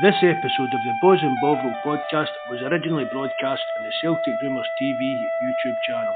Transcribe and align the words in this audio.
This 0.00 0.14
episode 0.22 0.72
of 0.72 0.80
the 0.84 0.94
Bawz 1.04 1.22
and 1.22 1.36
Bovril 1.42 1.74
podcast 1.84 2.30
was 2.48 2.62
originally 2.62 3.04
broadcast 3.12 3.60
on 3.78 3.84
the 3.84 3.92
Celtic 4.00 4.32
Rumours 4.42 4.66
TV 4.80 4.98
YouTube 5.44 5.76
channel. 5.86 6.14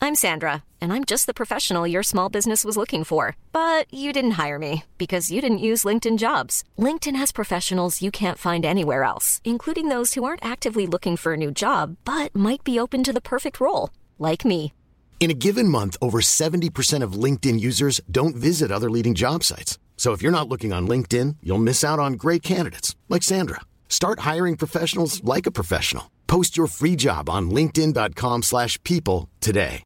I'm 0.00 0.14
Sandra, 0.14 0.64
and 0.80 0.90
I'm 0.90 1.04
just 1.04 1.26
the 1.26 1.34
professional 1.34 1.86
your 1.86 2.02
small 2.02 2.30
business 2.30 2.64
was 2.64 2.78
looking 2.78 3.04
for. 3.04 3.36
But 3.52 3.92
you 3.92 4.14
didn't 4.14 4.40
hire 4.42 4.58
me 4.58 4.84
because 4.96 5.30
you 5.30 5.42
didn't 5.42 5.58
use 5.58 5.84
LinkedIn 5.84 6.16
jobs. 6.16 6.64
LinkedIn 6.78 7.16
has 7.16 7.32
professionals 7.32 8.00
you 8.00 8.10
can't 8.10 8.38
find 8.38 8.64
anywhere 8.64 9.04
else, 9.04 9.42
including 9.44 9.90
those 9.90 10.14
who 10.14 10.24
aren't 10.24 10.44
actively 10.44 10.86
looking 10.86 11.18
for 11.18 11.34
a 11.34 11.36
new 11.36 11.50
job 11.50 11.98
but 12.06 12.34
might 12.34 12.64
be 12.64 12.80
open 12.80 13.04
to 13.04 13.12
the 13.12 13.20
perfect 13.20 13.60
role, 13.60 13.90
like 14.18 14.46
me. 14.46 14.72
In 15.20 15.32
a 15.32 15.34
given 15.34 15.68
month, 15.68 15.96
over 16.00 16.20
70% 16.20 17.02
of 17.02 17.12
LinkedIn 17.24 17.58
users 17.58 18.00
don't 18.08 18.36
visit 18.36 18.70
other 18.70 18.88
leading 18.88 19.14
job 19.14 19.42
sites. 19.42 19.78
So 19.96 20.12
if 20.12 20.22
you're 20.22 20.38
not 20.38 20.48
looking 20.48 20.72
on 20.72 20.86
LinkedIn, 20.86 21.36
you'll 21.42 21.58
miss 21.58 21.82
out 21.82 21.98
on 21.98 22.12
great 22.12 22.42
candidates 22.42 22.94
like 23.08 23.24
Sandra. 23.24 23.60
Start 23.88 24.20
hiring 24.20 24.56
professionals 24.56 25.22
like 25.24 25.44
a 25.46 25.50
professional. 25.50 26.08
Post 26.28 26.56
your 26.56 26.68
free 26.68 26.94
job 26.94 27.28
on 27.28 27.50
linkedin.com/people 27.50 29.28
today. 29.40 29.82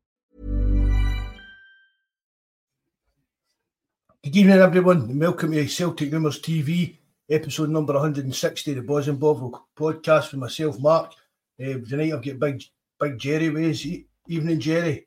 Good 4.25 4.37
evening, 4.37 4.61
everyone, 4.61 5.19
welcome 5.19 5.51
to 5.53 5.67
Celtic 5.67 6.13
Rumours 6.13 6.41
TV, 6.41 6.99
episode 7.29 7.71
number 7.71 7.95
160, 7.95 8.75
the 8.75 8.81
Bawz 8.83 9.09
and 9.09 9.19
Bovril 9.19 9.67
podcast 9.75 10.31
with 10.31 10.41
myself, 10.41 10.79
Mark. 10.79 11.15
Uh, 11.61 11.79
tonight 11.89 12.13
I've 12.13 12.23
got 12.23 12.39
Big 12.39 12.63
Big 13.01 13.19
Jerry 13.19 13.49
with 13.49 13.65
us. 13.65 13.87
Evening, 14.29 14.61
Jerry. 14.61 15.07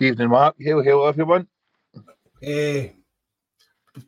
Evening, 0.00 0.28
Mark. 0.28 0.56
Hail, 0.58 0.82
hail, 0.82 1.06
everyone. 1.06 1.46
Uh, 2.46 2.88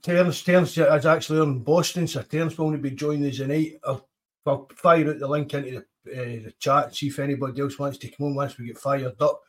Terence, 0.03 0.43
Terence 0.43 0.77
is 0.77 1.07
actually 1.07 1.41
on 1.41 1.61
Boston, 1.61 2.07
so 2.07 2.23
Terence 2.23 2.59
will 2.59 2.67
only 2.67 2.79
be 2.79 2.91
joining 2.91 3.31
us 3.31 3.39
tonight. 3.39 3.81
I'll, 3.85 4.07
I'll 4.45 4.69
fire 4.77 5.09
out 5.09 5.19
the 5.19 5.27
link 5.27 5.55
into 5.55 5.85
the, 6.05 6.13
uh, 6.13 6.45
the 6.45 6.55
chat, 6.59 6.85
and 6.87 6.95
see 6.95 7.09
if 7.09 7.19
anybody 7.19 7.61
else 7.61 7.79
wants 7.79 7.99
to 7.99 8.09
come 8.09 8.27
on 8.27 8.35
once 8.35 8.59
we 8.59 8.67
get 8.67 8.79
fired 8.79 9.21
up. 9.21 9.41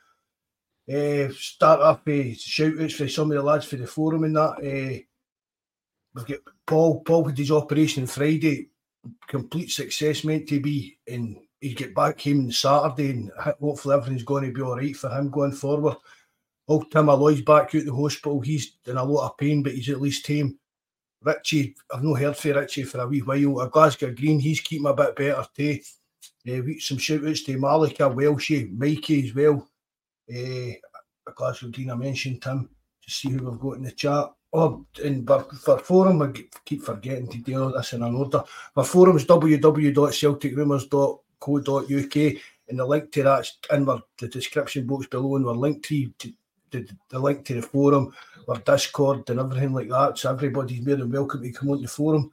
Uh, 0.92 1.28
start 1.34 1.82
off 1.82 2.06
with 2.06 2.40
shout 2.40 2.80
outs 2.82 2.96
for 2.96 3.08
some 3.08 3.30
of 3.32 3.38
the 3.38 3.44
lads 3.44 3.66
for 3.66 3.76
the 3.76 3.86
forum 3.86 4.24
and 4.24 4.36
that. 4.36 4.54
Uh, 4.58 5.04
we've 6.16 6.26
got 6.26 6.40
Paul, 6.66 7.02
Paul 7.02 7.26
with 7.26 7.38
his 7.38 7.52
operation 7.52 8.08
Friday, 8.08 8.70
complete 9.28 9.70
success 9.72 10.24
meant 10.24 10.48
to 10.48 10.60
be, 10.60 10.98
and 11.08 11.38
he 11.62 11.74
get 11.74 11.94
back 11.94 12.22
home 12.22 12.46
on 12.46 12.52
Saturday, 12.52 13.12
and 13.12 13.32
hopefully 13.60 13.96
everything's 13.96 14.24
going 14.24 14.46
to 14.46 14.54
be 14.54 14.62
all 14.62 14.78
right 14.78 14.96
for 14.96 15.10
him 15.10 15.30
going 15.30 15.52
forward. 15.52 15.98
Old 16.70 16.90
Tim 16.92 17.10
Alloy's 17.10 17.42
back 17.42 17.74
out 17.74 17.84
the 17.84 17.94
hospital. 17.94 18.40
He's 18.40 18.78
in 18.86 18.96
a 18.96 19.04
lot 19.04 19.26
of 19.26 19.36
pain, 19.38 19.64
but 19.64 19.74
he's 19.74 19.90
at 19.90 20.00
least 20.00 20.24
tame. 20.24 20.60
Richie, 21.24 21.76
I've 21.92 22.04
not 22.04 22.20
heard 22.20 22.38
from 22.38 22.52
Richie 22.52 22.84
for 22.84 23.00
a 23.00 23.08
wee 23.08 23.24
while. 23.24 23.62
A 23.62 23.70
Glasgow 23.70 24.14
Green, 24.14 24.40
he's 24.40 24.62
keeping 24.62 24.86
a 24.86 24.94
bit 24.94 25.16
better 25.16 25.44
too. 25.58 25.80
Uh, 26.48 26.62
some 26.80 27.00
shout 27.00 27.28
outs 27.28 27.42
to 27.44 27.58
Malika, 27.58 28.04
Welshie, 28.04 28.72
Mikey 28.72 29.28
as 29.28 29.34
well. 29.34 29.68
Uh, 30.32 30.74
a 31.28 31.32
Glasgow 31.36 31.72
Green, 31.72 31.90
I 31.90 31.96
mentioned 31.96 32.44
Tim, 32.44 32.70
to 33.04 33.12
see 33.12 33.32
who 33.32 33.50
we've 33.50 33.60
got 33.60 33.78
in 33.78 33.84
the 33.84 33.92
chat. 33.92 34.32
Oh, 34.54 34.86
and 35.04 35.28
for, 35.28 35.44
for 35.44 35.80
forum, 35.80 36.22
I 36.22 36.32
keep 36.66 36.84
forgetting 36.84 37.30
to 37.30 37.40
do 37.40 37.64
all 37.64 37.74
this 37.74 37.94
in 37.94 38.04
an 38.04 38.16
order. 38.16 38.44
For 38.76 38.84
forums, 38.84 39.26
www.celticrumours.co.uk, 39.26 42.16
and 42.70 42.80
the 42.80 42.86
link 42.86 43.12
to 43.12 43.24
that's 43.24 43.58
in 43.72 43.86
the, 43.86 44.00
description 44.28 44.86
box 44.86 45.08
below, 45.08 45.36
and 45.36 45.46
we're 45.46 45.54
linked 45.54 45.86
to 45.86 46.12
the, 46.72 46.90
the 47.10 47.20
link 47.20 47.46
to 47.46 47.56
the 47.56 47.62
forum, 47.62 48.14
our 48.48 48.58
Discord, 48.60 49.30
and 49.30 49.40
everything 49.40 49.74
like 49.74 49.90
that. 49.90 50.18
So 50.18 50.32
everybody's 50.32 50.86
more 50.86 50.96
than 50.96 51.12
welcome 51.12 51.42
to 51.42 51.52
come 51.52 51.70
on 51.70 51.82
the 51.82 51.88
forum. 51.88 52.32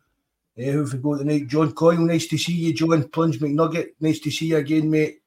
Uh, 0.58 0.62
who 0.62 0.80
have 0.80 0.92
we 0.92 0.98
got 0.98 1.18
tonight? 1.18 1.48
John 1.48 1.72
Coyle, 1.72 1.98
nice 1.98 2.26
to 2.28 2.38
see 2.38 2.54
you. 2.54 2.72
John 2.72 3.08
Plunge 3.08 3.38
McNugget, 3.40 3.88
nice 4.00 4.20
to 4.20 4.30
see 4.30 4.46
you 4.46 4.56
again, 4.56 4.90
mate. 4.90 5.20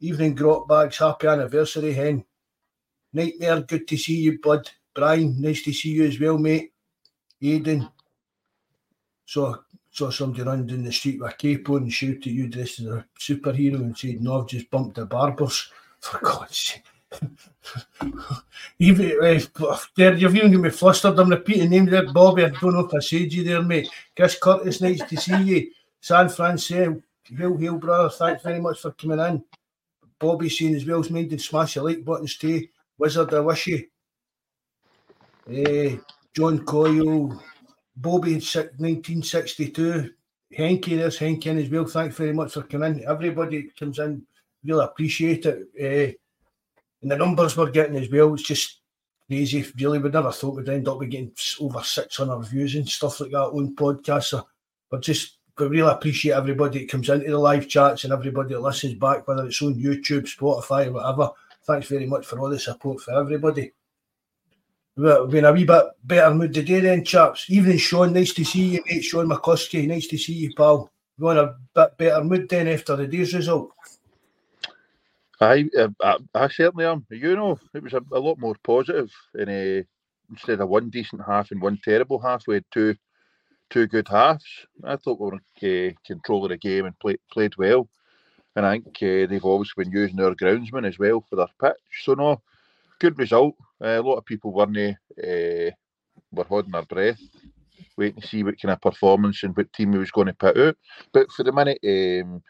Evening, 0.00 0.34
Grot 0.34 0.68
Bags, 0.68 0.98
happy 0.98 1.26
anniversary, 1.26 1.92
hen. 1.92 2.24
Nightmare, 3.12 3.62
good 3.62 3.88
to 3.88 3.96
see 3.96 4.16
you, 4.16 4.38
bud. 4.38 4.70
Brian, 4.94 5.40
nice 5.40 5.62
to 5.62 5.72
see 5.72 5.90
you 5.90 6.04
as 6.04 6.20
well, 6.20 6.38
mate. 6.38 6.72
Aiden. 7.42 7.90
So 9.24 9.64
saw 9.90 10.10
somebody 10.10 10.42
running 10.42 10.66
down 10.66 10.84
the 10.84 10.92
street 10.92 11.20
with 11.20 11.32
a 11.32 11.36
cape 11.36 11.68
on 11.70 11.82
and 11.82 11.92
shouted 11.92 12.18
at 12.18 12.26
you 12.26 12.48
dressed 12.48 12.80
as 12.80 12.86
a 12.86 13.04
superhero 13.18 13.76
and 13.76 13.96
said, 13.96 14.20
No, 14.20 14.40
I've 14.40 14.48
just 14.48 14.70
bumped 14.70 14.96
the 14.96 15.06
barbers. 15.06 15.70
For 16.00 16.20
God's 16.20 16.56
sake. 16.56 16.82
even, 18.78 19.48
there, 19.96 20.14
you've 20.14 20.36
even 20.36 20.52
got 20.52 20.60
me 20.60 20.70
flustered. 20.70 21.18
I'm 21.18 21.30
repeating 21.30 21.70
names 21.70 21.90
there, 21.90 22.12
Bobby. 22.12 22.44
I 22.44 22.50
don't 22.50 22.74
know 22.74 22.86
if 22.86 22.94
I 22.94 23.00
said 23.00 23.32
you 23.32 23.44
there, 23.44 23.62
mate. 23.62 23.88
Chris 24.16 24.38
Curtis, 24.38 24.80
nice 24.80 25.02
to 25.02 25.16
see 25.16 25.42
you. 25.42 25.70
San 26.00 26.28
Francisco, 26.28 27.02
hail, 27.36 27.56
hail, 27.56 27.76
brother. 27.76 28.10
Thanks 28.10 28.42
very 28.42 28.60
much 28.60 28.80
for 28.80 28.92
coming 28.92 29.18
in. 29.18 29.44
Bobby 30.18 30.48
saying 30.48 30.74
as 30.74 30.86
well 30.86 31.00
as 31.00 31.10
minded 31.10 31.40
smash 31.40 31.74
the 31.74 31.82
like 31.82 32.04
buttons 32.04 32.36
too. 32.36 32.66
Wizard, 32.98 33.32
I 33.34 33.40
wish 33.40 33.68
you. 33.68 33.86
Uh, 35.48 35.96
John 36.34 36.64
Coyle, 36.64 37.40
Bobby, 37.96 38.34
1962. 38.34 40.10
Henky, 40.56 40.96
there's 40.96 41.18
Henky 41.18 41.46
in 41.46 41.58
as 41.58 41.70
well. 41.70 41.84
Thanks 41.84 42.16
very 42.16 42.32
much 42.32 42.52
for 42.52 42.62
coming 42.62 43.00
in. 43.00 43.08
Everybody 43.08 43.70
comes 43.78 43.98
in, 43.98 44.26
really 44.64 44.84
appreciate 44.84 45.46
it. 45.46 45.68
Uh, 45.78 46.12
and 47.02 47.10
the 47.10 47.16
numbers 47.16 47.56
we're 47.56 47.70
getting 47.70 47.96
as 47.96 48.10
well, 48.10 48.34
it's 48.34 48.42
just 48.42 48.80
crazy. 49.26 49.64
Really, 49.78 49.98
we 49.98 50.10
never 50.10 50.32
thought 50.32 50.56
we'd 50.56 50.68
end 50.68 50.88
up 50.88 50.98
with 50.98 51.10
getting 51.10 51.32
over 51.60 51.82
600 51.82 52.42
views 52.46 52.74
and 52.74 52.88
stuff 52.88 53.20
like 53.20 53.30
that 53.30 53.38
on 53.38 53.76
podcasts. 53.76 54.30
So 54.30 54.46
we're 54.90 55.00
just, 55.00 55.38
we 55.58 55.66
really 55.66 55.92
appreciate 55.92 56.32
everybody 56.32 56.80
that 56.80 56.90
comes 56.90 57.08
into 57.08 57.30
the 57.30 57.38
live 57.38 57.68
chats 57.68 58.04
and 58.04 58.12
everybody 58.12 58.54
that 58.54 58.60
listens 58.60 58.94
back, 58.94 59.26
whether 59.28 59.46
it's 59.46 59.62
on 59.62 59.74
YouTube, 59.74 60.26
Spotify, 60.26 60.90
whatever. 60.92 61.30
Thanks 61.64 61.88
very 61.88 62.06
much 62.06 62.26
for 62.26 62.38
all 62.40 62.48
the 62.48 62.58
support 62.58 63.00
for 63.00 63.14
everybody. 63.18 63.72
We're 64.96 65.36
in 65.36 65.44
a 65.44 65.52
wee 65.52 65.64
bit 65.64 65.84
better 66.02 66.34
mood 66.34 66.54
today 66.54 66.80
then, 66.80 67.04
chaps. 67.04 67.48
Evening, 67.48 67.78
Sean. 67.78 68.12
Nice 68.12 68.32
to 68.34 68.44
see 68.44 68.64
you, 68.64 68.82
mate. 68.84 69.04
Sean 69.04 69.28
McCluskey. 69.28 69.86
Nice 69.86 70.08
to 70.08 70.18
see 70.18 70.32
you, 70.32 70.52
pal. 70.56 70.90
We're 71.18 71.32
in 71.32 71.38
a 71.38 71.54
bit 71.72 71.96
better 71.96 72.24
mood 72.24 72.48
then 72.48 72.66
after 72.66 72.96
the 72.96 73.06
day's 73.06 73.32
result. 73.32 73.70
I, 75.40 75.66
uh, 75.78 75.88
I, 76.02 76.18
I 76.34 76.48
certainly 76.48 76.86
am. 76.86 77.06
You 77.10 77.36
know, 77.36 77.58
it 77.74 77.82
was 77.82 77.92
a, 77.94 78.02
a 78.12 78.18
lot 78.20 78.38
more 78.38 78.56
positive 78.64 79.10
in 79.34 79.48
a, 79.48 79.84
instead 80.30 80.60
of 80.60 80.68
one 80.68 80.90
decent 80.90 81.22
half 81.26 81.50
and 81.50 81.60
one 81.62 81.78
terrible 81.84 82.20
half. 82.20 82.44
We 82.46 82.54
had 82.54 82.64
two 82.72 82.96
two 83.70 83.86
good 83.86 84.08
halves. 84.08 84.44
I 84.84 84.96
thought 84.96 85.20
we 85.20 85.30
were 85.30 85.88
uh, 85.90 85.92
control 86.06 86.44
of 86.44 86.50
the 86.50 86.56
game 86.56 86.86
and 86.86 86.98
play, 86.98 87.16
played 87.32 87.56
well. 87.56 87.88
And 88.56 88.66
I 88.66 88.72
think 88.72 88.86
uh, 89.02 89.26
they've 89.30 89.44
always 89.44 89.72
been 89.76 89.90
using 89.92 90.16
their 90.16 90.34
groundsmen 90.34 90.86
as 90.86 90.98
well 90.98 91.24
for 91.28 91.36
their 91.36 91.48
pitch. 91.60 92.02
So 92.04 92.14
no, 92.14 92.42
good 92.98 93.18
result. 93.18 93.54
Uh, 93.82 94.00
a 94.00 94.02
lot 94.02 94.16
of 94.16 94.24
people 94.24 94.52
weren't 94.52 94.76
uh, 94.78 95.70
were 96.32 96.44
holding 96.48 96.72
their 96.72 96.82
breath, 96.82 97.20
waiting 97.96 98.20
to 98.20 98.26
see 98.26 98.42
what 98.42 98.60
kind 98.60 98.72
of 98.72 98.80
performance 98.80 99.42
and 99.42 99.56
what 99.56 99.72
team 99.72 99.92
he 99.92 99.98
was 99.98 100.10
going 100.10 100.26
to 100.28 100.34
put 100.34 100.58
out. 100.58 100.76
But 101.12 101.30
for 101.32 101.44
the 101.44 101.52
minute, 101.52 101.78
um, 101.84 102.42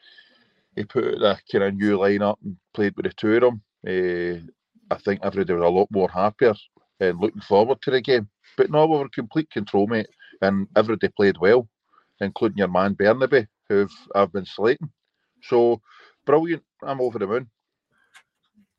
he 0.78 0.84
put 0.84 1.04
the 1.18 1.38
kind 1.50 1.64
of 1.64 1.74
new 1.74 1.98
lineup 1.98 2.36
and 2.44 2.56
played 2.72 2.94
with 2.96 3.06
the 3.06 3.12
two 3.12 3.34
of 3.36 3.40
them. 3.42 3.62
Uh, 3.86 4.94
I 4.94 4.98
think 4.98 5.20
everybody 5.22 5.54
was 5.54 5.64
a 5.64 5.68
lot 5.68 5.88
more 5.90 6.08
happier 6.08 6.54
and 7.00 7.18
looking 7.18 7.42
forward 7.42 7.80
to 7.82 7.90
the 7.90 8.00
game. 8.00 8.28
But 8.56 8.70
no, 8.70 8.86
we 8.86 8.98
were 8.98 9.08
complete 9.08 9.50
control, 9.50 9.86
mate, 9.86 10.08
and 10.40 10.66
everybody 10.76 11.08
played 11.16 11.38
well, 11.38 11.68
including 12.20 12.58
your 12.58 12.68
man 12.68 12.94
Bernabei, 12.94 13.46
who 13.68 13.88
I've 14.14 14.32
been 14.32 14.46
slating. 14.46 14.90
So 15.42 15.80
brilliant! 16.26 16.62
I'm 16.82 17.00
over 17.00 17.18
the 17.18 17.26
moon. 17.26 17.50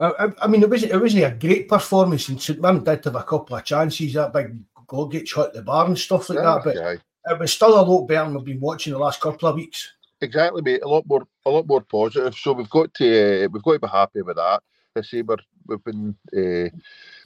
I, 0.01 0.29
I 0.41 0.47
mean, 0.47 0.63
it 0.63 0.69
wasn't, 0.69 0.93
it 0.93 1.01
wasn't 1.01 1.25
a 1.25 1.31
great 1.47 1.67
performance, 1.67 2.29
and 2.29 2.41
St 2.41 2.61
Mirren 2.61 2.83
did 2.83 3.03
have 3.03 3.15
a 3.15 3.23
couple 3.23 3.55
of 3.55 3.65
chances. 3.65 4.13
That 4.13 4.33
big 4.33 4.57
Gogic 4.87 5.35
hit 5.35 5.53
the 5.53 5.61
bar 5.61 5.85
and 5.85 5.97
stuff 5.97 6.29
like 6.29 6.39
Yeah, 6.39 6.43
that, 6.43 6.63
but 6.63 6.75
yeah. 6.75 6.95
it 7.33 7.39
was 7.39 7.53
still 7.53 7.79
a 7.79 7.83
lot 7.83 8.07
better 8.07 8.25
than 8.25 8.35
we've 8.35 8.45
been 8.45 8.59
watching 8.59 8.93
the 8.93 8.99
last 8.99 9.21
couple 9.21 9.47
of 9.47 9.55
weeks. 9.55 9.93
Exactly, 10.21 10.61
mate. 10.61 10.81
A 10.83 10.87
lot 10.87 11.05
more, 11.07 11.25
a 11.45 11.49
lot 11.49 11.67
more 11.67 11.81
positive. 11.81 12.35
So 12.35 12.53
we've 12.53 12.69
got 12.69 12.93
to, 12.95 13.45
uh, 13.45 13.47
we've 13.51 13.63
got 13.63 13.73
to 13.73 13.79
be 13.79 13.87
happy 13.87 14.21
with 14.21 14.35
that. 14.35 14.61
I 14.97 15.01
say 15.01 15.21
we're, 15.21 15.37
we've 15.67 15.83
been 15.83 16.15
uh, 16.35 16.69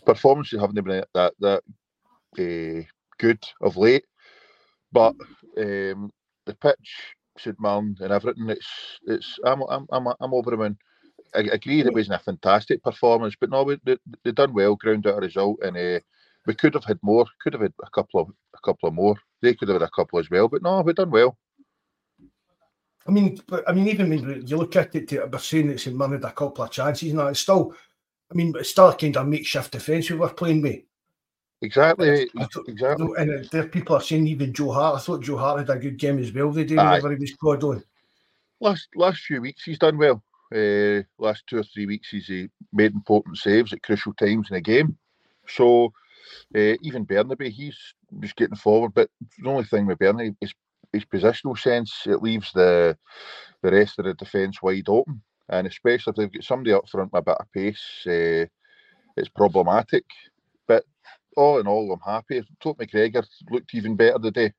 performances 0.05 0.59
haven't 0.59 0.83
been 0.83 1.03
that 1.15 1.33
that 1.39 1.63
uh, 2.39 2.83
good 3.19 3.43
of 3.61 3.77
late, 3.77 4.05
but 4.91 5.15
um, 5.57 6.11
the 6.45 6.55
pitch, 6.61 7.15
St 7.37 7.57
Mirren 7.59 7.97
and 8.01 8.11
everything, 8.13 8.49
it's 8.49 8.69
it's 9.07 9.39
I'm 9.45 9.63
I'm 9.63 9.87
I'm, 9.91 10.07
I'm 10.21 10.33
over 10.33 10.51
the 10.51 10.57
moon. 10.57 10.77
I 11.35 11.39
I 11.39 11.43
agree 11.53 11.81
that 11.83 11.89
it 11.89 11.95
wasn't 11.95 12.21
a 12.21 12.25
fantastic 12.25 12.83
performance, 12.83 13.35
but 13.39 13.49
no, 13.51 13.63
we, 13.63 13.79
they, 13.85 13.97
they 14.23 14.31
done 14.31 14.53
well, 14.53 14.75
ground 14.75 15.07
out 15.07 15.17
a 15.19 15.21
result, 15.21 15.59
and 15.63 15.77
uh, 15.77 15.99
we 16.47 16.55
could 16.55 16.73
have 16.75 16.85
had 16.85 16.99
more. 17.03 17.25
Could 17.41 17.53
have 17.53 17.61
had 17.63 17.73
a 17.83 17.89
couple 17.91 18.21
of 18.21 18.29
a 18.55 18.59
couple 18.65 18.89
of 18.89 18.95
more. 18.95 19.15
They 19.41 19.55
could 19.55 19.69
have 19.69 19.81
had 19.81 19.87
a 19.87 19.91
couple 19.95 20.19
as 20.19 20.29
well, 20.29 20.47
but 20.49 20.63
no, 20.63 20.81
we 20.81 20.93
done 20.93 21.11
well. 21.11 21.37
I 23.05 23.11
mean, 23.11 23.39
but 23.47 23.67
I 23.67 23.73
mean, 23.73 23.88
even 23.88 24.09
when 24.09 24.47
you 24.47 24.57
look 24.57 24.75
at 24.75 24.95
it, 24.95 25.11
we're 25.11 25.39
saying 25.39 25.77
St 25.77 25.95
Mirren 25.95 26.13
had 26.13 26.23
a 26.23 26.31
couple 26.31 26.63
of 26.63 26.71
chances, 26.71 27.09
and 27.09 27.19
that, 27.19 27.27
it's 27.27 27.41
still 27.41 27.75
I 28.31 28.35
mean, 28.35 28.53
it's 28.57 28.69
still 28.69 28.89
a 28.89 28.95
kind 28.95 29.15
of 29.15 29.27
makeshift 29.27 29.71
defence 29.71 30.09
we 30.09 30.17
were 30.17 30.29
playing 30.29 30.61
with. 30.61 30.81
Exactly, 31.61 32.29
exactly. 32.67 33.07
And 33.17 33.47
there 33.50 33.67
people 33.67 33.95
are 33.95 34.01
saying 34.01 34.27
even 34.27 34.53
Joe 34.53 34.71
Hart. 34.71 34.95
I 34.95 35.00
thought 35.00 35.23
Joe 35.23 35.38
Hart 35.38 35.59
had 35.59 35.69
a 35.69 35.79
good 35.79 35.97
game 35.97 36.19
as 36.19 36.33
well 36.33 36.51
the 36.51 36.65
day 36.65 36.75
whenever 36.75 37.11
he 37.11 37.19
was 37.19 37.35
called 37.35 37.63
on. 37.63 37.83
Last 38.59 38.89
last 38.95 39.21
few 39.21 39.39
weeks 39.41 39.63
he's 39.63 39.79
done 39.79 39.97
well. 39.97 40.23
Uh, 40.53 41.03
last 41.17 41.44
two 41.47 41.57
or 41.57 41.63
three 41.63 41.85
weeks 41.85 42.09
he's 42.09 42.29
uh, 42.29 42.47
made 42.73 42.94
important 42.94 43.38
saves 43.38 43.71
at 43.71 43.81
crucial 43.81 44.13
times 44.13 44.50
in 44.50 44.55
the 44.55 44.61
game. 44.61 44.97
So 45.47 45.94
uh, 46.55 46.75
even 46.81 47.05
Bernabei, 47.05 47.50
he's 47.50 47.77
just 48.19 48.35
getting 48.35 48.55
forward. 48.55 48.94
But 48.94 49.09
the 49.39 49.50
only 49.50 49.63
thing 49.63 49.85
with 49.85 50.00
Bernabei 50.00 50.35
is 50.41 50.53
his 50.93 51.05
positional 51.05 51.57
sense. 51.57 52.03
It 52.05 52.21
leaves 52.21 52.51
the 52.53 52.97
the 53.61 53.71
rest 53.71 53.97
of 53.99 54.05
the 54.05 54.13
defence 54.13 54.61
wide 54.61 54.87
open, 54.87 55.21
and 55.49 55.67
especially 55.67 56.11
if 56.11 56.15
they've 56.15 56.31
got 56.31 56.43
somebody 56.43 56.73
up 56.73 56.87
front 56.87 57.11
with 57.11 57.21
a 57.21 57.25
bit 57.25 57.37
of 57.39 57.51
pace, 57.51 57.83
uh, 58.07 58.45
it's 59.17 59.29
problematic. 59.35 60.05
But 60.67 60.83
all 61.35 61.59
in 61.59 61.67
all, 61.67 61.91
I'm 61.91 61.99
happy. 62.13 62.43
Todd 62.61 62.77
McGregor 62.77 63.25
looked 63.49 63.73
even 63.73 63.95
better 63.95 64.19
today. 64.19 64.53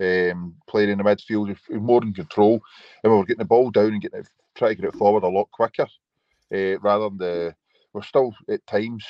Um, 0.00 0.54
playing 0.68 0.90
in 0.90 0.98
the 0.98 1.04
midfield, 1.04 1.56
more 1.70 2.02
in 2.04 2.12
control, 2.12 2.60
and 3.02 3.12
we 3.12 3.18
were 3.18 3.24
getting 3.24 3.40
the 3.40 3.44
ball 3.46 3.70
down 3.72 3.94
and 3.94 4.00
getting 4.00 4.20
it, 4.20 4.28
trying 4.54 4.76
to 4.76 4.82
get 4.82 4.94
it 4.94 4.96
forward 4.96 5.24
a 5.24 5.28
lot 5.28 5.50
quicker, 5.50 5.88
uh, 6.54 6.78
rather 6.80 7.08
than 7.08 7.18
the. 7.18 7.54
We're 7.92 8.02
still 8.02 8.32
at 8.48 8.64
times 8.66 9.04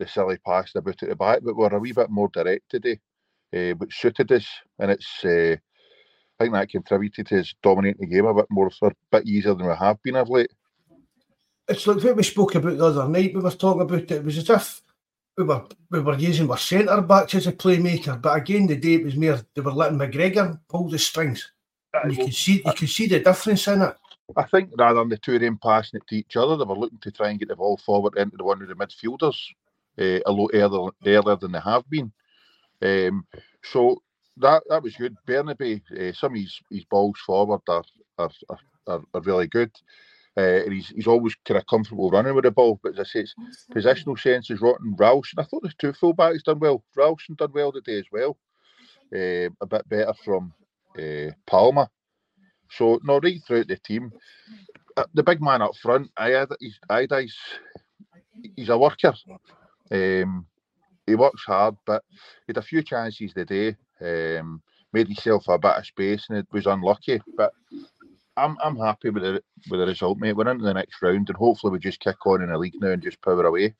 the 0.00 0.08
silly 0.08 0.38
pass 0.44 0.74
about 0.74 1.00
at 1.02 1.08
the 1.08 1.14
back, 1.14 1.40
but 1.44 1.54
we're 1.54 1.72
a 1.72 1.78
wee 1.78 1.92
bit 1.92 2.10
more 2.10 2.30
direct 2.32 2.68
today, 2.68 2.98
uh, 3.54 3.74
which 3.76 4.00
suited 4.00 4.32
us, 4.32 4.48
and 4.80 4.90
it's. 4.90 5.24
Uh, 5.24 5.56
I 6.38 6.44
think 6.44 6.54
that 6.54 6.68
contributed 6.70 7.26
to 7.28 7.40
us 7.40 7.54
dominating 7.62 8.00
the 8.00 8.14
game 8.14 8.26
a 8.26 8.34
bit 8.34 8.46
more, 8.50 8.70
a 8.82 8.90
bit 9.10 9.26
easier 9.26 9.54
than 9.54 9.66
we 9.66 9.74
have 9.74 10.02
been 10.02 10.16
of 10.16 10.28
late. 10.28 10.50
It's 11.68 11.86
like 11.86 12.02
what 12.02 12.16
we 12.16 12.22
spoke 12.22 12.54
about 12.56 12.76
the 12.76 12.84
other 12.84 13.08
night. 13.08 13.34
We 13.34 13.40
were 13.40 13.50
talking 13.50 13.82
about 13.82 14.00
it. 14.00 14.10
It 14.10 14.24
was 14.24 14.38
as 14.38 14.50
if 14.50 14.82
we 15.36 15.44
were 15.44 15.64
we 15.90 16.00
were 16.00 16.16
using 16.16 16.50
our 16.50 16.58
centre 16.58 17.00
backs 17.00 17.34
as 17.34 17.46
a 17.46 17.52
playmaker, 17.52 18.20
but 18.20 18.36
again 18.36 18.66
the 18.66 18.76
day 18.76 18.94
it 18.94 19.04
was 19.04 19.16
more 19.16 19.40
they 19.54 19.60
were 19.60 19.72
letting 19.72 19.98
McGregor 19.98 20.58
pull 20.68 20.88
the 20.88 20.98
strings. 20.98 21.50
And 21.92 22.12
you 22.12 22.24
can 22.24 22.32
see 22.32 22.62
you 22.64 22.72
can 22.72 22.88
see 22.88 23.06
the 23.06 23.20
difference 23.20 23.66
in 23.68 23.82
it. 23.82 23.96
I 24.36 24.44
think 24.44 24.70
rather 24.76 25.00
than 25.00 25.10
the 25.10 25.18
two 25.18 25.34
of 25.34 25.40
them 25.40 25.58
passing 25.62 25.98
it 25.98 26.06
to 26.08 26.16
each 26.16 26.36
other, 26.36 26.56
they 26.56 26.64
were 26.64 26.76
looking 26.76 26.98
to 26.98 27.10
try 27.12 27.30
and 27.30 27.38
get 27.38 27.48
the 27.48 27.56
ball 27.56 27.76
forward 27.76 28.16
into 28.16 28.36
the 28.36 28.44
one 28.44 28.62
of 28.62 28.68
the 28.68 28.74
midfielders 28.74 29.36
uh, 29.98 30.20
a 30.26 30.32
lot 30.32 30.50
earlier, 30.54 30.90
earlier 31.06 31.36
than 31.36 31.52
they 31.52 31.60
have 31.60 31.88
been. 31.88 32.12
Um, 32.82 33.26
so 33.62 34.02
that 34.38 34.62
that 34.68 34.82
was 34.82 34.96
good. 34.96 35.16
Bernabei, 35.26 35.80
uh, 35.92 36.12
some 36.12 36.32
of 36.32 36.40
his, 36.40 36.60
his 36.70 36.84
balls 36.84 37.18
forward 37.24 37.60
are 37.68 37.84
are, 38.18 38.30
are, 38.86 39.02
are 39.14 39.20
really 39.20 39.46
good. 39.46 39.70
Uh, 40.36 40.64
and 40.64 40.72
he's, 40.72 40.88
he's 40.88 41.06
always 41.06 41.34
kind 41.44 41.58
of 41.58 41.66
comfortable 41.68 42.10
running 42.10 42.34
with 42.34 42.44
the 42.44 42.50
ball. 42.50 42.80
But 42.82 42.94
as 42.94 43.00
I 43.00 43.04
say, 43.04 43.20
his 43.20 43.34
positional 43.72 44.18
sense 44.18 44.50
is 44.50 44.60
rotten. 44.60 44.96
Ralston, 44.98 45.38
I 45.38 45.44
thought 45.44 45.62
the 45.62 45.72
two 45.78 45.92
fullbacks 45.92 46.42
done 46.42 46.58
well. 46.58 46.82
Ralston 46.96 47.36
done 47.36 47.52
well 47.54 47.70
today 47.70 47.98
as 47.98 48.06
well. 48.10 48.36
Uh, 49.14 49.50
a 49.60 49.66
bit 49.68 49.88
better 49.88 50.12
from 50.24 50.52
uh, 50.98 51.30
Palma. 51.46 51.88
So, 52.70 52.98
no, 53.04 53.20
right 53.20 53.40
throughout 53.46 53.68
the 53.68 53.76
team. 53.76 54.10
Uh, 54.96 55.04
the 55.14 55.22
big 55.22 55.40
man 55.40 55.62
up 55.62 55.76
front, 55.76 56.10
I 56.16 56.30
he's, 57.20 57.34
he's 58.56 58.68
a 58.68 58.78
worker. 58.78 59.14
Um, 59.90 60.46
he 61.06 61.14
works 61.14 61.44
hard, 61.44 61.76
but 61.86 62.02
he 62.10 62.50
had 62.50 62.56
a 62.56 62.62
few 62.62 62.82
chances 62.82 63.32
today. 63.32 63.76
Um, 64.00 64.62
made 64.92 65.08
himself 65.08 65.48
a 65.48 65.58
bit 65.58 65.72
of 65.72 65.86
space 65.86 66.26
and 66.28 66.38
it 66.38 66.46
was 66.52 66.66
unlucky. 66.66 67.20
But 67.36 67.52
I'm 68.36 68.56
I'm 68.62 68.76
happy 68.76 69.10
with 69.10 69.22
the 69.22 69.42
with 69.70 69.80
the 69.80 69.86
result, 69.86 70.18
mate. 70.18 70.34
We're 70.34 70.48
into 70.48 70.64
the 70.64 70.74
next 70.74 71.02
round 71.02 71.28
and 71.28 71.36
hopefully 71.36 71.72
we 71.72 71.78
just 71.78 72.00
kick 72.00 72.26
on 72.26 72.42
in 72.42 72.50
the 72.50 72.58
league 72.58 72.80
now 72.80 72.90
and 72.90 73.02
just 73.02 73.20
power 73.22 73.44
away. 73.44 73.74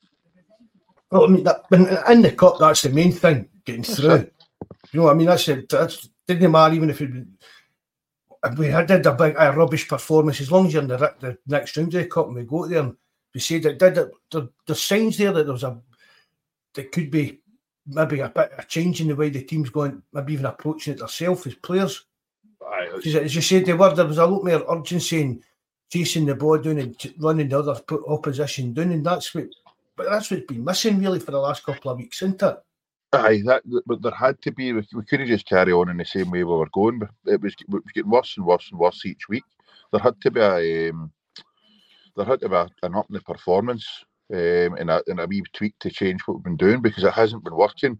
Well, 1.11 1.25
I 1.25 1.27
mean, 1.27 1.43
that, 1.43 1.63
in 2.09 2.21
the 2.21 2.31
cup, 2.31 2.57
that's 2.59 2.81
the 2.81 2.89
main 2.89 3.11
thing, 3.11 3.47
getting 3.63 3.83
through. 3.83 4.29
You 4.91 5.01
know, 5.01 5.09
I 5.09 5.13
mean, 5.13 5.27
that's 5.27 5.47
it. 5.47 5.69
That's, 5.69 6.09
didn't 6.27 6.51
matter 6.51 6.73
even 6.73 6.89
if, 6.89 6.99
it, 6.99 7.11
we 8.57 8.67
had 8.67 8.87
did 8.87 9.05
a 9.05 9.13
big 9.13 9.35
a 9.37 9.51
rubbish 9.51 9.87
performance, 9.87 10.41
as 10.41 10.51
long 10.51 10.67
as 10.67 10.73
you're 10.73 10.81
in 10.81 10.87
the, 10.87 10.97
the 11.19 11.37
next 11.47 11.77
round 11.77 11.93
of 11.93 12.01
the 12.01 12.07
cup 12.07 12.27
and 12.27 12.35
we 12.35 12.43
go 12.43 12.65
there 12.65 12.79
and 12.79 12.95
we 13.33 13.39
say 13.39 13.59
that 13.59 13.79
did 13.79 13.97
it, 13.97 14.11
there, 14.31 14.47
there's 14.65 14.81
signs 14.81 15.17
there 15.17 15.31
that 15.31 15.43
there 15.43 15.53
was 15.53 15.63
a 15.63 15.79
that 16.73 16.91
could 16.91 17.11
be 17.11 17.39
maybe 17.87 18.19
a 18.19 18.29
bit 18.29 18.51
of 18.57 18.67
change 18.67 19.01
in 19.01 19.07
the 19.07 19.15
way 19.15 19.29
the 19.29 19.43
team's 19.43 19.69
going, 19.69 20.01
maybe 20.13 20.33
even 20.33 20.45
approaching 20.45 20.93
it 20.93 20.99
themselves 20.99 21.45
as 21.47 21.55
players. 21.55 22.05
Aye, 22.65 22.89
As 22.97 23.35
you 23.35 23.41
said, 23.41 23.65
there, 23.65 23.77
were, 23.77 23.93
there 23.93 24.05
was 24.05 24.17
a 24.17 24.25
lot 24.25 24.43
more 24.43 24.77
urgency 24.77 25.21
in 25.21 25.43
chasing 25.91 26.25
the 26.25 26.35
ball 26.35 26.57
down 26.57 26.79
and 26.79 27.13
running 27.19 27.49
the 27.49 27.59
other 27.59 27.79
opposition 28.07 28.73
down, 28.73 28.91
and 28.91 29.05
that's 29.05 29.33
what. 29.33 29.47
But 29.97 30.09
that's 30.09 30.29
what's 30.29 30.45
been 30.45 30.63
missing 30.63 30.99
really 30.99 31.19
for 31.19 31.31
the 31.31 31.39
last 31.39 31.65
couple 31.65 31.89
of 31.89 31.97
weeks, 31.97 32.21
isn't 32.21 32.41
it? 32.41 32.57
Aye, 33.13 33.43
that 33.45 33.63
but 33.85 34.01
there 34.01 34.11
had 34.11 34.41
to 34.41 34.51
be. 34.51 34.73
We, 34.73 34.85
we 34.93 35.05
couldn't 35.05 35.27
just 35.27 35.47
carry 35.47 35.71
on 35.71 35.89
in 35.89 35.95
the 35.95 36.03
same 36.03 36.31
way 36.31 36.43
we 36.43 36.53
were 36.53 36.67
going. 36.73 36.99
But 36.99 37.09
it 37.25 37.41
was, 37.41 37.53
it 37.57 37.69
was 37.69 37.81
getting 37.93 38.11
worse 38.11 38.35
and 38.35 38.45
worse 38.45 38.67
and 38.71 38.79
worse 38.79 39.05
each 39.05 39.29
week. 39.29 39.43
There 39.91 40.01
had 40.01 40.19
to 40.19 40.31
be 40.31 40.41
a 40.41 40.89
um, 40.89 41.13
there 42.17 42.25
had 42.25 42.41
to 42.41 42.49
be 42.49 42.55
a, 42.55 42.67
an 42.83 42.95
up 42.95 43.05
in 43.09 43.13
the 43.13 43.21
performance 43.21 43.87
um, 44.33 44.75
and, 44.77 44.89
a, 44.89 45.01
and 45.07 45.19
a 45.19 45.27
wee 45.27 45.43
tweak 45.53 45.75
to 45.79 45.89
change 45.89 46.21
what 46.21 46.35
we've 46.35 46.43
been 46.43 46.57
doing 46.57 46.81
because 46.81 47.03
it 47.03 47.13
hasn't 47.13 47.43
been 47.43 47.55
working. 47.55 47.99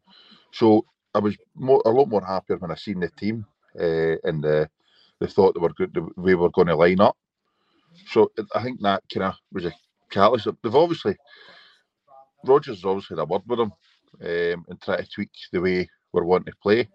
So 0.54 0.86
I 1.14 1.20
was 1.20 1.38
more, 1.56 1.82
a 1.86 1.90
lot 1.90 2.10
more 2.10 2.26
happier 2.26 2.58
when 2.58 2.72
I 2.72 2.76
seen 2.76 3.00
the 3.00 3.10
team 3.10 3.46
uh, 3.80 4.18
and 4.24 4.44
the 4.44 4.70
the 5.22 5.28
thought 5.28 5.54
they 5.54 5.62
were 5.62 5.70
good, 5.70 5.94
the 5.94 6.02
way 6.02 6.10
we 6.18 6.36
were 6.36 6.50
going 6.50 6.68
to 6.68 6.76
line 6.76 7.00
up. 7.00 7.16
So 8.08 8.30
I 8.54 8.62
think 8.62 8.82
that 8.82 9.02
kind 9.14 9.24
of 9.24 9.36
was 9.54 9.66
a 9.66 9.74
catalyst. 10.12 10.48
They've 10.62 10.76
obviously 10.76 11.16
Rodgers 12.44 12.78
has 12.78 12.86
obviously 12.86 13.16
had 13.16 13.24
a 13.24 13.26
word 13.26 13.42
with 13.48 13.60
them 13.60 13.72
um, 14.22 14.66
and 14.70 14.82
try 14.82 14.98
to 14.98 15.08
tweak 15.10 15.32
the 15.52 15.62
way 15.62 15.90
we're 16.12 16.24
wanting 16.24 16.52
to 16.52 16.58
play. 16.62 16.88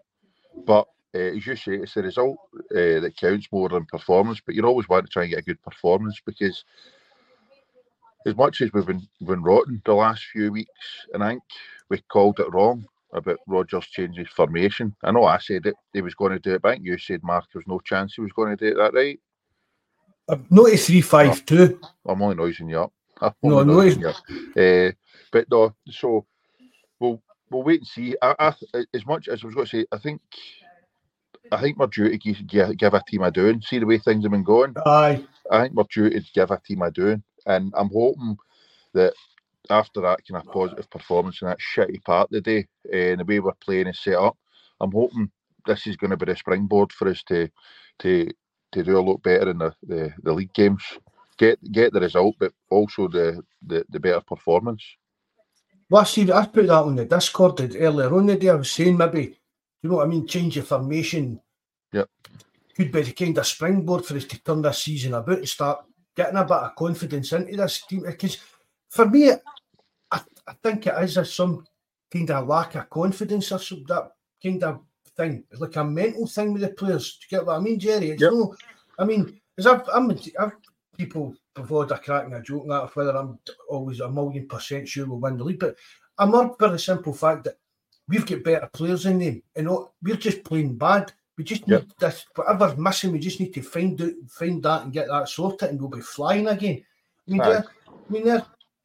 But 0.67 0.87
uh, 1.15 1.19
as 1.19 1.47
you 1.47 1.57
say, 1.57 1.77
it's 1.77 1.95
the 1.95 2.03
result 2.03 2.39
uh, 2.55 3.01
that 3.01 3.17
counts 3.19 3.49
more 3.51 3.69
than 3.69 3.87
performance. 3.87 4.41
But 4.45 4.55
you're 4.55 4.67
always 4.67 4.89
want 4.89 5.07
to 5.07 5.11
try 5.11 5.23
and 5.23 5.31
get 5.31 5.41
a 5.41 5.45
good 5.45 5.63
performance 5.63 6.21
because 6.25 6.65
as 8.27 8.37
much 8.37 8.61
as 8.61 8.73
we've 8.73 8.87
been 8.87 9.07
been 9.23 9.43
rotten 9.43 9.81
the 9.85 9.95
last 9.95 10.25
few 10.25 10.53
weeks, 10.53 10.71
and 11.13 11.23
I 11.23 11.31
think 11.31 11.43
we 11.89 11.99
called 12.11 12.41
it 12.41 12.53
wrong 12.53 12.87
about 13.13 13.39
Rodgers 13.47 13.87
changing 13.87 14.25
his 14.25 14.33
formation. 14.33 14.95
I 15.03 15.11
know 15.11 15.25
I 15.25 15.39
said 15.39 15.67
it, 15.67 15.75
he 15.93 16.01
was 16.01 16.15
going 16.15 16.33
to 16.33 16.39
do 16.39 16.55
it, 16.55 16.63
but 16.63 16.83
you 16.83 16.97
said, 16.97 17.23
Mark, 17.25 17.47
there's 17.53 17.67
no 17.67 17.81
chance 17.81 18.15
he 18.15 18.21
was 18.21 18.33
going 18.33 18.57
to 18.57 18.65
do 18.65 18.73
it, 18.73 18.77
that 18.77 18.95
right? 18.95 19.19
Uh, 20.29 20.37
not 20.49 20.73
a 20.73 20.77
3 20.77 21.01
5 21.01 21.45
2. 21.45 21.81
I'm 22.07 22.23
only 22.23 22.37
noising 22.37 22.69
you 22.69 22.81
up. 22.81 22.93
no, 23.43 23.63
no. 23.65 23.81
Uh, 24.57 24.93
but 25.33 25.47
no, 25.51 25.75
so 25.89 26.25
we'll 26.99 27.21
we'll 27.51 27.63
wait 27.63 27.81
and 27.81 27.87
see. 27.87 28.17
I, 28.23 28.35
I, 28.39 28.85
as 28.95 29.05
much 29.07 29.29
as 29.29 29.43
I 29.43 29.47
was 29.47 29.55
going 29.55 29.67
to 29.67 29.79
say, 29.79 29.87
I 29.93 29.99
think 29.99 30.21
I 31.53 31.61
think 31.61 31.79
we're 31.79 31.87
due 31.89 32.09
to 32.09 32.19
give, 32.19 32.77
give 32.77 32.95
a 32.95 33.03
team 33.07 33.23
a 33.23 33.31
doing. 33.31 33.61
See 33.61 33.79
the 33.79 33.87
way 33.87 33.99
things 33.99 34.25
have 34.25 34.31
been 34.31 34.45
going. 34.45 34.75
Aye. 34.87 35.25
I 35.51 35.63
think 35.63 35.75
we're 35.75 35.85
due 35.93 36.11
to 36.11 36.23
give 36.33 36.51
a 36.51 36.61
team 36.65 36.83
a 36.83 36.91
doing. 36.91 37.23
And 37.47 37.73
I'm 37.77 37.91
hoping 37.91 38.37
that 38.95 39.15
after 39.69 40.01
that 40.01 40.21
kind 40.27 40.43
of 40.43 40.53
positive 40.53 40.91
performance 40.91 41.43
in 41.43 41.49
that 41.49 41.59
shitty 41.59 42.03
part 42.05 42.29
of 42.29 42.31
the 42.31 42.41
day 42.41 42.67
uh, 42.93 42.97
and 42.97 43.21
the 43.21 43.25
way 43.25 43.41
we're 43.41 43.53
playing 43.55 43.87
is 43.87 44.01
set 44.01 44.15
up, 44.15 44.37
I'm 44.81 44.93
hoping 44.93 45.31
this 45.67 45.87
is 45.87 45.97
going 45.97 46.11
to 46.11 46.17
be 46.17 46.27
the 46.27 46.37
springboard 46.37 46.93
for 46.93 47.09
us 47.09 47.23
to 47.25 47.49
to 48.01 48.29
to 48.73 48.83
do 48.83 48.99
a 48.99 49.01
lot 49.01 49.23
better 49.23 49.51
in 49.51 49.59
the, 49.59 49.75
the, 49.87 50.13
the 50.23 50.33
league 50.33 50.53
games. 50.55 50.83
Get 51.39 51.59
get 51.73 51.93
the 51.93 52.01
result, 52.01 52.37
but 52.39 52.53
also 52.71 53.09
the, 53.09 53.43
the, 53.67 53.85
the 53.91 54.01
better 54.01 54.21
performance. 54.21 54.85
Well, 55.89 56.05
see, 56.05 56.31
I 56.31 56.47
put 56.47 56.67
that 56.67 56.73
on 56.73 56.97
the 56.97 57.05
Discord 57.05 57.61
earlier 57.75 58.15
on 58.15 58.27
the 58.27 58.37
day. 58.37 58.51
I 58.51 58.55
was 58.55 58.71
saying 58.71 58.97
maybe, 58.97 59.37
you 59.83 59.91
know 59.91 59.97
what 59.97 60.07
I 60.07 60.09
mean, 60.09 60.27
change 60.27 60.57
your 60.57 60.65
formation. 60.65 61.41
Yep. 61.93 62.09
Could 62.77 62.93
be 62.93 63.03
the 63.03 63.13
kind 63.13 63.37
of 63.37 63.47
springboard 63.47 64.05
for 64.05 64.17
us 64.17 64.25
to 64.27 64.41
turn 64.43 64.63
this 64.63 64.85
season 64.85 65.15
about 65.15 65.39
and 65.39 65.49
start 65.49 65.85
getting 66.17 66.37
a 66.37 66.45
bit 66.45 66.53
of 66.53 66.75
confidence 66.77 67.33
into 67.33 67.57
this 67.57 67.83
team. 67.87 68.03
Because 68.07 68.39
for 68.89 69.07
me, 69.09 69.31
I, 69.31 70.21
I 70.47 70.53
think 70.63 70.87
it 70.87 70.95
is 71.03 71.17
a, 71.17 71.25
some 71.25 71.65
kind 72.13 72.31
of 72.31 72.49
lack 72.49 72.75
of 72.75 72.91
confidence 72.91 73.53
or 73.53 73.59
some, 73.59 73.85
that 73.89 74.11
kind 74.43 74.63
of 74.65 74.81
thing. 75.17 75.45
It's 75.51 75.61
like 75.61 75.77
a 75.77 75.85
mental 75.85 76.27
thing 76.27 76.53
with 76.53 76.63
the 76.63 76.69
players. 76.69 77.19
Do 77.19 77.27
you 77.37 77.39
get 77.39 77.47
what 77.47 77.57
I 77.57 77.61
mean, 77.61 77.79
Jerry? 77.79 78.11
It's 78.11 78.23
yep. 78.23 78.33
no, 78.33 78.55
I 78.99 79.05
mean, 79.05 79.41
as 79.59 79.67
I've, 79.67 79.89
I'm, 79.93 80.11
I've 80.39 80.53
people 80.97 81.35
before 81.55 81.87
they're 81.87 81.99
cracking 81.99 82.35
a 82.35 82.43
joke 82.43 82.67
that 82.69 82.95
whether 82.95 83.17
I'm 83.17 83.39
always 83.69 84.01
a 84.01 84.11
million 84.11 84.47
percent 84.47 84.87
sure 84.87 85.07
we'll 85.07 85.19
win 85.19 85.39
the 85.39 85.45
league, 85.45 85.59
but 85.59 85.77
I'm 86.19 86.35
up 86.35 86.57
for 86.59 86.69
the 86.69 86.79
simple 86.79 87.15
fact 87.15 87.45
that 87.45 87.59
we've 88.07 88.27
got 88.27 88.45
better 88.45 88.69
players 88.73 89.07
in 89.07 89.19
them, 89.19 89.43
and 89.57 89.69
we're 90.03 90.17
just 90.17 90.45
playing 90.45 90.77
bad. 90.77 91.13
We 91.41 91.45
just 91.45 91.67
need 91.67 91.73
yep. 91.73 91.87
this 91.99 92.27
whatever's 92.35 92.77
missing. 92.77 93.13
We 93.13 93.19
just 93.19 93.41
need 93.41 93.55
to 93.55 93.63
find 93.63 93.99
out, 94.03 94.13
find 94.29 94.63
that, 94.63 94.83
and 94.83 94.93
get 94.93 95.09
that 95.09 95.27
sorted, 95.27 95.71
and 95.71 95.81
we'll 95.81 95.89
be 95.89 96.03
flying 96.03 96.47
again. 96.49 96.85
I 97.27 97.33
mean, 97.33 97.41
I 97.41 97.63
mean, 98.11 98.25
there 98.27 98.45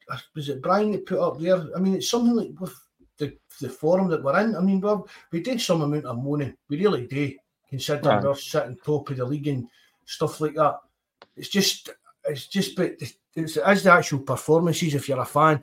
uh, 0.10 0.18
was 0.34 0.48
it 0.48 0.62
Brian 0.62 0.94
that 0.94 1.06
put 1.06 1.20
up 1.20 1.38
there. 1.38 1.62
I 1.76 1.80
mean, 1.80 1.96
it's 1.96 2.10
something 2.10 2.34
like 2.34 2.58
with 2.58 2.74
the, 3.18 3.38
the 3.60 3.68
forum 3.68 4.08
that 4.08 4.24
we're 4.24 4.40
in. 4.40 4.56
I 4.56 4.62
mean, 4.62 4.80
we 4.80 4.90
we 5.34 5.42
did 5.42 5.60
some 5.60 5.82
amount 5.82 6.06
of 6.06 6.24
moaning. 6.24 6.56
We 6.70 6.80
really 6.80 7.08
do, 7.08 7.34
considering 7.70 8.24
we're 8.24 8.36
sitting 8.36 8.78
top 8.78 9.10
of 9.10 9.18
the 9.18 9.26
league 9.26 9.50
and 9.50 9.68
stuff 10.06 10.40
like 10.40 10.54
that. 10.54 10.80
It's 11.36 11.50
just, 11.50 11.90
it's 12.24 12.48
just, 12.48 12.78
but 12.78 12.94
it's, 13.36 13.58
as 13.58 13.84
the 13.84 13.92
actual 13.92 14.20
performances. 14.20 14.96
If 14.96 15.10
you're 15.10 15.20
a 15.20 15.26
fan, 15.26 15.62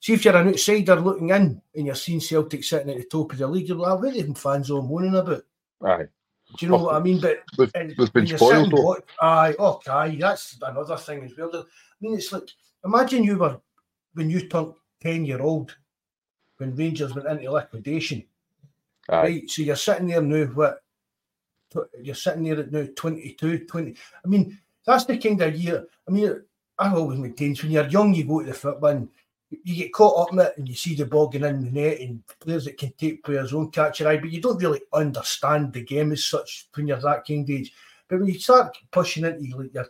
See 0.00 0.14
if 0.14 0.24
you're 0.24 0.36
an 0.36 0.48
outsider 0.48 0.96
looking 0.96 1.30
in 1.30 1.62
and 1.76 1.86
you're 1.86 1.94
seeing 1.94 2.18
Celtic 2.18 2.64
sitting 2.64 2.90
at 2.90 2.96
the 2.96 3.04
top 3.04 3.30
of 3.30 3.38
the 3.38 3.46
league, 3.46 3.68
you're 3.68 3.76
like, 3.76 4.00
what 4.00 4.16
are 4.16 4.20
them 4.20 4.34
fans 4.34 4.68
all 4.68 4.82
moaning 4.82 5.14
about? 5.14 5.44
Aye. 5.84 6.08
Do 6.58 6.66
you 6.66 6.72
know 6.72 6.78
what 6.78 6.94
I 6.94 7.00
mean? 7.00 7.20
But 7.20 7.42
we've, 7.56 7.72
we've 7.98 8.12
been 8.12 8.26
spoiled. 8.26 9.02
Aye, 9.20 9.54
oh, 9.58 9.80
okay, 9.86 10.16
that's 10.16 10.58
another 10.62 10.96
thing 10.96 11.24
as 11.24 11.36
well. 11.36 11.50
I 11.54 11.64
mean, 12.00 12.14
it's 12.14 12.32
like 12.32 12.48
imagine 12.84 13.24
you 13.24 13.38
were 13.38 13.60
when 14.14 14.30
you 14.30 14.48
turned 14.48 14.74
ten 15.00 15.24
year 15.24 15.40
old 15.40 15.76
when 16.58 16.76
Rangers 16.76 17.14
went 17.14 17.28
into 17.28 17.50
liquidation. 17.50 18.24
Aye. 19.08 19.22
Right, 19.22 19.50
so 19.50 19.62
you're 19.62 19.76
sitting 19.76 20.08
there 20.08 20.22
now. 20.22 20.44
What 20.46 20.82
you're 22.02 22.14
sitting 22.14 22.44
there 22.44 22.60
at 22.60 22.72
now 22.72 22.86
22, 22.94 23.66
20. 23.66 23.94
I 24.24 24.28
mean, 24.28 24.58
that's 24.86 25.04
the 25.04 25.16
kind 25.18 25.40
of 25.40 25.56
year. 25.56 25.86
I 26.06 26.10
mean, 26.10 26.42
I've 26.78 26.94
always 26.94 27.18
maintained 27.18 27.60
when 27.60 27.72
you're 27.72 27.86
young, 27.86 28.14
you 28.14 28.24
go 28.24 28.40
to 28.40 28.46
the 28.46 28.54
football 28.54 28.90
and 28.90 29.08
you 29.64 29.76
get 29.76 29.92
caught 29.92 30.20
up 30.20 30.32
in 30.32 30.40
it 30.40 30.54
and 30.56 30.68
you 30.68 30.74
see 30.74 30.94
the 30.94 31.06
ball 31.06 31.28
going 31.28 31.44
in 31.44 31.64
the 31.64 31.70
net 31.70 32.00
and 32.00 32.22
players 32.40 32.64
that 32.64 32.78
can 32.78 32.92
take 32.98 33.22
players 33.22 33.52
won't 33.52 33.74
catch 33.74 34.00
your 34.00 34.08
eye, 34.08 34.16
but 34.16 34.30
you 34.30 34.40
don't 34.40 34.60
really 34.60 34.80
understand 34.92 35.72
the 35.72 35.82
game 35.82 36.12
as 36.12 36.24
such 36.24 36.68
when 36.74 36.86
you're 36.86 37.00
that 37.00 37.26
kind 37.26 37.44
of 37.44 37.50
age. 37.50 37.72
But 38.08 38.20
when 38.20 38.28
you 38.28 38.38
start 38.38 38.76
pushing 38.90 39.24
into 39.24 39.56
like 39.56 39.74
your 39.74 39.86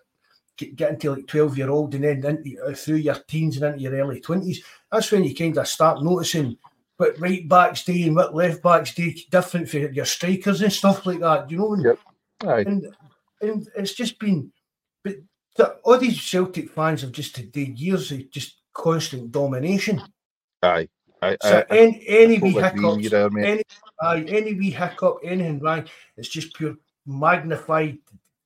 getting 0.57 0.99
to 0.99 1.13
like 1.13 1.27
12 1.27 1.59
year 1.59 1.71
old 1.71 1.95
and 1.95 2.05
then 2.05 2.25
into, 2.25 2.63
uh, 2.63 2.75
through 2.75 2.97
your 2.97 3.17
teens 3.27 3.57
and 3.57 3.67
into 3.67 3.81
your 3.81 3.95
early 3.95 4.21
20s, 4.21 4.59
that's 4.91 5.11
when 5.11 5.25
you 5.25 5.35
kind 5.35 5.57
of 5.59 5.67
start 5.67 6.03
noticing 6.03 6.57
what 6.97 7.19
right 7.19 7.49
backs 7.49 7.85
do 7.85 7.93
and 7.93 8.15
what 8.15 8.35
left 8.35 8.63
backs 8.63 8.95
do 8.95 9.13
different 9.31 9.69
for 9.69 9.79
your 9.79 10.05
strikers 10.05 10.63
and 10.63 10.73
stuff 10.73 11.05
like 11.07 11.21
that. 11.21 11.51
You 11.51 11.59
know? 11.59 11.75
Yep. 11.77 11.99
And, 12.67 12.87
and 13.41 13.69
it's 13.77 13.95
just 13.95 14.19
been, 14.19 14.53
but 15.03 15.17
all 15.85 15.99
these 15.99 16.21
Celtic 16.21 16.71
fans 16.71 17.03
have 17.03 17.13
just 17.13 17.37
had 17.37 17.55
years 17.57 18.13
of 18.13 18.31
just 18.31 18.62
constant 18.73 19.33
domination. 19.33 20.03
Aye. 20.63 20.89
I, 21.21 21.37
so 21.41 21.65
I, 21.71 21.77
any, 21.77 22.05
any 22.09 22.39
wee 22.41 22.51
hiccups, 22.51 23.11
there, 23.11 23.39
any, 23.39 23.63
aye, 24.01 24.25
any 24.27 24.55
wee 24.55 24.71
hiccup, 24.71 25.19
anything 25.23 25.61
wrong, 25.61 25.85
it's 26.17 26.29
just 26.29 26.53
pure 26.55 26.75
magnified, 27.07 27.99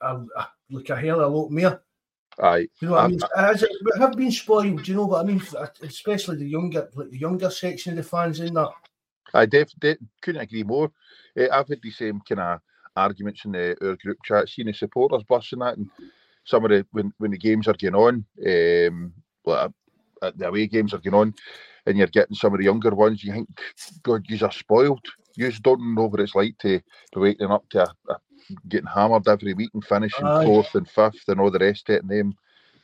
uh, 0.03 0.21
uh, 0.37 0.45
like 0.71 0.91
a 0.91 0.97
hell 0.97 1.21
of 1.21 1.33
a 1.33 1.37
lot 1.37 1.51
more. 1.51 1.83
Aye, 2.39 2.69
you 2.81 2.89
know 2.89 2.93
what 2.93 3.01
I, 3.01 3.05
I 3.05 3.09
mean. 3.09 3.21
As 3.35 3.63
it, 3.63 3.71
we 3.83 3.99
have 3.99 4.13
been 4.13 4.31
spoiled. 4.31 4.83
Do 4.83 4.91
you 4.91 4.97
know 4.99 5.07
what 5.07 5.25
I 5.25 5.25
mean? 5.27 5.43
Especially 5.83 6.37
the 6.37 6.49
younger, 6.49 6.91
like 6.95 7.09
the 7.09 7.19
younger 7.19 7.49
section 7.49 7.93
of 7.93 8.05
the 8.05 8.11
fans 8.11 8.41
in 8.41 8.53
that. 8.53 8.69
I 9.33 9.47
def, 9.47 9.71
def 9.79 9.97
couldn't 10.21 10.43
agree 10.43 10.63
more. 10.63 10.93
Uh, 11.39 11.49
I've 11.51 11.69
had 11.69 11.81
the 11.83 11.91
same 11.91 12.21
kind 12.29 12.41
of 12.41 12.61
arguments 12.95 13.47
in 13.47 13.53
the, 13.53 13.77
our 13.81 13.97
group 13.97 14.19
chat, 14.23 14.51
seeing 14.51 14.67
the 14.67 14.75
supporters 14.75 15.23
bus 15.23 15.51
and 15.53 15.63
that, 15.63 15.79
and 15.79 15.89
some 16.45 16.65
of 16.65 16.71
the 16.71 16.85
when, 16.93 17.11
when 17.17 17.31
the 17.31 17.39
games 17.39 17.69
are 17.69 17.75
going 17.75 17.95
on, 17.95 18.25
um, 18.47 19.15
like 19.47 19.71
the 20.37 20.49
away 20.49 20.67
games 20.67 20.95
are 20.95 20.99
going 20.99 21.15
on, 21.15 21.35
and 21.87 21.97
you're 21.97 22.07
getting 22.09 22.37
some 22.37 22.53
of 22.53 22.59
the 22.59 22.65
younger 22.65 22.95
ones, 22.95 23.23
you 23.23 23.33
think, 23.33 23.49
God, 24.03 24.25
you 24.29 24.45
are 24.45 24.53
spoiled. 24.53 25.05
You 25.37 25.51
just 25.51 25.63
don't 25.63 25.95
know 25.95 26.07
what 26.07 26.21
it's 26.21 26.35
like 26.35 26.59
to 26.59 26.81
be 27.13 27.21
waking 27.21 27.51
up 27.51 27.69
to 27.71 27.83
a, 27.83 27.95
a, 28.13 28.19
getting 28.69 28.87
hammered 28.87 29.29
every 29.29 29.55
week 29.55 29.71
and 29.75 29.85
finishing 29.85 30.27
Aye. 30.27 30.45
fourth 30.45 30.75
and 30.75 30.89
fifth 30.89 31.29
and 31.29 31.41
all 31.41 31.51
the 31.51 31.59
rest 31.59 31.89
of 31.89 31.97
it, 31.97 32.03
and 32.03 32.11
them, 32.11 32.35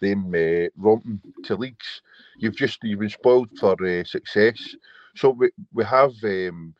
them 0.00 0.34
uh, 0.34 0.68
romping 0.76 1.20
to 1.44 1.56
leagues. 1.56 2.02
You've 2.38 2.56
just 2.56 2.78
you've 2.82 3.00
been 3.00 3.08
spoiled 3.08 3.48
for 3.58 3.72
uh, 3.84 4.04
success. 4.04 4.74
So 5.16 5.30
we 5.30 5.50
we 5.72 5.84
have, 5.84 6.12
um, 6.24 6.74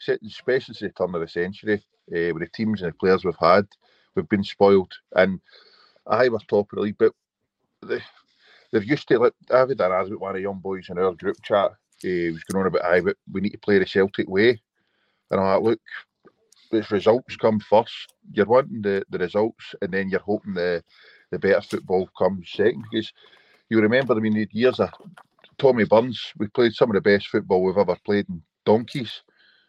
especially 0.00 0.74
since 0.74 0.80
the 0.80 0.90
turn 0.90 1.14
of 1.14 1.20
the 1.20 1.28
century, 1.28 1.82
uh, 2.10 2.32
with 2.34 2.40
the 2.40 2.48
teams 2.54 2.82
and 2.82 2.92
the 2.92 2.96
players 2.96 3.24
we've 3.24 3.34
had, 3.40 3.66
we've 4.14 4.28
been 4.28 4.44
spoiled. 4.44 4.92
And 5.14 5.40
I 6.06 6.28
was 6.28 6.44
top 6.44 6.72
of 6.72 6.76
the 6.76 6.82
league, 6.82 6.98
but 6.98 7.12
the, 7.82 8.00
they're 8.70 8.82
used 8.82 9.08
to 9.08 9.18
like 9.18 9.32
I've 9.50 9.68
had 9.68 9.80
an 9.80 9.92
argument 9.92 10.10
with 10.12 10.20
one 10.20 10.30
of 10.30 10.36
the 10.36 10.42
young 10.42 10.58
boys 10.58 10.88
in 10.88 10.98
our 10.98 11.14
group 11.14 11.36
chat. 11.42 11.72
Eh, 12.04 12.08
he 12.08 12.30
was 12.30 12.44
going 12.44 12.62
on 12.62 12.68
about 12.68 12.84
I 12.84 13.00
but 13.00 13.16
we 13.32 13.40
need 13.40 13.50
to 13.50 13.58
play 13.58 13.78
the 13.78 13.86
Celtic 13.86 14.28
way. 14.28 14.60
And 15.30 15.40
I'm 15.40 15.46
like, 15.46 15.62
look, 15.62 15.80
its 16.72 16.90
results 16.90 17.36
come 17.36 17.60
first. 17.60 18.12
You're 18.32 18.46
wanting 18.46 18.82
the, 18.82 19.04
the 19.10 19.18
results 19.18 19.74
and 19.82 19.92
then 19.92 20.08
you're 20.08 20.20
hoping 20.20 20.54
the 20.54 20.82
the 21.30 21.38
better 21.38 21.60
football 21.60 22.08
comes 22.18 22.50
second 22.50 22.84
because 22.90 23.12
you 23.68 23.80
remember 23.80 24.14
I 24.14 24.20
mean 24.20 24.34
the 24.34 24.48
years 24.52 24.80
of 24.80 24.90
Tommy 25.58 25.84
Burns, 25.84 26.32
we 26.38 26.46
played 26.48 26.72
some 26.72 26.90
of 26.90 26.94
the 26.94 27.00
best 27.00 27.28
football 27.28 27.62
we've 27.62 27.76
ever 27.76 27.96
played 28.04 28.28
in 28.28 28.42
donkeys. 28.64 29.22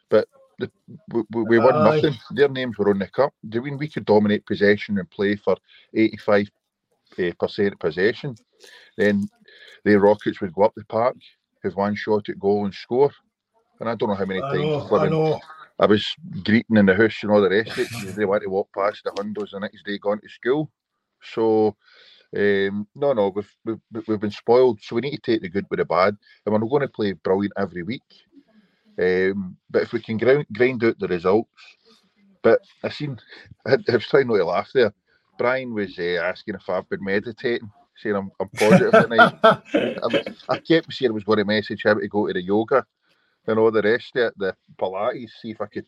But 0.09 0.27
the, 0.59 0.71
we, 1.11 1.43
we 1.43 1.59
won 1.59 1.83
nothing. 1.83 2.15
Their 2.31 2.49
names 2.49 2.77
were 2.77 2.89
on 2.89 2.99
the 2.99 3.07
cup. 3.07 3.33
Do 3.47 3.61
we, 3.61 3.75
we 3.75 3.87
could 3.87 4.05
dominate 4.05 4.45
possession 4.45 4.99
and 4.99 5.09
play 5.09 5.35
for 5.35 5.57
85 5.93 6.49
uh, 7.19 7.31
percent 7.39 7.79
possession 7.79 8.35
then 8.97 9.29
the 9.85 9.99
Rockets 9.99 10.41
would 10.41 10.53
go 10.53 10.63
up 10.63 10.73
the 10.75 10.85
park, 10.85 11.15
have 11.63 11.75
one 11.75 11.95
shot 11.95 12.29
at 12.29 12.39
goal 12.39 12.65
and 12.65 12.73
score. 12.73 13.11
And 13.79 13.89
I 13.89 13.95
don't 13.95 14.09
know 14.09 14.15
how 14.15 14.25
many 14.25 14.41
I 14.41 14.49
times 14.51 14.91
know, 14.91 14.97
I, 14.97 15.07
know. 15.07 15.39
I 15.79 15.85
was 15.85 16.13
greeting 16.43 16.75
in 16.75 16.85
the 16.85 16.95
house 16.95 17.15
and 17.23 17.31
all 17.31 17.41
the 17.41 17.49
rest 17.49 17.71
of 17.71 17.79
it. 17.79 18.15
they 18.15 18.25
want 18.25 18.43
to 18.43 18.49
walk 18.49 18.69
past 18.77 19.03
the 19.05 19.13
windows 19.17 19.51
the 19.51 19.59
next 19.59 19.85
day 19.85 19.97
going 19.97 20.19
to 20.19 20.29
school. 20.29 20.69
So 21.21 21.77
um, 22.35 22.87
no, 22.93 23.13
no, 23.13 23.29
we've, 23.29 23.55
we've, 23.63 24.07
we've 24.07 24.19
been 24.19 24.31
spoiled. 24.31 24.79
So 24.81 24.95
we 24.95 25.01
need 25.01 25.15
to 25.15 25.31
take 25.31 25.41
the 25.41 25.49
good 25.49 25.65
with 25.69 25.79
the 25.79 25.85
bad, 25.85 26.17
and 26.45 26.53
we're 26.53 26.59
not 26.59 26.69
going 26.69 26.81
to 26.81 26.89
play 26.89 27.13
brilliant 27.13 27.53
every 27.57 27.83
week. 27.83 28.03
Um, 29.01 29.55
but 29.69 29.83
if 29.83 29.93
we 29.93 30.01
can 30.01 30.17
grind, 30.17 30.45
grind 30.51 30.83
out 30.83 30.99
the 30.99 31.07
results, 31.07 31.49
but 32.43 32.59
I 32.83 32.89
seen, 32.89 33.17
I, 33.65 33.77
I 33.89 33.93
was 33.93 34.07
trying 34.07 34.27
not 34.27 34.35
to 34.35 34.45
laugh 34.45 34.69
there. 34.73 34.93
Brian 35.39 35.73
was 35.73 35.97
uh, 35.97 36.21
asking 36.23 36.55
if 36.55 36.69
I've 36.69 36.87
been 36.89 37.03
meditating 37.03 37.71
saying 37.99 38.15
I'm, 38.15 38.31
I'm 38.39 38.49
positive 38.49 38.91
tonight. 38.91 39.33
I, 39.43 40.35
I 40.49 40.59
kept 40.59 40.93
saying 40.93 41.11
I 41.11 41.13
was 41.13 41.23
going 41.23 41.39
to 41.39 41.45
message 41.45 41.83
him 41.83 41.99
to 41.99 42.07
go 42.07 42.27
to 42.27 42.33
the 42.33 42.41
yoga 42.41 42.85
and 43.47 43.59
all 43.59 43.71
the 43.71 43.81
rest 43.81 44.15
of 44.15 44.27
it, 44.27 44.33
the 44.37 44.55
Pilates, 44.79 45.29
see 45.41 45.51
if 45.51 45.61
I 45.61 45.65
could 45.65 45.85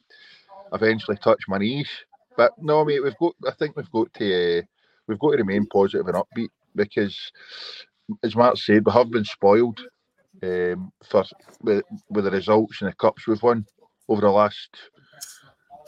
eventually 0.73 1.17
touch 1.17 1.41
my 1.47 1.57
knees. 1.57 1.89
But 2.37 2.51
no, 2.59 2.83
mate, 2.85 3.03
we've 3.03 3.17
got. 3.17 3.33
I 3.47 3.51
think 3.51 3.75
we've 3.75 3.91
got 3.91 4.13
to 4.15 4.59
uh, 4.59 4.61
we've 5.07 5.19
got 5.19 5.31
to 5.31 5.37
remain 5.37 5.65
positive 5.67 6.07
and 6.07 6.15
upbeat 6.15 6.49
because, 6.75 7.17
as 8.23 8.35
Mark 8.35 8.57
said, 8.57 8.85
we 8.85 8.91
have 8.93 9.11
been 9.11 9.25
spoiled 9.25 9.81
um, 10.43 10.91
for 11.09 11.25
with, 11.61 11.83
with 12.09 12.25
the 12.25 12.31
results 12.31 12.81
and 12.81 12.89
the 12.89 12.95
cups 12.95 13.27
we've 13.27 13.43
won 13.43 13.65
over 14.07 14.21
the 14.21 14.29
last 14.29 14.69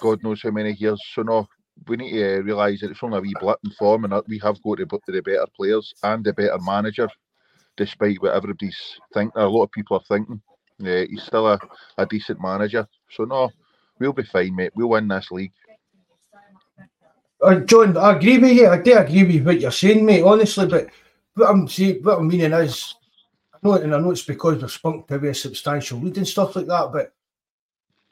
God 0.01 0.21
knows 0.21 0.41
how 0.41 0.51
many 0.51 0.73
years. 0.73 1.01
So 1.13 1.21
no, 1.21 1.47
we 1.87 1.97
need 1.97 2.11
to 2.11 2.41
realise 2.41 2.81
that 2.81 2.91
it's 2.91 3.03
only 3.03 3.17
a 3.17 3.21
wee 3.21 3.33
blip 3.39 3.59
in 3.63 3.71
form, 3.71 4.05
and 4.05 4.13
we 4.27 4.39
have 4.39 4.61
got 4.61 4.77
to 4.77 4.87
put 4.87 5.01
the 5.07 5.21
better 5.21 5.45
players 5.55 5.93
and 6.03 6.23
the 6.23 6.33
better 6.33 6.59
manager, 6.59 7.09
despite 7.77 8.21
what 8.21 8.33
everybody's 8.33 8.97
thinking. 9.13 9.41
A 9.41 9.47
lot 9.47 9.63
of 9.63 9.71
people 9.71 9.97
are 9.97 10.03
thinking. 10.07 10.41
Yeah, 10.79 11.03
he's 11.09 11.23
still 11.23 11.47
a, 11.47 11.59
a 11.97 12.05
decent 12.05 12.41
manager. 12.41 12.87
So 13.09 13.25
no, 13.25 13.51
we'll 13.99 14.13
be 14.13 14.23
fine, 14.23 14.55
mate. 14.55 14.71
We'll 14.75 14.89
win 14.89 15.07
this 15.07 15.31
league. 15.31 15.53
Uh, 17.41 17.59
John, 17.59 17.97
I 17.97 18.15
agree 18.15 18.37
with 18.37 18.53
you. 18.53 18.67
I 18.69 18.81
do 18.81 18.97
agree 18.97 19.23
with 19.23 19.45
what 19.45 19.59
you're 19.59 19.71
saying, 19.71 20.05
mate. 20.05 20.23
Honestly, 20.23 20.65
but 20.65 20.87
what 21.35 21.49
I'm 21.49 21.67
saying, 21.67 22.01
what 22.01 22.19
I'm 22.19 22.27
meaning 22.27 22.53
is, 22.53 22.95
I 23.53 23.57
know, 23.61 23.73
and 23.73 23.93
I 23.93 23.99
know 23.99 24.11
it's 24.11 24.23
because 24.23 24.61
we're 24.61 24.67
spunked 24.67 25.09
be 25.21 25.27
a 25.27 25.33
substantial 25.33 25.99
lead 25.99 26.17
and 26.17 26.27
stuff 26.27 26.55
like 26.55 26.67
that, 26.67 26.91
but 26.93 27.13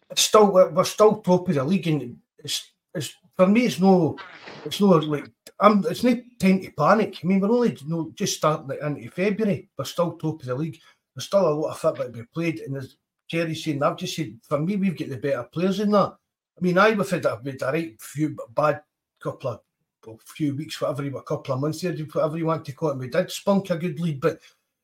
it's 0.10 0.24
still 0.24 0.51
we're 0.51 0.84
still 0.84 1.22
top 1.22 1.48
of 1.48 1.56
the 1.56 1.63
league, 1.63 1.88
and 1.88 2.18
it's 2.39 2.72
it's 2.94 3.15
for 3.41 3.48
me, 3.48 3.65
it's 3.65 3.79
no, 3.79 4.17
it's 4.65 4.79
no 4.79 4.88
like 4.88 5.31
I'm. 5.60 5.83
It's 5.89 6.03
no 6.03 6.15
time 6.39 6.62
to 6.62 6.71
panic. 6.71 7.19
I 7.24 7.27
mean, 7.27 7.39
we're 7.39 7.50
only 7.50 7.71
you 7.71 7.89
know, 7.89 8.12
just 8.13 8.38
starting 8.38 8.67
like, 8.67 8.81
into 8.81 9.10
February. 9.10 9.69
We're 9.75 9.86
still 9.86 10.12
top 10.13 10.41
of 10.41 10.48
the 10.48 10.53
league. 10.53 10.79
There's 11.15 11.25
still 11.25 11.48
a 11.48 11.50
lot 11.50 11.71
of 11.71 11.79
football 11.79 12.05
to 12.05 12.12
be 12.12 12.24
played, 12.24 12.60
and 12.60 12.77
as 12.77 12.98
Jerry's 13.27 13.63
saying, 13.63 13.81
I've 13.81 13.98
just 13.98 14.15
said 14.15 14.38
for 14.48 14.60
me, 14.60 14.75
we've 14.75 14.98
got 14.98 15.10
the 15.10 15.17
better 15.17 15.43
players 15.43 15.79
in 15.79 15.91
that. 15.91 16.15
I 16.57 16.62
mean, 16.62 16.77
I 16.77 16.89
would 16.89 17.00
have 17.00 17.10
had 17.10 17.25
a, 17.25 17.41
a 17.67 17.71
right 17.71 18.00
few 18.00 18.38
bad 18.53 18.81
couple 19.19 19.50
of 19.50 19.62
well, 20.05 20.19
few 20.24 20.55
weeks, 20.55 20.79
whatever, 20.79 21.07
a 21.17 21.24
couple 21.24 21.55
of 21.55 21.62
months 21.62 21.81
there, 21.81 21.93
whatever 21.93 22.38
you 22.38 22.45
want 22.45 22.65
to 22.65 22.74
call 22.74 22.89
it. 22.89 22.93
And 22.93 23.01
we 23.01 23.07
did 23.07 23.31
spunk 23.31 23.71
a 23.71 23.77
good 23.77 24.00
lead, 24.00 24.21
but 24.21 24.39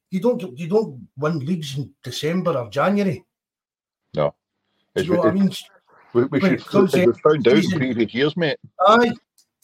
you 0.10 0.20
don't 0.20 0.58
you 0.58 0.68
don't 0.68 1.08
win 1.16 1.40
leagues 1.40 1.78
in 1.78 1.92
December 2.02 2.58
or 2.58 2.70
January. 2.70 3.24
No, 4.16 4.34
you 4.96 5.14
know 5.14 5.20
what 5.20 5.28
I 5.28 5.32
mean? 5.32 5.52
We, 6.18 6.40
we 6.40 6.40
should 6.40 6.94
we 6.94 7.14
found 7.14 7.48
out 7.48 7.64
in 7.64 7.72
previous 7.72 8.14
years, 8.14 8.36
mate. 8.38 8.58
Aye. 8.82 9.14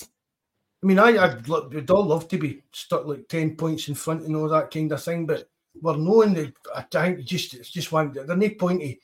I 0.01 0.85
mean, 0.85 0.99
I, 0.99 1.17
I'd, 1.17 1.47
we'd 1.47 1.89
all 1.89 2.05
love 2.05 2.27
to 2.27 2.37
be 2.37 2.61
stuck 2.71 3.05
like 3.05 3.27
10 3.27 3.55
points 3.55 3.87
in 3.87 3.95
front 3.95 4.23
and 4.23 4.35
all 4.35 4.49
that 4.49 4.69
kind 4.69 4.91
of 4.91 5.01
thing, 5.01 5.25
but 5.25 5.49
we're 5.81 5.97
knowing 5.97 6.33
that 6.35 6.53
I 6.75 6.81
think 6.81 7.25
just 7.25 7.53
it's 7.55 7.71
just 7.71 7.91
one, 7.91 8.11
there's 8.13 8.27
no 8.27 8.49
point 8.49 8.81
to, 8.81 8.95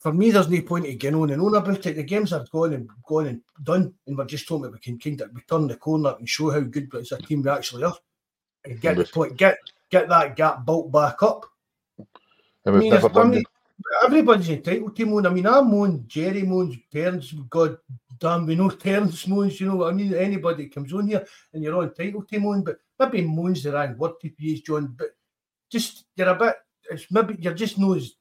for 0.00 0.12
me, 0.12 0.30
there's 0.30 0.48
no 0.48 0.60
point 0.62 0.86
to 0.86 0.94
getting 0.94 1.20
on 1.20 1.30
and 1.30 1.40
on 1.40 1.54
about 1.54 1.86
it. 1.86 1.94
The 1.94 2.02
games 2.02 2.32
are 2.32 2.44
gone 2.50 2.72
and 2.72 2.88
gone 3.06 3.26
and 3.28 3.42
done, 3.62 3.94
and 4.06 4.18
we're 4.18 4.24
just 4.24 4.48
hoping 4.48 4.72
we 4.72 4.78
can 4.78 4.98
kind 4.98 5.20
of 5.20 5.32
we 5.32 5.42
turn 5.42 5.68
the 5.68 5.76
corner 5.76 6.16
and 6.18 6.28
show 6.28 6.50
how 6.50 6.60
good 6.60 6.92
as 6.96 7.12
a 7.12 7.18
team 7.18 7.42
we 7.42 7.50
actually 7.50 7.84
are 7.84 7.94
and 8.64 8.80
get 8.80 8.96
the 8.96 9.04
point, 9.04 9.36
get 9.36 9.58
get 9.90 10.08
that 10.08 10.34
gap 10.34 10.66
built 10.66 10.90
back 10.90 11.22
up. 11.22 11.44
I 12.66 12.70
mean, 12.70 12.92
if, 12.92 13.16
I 13.16 13.24
mean, 13.24 13.44
everybody's 14.04 14.50
entitled 14.50 14.96
to 14.96 15.06
moan. 15.06 15.26
I 15.26 15.30
mean, 15.30 15.46
I 15.46 15.60
moan, 15.60 16.04
Jerry 16.06 16.42
moans, 16.42 16.76
parents, 16.92 17.32
God 17.50 17.78
damn, 18.18 18.46
we 18.46 18.54
know 18.54 18.70
Terence 18.70 19.26
moans, 19.26 19.60
you 19.60 19.68
know 19.68 19.76
what 19.76 19.92
I 19.92 19.96
mean? 19.96 20.14
Anybody 20.14 20.68
comes 20.68 20.92
on 20.92 21.08
here 21.08 21.26
and 21.52 21.62
you're 21.62 21.74
all 21.74 21.82
entitled 21.82 22.28
to 22.28 22.40
moan, 22.40 22.62
but 22.62 22.78
maybe 22.98 23.26
moans 23.26 23.62
the 23.62 23.72
wrong 23.72 23.96
word 23.96 24.12
to 24.20 24.30
use, 24.38 24.60
John, 24.60 24.94
but 24.96 25.08
just 25.70 26.04
you're 26.16 26.28
a 26.28 26.34
bit 26.34 26.56
it's 26.90 27.06
maybe 27.10 27.36
you're 27.38 27.54
just 27.54 27.78
knows 27.78 28.14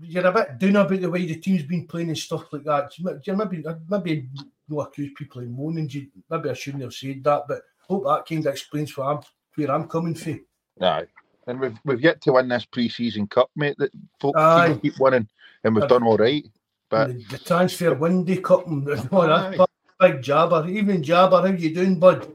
you're 0.00 0.26
a 0.26 0.32
bit 0.32 0.58
down 0.58 0.76
about 0.76 1.00
the 1.00 1.10
way 1.10 1.26
the 1.26 1.36
team's 1.36 1.62
been 1.62 1.86
playing 1.86 2.08
and 2.08 2.18
stuff 2.18 2.52
like 2.52 2.64
that. 2.64 2.92
You're 2.98 3.36
maybe 3.36 3.64
uh, 3.66 3.74
maybe 3.88 4.28
no 4.68 4.80
accuse 4.80 5.12
people 5.16 5.42
of 5.42 5.48
moaning. 5.48 5.90
Maybe 6.30 6.50
I 6.50 6.54
shouldn't 6.54 6.82
have 6.82 6.94
said 6.94 7.22
that, 7.24 7.44
but 7.48 7.62
hope 7.80 8.04
that 8.04 8.26
kind 8.26 8.46
of 8.46 8.52
explains 8.52 8.96
where 8.96 9.08
I'm 9.08 9.20
where 9.54 9.70
I'm 9.70 9.88
coming 9.88 10.14
from. 10.14 10.44
Aye. 10.80 11.06
And 11.46 11.60
we've 11.60 11.78
we've 11.84 12.00
yet 12.00 12.20
to 12.22 12.32
win 12.32 12.48
this 12.48 12.64
pre-season 12.64 13.26
cup, 13.26 13.50
mate. 13.56 13.76
That 13.78 13.92
folk 14.20 14.34
keep 14.82 14.98
winning, 14.98 15.28
and 15.62 15.74
we've 15.74 15.88
done 15.88 16.02
all 16.02 16.16
right. 16.16 16.44
But 16.88 17.08
the, 17.08 17.24
the 17.24 17.38
transfer 17.38 17.94
windy 17.94 18.38
cup 18.40 18.66
and 18.66 18.88
all 19.10 19.26
that 19.26 19.68
big 20.00 20.22
jabber. 20.22 20.68
Evening 20.68 21.02
jabber, 21.02 21.40
how 21.40 21.46
you 21.46 21.74
doing, 21.74 21.98
bud? 21.98 22.30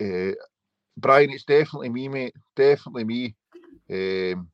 Uh, 0.00 0.32
Brian, 0.96 1.30
it's 1.30 1.44
definitely 1.44 1.88
me, 1.88 2.08
mate. 2.08 2.34
Definitely 2.56 3.04
me. 3.04 3.34
Um, 3.90 4.48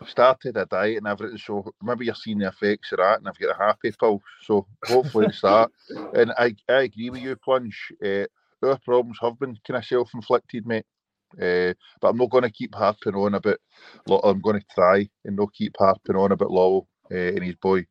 I've 0.00 0.08
started 0.08 0.56
a 0.56 0.66
diet 0.66 0.98
and 0.98 1.06
everything, 1.06 1.38
so 1.38 1.72
maybe 1.82 2.06
you're 2.06 2.14
seeing 2.14 2.38
the 2.38 2.48
effects 2.48 2.92
of 2.92 2.98
that, 2.98 3.18
and 3.18 3.28
I've 3.28 3.38
got 3.38 3.58
a 3.58 3.64
happy 3.64 3.92
pill. 3.98 4.22
So 4.42 4.66
hopefully 4.84 5.26
it's 5.26 5.40
that. 5.42 5.70
And 6.14 6.32
I, 6.32 6.54
I 6.68 6.82
agree 6.82 7.10
with 7.10 7.22
you, 7.22 7.36
Plunge. 7.36 7.92
Uh, 8.04 8.26
our 8.62 8.78
problems 8.78 9.18
have 9.20 9.38
been 9.38 9.58
kind 9.66 9.78
of 9.78 9.84
self-inflicted, 9.84 10.66
mate. 10.66 10.86
Uh, 11.34 11.74
but 12.00 12.08
I'm 12.08 12.16
not 12.16 12.30
going 12.30 12.44
to 12.44 12.50
keep 12.50 12.74
harping 12.74 13.14
on 13.14 13.34
about. 13.34 13.58
I'm 14.24 14.40
going 14.40 14.60
to 14.60 14.66
try 14.74 15.08
and 15.24 15.36
not 15.36 15.52
keep 15.52 15.76
harping 15.78 16.16
on 16.16 16.32
about 16.32 16.50
Lawwell 16.50 16.86
uh, 17.10 17.34
and 17.34 17.42
his 17.42 17.56
boy. 17.56 17.86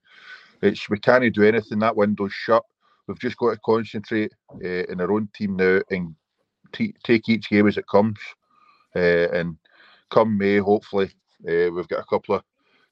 It's 0.62 0.90
we 0.90 1.00
can't 1.00 1.34
do 1.34 1.44
anything. 1.44 1.80
That 1.80 1.96
window's 1.96 2.34
shut. 2.34 2.64
We've 3.08 3.20
just 3.20 3.38
got 3.38 3.52
to 3.52 3.60
concentrate 3.64 4.34
uh, 4.54 4.84
in 4.90 5.00
our 5.00 5.12
own 5.12 5.30
team 5.34 5.56
now 5.56 5.80
and 5.92 6.16
t- 6.74 6.96
take 7.04 7.30
each 7.30 7.50
game 7.50 7.68
as 7.68 7.78
it 7.78 7.88
comes. 7.88 8.18
And 8.96 9.58
come 10.10 10.38
May, 10.38 10.58
hopefully, 10.58 11.12
we've 11.44 11.88
got 11.88 12.00
a 12.00 12.06
couple 12.10 12.36
of 12.36 12.44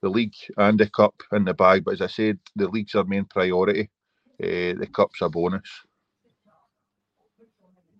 the 0.01 0.09
league 0.09 0.35
and 0.57 0.79
the 0.79 0.87
cup 0.89 1.15
in 1.31 1.45
the 1.45 1.53
bag. 1.53 1.83
But 1.83 1.95
as 1.95 2.01
I 2.01 2.07
said, 2.07 2.37
the 2.55 2.67
league's 2.67 2.93
our 2.93 3.03
main 3.03 3.25
priority. 3.25 3.89
the 4.39 4.87
cup's 4.93 5.21
a 5.21 5.29
bonus. 5.29 5.67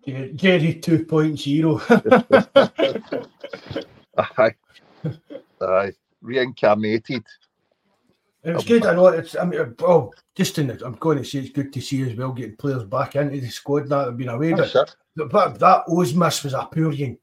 Gary 0.06 0.74
2.0. 0.74 3.26
aye. 4.38 4.54
Aye. 5.60 5.92
Reincarnated. 6.22 7.24
It 8.44 8.54
was 8.54 8.64
good. 8.64 8.86
I 8.86 8.94
know 8.94 9.08
it's. 9.08 9.36
I 9.36 9.44
mean, 9.44 9.74
oh, 9.80 10.12
just 10.36 10.56
in 10.58 10.70
it, 10.70 10.80
I'm 10.82 10.94
going 10.94 11.18
to 11.18 11.24
say 11.24 11.40
it's 11.40 11.50
good 11.50 11.72
to 11.72 11.80
see 11.80 12.08
as 12.08 12.16
well 12.16 12.30
getting 12.32 12.54
players 12.54 12.84
back 12.84 13.16
into 13.16 13.40
the 13.40 13.48
squad 13.48 13.88
that 13.88 14.06
have 14.06 14.16
been 14.16 14.28
away. 14.28 14.52
But, 14.52 14.94
but 15.16 15.58
that 15.58 15.82
Oh's 15.88 16.14
miss 16.14 16.44
was 16.44 16.54
a 16.54 16.68
poor 16.72 16.92
game. 16.92 17.18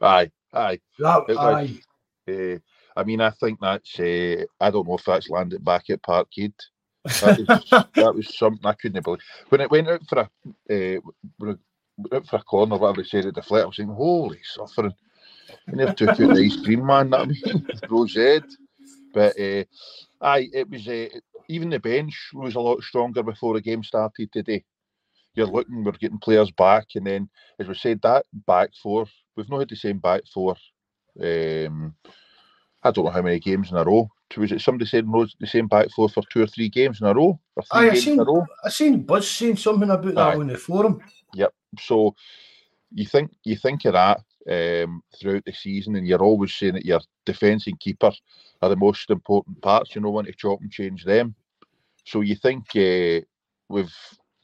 Aye, 0.00 0.30
aye. 0.54 0.78
That, 1.00 1.24
aye. 1.36 1.80
Uh, 2.28 2.58
I 2.96 3.02
mean, 3.02 3.20
I 3.20 3.30
think 3.30 3.58
that's. 3.60 3.98
Uh, 3.98 4.44
I 4.60 4.70
don't 4.70 4.86
know 4.86 4.94
if 4.94 5.04
that's 5.04 5.28
landed 5.28 5.64
back 5.64 5.90
at 5.90 6.02
Parkhead. 6.02 6.52
That 7.04 7.38
was, 7.38 7.70
that 7.94 8.14
was 8.14 8.38
something 8.38 8.64
I 8.64 8.74
couldn't 8.74 9.02
believe 9.02 9.20
when 9.48 9.62
it 9.62 9.70
went 9.70 9.88
out 9.88 10.06
for 10.08 10.28
a 10.70 10.96
uh, 10.96 11.00
when 11.38 11.50
it 11.50 11.58
went 11.58 11.60
out 12.12 12.26
for 12.26 12.36
a 12.36 12.42
corner, 12.42 12.76
whatever 12.76 13.00
at 13.00 13.34
the 13.34 13.42
flat. 13.42 13.62
I 13.62 13.66
was 13.66 13.76
saying, 13.76 13.88
"Holy 13.88 14.40
suffering!" 14.42 14.94
And 15.66 15.80
they 15.80 15.92
took 15.94 16.10
out 16.10 16.16
the 16.16 16.44
ice 16.44 16.56
cream 16.62 16.86
man. 16.86 17.10
That 17.10 17.20
I 17.20 17.24
mean, 17.26 17.66
Rose 17.88 18.16
Ed. 18.16 18.44
But 19.12 19.38
uh, 19.38 19.64
aye, 20.20 20.48
it 20.52 20.70
was 20.70 20.86
uh, 20.86 21.08
even 21.48 21.70
the 21.70 21.80
bench 21.80 22.30
was 22.32 22.54
a 22.54 22.60
lot 22.60 22.82
stronger 22.82 23.22
before 23.22 23.54
the 23.54 23.60
game 23.60 23.82
started 23.82 24.32
today. 24.32 24.64
You're 25.34 25.46
looking, 25.46 25.84
we're 25.84 25.92
getting 25.92 26.18
players 26.18 26.50
back, 26.50 26.86
and 26.94 27.06
then 27.06 27.28
as 27.58 27.68
we 27.68 27.74
said, 27.74 28.00
that 28.02 28.26
back 28.46 28.70
four, 28.82 29.06
we've 29.36 29.48
not 29.48 29.60
had 29.60 29.68
the 29.68 29.76
same 29.76 29.98
back 29.98 30.22
four. 30.32 30.56
Um, 31.20 31.94
I 32.82 32.90
don't 32.90 33.04
know 33.04 33.10
how 33.10 33.22
many 33.22 33.38
games 33.38 33.70
in 33.70 33.76
a 33.76 33.84
row. 33.84 34.10
Was 34.36 34.52
it 34.52 34.60
somebody 34.60 34.88
said 34.88 35.08
no, 35.08 35.26
the 35.38 35.46
same 35.46 35.66
back 35.66 35.88
four 35.94 36.08
for 36.08 36.22
two 36.30 36.42
or 36.42 36.46
three 36.46 36.68
games 36.68 37.00
in 37.00 37.06
a 37.06 37.14
row? 37.14 37.38
Aye, 37.72 37.90
I 37.90 37.94
seen, 37.94 38.20
I 38.64 38.68
seen 38.68 39.02
Buzz 39.02 39.28
saying 39.28 39.56
something 39.56 39.90
about 39.90 40.14
that 40.14 40.18
Aye. 40.18 40.36
on 40.36 40.46
the 40.46 40.56
forum. 40.56 41.02
Yep. 41.34 41.52
So 41.78 42.14
you 42.92 43.06
think 43.06 43.32
you 43.44 43.56
think 43.56 43.84
of 43.84 43.92
that 43.92 44.20
um, 44.50 45.02
throughout 45.18 45.44
the 45.44 45.52
season, 45.52 45.96
and 45.96 46.06
you're 46.06 46.22
always 46.22 46.54
saying 46.54 46.74
that 46.74 46.84
your 46.84 47.00
defence 47.24 47.66
and 47.66 47.78
keeper 47.78 48.12
are 48.62 48.68
the 48.68 48.76
most 48.76 49.10
important 49.10 49.60
parts. 49.62 49.94
You 49.94 50.00
know, 50.00 50.10
want 50.10 50.26
to 50.26 50.32
chop 50.32 50.60
and 50.60 50.70
change 50.70 51.04
them. 51.04 51.34
So 52.04 52.22
you 52.22 52.34
think 52.34 52.64
uh, 52.76 53.24
we've 53.68 53.94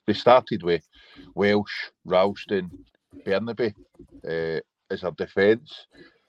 they 0.07 0.13
started 0.13 0.63
with 0.63 0.87
Welsh, 1.35 1.91
Ralston, 2.05 2.71
Bernabei 3.25 3.75
uh, 4.25 4.61
as 4.91 5.03
our 5.03 5.13
defence, 5.13 5.87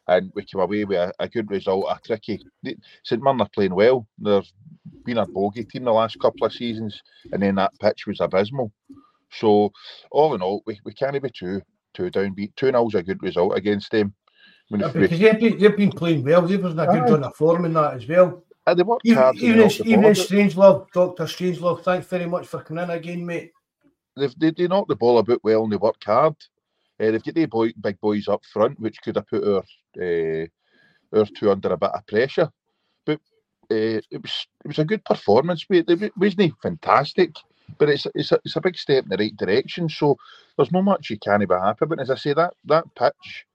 and 0.08 0.32
we 0.34 0.44
came 0.44 0.62
away 0.62 0.84
with 0.86 0.98
a, 0.98 1.14
a 1.20 1.30
good 1.30 1.52
result. 1.52 1.86
A 1.90 2.00
tricky 2.04 2.44
St 3.04 3.22
Mirren 3.22 3.42
are 3.42 3.50
playing 3.54 3.76
well. 3.76 4.08
They've 4.18 4.50
been 5.06 5.20
a 5.20 5.28
bogey 5.28 5.66
team 5.66 5.84
the 5.84 5.92
last 5.92 6.20
couple 6.20 6.48
of 6.48 6.54
seasons, 6.54 7.02
and 7.32 7.42
then 7.42 7.56
that 7.56 7.78
pitch 7.80 8.08
was 8.08 8.20
abysmal. 8.20 8.72
So 9.32 9.72
all 10.12 10.36
in 10.36 10.42
all, 10.42 10.64
we, 10.66 10.80
we 10.84 10.94
can't 10.94 11.22
be 11.22 11.30
too 11.30 11.62
too 11.94 12.12
downbeat. 12.12 12.56
Two 12.56 12.68
0 12.68 12.90
a 12.94 13.04
good 13.04 13.22
result 13.24 13.58
against 13.58 13.92
them. 13.92 14.14
Yeah, 14.70 14.90
because 14.94 15.20
they've 15.20 15.40
been, 15.40 15.58
they've 15.58 15.78
been 15.78 15.92
playing 15.92 16.24
well. 16.24 16.42
They've 16.42 16.62
been 16.62 16.76
doing 16.76 16.90
a 16.90 16.94
good 16.94 17.14
run 17.14 17.24
of 17.24 17.36
form 17.36 17.66
in 17.66 17.74
that 17.74 17.96
as 17.96 18.08
well. 18.08 18.44
Uh, 18.66 18.74
they 18.74 18.84
worked 18.84 19.06
even, 19.06 19.18
hard 19.18 19.38
even, 19.38 19.62
as, 19.62 19.80
even 19.80 20.06
as 20.06 20.20
Strangelove, 20.20 20.88
Doctor 20.94 21.24
Strangelove, 21.24 21.84
thanks 21.84 22.08
very 22.08 22.26
much 22.26 22.48
for 22.48 22.62
coming 22.62 22.84
in 22.84 22.90
again, 22.90 23.26
mate. 23.26 23.52
They've, 24.18 24.34
they 24.38 24.52
they 24.52 24.68
knocked 24.68 24.90
the 24.90 24.96
ball 24.96 25.20
about 25.20 25.44
well 25.44 25.64
and 25.64 25.72
they 25.72 25.78
worked 25.78 26.04
hard. 26.04 26.36
Uh, 27.00 27.12
they've 27.12 27.24
got 27.24 27.36
the 27.36 27.46
boy, 27.46 27.72
big 27.80 27.98
boys 28.02 28.28
up 28.28 28.44
front, 28.52 28.78
which 28.80 29.02
could 29.02 29.16
have 29.16 29.28
put 29.28 29.48
our 29.48 29.64
uh, 30.02 30.46
our 31.18 31.26
two 31.26 31.50
under 31.50 31.72
a 31.72 31.78
bit 31.78 31.92
of 31.94 32.08
pressure. 32.08 32.50
But 33.06 33.22
uh, 33.72 34.02
it 34.12 34.22
was 34.22 34.48
it 34.66 34.68
was 34.68 34.80
a 34.80 34.86
good 34.86 35.06
performance, 35.06 35.66
mate. 35.70 35.86
It 35.88 36.12
wasn't 36.18 36.54
fantastic, 36.62 37.32
but 37.78 37.90
it's 37.90 38.08
it's 38.16 38.32
a, 38.32 38.40
it's 38.44 38.56
a 38.56 38.62
big 38.62 38.78
step 38.78 39.04
in 39.04 39.10
the 39.10 39.18
right 39.18 39.38
direction. 39.38 39.90
So 39.90 40.18
there's 40.56 40.72
not 40.72 40.84
much 40.84 41.10
you 41.10 41.18
can't 41.20 41.48
be 41.48 41.54
happy. 41.54 41.86
But 41.86 42.00
as 42.00 42.10
I 42.10 42.16
say, 42.16 42.34
that 42.34 42.54
that 42.66 42.86
pitch 42.96 43.46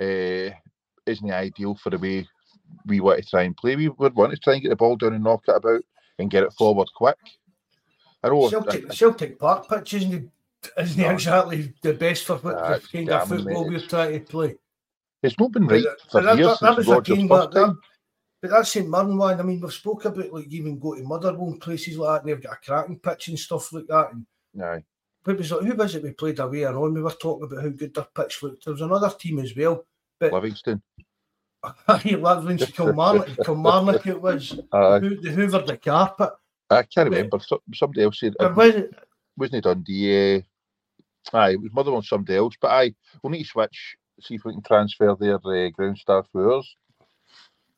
uh, 0.00 0.54
isn't 1.06 1.30
ideal 1.30 1.74
for 1.74 1.90
the 1.90 1.98
way 1.98 2.26
we 2.86 3.00
want 3.00 3.22
to 3.22 3.28
try 3.28 3.42
and 3.42 3.56
play. 3.56 3.76
We 3.76 3.88
would 3.88 4.14
want 4.14 4.32
to 4.32 4.38
try 4.38 4.54
and 4.54 4.62
get 4.62 4.70
the 4.70 4.76
ball 4.76 4.96
down 4.96 5.14
and 5.14 5.24
knock 5.24 5.44
it 5.48 5.56
about 5.56 5.82
and 6.18 6.30
get 6.30 6.44
it 6.44 6.52
forward 6.52 6.88
quick. 6.94 7.18
I 8.22 8.28
know 8.28 8.48
Celtic, 8.48 8.90
I, 8.90 8.94
Celtic 8.94 9.38
Park 9.38 9.68
pitch 9.68 9.94
isn't, 9.94 10.30
isn't 10.78 11.02
no, 11.02 11.10
exactly 11.10 11.72
the 11.82 11.94
best 11.94 12.24
for 12.24 12.36
what 12.36 12.56
the 12.56 12.88
kind 12.92 13.10
of 13.10 13.28
football 13.28 13.66
we're 13.66 13.80
trying 13.80 14.12
to 14.12 14.20
play. 14.20 14.56
It's 15.22 15.38
not 15.38 15.52
been 15.52 15.66
right 15.66 15.84
for 16.10 16.22
but 16.22 16.36
years 16.36 16.58
that, 16.60 16.60
that 16.60 16.76
was 16.76 16.88
a 16.88 17.00
game 17.00 17.28
that, 17.28 17.50
that, 17.52 17.76
but 18.40 18.50
that 18.50 18.66
St 18.66 18.88
Mirren 18.88 19.16
one, 19.16 19.38
I 19.38 19.42
mean, 19.42 19.60
we've 19.60 19.72
spoke 19.72 20.04
about 20.06 20.32
like 20.32 20.46
even 20.48 20.78
go 20.78 20.94
to 20.94 21.02
Motherwell 21.02 21.48
and 21.48 21.60
places 21.60 21.98
like 21.98 22.22
that, 22.22 22.22
and 22.22 22.28
they've 22.30 22.42
got 22.42 22.54
a 22.54 22.64
cracking 22.64 22.98
pitch 22.98 23.28
and 23.28 23.38
stuff 23.38 23.72
like 23.72 23.86
that. 23.88 24.12
And 24.12 24.26
Aye. 24.62 24.84
But 25.22 25.36
was 25.36 25.52
like, 25.52 25.62
who 25.62 25.74
was 25.74 25.94
it 25.94 26.02
we 26.02 26.12
played 26.12 26.38
away 26.38 26.62
and 26.62 26.76
on? 26.76 26.94
We 26.94 27.02
were 27.02 27.10
talking 27.10 27.44
about 27.44 27.62
how 27.62 27.68
good 27.68 27.94
their 27.94 28.04
pitch 28.04 28.42
looked. 28.42 28.64
There 28.64 28.72
was 28.72 28.80
another 28.80 29.10
team 29.10 29.38
as 29.40 29.54
well. 29.54 29.84
But 30.18 30.32
Livingston. 30.32 30.82
Livingston, 31.88 32.72
Kilmarnock, 32.72 33.28
Kilmarnock 33.44 34.06
it 34.06 34.20
was. 34.20 34.58
Uh, 34.72 34.98
who, 34.98 35.16
the 35.16 35.30
Hoover 35.30 35.58
the 35.60 35.76
carpet. 35.76 36.30
I 36.70 36.82
can't 36.84 37.10
remember. 37.10 37.38
somebody 37.74 38.02
else 38.02 38.20
said. 38.20 38.34
Was 38.40 38.74
it? 38.74 38.94
Wasn't 39.36 39.58
it 39.58 39.64
Dundee? 39.64 40.36
Uh, 40.36 40.40
aye, 41.36 41.50
it 41.50 41.60
was 41.60 41.72
Motherwell 41.72 41.98
and 41.98 42.06
somebody 42.06 42.38
else. 42.38 42.54
But 42.60 42.70
aye, 42.70 42.94
we'll 43.22 43.32
need 43.32 43.42
to 43.42 43.48
switch, 43.48 43.96
see 44.22 44.36
if 44.36 44.44
we 44.44 44.52
can 44.52 44.62
transfer 44.62 45.14
their 45.18 45.34
uh, 45.34 45.68
ground 45.70 45.98
staff 45.98 46.26
to 46.32 46.52
ours. 46.52 46.76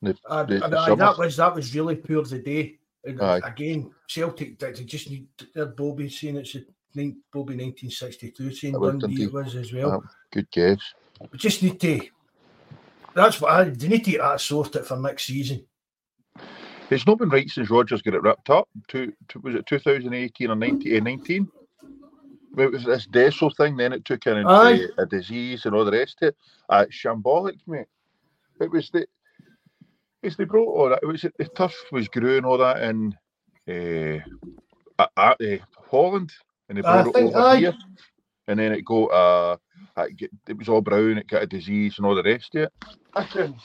The, 0.02 0.16
uh, 0.26 0.42
the, 0.42 0.58
the 0.58 0.78
aye, 0.78 0.94
that 0.96 1.16
was 1.16 1.36
that 1.36 1.54
was 1.54 1.74
really 1.74 1.96
poor 1.96 2.24
the 2.24 2.38
day. 2.40 2.78
Again, 3.04 3.90
Celtic 4.08 4.58
they 4.58 4.72
just 4.72 5.10
need 5.10 5.28
their 5.54 5.66
Bobby 5.66 6.08
saying 6.08 6.36
it's 6.36 6.56
a 6.56 6.60
Bobby 7.32 7.56
1962 7.56 8.52
saying 8.52 8.74
Dundee 8.74 9.24
it 9.24 9.32
was 9.32 9.54
as 9.54 9.72
well. 9.72 10.04
good 10.32 10.50
guess. 10.50 10.78
We 11.30 11.38
just 11.38 11.62
need 11.62 11.80
to. 11.80 12.00
That's 13.14 13.40
what 13.40 13.52
I. 13.52 13.64
They 13.64 13.88
need 13.88 14.04
to 14.04 14.10
get 14.12 14.20
that 14.20 14.40
sorted 14.40 14.84
for 14.84 14.96
next 14.96 15.24
season. 15.24 15.64
It's 16.90 17.06
not 17.06 17.18
been 17.18 17.30
right 17.30 17.48
since 17.48 17.70
Rodgers 17.70 18.02
got 18.02 18.14
it 18.14 18.22
ripped 18.22 18.50
up. 18.50 18.68
To, 18.88 19.12
to 19.28 19.38
was 19.40 19.54
it 19.54 19.66
2018 19.66 20.50
or 20.50 20.56
19? 20.56 21.48
It 22.58 22.70
was 22.70 22.84
this 22.84 23.06
Desso 23.06 23.54
thing, 23.56 23.76
then 23.76 23.94
it 23.94 24.04
took 24.04 24.26
in 24.26 24.44
a, 24.46 24.88
a 24.98 25.06
disease 25.06 25.64
and 25.64 25.74
all 25.74 25.86
the 25.86 25.92
rest 25.92 26.18
of 26.20 26.28
it. 26.28 26.36
Uh, 26.68 26.84
shambolic, 26.90 27.56
mate. 27.66 27.86
It 28.60 28.70
was 28.70 28.90
the 28.90 29.06
it's 30.22 30.36
they 30.36 30.44
brought 30.44 30.68
all 30.68 30.88
that. 30.90 31.00
It 31.02 31.06
was 31.06 31.22
the 31.22 31.48
turf 31.56 31.74
was 31.92 32.08
growing 32.08 32.44
all 32.44 32.58
that 32.58 32.82
in 32.82 33.14
uh, 33.68 34.20
at, 35.18 35.40
uh, 35.40 35.58
Holland, 35.90 36.32
and 36.68 36.78
they 36.78 36.82
brought 36.82 37.06
I 37.06 37.08
it 37.08 37.14
over 37.16 37.42
here, 37.42 37.74
and 38.48 38.58
then 38.60 38.72
it 38.72 38.84
got 38.84 39.06
uh, 39.06 39.56
it 39.98 40.58
was 40.58 40.68
all 40.68 40.80
brown. 40.82 41.18
It 41.18 41.28
got 41.28 41.42
a 41.42 41.46
disease 41.46 41.96
and 41.98 42.06
all 42.06 42.14
the 42.14 42.22
rest 42.22 42.54
of 42.54 42.62
it. 42.64 42.72
I 43.14 43.24
can 43.24 43.56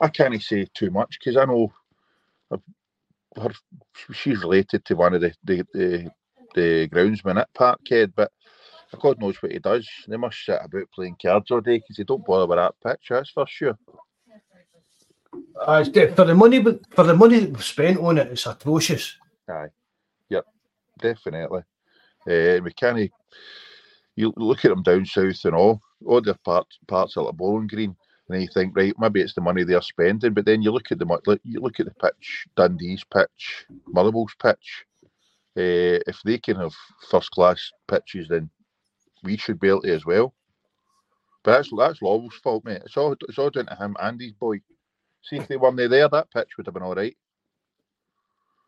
I 0.00 0.08
can't 0.08 0.42
say 0.42 0.66
too 0.74 0.90
much 0.90 1.18
because 1.20 1.36
I 1.36 1.44
know 1.46 1.72
her, 3.36 3.50
she's 4.12 4.40
related 4.42 4.84
to 4.86 4.94
one 4.94 5.14
of 5.14 5.20
the 5.20 5.34
the, 5.44 5.66
the, 5.74 6.10
the 6.54 6.88
groundsmen 6.88 7.40
at 7.40 7.52
Parkhead, 7.54 8.12
but 8.16 8.30
God 9.00 9.20
knows 9.20 9.42
what 9.42 9.52
he 9.52 9.58
does. 9.58 9.88
They 10.08 10.16
must 10.16 10.44
sit 10.44 10.60
about 10.62 10.90
playing 10.94 11.16
cards 11.22 11.50
all 11.50 11.60
day 11.60 11.78
because 11.78 11.96
they 11.96 12.04
don't 12.04 12.24
bother 12.24 12.46
with 12.46 12.58
that 12.58 12.74
pitch. 12.84 13.08
That's 13.10 13.30
for 13.30 13.46
sure. 13.48 13.78
Uh, 15.60 15.84
for 15.84 16.24
the 16.24 16.34
money, 16.34 16.62
for 16.90 17.02
the 17.04 17.14
money 17.14 17.40
that 17.40 17.50
we've 17.50 17.64
spent 17.64 17.98
on 17.98 18.18
it, 18.18 18.28
it's 18.28 18.46
atrocious. 18.46 19.16
Aye, 19.48 19.68
yep, 20.28 20.44
definitely. 20.98 21.62
Uh, 22.28 22.60
we 22.62 22.72
can't. 22.72 23.10
You 24.16 24.32
look 24.36 24.64
at 24.64 24.70
them 24.70 24.82
down 24.82 25.06
south 25.06 25.44
and 25.44 25.54
all, 25.54 25.80
all 26.04 26.20
their 26.20 26.34
parts 26.44 26.78
parts 26.86 27.16
are 27.16 27.24
like 27.24 27.36
Bowling 27.36 27.66
Green, 27.66 27.96
and 28.28 28.42
you 28.42 28.48
think, 28.52 28.76
right, 28.76 28.94
maybe 28.98 29.20
it's 29.20 29.34
the 29.34 29.40
money 29.40 29.64
they're 29.64 29.82
spending, 29.82 30.34
but 30.34 30.44
then 30.44 30.62
you 30.62 30.70
look 30.70 30.90
at 30.90 30.98
the 30.98 31.40
you 31.44 31.60
look 31.60 31.80
at 31.80 31.86
the 31.86 31.94
pitch, 31.94 32.46
Dundee's 32.56 33.04
pitch, 33.04 33.66
Motherwell's 33.86 34.34
pitch. 34.40 34.84
Uh, 35.56 35.98
if 36.06 36.20
they 36.24 36.38
can 36.38 36.56
have 36.56 36.74
first 37.10 37.30
class 37.32 37.72
pitches, 37.88 38.28
then 38.28 38.48
we 39.24 39.36
should 39.36 39.58
be 39.58 39.68
able 39.68 39.82
to 39.82 39.92
as 39.92 40.06
well. 40.06 40.34
But 41.42 41.56
that's 41.56 41.70
that's 41.76 42.02
Lawwell's 42.02 42.36
fault, 42.36 42.64
mate. 42.64 42.82
It's 42.84 42.96
all 42.96 43.16
it's 43.28 43.38
all 43.38 43.50
down 43.50 43.66
to 43.66 43.76
him 43.76 43.96
and 44.00 44.20
his 44.20 44.32
boy. 44.32 44.60
See 45.22 45.36
if 45.36 45.48
they 45.48 45.56
weren't 45.56 45.76
there, 45.76 46.08
that 46.08 46.30
pitch 46.30 46.56
would 46.56 46.66
have 46.66 46.74
been 46.74 46.82
all 46.82 46.94
right. 46.94 47.16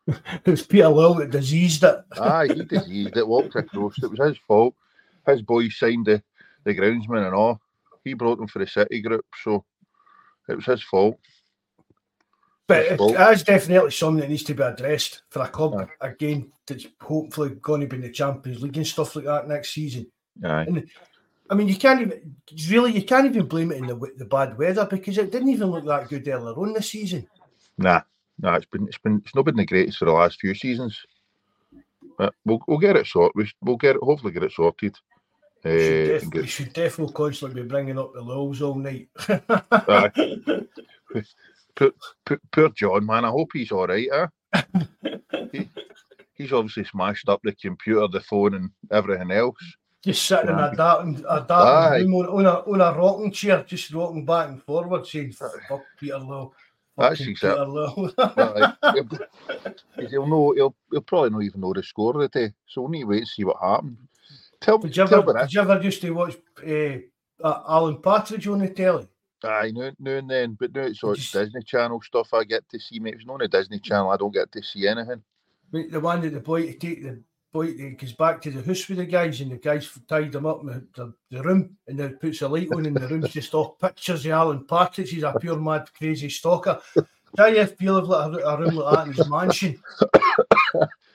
it 0.07 0.47
was 0.47 0.65
Peter 0.65 0.85
Lawwell 0.85 1.19
that 1.19 1.31
diseased 1.31 1.83
it. 1.83 1.99
Aye, 2.19 2.47
he 2.47 2.63
diseased 2.69 3.17
it, 3.17 3.27
walked 3.27 3.55
across. 3.55 4.01
It 4.01 4.09
was 4.09 4.19
his 4.19 4.37
fault. 4.47 4.75
His 5.27 5.41
boys 5.41 5.77
signed 5.77 6.05
the, 6.05 6.23
the 6.63 6.75
groundsman 6.75 7.25
and 7.25 7.35
all. 7.35 7.61
He 8.03 8.13
brought 8.13 8.37
them 8.37 8.47
for 8.47 8.59
the 8.59 8.67
City 8.67 9.01
group, 9.01 9.25
so 9.43 9.63
it 10.49 10.55
was 10.55 10.65
his 10.65 10.83
fault. 10.83 11.19
But 12.67 12.87
his 12.87 12.97
fault. 12.97 13.15
it 13.15 13.33
is 13.33 13.43
definitely 13.43 13.91
something 13.91 14.21
that 14.21 14.29
needs 14.29 14.43
to 14.43 14.53
be 14.53 14.63
addressed 14.63 15.21
for 15.29 15.43
a 15.43 15.47
club 15.47 15.75
Aye. 15.75 16.07
again 16.07 16.51
that's 16.65 16.87
hopefully 16.99 17.49
going 17.61 17.81
to 17.81 17.87
be 17.87 17.97
in 17.97 18.01
the 18.01 18.09
Champions 18.09 18.61
League 18.61 18.77
and 18.77 18.87
stuff 18.87 19.15
like 19.15 19.25
that 19.25 19.47
next 19.47 19.73
season. 19.73 20.07
Aye. 20.43 20.65
And 20.67 20.89
I 21.51 21.53
mean, 21.53 21.67
you 21.67 21.75
can't 21.75 21.99
even 21.99 22.35
really 22.69 22.93
you 22.93 23.03
can't 23.03 23.25
even 23.25 23.45
blame 23.45 23.73
it 23.73 23.77
in 23.77 23.87
the 23.87 23.95
the 24.15 24.25
bad 24.25 24.57
weather 24.57 24.87
because 24.89 25.17
it 25.17 25.31
didn't 25.31 25.49
even 25.49 25.69
look 25.69 25.85
that 25.85 26.07
good 26.07 26.25
earlier 26.25 26.53
on 26.55 26.71
this 26.71 26.91
season. 26.91 27.27
Nah, 27.77 28.01
nah, 28.39 28.55
it's 28.55 28.65
been 28.65 28.87
it's 28.87 28.97
been 28.97 29.21
it's 29.25 29.35
not 29.35 29.43
been 29.43 29.57
the 29.57 29.65
greatest 29.65 29.97
for 29.97 30.05
the 30.05 30.13
last 30.13 30.39
few 30.39 30.55
seasons. 30.55 30.97
But 32.17 32.33
we'll 32.45 32.61
we'll 32.67 32.77
get 32.77 32.95
it 32.95 33.05
sorted. 33.05 33.51
We'll 33.61 33.75
get 33.75 33.97
it. 33.97 34.01
Hopefully, 34.01 34.31
get 34.31 34.43
it 34.43 34.53
sorted. 34.53 34.95
Uh, 35.65 35.69
we, 35.69 35.79
should 35.79 36.07
def- 36.07 36.31
get... 36.31 36.41
we 36.41 36.47
should 36.47 36.73
definitely 36.73 37.13
constantly 37.13 37.61
be 37.63 37.67
bringing 37.67 37.99
up 37.99 38.13
the 38.13 38.21
lows 38.21 38.61
all 38.61 38.75
night. 38.75 39.09
poor, 41.75 41.91
poor, 42.25 42.39
poor, 42.51 42.69
John, 42.69 43.05
man. 43.05 43.25
I 43.25 43.29
hope 43.29 43.49
he's 43.53 43.71
all 43.71 43.87
right. 43.87 44.07
Eh? 44.53 44.61
he, 45.51 45.69
he's 46.33 46.53
obviously 46.53 46.85
smashed 46.85 47.27
up 47.27 47.41
the 47.43 47.53
computer, 47.53 48.07
the 48.07 48.21
phone, 48.21 48.53
and 48.53 48.69
everything 48.89 49.31
else. 49.31 49.57
Just 50.03 50.25
sitting 50.25 50.49
in 50.49 50.57
a 50.57 50.75
dark, 50.75 51.05
a 51.29 51.45
dark 51.47 51.99
room 51.99 52.15
on, 52.15 52.25
on, 52.25 52.45
a, 52.47 52.53
on 52.71 52.81
a 52.81 52.97
rocking 52.97 53.31
chair, 53.31 53.63
just 53.67 53.93
rocking 53.93 54.25
back 54.25 54.49
and 54.49 54.63
forward, 54.63 55.05
saying, 55.05 55.31
fuck 55.33 55.83
Peter 55.99 56.17
Lowe. 56.17 56.53
That's 56.97 57.21
exactly. 57.21 57.87
he'll 60.09 60.27
know. 60.27 60.53
He'll, 60.55 60.75
he'll 60.91 61.01
probably 61.01 61.29
not 61.29 61.43
even 61.43 61.61
know 61.61 61.73
the 61.73 61.83
score 61.83 62.15
of 62.15 62.21
the 62.21 62.27
day. 62.27 62.53
So 62.67 62.81
we'll 62.81 62.91
need 62.91 63.01
to 63.01 63.07
wait 63.07 63.19
and 63.19 63.27
see 63.27 63.43
what 63.43 63.57
happens. 63.61 63.97
Tell, 64.59 64.77
did 64.77 64.95
you 64.95 65.03
ever, 65.03 65.33
did 65.33 65.53
you 65.53 65.61
ever 65.61 65.81
used 65.81 66.01
to 66.01 66.11
watch 66.11 66.37
uh, 66.67 66.97
uh, 67.43 67.63
Alan 67.67 67.97
Partridge 67.97 68.47
on 68.47 68.59
the 68.59 68.69
telly? 68.69 69.07
Aye, 69.43 69.71
now, 69.73 69.91
now 69.99 70.11
and 70.11 70.29
then, 70.29 70.57
but 70.59 70.73
now 70.73 70.81
it's 70.81 71.03
all 71.03 71.15
just, 71.15 71.33
Disney 71.33 71.63
Channel 71.63 71.99
stuff 72.01 72.31
I 72.33 72.43
get 72.43 72.67
to 72.69 72.79
see. 72.79 72.99
Mate, 72.99 73.15
it's 73.15 73.25
not 73.25 73.35
on 73.35 73.41
a 73.41 73.47
Disney 73.47 73.79
Channel, 73.79 74.11
I 74.11 74.17
don't 74.17 74.33
get 74.33 74.51
to 74.51 74.61
see 74.61 74.87
anything. 74.87 75.23
The 75.71 75.99
one 75.99 76.21
that 76.21 76.29
the 76.31 76.39
boy 76.39 76.67
to 76.67 76.73
take 76.73 77.01
the 77.01 77.23
boy 77.51 77.67
he 77.67 77.91
goes 77.91 78.13
back 78.13 78.41
to 78.41 78.51
the 78.51 78.63
house 78.63 78.87
with 78.87 78.97
the 78.97 79.05
guys, 79.05 79.41
and 79.41 79.51
the 79.51 79.57
guys 79.57 79.89
tied 80.07 80.33
him 80.33 80.45
up 80.45 80.61
in 80.61 80.67
the, 80.95 81.13
the, 81.29 81.43
room, 81.43 81.77
and 81.87 81.99
then 81.99 82.17
puts 82.17 82.41
a 82.41 82.47
light 82.47 82.71
on, 82.73 82.85
and 82.85 82.95
the 82.95 83.07
room's 83.07 83.31
just 83.31 83.53
all 83.53 83.77
pictures 83.81 84.25
of 84.25 84.31
Alan 84.31 84.65
Partridge. 84.65 85.11
He's 85.11 85.23
a 85.23 85.35
pure 85.39 85.57
mad, 85.57 85.89
crazy 85.97 86.29
stalker. 86.29 86.81
JF 87.37 87.77
Field 87.77 88.07
like 88.07 88.33
a, 88.33 88.45
a 88.45 88.59
room 88.59 88.75
like 88.75 88.95
that 88.95 89.07
in 89.07 89.13
his 89.13 89.29
mansion. 89.29 89.83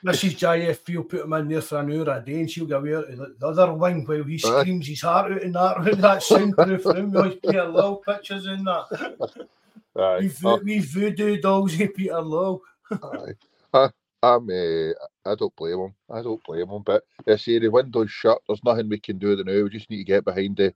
Mrs. 0.05 0.37
JF 0.37 0.77
Field 0.77 1.09
put 1.09 1.21
him 1.21 1.33
in 1.33 1.47
there 1.47 1.61
for 1.61 1.79
an 1.79 1.91
hour 1.91 2.17
a 2.17 2.23
day, 2.23 2.39
and 2.39 2.49
she'll 2.49 2.65
go 2.65 2.77
out 2.77 3.07
to 3.07 3.35
the 3.39 3.47
other 3.47 3.73
wing 3.73 4.05
while 4.05 4.23
he 4.23 4.37
screams 4.37 4.87
his 4.87 5.01
heart 5.01 5.31
out 5.31 5.41
in 5.41 5.51
that 5.53 5.79
room, 5.79 6.01
that 6.01 6.23
soundproof 6.23 6.85
room 6.85 7.11
with 7.11 7.41
Peter 7.41 7.65
Lowe 7.65 7.97
pictures 7.97 8.45
in 8.45 8.63
that. 8.63 9.47
Aye. 9.95 10.19
We, 10.19 10.27
vo- 10.27 10.55
uh, 10.55 10.59
we 10.63 10.79
voodoo 10.79 11.41
dolls 11.41 11.79
of 11.79 11.93
Peter 11.95 12.21
Lowe. 12.21 12.61
Aye. 12.91 13.33
Uh, 13.73 13.89
I'm, 14.23 14.49
uh, 14.49 14.93
I 15.29 15.35
don't 15.35 15.55
blame 15.55 15.79
him. 15.79 15.93
I 16.09 16.21
don't 16.21 16.43
blame 16.43 16.69
him. 16.69 16.83
But 16.83 17.03
I 17.27 17.35
say 17.35 17.59
the 17.59 17.69
window's 17.69 18.11
shut. 18.11 18.39
There's 18.47 18.63
nothing 18.63 18.89
we 18.89 18.99
can 18.99 19.17
do 19.17 19.35
The 19.35 19.43
now. 19.43 19.63
We 19.63 19.69
just 19.69 19.89
need 19.89 19.97
to 19.97 20.03
get 20.03 20.25
behind 20.25 20.57
the 20.57 20.73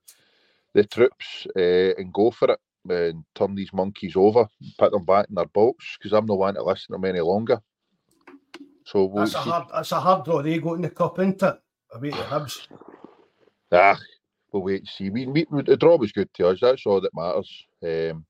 the 0.73 0.85
troops 0.85 1.47
uh, 1.57 1.99
and 1.99 2.13
go 2.13 2.31
for 2.31 2.51
it 2.51 2.59
and 2.89 3.23
turn 3.35 3.55
these 3.55 3.73
monkeys 3.73 4.15
over, 4.15 4.47
put 4.77 4.91
them 4.91 5.05
back 5.05 5.27
in 5.29 5.35
their 5.35 5.45
box 5.45 5.97
because 5.97 6.13
I'm 6.13 6.25
not 6.25 6.37
wanting 6.37 6.61
to 6.61 6.63
listen 6.63 6.87
to 6.87 6.91
them 6.93 7.05
any 7.05 7.19
longer. 7.19 7.61
So 8.85 9.05
we'll 9.05 9.25
that's, 9.25 9.35
a 9.35 9.39
hard, 9.39 9.67
that's 9.71 9.91
a 9.91 9.99
hard 9.99 10.25
draw. 10.25 10.41
They 10.41 10.59
go 10.59 10.73
in 10.73 10.81
the 10.81 10.89
cup, 10.89 11.19
isn't 11.19 11.43
it? 11.43 11.55
I 11.93 11.99
beat 11.99 12.13
the 12.13 12.23
Hibs. 12.23 12.67
Ah, 13.71 13.99
we'll 14.51 14.63
wait 14.63 14.81
and 14.81 14.87
see. 14.87 15.09
We, 15.09 15.27
we, 15.27 15.45
the 15.65 15.77
draw 15.77 15.97
was 15.97 16.11
good 16.11 16.33
to 16.35 16.47
us. 16.47 16.59
That's 16.61 16.85
all 16.85 17.01
that 17.01 17.15
matters. 17.15 17.65
Um, 17.83 18.25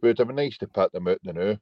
but 0.00 0.08
it'd 0.08 0.28
be 0.28 0.34
nice 0.34 0.58
to 0.58 0.68
pat 0.68 0.92
them 0.92 1.08
out 1.08 1.18
now. 1.22 1.56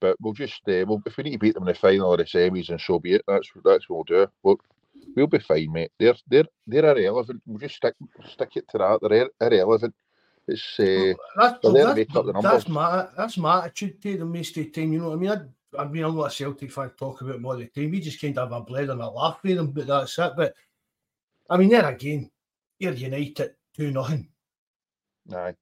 But 0.00 0.16
we'll 0.20 0.32
just 0.32 0.60
uh, 0.68 0.84
we'll, 0.86 1.02
if 1.06 1.16
we 1.16 1.24
need 1.24 1.32
to 1.32 1.38
beat 1.38 1.54
them 1.54 1.64
in 1.64 1.72
the 1.72 1.74
final 1.74 2.10
or 2.10 2.16
the 2.16 2.24
semis, 2.24 2.68
and 2.70 2.80
so 2.80 2.98
be 2.98 3.14
it. 3.14 3.24
That's 3.26 3.50
that's 3.64 3.88
what 3.88 4.08
we'll 4.08 4.24
do. 4.24 4.30
We'll, 4.42 4.60
we'll 5.16 5.26
be 5.26 5.38
fine, 5.40 5.72
mate. 5.72 5.90
They're 5.98 6.14
they're 6.28 6.44
they're 6.66 6.96
irrelevant. 6.96 7.42
We'll 7.46 7.58
just 7.58 7.76
stick 7.76 7.94
stick 8.30 8.56
it 8.56 8.68
to 8.68 8.78
that. 8.78 9.00
They're 9.02 9.30
irrelevant. 9.50 9.94
It's 10.46 10.80
uh, 10.80 11.12
that's, 11.36 11.58
well, 11.62 11.94
that's, 11.94 12.42
that's 12.42 12.68
my 12.68 13.08
that's 13.16 13.36
my 13.36 13.58
attitude 13.64 14.00
to 14.02 14.18
the 14.18 14.24
most 14.24 14.56
of 14.56 14.64
the 14.64 14.70
time. 14.70 14.92
You 14.92 15.00
know 15.00 15.10
what 15.10 15.16
I 15.16 15.20
mean? 15.20 15.30
I, 15.76 15.82
I 15.82 15.84
mean, 15.86 16.04
I'm 16.04 16.16
not 16.16 16.28
a 16.28 16.30
Celtic 16.30 16.72
fan. 16.72 16.90
Talk 16.90 17.20
about 17.20 17.40
more 17.40 17.56
the 17.56 17.66
time. 17.66 17.90
We 17.90 18.00
just 18.00 18.20
kind 18.20 18.38
of 18.38 18.50
have 18.50 18.60
a 18.60 18.64
bled 18.64 18.88
and 18.88 19.02
a 19.02 19.10
laugh 19.10 19.40
with 19.42 19.56
them, 19.56 19.72
but 19.72 19.86
that's 19.88 20.18
it. 20.18 20.32
But 20.36 20.54
I 21.50 21.56
mean, 21.56 21.68
there 21.68 21.86
again, 21.86 22.30
you're 22.78 22.92
United 22.92 23.56
two 23.76 23.90
nothing. 23.90 24.28
Aye. 25.34 25.54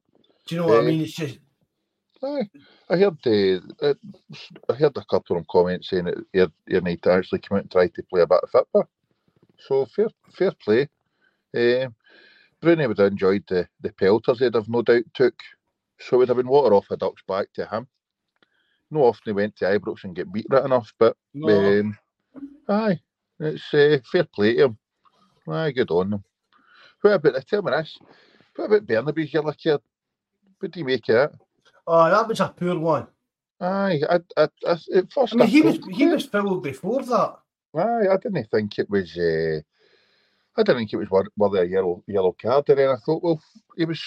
Do 0.46 0.54
you 0.54 0.60
know 0.60 0.68
what 0.68 0.76
uh, 0.76 0.82
I 0.82 0.84
mean? 0.84 1.00
It's 1.00 1.14
just. 1.14 1.38
I 2.88 2.96
heard 2.96 3.18
uh, 3.26 3.94
I 4.68 4.74
heard 4.74 4.96
a 4.96 5.04
couple 5.10 5.36
of 5.36 5.40
them 5.40 5.46
comments 5.50 5.90
saying 5.90 6.04
that 6.04 6.18
you 6.32 6.52
your 6.66 6.80
need 6.80 7.02
to 7.02 7.12
actually 7.12 7.40
come 7.40 7.56
out 7.56 7.62
and 7.62 7.70
try 7.70 7.88
to 7.88 8.02
play 8.04 8.22
a 8.22 8.26
bit 8.26 8.40
of 8.42 8.50
football. 8.50 8.88
So 9.58 9.86
fair 9.86 10.08
fair 10.32 10.52
play. 10.52 10.88
Um, 11.56 11.94
Bruni 12.60 12.86
would 12.86 12.98
have 12.98 13.12
enjoyed 13.12 13.44
the, 13.48 13.68
the 13.80 13.92
pelters 13.92 14.38
he'd 14.38 14.54
have 14.54 14.68
no 14.68 14.82
doubt 14.82 15.04
took. 15.14 15.34
So 16.00 16.16
it 16.16 16.18
would 16.18 16.28
have 16.28 16.36
been 16.36 16.48
water 16.48 16.74
off 16.74 16.90
a 16.90 16.96
duck's 16.96 17.22
back 17.26 17.52
to 17.54 17.66
him. 17.66 17.86
No 18.90 19.04
often 19.04 19.22
he 19.26 19.32
went 19.32 19.56
to 19.56 19.64
Ibrox 19.64 20.04
and 20.04 20.14
get 20.14 20.32
beat 20.32 20.46
right 20.48 20.64
enough, 20.64 20.92
but 20.98 21.16
no. 21.34 21.80
um, 21.80 21.98
aye, 22.68 23.00
it's 23.40 23.74
uh, 23.74 23.98
fair 24.10 24.24
play 24.24 24.56
to 24.56 24.64
him. 24.64 24.78
Aye, 25.48 25.72
good 25.72 25.90
on 25.90 26.12
him. 26.12 26.24
What 27.00 27.14
about, 27.14 27.46
tell 27.46 27.62
me 27.62 27.72
this, 27.72 27.98
what 28.54 28.66
about 28.66 28.86
Bernabei's 28.86 29.32
yellow 29.32 29.52
kid? 29.52 29.80
What 30.58 30.70
do 30.70 30.80
you 30.80 30.86
make 30.86 31.08
of 31.08 31.32
it? 31.32 31.40
Oh, 31.86 32.10
that 32.10 32.26
was 32.26 32.40
a 32.40 32.48
poor 32.48 32.78
one. 32.78 33.06
Aye, 33.60 34.00
I, 34.08 34.20
I, 34.36 34.48
I, 34.66 34.76
at 34.94 35.12
first 35.12 35.34
I 35.34 35.36
mean, 35.36 35.48
he 35.48 35.62
was 35.62 35.78
he 35.90 36.06
was 36.06 36.26
fouled 36.26 36.62
before 36.62 37.02
that. 37.04 37.36
Aye, 37.74 38.08
I 38.12 38.16
didn't 38.16 38.50
think 38.50 38.78
it 38.78 38.90
was. 38.90 39.16
Uh, 39.16 39.60
I 40.58 40.62
didn't 40.62 40.78
think 40.78 40.92
it 40.92 41.08
was 41.10 41.28
worthy 41.36 41.58
a 41.58 41.64
yellow 41.64 42.02
yellow 42.06 42.36
card. 42.40 42.68
And 42.68 42.80
I 42.80 42.96
thought, 42.96 43.22
well, 43.22 43.40
he 43.76 43.84
was. 43.84 44.02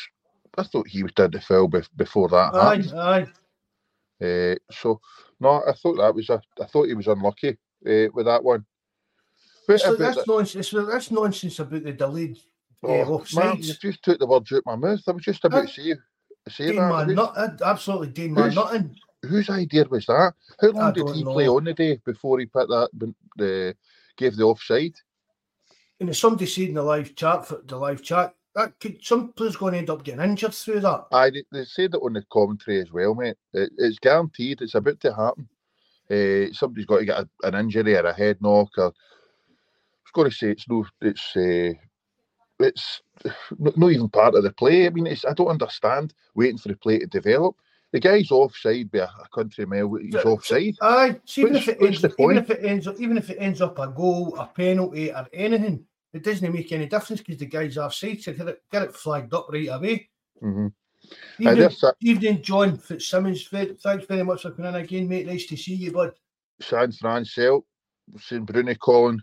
I 0.58 0.64
thought 0.64 0.88
he 0.88 1.04
was 1.04 1.14
down 1.14 1.32
to 1.32 1.42
foul 1.42 1.68
before 1.68 2.28
that 2.30 2.54
aye, 2.54 2.76
happened. 2.76 3.00
Aye, 3.00 4.26
uh, 4.26 4.56
so 4.72 5.00
no, 5.40 5.64
I 5.68 5.74
thought 5.74 5.98
that 5.98 6.14
was 6.14 6.30
a. 6.30 6.42
I 6.62 6.66
thought 6.66 6.88
he 6.88 6.94
was 6.94 7.08
unlucky 7.08 7.58
uh, 7.88 8.08
with 8.14 8.26
that 8.26 8.44
one. 8.44 8.66
But, 9.68 9.82
so 9.82 9.96
that's, 9.96 10.28
nonsense, 10.28 10.72
that's 10.72 11.12
nonsense 11.12 11.60
about 11.60 11.84
the 11.84 11.94
delayed 11.94 12.38
uh, 12.84 12.88
oh, 12.88 13.14
offside. 13.14 13.46
Man, 13.46 13.58
you 13.58 13.74
just 13.74 14.04
took 14.04 14.20
the 14.20 14.26
words 14.26 14.52
out 14.52 14.64
my 14.66 14.76
mouth. 14.76 15.02
I 15.08 15.12
was 15.12 15.24
just 15.24 15.46
about 15.46 15.68
to 15.68 15.74
say 15.74 15.96
say 16.50 16.76
that. 16.76 17.08
Man, 17.08 17.16
not, 17.16 17.62
absolutely, 17.62 18.10
Dean 18.10 18.34
Man, 18.34 18.54
nothing. 18.54 18.96
Whose 19.24 19.50
idea 19.50 19.86
was 19.90 20.06
that? 20.06 20.34
How 20.62 20.70
long 20.70 20.94
did 20.94 21.10
he 21.10 21.24
know. 21.24 21.34
play 21.34 21.48
on 21.48 21.66
the 21.66 21.74
day 21.74 22.00
before 22.06 22.40
he 22.40 22.46
put 22.46 22.70
that 22.70 22.90
the 23.36 23.76
gave 24.16 24.36
the 24.36 24.44
offside? 24.44 24.96
And 26.00 26.10
as 26.10 26.20
somebody 26.20 26.46
said 26.46 26.70
in 26.70 26.76
the 26.76 26.84
live 26.84 27.16
chat 27.16 27.46
for 27.46 27.62
the 27.66 27.76
live 27.76 28.02
chat, 28.02 28.34
that 28.56 28.80
could 28.80 29.04
some 29.04 29.34
players 29.34 29.58
going 29.58 29.74
to 29.74 29.80
end 29.80 29.90
up 29.90 30.04
getting 30.04 30.24
injured 30.24 30.54
through 30.54 30.80
that. 30.82 31.06
I 31.12 31.32
they 31.52 31.66
said 31.66 31.94
it 31.94 32.02
on 32.02 32.14
the 32.14 32.24
commentary 32.32 32.82
as 32.82 32.92
well, 32.92 33.14
mate. 33.16 33.38
It, 33.54 33.72
it's 33.78 34.00
guaranteed. 34.00 34.62
It's 34.62 34.76
about 34.76 35.00
to 35.02 35.14
happen. 35.14 35.50
Uh, 36.10 36.52
somebody's 36.54 36.86
got 36.86 37.00
to 37.00 37.06
get 37.06 37.20
a, 37.20 37.30
an 37.44 37.56
injury 37.56 37.96
or 37.96 38.06
a 38.06 38.14
head 38.14 38.38
knock. 38.42 38.70
Or, 38.78 38.86
I 38.86 38.88
was 38.88 40.14
going 40.14 40.30
to 40.30 40.36
say 40.36 40.52
it's 40.52 40.68
no, 40.68 40.86
it's 41.02 41.36
uh, 41.36 41.74
it's 42.60 43.02
not 43.58 43.92
even 43.92 44.10
part 44.10 44.36
of 44.36 44.44
the 44.44 44.52
play. 44.52 44.86
I 44.86 44.90
mean, 44.90 45.08
it's, 45.08 45.26
I 45.26 45.34
don't 45.34 45.48
understand 45.48 46.14
waiting 46.36 46.58
for 46.58 46.70
the 46.70 46.76
play 46.76 47.00
to 47.00 47.08
develop. 47.08 47.56
The 47.92 48.00
guy's 48.00 48.30
offside 48.30 48.92
by 48.92 49.00
a, 49.00 49.08
country 49.34 49.66
mile. 49.66 49.96
He's 49.96 50.16
offside. 50.16 50.76
Aye, 50.82 51.20
see, 51.26 51.42
even, 51.42 51.56
if 51.56 51.68
it 51.68 51.82
ends, 51.82 52.06
even 52.20 52.38
if 52.38 52.50
it 52.50 52.60
ends 52.64 52.88
up, 52.88 53.00
even 53.00 53.18
if 53.18 53.30
it 53.30 53.38
ends 53.40 53.62
up 53.62 53.80
a 53.80 53.88
goal, 53.88 54.38
a 54.38 54.46
penalty, 54.46 55.12
or 55.12 55.28
anything, 55.34 55.86
it 56.14 56.24
doesn't 56.24 56.54
make 56.54 56.72
any 56.72 56.86
difference 56.86 57.22
because 57.22 57.40
the 57.40 57.48
guy's 57.48 57.78
offside. 57.78 58.22
So 58.22 58.34
get 58.34 58.48
it, 58.48 58.62
get 58.72 58.84
it 58.84 58.96
flagged 58.96 59.34
up 59.34 59.48
right 59.52 59.70
away. 59.70 60.10
Mm-hmm. 60.44 60.68
Evening, 61.40 61.72
evening, 62.02 62.42
John 62.44 62.78
Fitzsimmons. 62.78 63.48
Thanks 63.48 64.06
very 64.06 64.24
much 64.24 64.44
for 64.44 64.52
coming 64.52 64.76
in 64.76 64.82
again, 64.82 65.08
mate. 65.08 65.26
Nice 65.26 65.48
to 65.48 65.58
see 65.58 65.74
you, 65.76 65.92
bud. 65.92 66.14
San 66.62 66.92
Fran 66.92 67.26
Seeing 67.26 68.46
Bruni 68.46 68.76
calling 68.76 69.22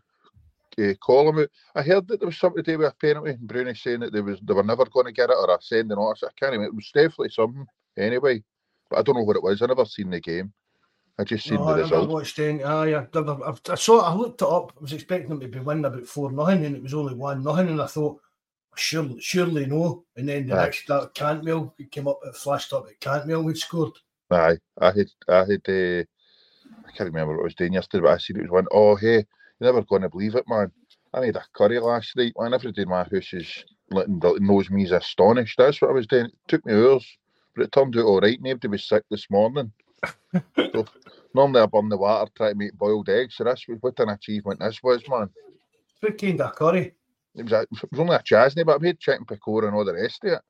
uh, 0.78 1.12
out. 1.12 1.48
I 1.74 1.82
heard 1.82 2.06
that 2.08 2.20
there 2.20 2.26
was 2.26 2.38
something 2.38 2.62
to 2.62 2.70
do 2.70 2.78
with 2.78 2.92
a 2.92 2.94
penalty, 2.94 3.30
and 3.30 3.40
Bruni 3.40 3.74
saying 3.74 4.00
that 4.00 4.12
they 4.12 4.20
was 4.20 4.38
they 4.42 4.54
were 4.54 4.62
never 4.62 4.84
going 4.86 5.06
to 5.06 5.12
get 5.12 5.30
it 5.30 5.36
or 5.38 5.54
a 5.54 5.60
sending 5.60 5.96
notice. 5.96 6.22
I 6.24 6.30
can't 6.38 6.52
remember. 6.52 6.72
It 6.72 6.74
was 6.74 6.90
definitely 6.92 7.30
something 7.30 7.66
anyway, 7.96 8.42
but 8.90 8.98
I 8.98 9.02
don't 9.02 9.16
know 9.16 9.22
what 9.22 9.36
it 9.36 9.42
was. 9.42 9.62
I 9.62 9.66
never 9.66 9.84
seen 9.84 10.10
the 10.10 10.20
game. 10.20 10.52
I 11.18 11.24
just 11.24 11.46
seen 11.46 11.54
no, 11.54 11.66
the 11.66 11.72
I 11.72 11.76
result. 11.78 12.10
I 12.10 12.12
watched 12.12 12.38
any, 12.38 12.62
aye, 12.62 12.92
I, 12.94 13.06
I, 13.70 13.74
saw. 13.74 14.00
I 14.00 14.14
looked 14.14 14.42
it 14.42 14.48
up. 14.48 14.72
I 14.76 14.82
was 14.82 14.92
expecting 14.92 15.30
them 15.30 15.40
to 15.40 15.48
be 15.48 15.60
winning 15.60 15.86
about 15.86 16.06
four 16.06 16.30
nothing, 16.30 16.66
and 16.66 16.76
it 16.76 16.82
was 16.82 16.92
only 16.92 17.14
one 17.14 17.42
nothing. 17.42 17.68
And 17.68 17.80
I 17.80 17.86
thought, 17.86 18.20
surely, 18.74 19.18
surely 19.20 19.64
no. 19.64 20.04
And 20.16 20.28
then 20.28 20.46
the 20.46 20.54
aye. 20.54 20.64
next 20.64 20.86
that 20.88 21.14
Cantwell 21.14 21.74
it 21.78 21.90
came 21.90 22.06
up. 22.06 22.20
It 22.24 22.36
flashed 22.36 22.72
up 22.74 22.86
at 22.88 23.00
Cantwell 23.00 23.46
had 23.46 23.56
scored. 23.56 23.92
Aye, 24.30 24.58
I 24.78 24.86
had, 24.86 25.10
I 25.28 25.38
had. 25.38 25.62
Uh, 25.68 26.04
I 26.86 26.92
can't 26.92 27.10
remember 27.12 27.34
what 27.34 27.42
I 27.42 27.44
was 27.44 27.54
doing 27.54 27.72
yesterday, 27.72 28.02
but 28.02 28.12
I 28.12 28.18
seen 28.18 28.36
it 28.36 28.42
was 28.42 28.50
one. 28.50 28.66
Oh, 28.70 28.96
hey, 28.96 29.24
you're 29.60 29.72
never 29.72 29.84
going 29.84 30.02
to 30.02 30.08
believe 30.08 30.34
it, 30.34 30.44
man. 30.48 30.70
I 31.14 31.20
made 31.20 31.36
a 31.36 31.44
curry 31.54 31.78
last 31.78 32.16
night, 32.16 32.34
man. 32.38 32.54
Everybody 32.54 32.82
in 32.82 32.88
my 32.88 33.04
house 33.04 33.32
is 33.32 33.64
letting 33.90 34.20
knows 34.40 34.70
me 34.70 34.84
is 34.84 34.92
astonished. 34.92 35.56
That's 35.56 35.80
what 35.80 35.90
I 35.90 35.94
was 35.94 36.06
doing. 36.06 36.26
It 36.26 36.32
took 36.48 36.66
me 36.66 36.74
hours, 36.74 37.06
but 37.54 37.64
it 37.64 37.72
turned 37.72 37.96
out 37.96 38.04
all 38.04 38.20
right. 38.20 38.38
Nobody 38.40 38.68
was 38.68 38.86
sick 38.86 39.04
this 39.10 39.26
morning. 39.30 39.72
so, 40.56 40.84
normally 41.34 41.60
I 41.60 41.66
burn 41.66 41.88
the 41.88 41.96
water, 41.96 42.30
try 42.36 42.50
to 42.50 42.54
make 42.54 42.76
boiled 42.76 43.08
eggs. 43.08 43.36
So 43.36 43.44
that's 43.44 43.64
what 43.80 43.98
an 43.98 44.10
achievement 44.10 44.60
this 44.60 44.82
was, 44.82 45.02
man. 45.08 45.30
What 46.00 46.18
kind 46.18 46.40
of 46.40 46.54
curry? 46.54 46.94
It 47.34 47.42
was, 47.44 47.52
a, 47.52 47.60
it 47.62 47.68
was 47.90 48.00
only 48.00 48.16
a 48.16 48.22
chasney, 48.22 48.64
but 48.64 48.76
I 48.76 48.78
made 48.78 48.98
chicken 48.98 49.24
pakora 49.24 49.68
and 49.68 49.76
all 49.76 49.84
the 49.84 49.94
rest 49.94 50.24
of 50.24 50.32
it. 50.32 50.40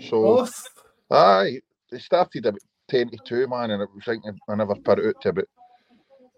So, 0.00 0.24
Off. 0.38 0.68
aye, 1.10 1.60
it 1.90 2.00
started 2.00 2.46
about 2.46 2.60
10 2.88 3.10
to 3.10 3.18
2, 3.24 3.48
man, 3.48 3.70
and 3.70 3.82
it 3.82 3.88
was 3.94 4.06
like 4.06 4.20
I 4.48 4.54
never 4.54 4.74
put 4.74 4.98
it 4.98 5.06
out 5.06 5.20
to 5.22 5.28
about 5.30 5.44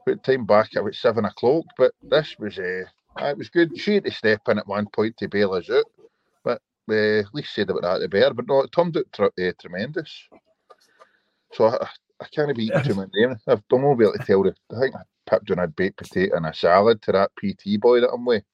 put 0.05 0.23
time 0.23 0.45
back 0.45 0.71
at 0.77 0.95
seven 0.95 1.25
o'clock. 1.25 1.65
But 1.77 1.93
this 2.03 2.37
was 2.39 2.59
uh, 2.59 2.85
it 3.21 3.39
was 3.39 3.49
good. 3.49 3.79
She 3.79 3.95
had 3.95 4.05
to 4.05 4.11
step 4.11 4.43
in 4.49 4.59
at 4.59 4.67
one 4.67 4.87
point 4.95 5.17
to 5.19 5.29
bail 5.29 5.53
us 5.53 5.71
out, 5.71 5.85
but 6.43 6.61
uh, 6.91 7.21
at 7.21 7.35
least 7.35 7.55
said 7.55 7.71
about 7.71 7.83
that 7.83 8.01
the 8.01 8.09
bear. 8.09 8.33
But 8.33 8.47
no, 8.49 8.61
it 8.61 8.73
turned 8.73 8.97
out 8.97 9.05
tr- 9.13 9.25
uh, 9.25 9.53
tremendous. 9.61 10.29
So 11.53 11.67
I, 11.67 11.89
I 12.21 12.27
can't 12.35 12.57
be 12.57 12.65
eating 12.67 12.83
too 12.83 12.95
many. 12.95 13.37
I've 13.47 13.67
don't 13.69 13.83
know 13.83 13.95
be 13.95 14.05
able 14.05 14.15
to 14.15 14.25
tell 14.25 14.43
the. 14.43 14.55
I 14.75 14.81
think 14.81 14.95
I 14.95 15.01
pipped 15.29 15.51
on 15.51 15.59
a 15.59 15.69
baked 15.69 15.99
potato 15.99 16.37
and 16.37 16.47
a 16.47 16.55
salad 16.55 17.03
to 17.03 17.13
that 17.13 17.31
PT 17.39 17.81
boy 17.81 18.01
that 18.01 18.11
I'm 18.11 18.25
with. 18.25 18.45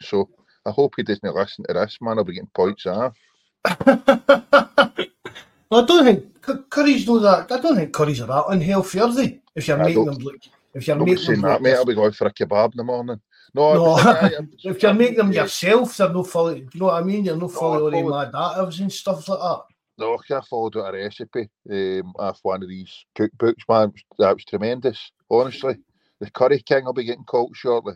So 0.00 0.28
I 0.66 0.70
hope 0.70 0.94
he 0.96 1.02
doesn't 1.02 1.34
listen 1.34 1.64
to 1.66 1.74
this 1.74 1.98
man. 2.00 2.18
I'll 2.18 2.24
be 2.24 2.34
getting 2.34 2.50
points 2.54 2.86
off. 2.86 3.16
well, 3.86 5.82
I 5.82 5.84
don't 5.84 6.04
think 6.04 6.70
curry's 6.70 7.06
know 7.06 7.18
that. 7.18 7.50
I 7.50 7.60
don't 7.60 7.76
think 7.76 7.92
curry's 7.92 8.20
are 8.20 8.26
that 8.26 8.44
unhealthy, 8.48 9.00
are 9.00 9.12
they? 9.12 9.40
If 9.54 9.68
you're 9.68 9.80
I 9.80 9.84
making 9.84 10.04
them 10.04 10.18
look 10.18 10.36
if 10.78 10.86
you're 10.86 10.96
making 10.96 11.32
them 11.32 11.42
that, 11.42 11.62
mate, 11.62 11.74
I'll 11.74 11.84
be 11.84 11.94
going 11.94 12.12
for 12.12 12.26
a 12.26 12.32
kebab 12.32 12.72
in 12.72 12.76
the 12.78 12.84
morning. 12.84 13.20
No, 13.54 13.74
no. 13.74 14.30
if 14.64 14.82
you're 14.82 14.94
making 14.94 15.16
them 15.16 15.32
yourself, 15.32 15.96
they're 15.96 16.12
no 16.12 16.22
fully. 16.22 16.60
Do 16.60 16.68
you 16.74 16.80
know 16.80 16.86
what 16.86 17.02
I 17.02 17.04
mean? 17.04 17.24
You're 17.24 17.36
no 17.36 17.48
fully 17.48 18.02
no, 18.02 18.10
mad 18.10 18.32
additives 18.32 18.80
and 18.80 18.92
stuff 18.92 19.28
like 19.28 19.38
that. 19.38 19.62
No, 19.98 20.16
I 20.30 20.40
followed 20.48 20.76
a 20.76 20.92
recipe 20.92 21.48
um, 21.70 22.12
off 22.18 22.38
one 22.42 22.62
of 22.62 22.68
these 22.68 23.04
cookbooks, 23.16 23.62
man. 23.68 23.92
That 24.18 24.34
was 24.34 24.44
tremendous, 24.44 25.10
honestly. 25.28 25.76
The 26.20 26.30
Curry 26.30 26.60
King 26.60 26.84
will 26.84 26.92
be 26.92 27.04
getting 27.04 27.24
called 27.24 27.56
shortly. 27.56 27.94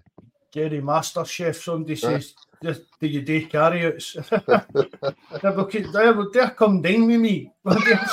Gary 0.52 0.80
Master 0.80 1.24
Chef, 1.24 1.56
somebody 1.56 1.96
says, 1.96 2.34
just 2.62 2.82
do 3.00 3.06
you 3.06 3.22
do 3.22 3.46
carryouts? 3.46 4.16
they'll 5.42 6.50
come 6.50 6.82
down 6.82 7.06
with 7.06 7.20
me. 7.20 7.52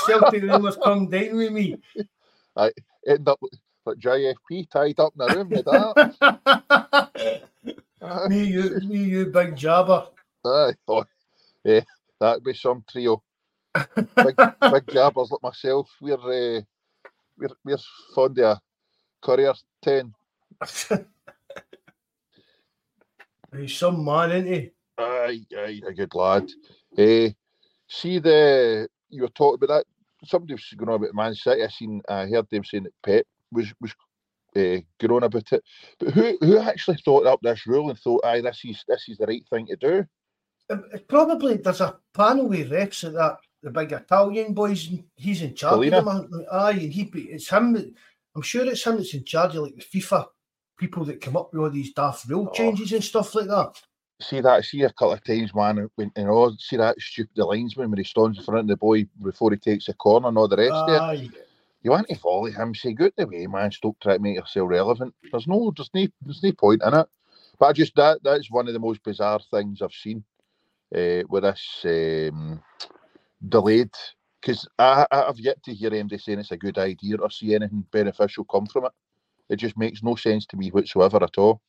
Celtic 0.05 0.43
rumours 0.43 0.77
come 0.81 1.09
down 1.09 1.35
with 1.35 1.51
me. 1.51 1.75
I 2.55 2.71
end 3.07 3.27
up 3.27 3.39
but 3.89 3.99
JFP 3.99 4.69
tied 4.69 4.99
up 4.99 5.13
in 5.19 5.25
the 5.25 5.35
room 5.35 5.49
with 5.49 5.65
that. 5.65 7.41
me, 8.29 8.43
you, 8.43 8.79
me, 8.87 8.99
you, 9.03 9.25
big 9.25 9.55
jabber. 9.55 10.05
Aye, 10.45 10.73
oh, 10.87 11.03
yeah, 11.63 11.81
that'd 12.19 12.43
be 12.43 12.53
some 12.53 12.83
trio. 12.87 13.23
big, 13.73 14.35
big 14.35 14.87
jabbers 14.91 15.31
like 15.31 15.41
myself. 15.41 15.89
We're 15.99 16.13
uh, 16.13 16.61
we're 17.35 17.49
we're 17.65 17.79
fond 18.13 18.37
of 18.37 18.57
a 18.57 18.61
courier 19.23 19.55
ten. 19.81 20.13
He's 23.57 23.75
some 23.75 24.05
man, 24.05 24.31
isn't 24.31 24.53
he? 24.53 24.69
Aye, 24.99 25.41
aye, 25.57 25.81
a 25.87 25.93
good 25.93 26.13
lad. 26.13 26.47
Uh, 26.95 27.29
see 27.87 28.19
the 28.19 28.87
you 29.09 29.23
were 29.23 29.29
talking 29.29 29.63
about 29.63 29.79
that. 29.79 29.85
Somebody 30.27 30.53
was 30.53 30.73
going 30.77 30.89
on 30.89 30.95
about 30.97 31.15
Man 31.15 31.33
City. 31.33 31.63
I 31.63 31.69
seen, 31.69 32.03
I 32.07 32.27
heard 32.27 32.47
them 32.51 32.63
saying 32.63 32.83
that 32.83 32.93
Pep 33.01 33.25
was 33.51 33.73
was 33.81 33.93
uh, 34.55 34.81
going 34.99 35.23
about 35.23 35.51
it. 35.51 35.63
But 35.99 36.13
who 36.13 36.37
who 36.41 36.59
actually 36.59 36.97
thought 36.97 37.25
up 37.25 37.39
this 37.41 37.67
rule 37.67 37.89
and 37.89 37.99
thought, 37.99 38.25
"Aye, 38.25 38.41
this 38.41 38.61
is 38.65 38.83
this 38.87 39.05
is 39.07 39.17
the 39.17 39.27
right 39.27 39.45
thing 39.49 39.67
to 39.67 39.75
do"? 39.75 40.05
Um, 40.69 40.85
probably 41.07 41.57
there's 41.57 41.81
a 41.81 41.97
panel 42.13 42.47
with 42.47 42.71
refs 42.71 43.03
at 43.03 43.13
that 43.13 43.37
the 43.63 43.71
big 43.71 43.91
Italian 43.91 44.53
boys. 44.53 44.89
He's 45.15 45.41
in 45.41 45.55
charge 45.55 45.87
of 45.87 46.05
them. 46.05 46.45
Aye, 46.51 46.71
and 46.71 46.93
he 46.93 47.09
it's 47.13 47.49
him. 47.49 47.95
I'm 48.35 48.41
sure 48.41 48.65
it's 48.65 48.85
him 48.85 48.97
that's 48.97 49.13
in 49.13 49.25
charge 49.25 49.55
of 49.55 49.63
like 49.63 49.75
the 49.75 49.81
FIFA 49.81 50.25
people 50.77 51.03
that 51.05 51.21
come 51.21 51.35
up 51.35 51.51
with 51.51 51.61
all 51.61 51.69
these 51.69 51.93
daft 51.93 52.25
rule 52.29 52.47
oh. 52.49 52.53
changes 52.53 52.93
and 52.93 53.03
stuff 53.03 53.35
like 53.35 53.47
that. 53.47 53.81
See 54.21 54.41
that? 54.41 54.65
See 54.65 54.81
a 54.81 54.89
couple 54.89 55.13
of 55.13 55.23
times, 55.23 55.53
man. 55.55 55.89
When 55.95 56.11
you 56.15 56.25
know, 56.25 56.53
see 56.59 56.77
that 56.77 56.99
stupid 56.99 57.37
linesman 57.37 57.89
when 57.89 57.97
he 57.97 58.03
stands 58.03 58.37
in 58.37 58.43
front 58.43 58.61
of 58.61 58.67
the 58.67 58.77
boy 58.77 59.07
before 59.23 59.51
he 59.51 59.57
takes 59.57 59.87
a 59.87 59.93
corner 59.93 60.27
and 60.27 60.37
all 60.37 60.47
the 60.47 60.57
rest 60.57 60.73
Aye. 60.73 61.13
of 61.13 61.23
it 61.23 61.48
you 61.81 61.91
want 61.91 62.07
to 62.09 62.15
volley 62.17 62.51
him, 62.51 62.75
say, 62.75 62.93
good 62.93 63.13
the 63.17 63.25
way, 63.25 63.47
man, 63.47 63.71
stop 63.71 63.95
trying 64.01 64.17
to 64.17 64.23
make 64.23 64.35
yourself 64.35 64.69
relevant. 64.69 65.13
There's 65.31 65.47
no 65.47 65.71
there's 65.75 65.89
no 65.93 66.07
there's 66.23 66.43
no 66.43 66.51
point 66.53 66.81
in 66.85 66.93
it. 66.93 67.07
But 67.57 67.65
I 67.67 67.73
just 67.73 67.95
that 67.95 68.23
that's 68.23 68.51
one 68.51 68.67
of 68.67 68.73
the 68.73 68.79
most 68.79 69.03
bizarre 69.03 69.39
things 69.51 69.81
I've 69.81 69.93
seen 69.93 70.23
uh, 70.95 71.23
with 71.29 71.43
this 71.43 71.81
um, 71.85 72.61
delayed 73.47 73.91
because 74.41 74.67
I, 74.77 75.05
I've 75.11 75.39
yet 75.39 75.61
to 75.63 75.73
hear 75.73 75.93
anybody 75.93 76.17
saying 76.17 76.39
it's 76.39 76.51
a 76.51 76.57
good 76.57 76.77
idea 76.77 77.17
or 77.17 77.29
see 77.29 77.55
anything 77.55 77.85
beneficial 77.91 78.45
come 78.45 78.65
from 78.65 78.85
it. 78.85 78.91
It 79.49 79.57
just 79.57 79.77
makes 79.77 80.03
no 80.03 80.15
sense 80.15 80.45
to 80.47 80.57
me 80.57 80.69
whatsoever 80.69 81.23
at 81.23 81.37
all. 81.37 81.61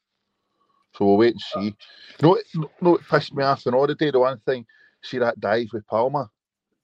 So 0.97 1.05
we'll 1.05 1.17
wait 1.17 1.35
and 1.35 1.41
see. 1.41 1.77
Know, 2.21 2.39
no, 2.81 2.97
it 2.97 3.03
pissed 3.09 3.35
me 3.35 3.43
off 3.45 3.67
on 3.67 3.97
day. 3.97 4.11
The 4.11 4.19
one 4.19 4.41
thing, 4.41 4.67
see 5.03 5.19
that 5.19 5.41
dive 5.41 5.69
with 5.73 5.87
Palma. 5.87 6.31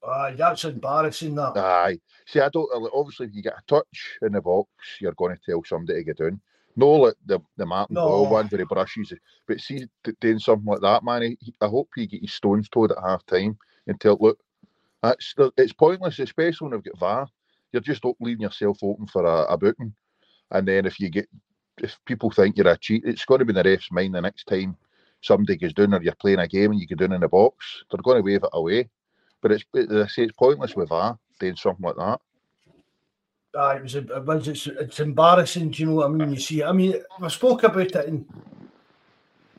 Ah, 0.07 0.25
Aye, 0.25 0.35
that's 0.35 0.65
embarrassing. 0.65 1.35
That. 1.35 1.57
Aye. 1.57 1.99
See, 2.27 2.41
I 2.41 2.49
don't. 2.49 2.69
Obviously, 2.95 3.27
if 3.27 3.35
you 3.35 3.43
get 3.43 3.59
a 3.59 3.63
touch 3.67 4.19
in 4.23 4.33
the 4.33 4.41
box, 4.41 4.69
you're 5.01 5.13
going 5.13 5.37
to 5.37 5.43
tell 5.45 5.63
somebody 5.65 5.99
to 5.99 6.05
get 6.05 6.19
down. 6.19 6.41
No, 6.77 6.91
like 6.93 7.15
the 7.25 7.41
the 7.57 7.67
Martin 7.67 7.95
no. 7.95 8.07
Ball 8.07 8.31
one 8.31 8.47
where 8.47 8.59
he 8.59 8.65
brushes 8.65 9.13
it. 9.13 9.19
But 9.47 9.61
see, 9.61 9.87
doing 10.21 10.39
something 10.39 10.67
like 10.67 10.81
that, 10.83 11.03
man. 11.05 11.23
He, 11.23 11.55
I 11.61 11.67
hope 11.67 11.89
he 11.95 12.07
get 12.07 12.21
his 12.21 12.35
stones 12.35 12.69
toed 12.69 12.93
at 12.93 13.03
half 13.03 13.25
time 13.27 13.59
and 13.87 14.01
tell 14.01 14.19
look, 14.21 14.39
that's 15.03 15.35
it's 15.57 15.73
pointless, 15.73 16.19
especially 16.19 16.67
when 16.67 16.73
they've 16.73 16.93
got 16.93 16.99
VAR. 16.99 17.29
You're 17.73 17.83
just 17.83 18.05
leaving 18.21 18.43
yourself 18.43 18.79
open 18.83 19.07
for 19.07 19.25
a, 19.25 19.45
a 19.53 19.57
booking. 19.57 19.95
And 20.51 20.69
then 20.69 20.87
if 20.87 21.01
you 21.01 21.09
get 21.09 21.29
if 21.79 21.99
people 22.05 22.31
think 22.31 22.57
you're 22.57 22.69
a 22.69 22.77
cheat, 22.77 23.03
it's 23.05 23.25
going 23.25 23.41
to 23.41 23.45
be 23.45 23.51
in 23.51 23.57
the 23.57 23.63
ref's 23.63 23.91
mind 23.91 24.15
the 24.15 24.21
next 24.21 24.45
time 24.45 24.77
somebody 25.23 25.57
goes 25.57 25.73
down 25.73 25.95
or 25.95 26.03
you're 26.03 26.15
playing 26.15 26.39
a 26.39 26.49
game 26.49 26.71
and 26.71 26.81
you 26.81 26.87
get 26.87 26.99
down 26.99 27.13
in 27.13 27.21
the 27.21 27.29
box. 27.29 27.85
They're 27.91 28.01
going 28.03 28.19
to 28.19 28.23
wave 28.23 28.45
it 28.45 28.51
away. 28.53 28.89
But 29.43 29.53
it's 29.53 29.65
I 29.75 30.07
say 30.07 30.25
it's 30.25 30.33
pointless 30.33 30.75
with 30.75 30.89
VAR 30.89 31.19
doing 31.39 31.57
something 31.57 31.85
like 31.85 31.97
that. 31.97 32.21
Uh, 33.57 33.77
it 33.77 33.83
was, 33.83 33.95
it 33.95 34.25
was 34.25 34.49
it's, 34.49 34.67
it's 34.67 35.01
embarrassing. 35.01 35.71
Do 35.71 35.83
you 35.83 35.89
know 35.89 35.95
what 35.97 36.07
I 36.07 36.09
mean? 36.11 36.31
You 36.31 36.41
see, 36.41 36.63
I 36.63 36.73
mean, 36.73 36.95
I 37.21 37.29
spoke 37.29 37.63
about 37.63 37.81
it, 37.81 37.95
and 37.95 38.27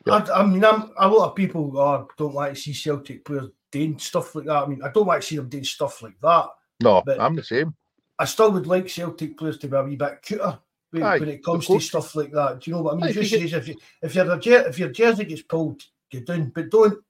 yeah. 0.06 0.14
I, 0.14 0.42
I, 0.42 0.46
mean, 0.46 0.64
I'm, 0.64 0.92
a 0.98 1.08
lot 1.08 1.30
of 1.30 1.36
people 1.36 1.76
oh, 1.78 2.08
don't 2.18 2.36
like 2.36 2.54
to 2.54 2.60
see 2.60 2.74
Celtic 2.74 3.26
players 3.26 3.50
doing 3.72 3.98
stuff 3.98 4.36
like 4.36 4.46
that. 4.46 4.64
I 4.64 4.68
mean, 4.68 4.82
I 4.84 4.90
don't 4.90 5.08
like 5.08 5.22
to 5.22 5.28
see 5.28 5.38
them 5.38 5.50
doing 5.50 5.64
stuff 5.64 6.02
like 6.04 6.20
that. 6.22 6.48
No, 6.82 7.04
I'm 7.20 7.36
the 7.36 7.44
same. 7.44 7.76
I 8.20 8.26
still 8.26 8.52
would 8.52 8.68
like 8.68 8.90
Celtic 8.90 9.38
players 9.38 9.58
to 9.60 9.68
be 9.68 9.76
a 9.78 9.84
wee 9.84 9.96
bit 9.96 10.22
cuter 10.22 10.60
when, 10.92 11.04
Aye, 11.04 11.20
when 11.20 11.30
it 11.30 11.44
comes 11.44 11.68
to 11.68 11.80
stuff 11.80 12.16
like 12.16 12.32
that. 12.32 12.62
Do 12.62 12.70
you 12.70 12.78
know 12.78 12.84
what 12.84 12.94
I 12.94 12.98
mean? 12.98 13.06
Aye, 13.06 13.12
Just 13.14 13.34
if, 13.34 13.52
you 13.52 13.58
if, 13.58 13.68
you, 13.68 13.76
if, 14.02 14.16
your, 14.16 14.42
if 14.68 14.80
your 14.80 14.90
jersey 14.90 15.26
gets 15.26 15.42
pulled, 15.42 15.82
get 16.10 16.26
down, 16.26 16.52
but 16.54 16.70
don't 16.70 17.04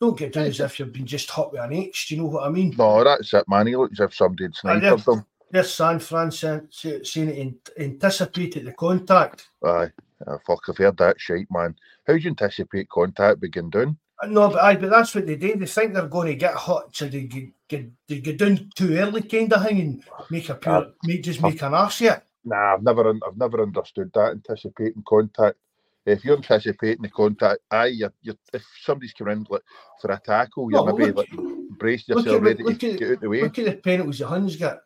don't 0.00 0.18
get 0.18 0.32
down 0.32 0.46
as 0.46 0.60
if 0.60 0.78
you've 0.78 0.92
been 0.92 1.06
just 1.06 1.30
hot 1.30 1.52
with 1.52 1.60
an 1.60 1.72
H. 1.72 2.08
Do 2.08 2.14
you 2.14 2.22
know 2.22 2.28
what 2.28 2.46
I 2.46 2.50
mean? 2.50 2.74
No, 2.76 3.04
that's 3.04 3.32
it, 3.34 3.44
man. 3.48 3.66
He 3.66 3.76
looks 3.76 4.00
as 4.00 4.06
if 4.06 4.14
somebody 4.14 4.44
had 4.44 4.54
sniped 4.54 5.06
him. 5.06 5.24
Yes, 5.52 5.72
San 5.72 5.98
Fran 5.98 6.30
saying 6.30 6.68
it 6.72 7.70
anticipated 7.78 8.66
the 8.66 8.72
contact. 8.72 9.48
Aye, 9.64 9.90
oh, 10.26 10.38
fuck, 10.46 10.62
I've 10.68 10.78
heard 10.78 10.96
that 10.98 11.20
shite, 11.20 11.48
man. 11.50 11.74
How 12.06 12.12
do 12.14 12.18
you 12.18 12.30
anticipate 12.30 12.88
contact 12.88 13.40
begin 13.40 13.68
doing? 13.68 13.96
Uh, 14.22 14.28
no, 14.28 14.48
but 14.48 14.62
aye, 14.62 14.76
but 14.76 14.90
that's 14.90 15.14
what 15.14 15.26
they 15.26 15.36
do. 15.36 15.56
They 15.56 15.66
think 15.66 15.92
they're 15.92 16.06
going 16.06 16.28
to 16.28 16.34
get 16.34 16.54
hot, 16.54 16.94
so 16.94 17.08
they 17.08 17.22
get, 17.22 17.48
get 17.68 17.90
they 18.06 18.20
get 18.20 18.38
down 18.38 18.70
too 18.76 18.96
early, 18.96 19.22
kind 19.22 19.52
of 19.52 19.66
thing, 19.66 19.80
and 19.80 20.04
make 20.30 20.48
a 20.48 20.54
pure, 20.54 20.86
ah. 20.86 20.90
make 21.04 21.24
just 21.24 21.42
ah. 21.42 21.48
make 21.48 21.62
an 21.62 21.74
arse 21.74 22.00
yet. 22.00 22.26
Nah, 22.44 22.74
I've 22.74 22.82
never, 22.82 23.10
I've 23.10 23.36
never 23.36 23.62
understood 23.62 24.12
that 24.14 24.30
anticipating 24.30 25.02
contact. 25.06 25.58
If 26.06 26.24
you're 26.24 26.36
anticipating 26.36 27.02
the 27.02 27.08
contact, 27.10 27.60
aye, 27.70 27.86
you're, 27.86 28.12
you're, 28.22 28.34
if 28.52 28.64
somebody's 28.82 29.12
coming 29.12 29.38
in 29.38 29.46
like, 29.50 29.62
for 30.00 30.10
a 30.12 30.20
tackle, 30.24 30.70
you're 30.70 30.84
maybe 30.92 31.12
look- 31.12 31.28
like, 31.32 31.78
brace 31.78 32.08
look 32.08 32.18
yourself 32.24 32.36
at- 32.36 32.42
ready 32.42 32.62
look 32.62 32.78
to 32.80 32.92
at- 32.92 32.98
get 32.98 33.10
out 33.12 33.20
the 33.20 33.28
way. 33.28 33.42
Look 33.42 33.58
at 33.58 33.64
the 33.66 33.76
penalties 33.76 34.18
the 34.18 34.26
Huns 34.26 34.56
get. 34.56 34.78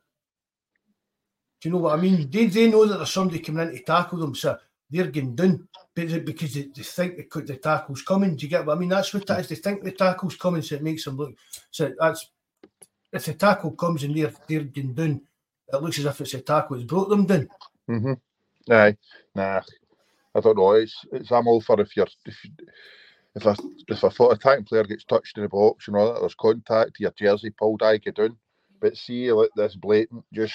Do 1.61 1.69
you 1.69 1.73
know 1.75 1.81
what 1.81 1.99
I 1.99 2.03
mean? 2.03 2.29
They, 2.31 2.47
they 2.47 2.71
know 2.71 2.85
that 2.87 2.97
there's 2.99 3.11
somebody 3.13 3.39
coming 3.41 3.69
in 3.69 3.75
to 3.75 3.83
tackle 3.83 4.19
them, 4.19 4.35
so 4.35 4.59
they're 4.91 5.07
getting 5.07 5.35
done 5.35 5.67
because 5.95 6.55
they, 6.55 6.63
they 6.75 6.83
think 6.83 7.17
the, 7.17 7.41
the 7.43 7.57
tackle's 7.57 8.03
coming. 8.03 8.37
Do 8.37 8.45
you 8.45 8.51
get 8.51 8.67
what 8.67 8.77
I 8.77 8.81
mean? 8.81 8.91
That's 8.91 9.15
what 9.15 9.27
that 9.29 9.41
is. 9.41 9.49
They 9.49 9.55
think 9.55 9.83
the 9.83 9.93
tackle's 9.93 10.37
coming, 10.37 10.61
so 10.63 10.75
it 10.75 10.83
makes 10.83 11.05
them 11.05 11.17
look. 11.17 11.33
So 11.71 11.93
that's 11.99 12.31
if 13.13 13.25
the 13.25 13.35
tackle 13.35 13.71
comes 13.73 14.03
and 14.03 14.15
they're 14.15 14.33
they're 14.47 14.65
getting 14.65 14.93
done, 14.93 15.23
it 15.73 15.83
looks 15.83 15.99
as 16.01 16.05
if 16.05 16.21
it's 16.21 16.35
a 16.35 16.41
tackle 16.43 16.77
that's 16.77 16.87
brought 16.87 17.09
them 17.09 17.25
down. 17.25 17.49
Mm-hmm. 17.89 18.73
Aye, 18.73 18.97
nah, 19.35 19.61
I 20.35 20.41
don't 20.41 20.57
know. 20.59 20.73
It's, 20.73 20.97
it's 21.13 21.33
I'm 21.33 21.47
all 21.47 21.61
for 21.61 21.81
if 21.81 21.97
you're 21.97 22.07
if 22.27 22.39
if 23.37 23.47
a 23.47 23.57
if 23.89 24.03
a 24.03 24.11
foot 24.11 24.33
attacking 24.33 24.65
player 24.65 24.85
gets 24.85 25.05
touched 25.05 25.37
in 25.39 25.45
the 25.45 25.49
box 25.49 25.89
and 25.89 25.97
all 25.97 26.13
that, 26.13 26.21
there's 26.21 26.35
contact, 26.35 27.01
your 27.01 27.13
jersey 27.19 27.51
pulled, 27.51 27.83
I 27.83 27.99
get 27.99 28.17
down. 28.17 28.37
But 28.81 28.97
see, 28.97 29.33
like 29.33 29.51
this 29.57 29.77
blatant, 29.77 30.25
just 30.33 30.55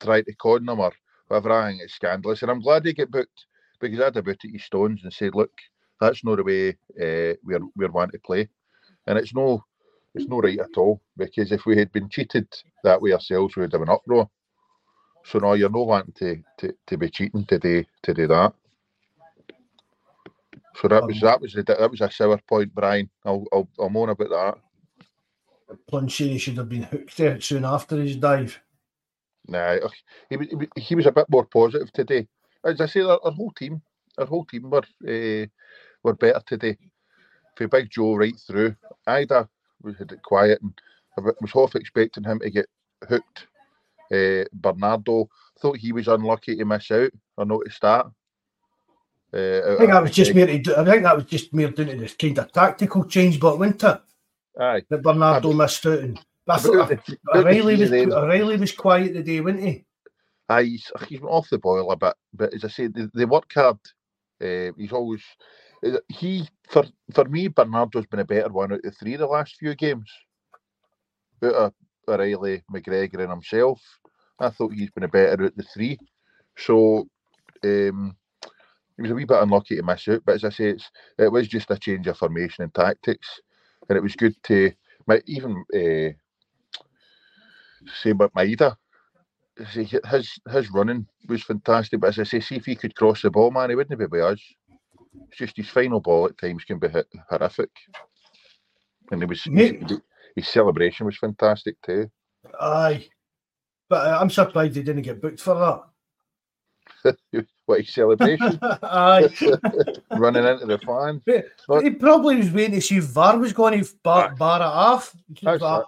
try 0.00 0.22
to 0.22 0.34
con 0.34 0.66
them 0.66 0.80
or 0.80 0.92
whatever. 1.28 1.52
I 1.52 1.70
think 1.70 1.82
it's 1.82 1.94
scandalous, 1.94 2.42
and 2.42 2.50
I'm 2.50 2.60
glad 2.60 2.84
they 2.84 2.92
get 2.92 3.10
booked 3.10 3.46
because 3.80 4.00
I'd 4.00 4.14
have 4.16 4.24
booted 4.24 4.52
his 4.52 4.64
stones 4.64 5.00
and 5.02 5.12
said, 5.12 5.34
look, 5.34 5.52
that's 6.00 6.24
not 6.24 6.36
the 6.36 6.44
way 6.44 6.70
uh, 6.70 7.34
we're 7.44 7.60
we're 7.76 7.90
wanting 7.90 8.12
to 8.12 8.18
play, 8.20 8.48
and 9.06 9.18
it's 9.18 9.34
no 9.34 9.64
it's 10.14 10.26
no 10.28 10.40
right 10.40 10.58
at 10.58 10.76
all 10.76 11.00
because 11.16 11.52
if 11.52 11.64
we 11.66 11.78
had 11.78 11.90
been 11.92 12.08
cheated 12.08 12.46
that 12.84 13.00
way 13.00 13.12
ourselves, 13.12 13.56
we 13.56 13.62
would 13.62 13.72
have 13.72 13.82
an 13.82 13.88
uproar. 13.88 14.28
So 15.24 15.38
now 15.38 15.52
you're 15.54 15.70
not 15.70 15.86
wanting 15.86 16.14
to, 16.14 16.42
to, 16.58 16.74
to 16.88 16.96
be 16.98 17.08
cheating 17.08 17.46
today 17.46 17.86
to 18.02 18.14
do 18.14 18.26
that. 18.28 18.52
So 20.80 20.88
that 20.88 21.06
was 21.06 21.20
that 21.20 21.40
was 21.40 21.54
a, 21.56 21.62
that 21.64 21.90
was 21.90 22.00
a 22.00 22.10
sour 22.10 22.38
point, 22.48 22.74
Brian. 22.74 23.10
I'll 23.24 23.44
I'll, 23.52 23.68
I'll 23.78 23.90
moan 23.90 24.08
about 24.10 24.30
that. 24.30 25.76
Planchini 25.90 26.38
should 26.40 26.56
have 26.58 26.68
been 26.68 26.82
hooked 26.82 27.16
there 27.16 27.40
soon 27.40 27.64
after 27.64 27.96
his 27.96 28.16
dive. 28.16 28.60
Nah, 29.48 29.74
he, 30.30 30.36
was- 30.36 30.48
he, 30.50 30.56
was- 30.56 30.68
he 30.76 30.94
was 30.94 31.06
a 31.06 31.12
bit 31.12 31.26
more 31.30 31.46
positive 31.46 31.92
today. 31.92 32.28
As 32.64 32.80
I 32.80 32.86
say, 32.86 33.00
our, 33.00 33.18
our 33.24 33.32
whole 33.32 33.50
team, 33.52 33.82
our 34.18 34.26
whole 34.26 34.44
team 34.44 34.70
were 34.70 34.82
uh, 35.08 35.46
were 36.02 36.14
better 36.14 36.42
today. 36.46 36.76
For 37.56 37.68
Big 37.68 37.90
Joe 37.90 38.14
right 38.14 38.38
through, 38.46 38.74
Idah 39.08 39.48
we 39.82 39.92
had 39.94 40.12
it 40.12 40.22
quiet 40.22 40.60
and 40.62 40.72
I 41.18 41.22
was 41.40 41.52
half 41.52 41.74
expecting 41.74 42.24
him 42.24 42.38
to 42.38 42.50
get 42.50 42.66
hooked. 43.08 43.46
Uh, 44.12 44.44
Bernardo 44.52 45.28
thought 45.60 45.76
he 45.78 45.92
was 45.92 46.08
unlucky 46.08 46.56
to 46.56 46.64
miss 46.64 46.90
out. 46.90 47.10
I 47.38 47.44
noticed 47.44 47.82
that. 47.82 48.06
Uh, 49.34 49.74
I 49.74 49.76
think 49.78 49.90
that 49.90 50.02
was 50.02 50.10
just 50.10 50.34
mere. 50.34 50.48
I 50.48 50.58
think 50.60 51.02
that 51.02 51.16
was 51.16 51.24
just 51.24 51.54
mere 51.54 51.70
down 51.70 51.86
to 51.86 51.96
this 51.96 52.14
kind 52.14 52.38
of 52.38 52.52
tactical 52.52 53.04
change, 53.06 53.40
but 53.40 53.58
wasn't? 53.58 53.84
Aye. 53.84 54.82
That 54.90 55.02
Bernardo 55.02 55.52
missed 55.52 55.86
out. 55.86 56.00
And, 56.00 56.20
I 56.48 56.58
thought 56.58 56.88
the- 56.88 57.16
the 57.32 57.38
O'Reilly 57.38 57.76
was 57.76 57.90
then. 57.90 58.12
O'Reilly 58.12 58.56
was 58.58 58.72
quiet 58.72 59.14
today, 59.14 59.40
wasn't 59.40 59.62
he? 59.62 59.84
Aye, 60.48 60.78
he's, 61.08 61.22
off 61.22 61.48
the 61.48 61.58
boil 61.58 61.90
a 61.90 61.96
bit, 61.96 62.14
but 62.34 62.52
as 62.52 62.64
I 62.64 62.68
say, 62.68 62.88
the, 62.88 63.10
the 63.14 63.26
work 63.26 63.50
hard. 63.54 63.78
Uh, 64.42 64.72
he's 64.76 64.92
always 64.92 65.22
uh, 65.86 65.98
he 66.08 66.46
for 66.68 66.84
for 67.14 67.24
me. 67.26 67.48
Bernardo's 67.48 68.06
been 68.06 68.20
a 68.20 68.24
better 68.24 68.48
one 68.50 68.72
out 68.72 68.78
of 68.78 68.82
the 68.82 68.90
three 68.90 69.16
the 69.16 69.26
last 69.26 69.56
few 69.56 69.74
games. 69.74 70.10
Out 71.42 71.54
of 71.54 71.74
O'Reilly, 72.08 72.62
McGregor, 72.70 73.20
and 73.20 73.30
himself, 73.30 73.80
I 74.38 74.50
thought 74.50 74.74
he's 74.74 74.90
been 74.90 75.04
a 75.04 75.08
better 75.08 75.32
out 75.32 75.40
of 75.40 75.56
the 75.56 75.62
three. 75.62 75.98
So 76.58 77.08
um, 77.64 78.16
he 78.96 79.02
was 79.02 79.10
a 79.10 79.14
wee 79.14 79.24
bit 79.24 79.42
unlucky 79.42 79.76
to 79.76 79.82
miss 79.82 80.06
out, 80.08 80.22
but 80.24 80.34
as 80.34 80.44
I 80.44 80.50
say, 80.50 80.70
it's, 80.70 80.90
it 81.18 81.30
was 81.30 81.48
just 81.48 81.70
a 81.70 81.78
change 81.78 82.06
of 82.06 82.18
formation 82.18 82.64
and 82.64 82.74
tactics, 82.74 83.40
and 83.88 83.96
it 83.96 84.02
was 84.02 84.16
good 84.16 84.34
to 84.44 84.72
my 85.06 85.20
even 85.26 85.64
uh, 85.74 86.12
say 88.02 88.10
about 88.10 88.32
Maeda 88.34 88.76
see, 89.70 89.84
his 89.84 90.40
his 90.50 90.70
running 90.70 91.06
was 91.28 91.42
fantastic. 91.42 92.00
But 92.00 92.08
as 92.08 92.18
I 92.18 92.24
say, 92.24 92.40
see 92.40 92.56
if 92.56 92.66
he 92.66 92.74
could 92.74 92.94
cross 92.94 93.22
the 93.22 93.30
ball, 93.30 93.50
man, 93.50 93.70
he 93.70 93.76
wouldn't 93.76 93.98
be 93.98 94.06
with 94.06 94.22
us. 94.22 94.40
It's 95.28 95.38
just 95.38 95.56
his 95.56 95.68
final 95.68 96.00
ball 96.00 96.26
at 96.26 96.38
times 96.38 96.64
can 96.64 96.78
be 96.78 96.88
hit, 96.88 97.06
horrific. 97.28 97.70
And 99.10 99.20
he 99.20 99.26
was 99.26 99.46
Mate. 99.46 99.92
his 100.34 100.48
celebration 100.48 101.06
was 101.06 101.18
fantastic 101.18 101.76
too. 101.82 102.10
Aye. 102.60 103.06
But 103.88 104.06
uh, 104.06 104.18
I'm 104.20 104.30
surprised 104.30 104.76
he 104.76 104.82
didn't 104.82 105.02
get 105.02 105.20
booked 105.20 105.40
for 105.40 105.82
that. 107.04 107.22
what 107.72 107.80
his 107.80 107.94
celebration 107.94 108.58
Aye. 108.62 109.28
running 110.12 110.44
into 110.44 110.66
the 110.66 110.78
fans. 110.86 111.22
But 111.26 111.44
But- 111.66 111.84
he 111.84 111.90
probably 111.90 112.36
was 112.36 112.50
waiting 112.50 112.74
to 112.76 112.80
see 112.80 112.98
if 112.98 113.04
VAR 113.04 113.38
was 113.38 113.52
going 113.52 113.82
to 113.82 113.90
bar, 114.02 114.30
Aye. 114.30 114.34
bar 114.34 114.60
it 114.60 114.64
off. 114.64 115.14
That's 115.42 115.60
But. 115.60 115.86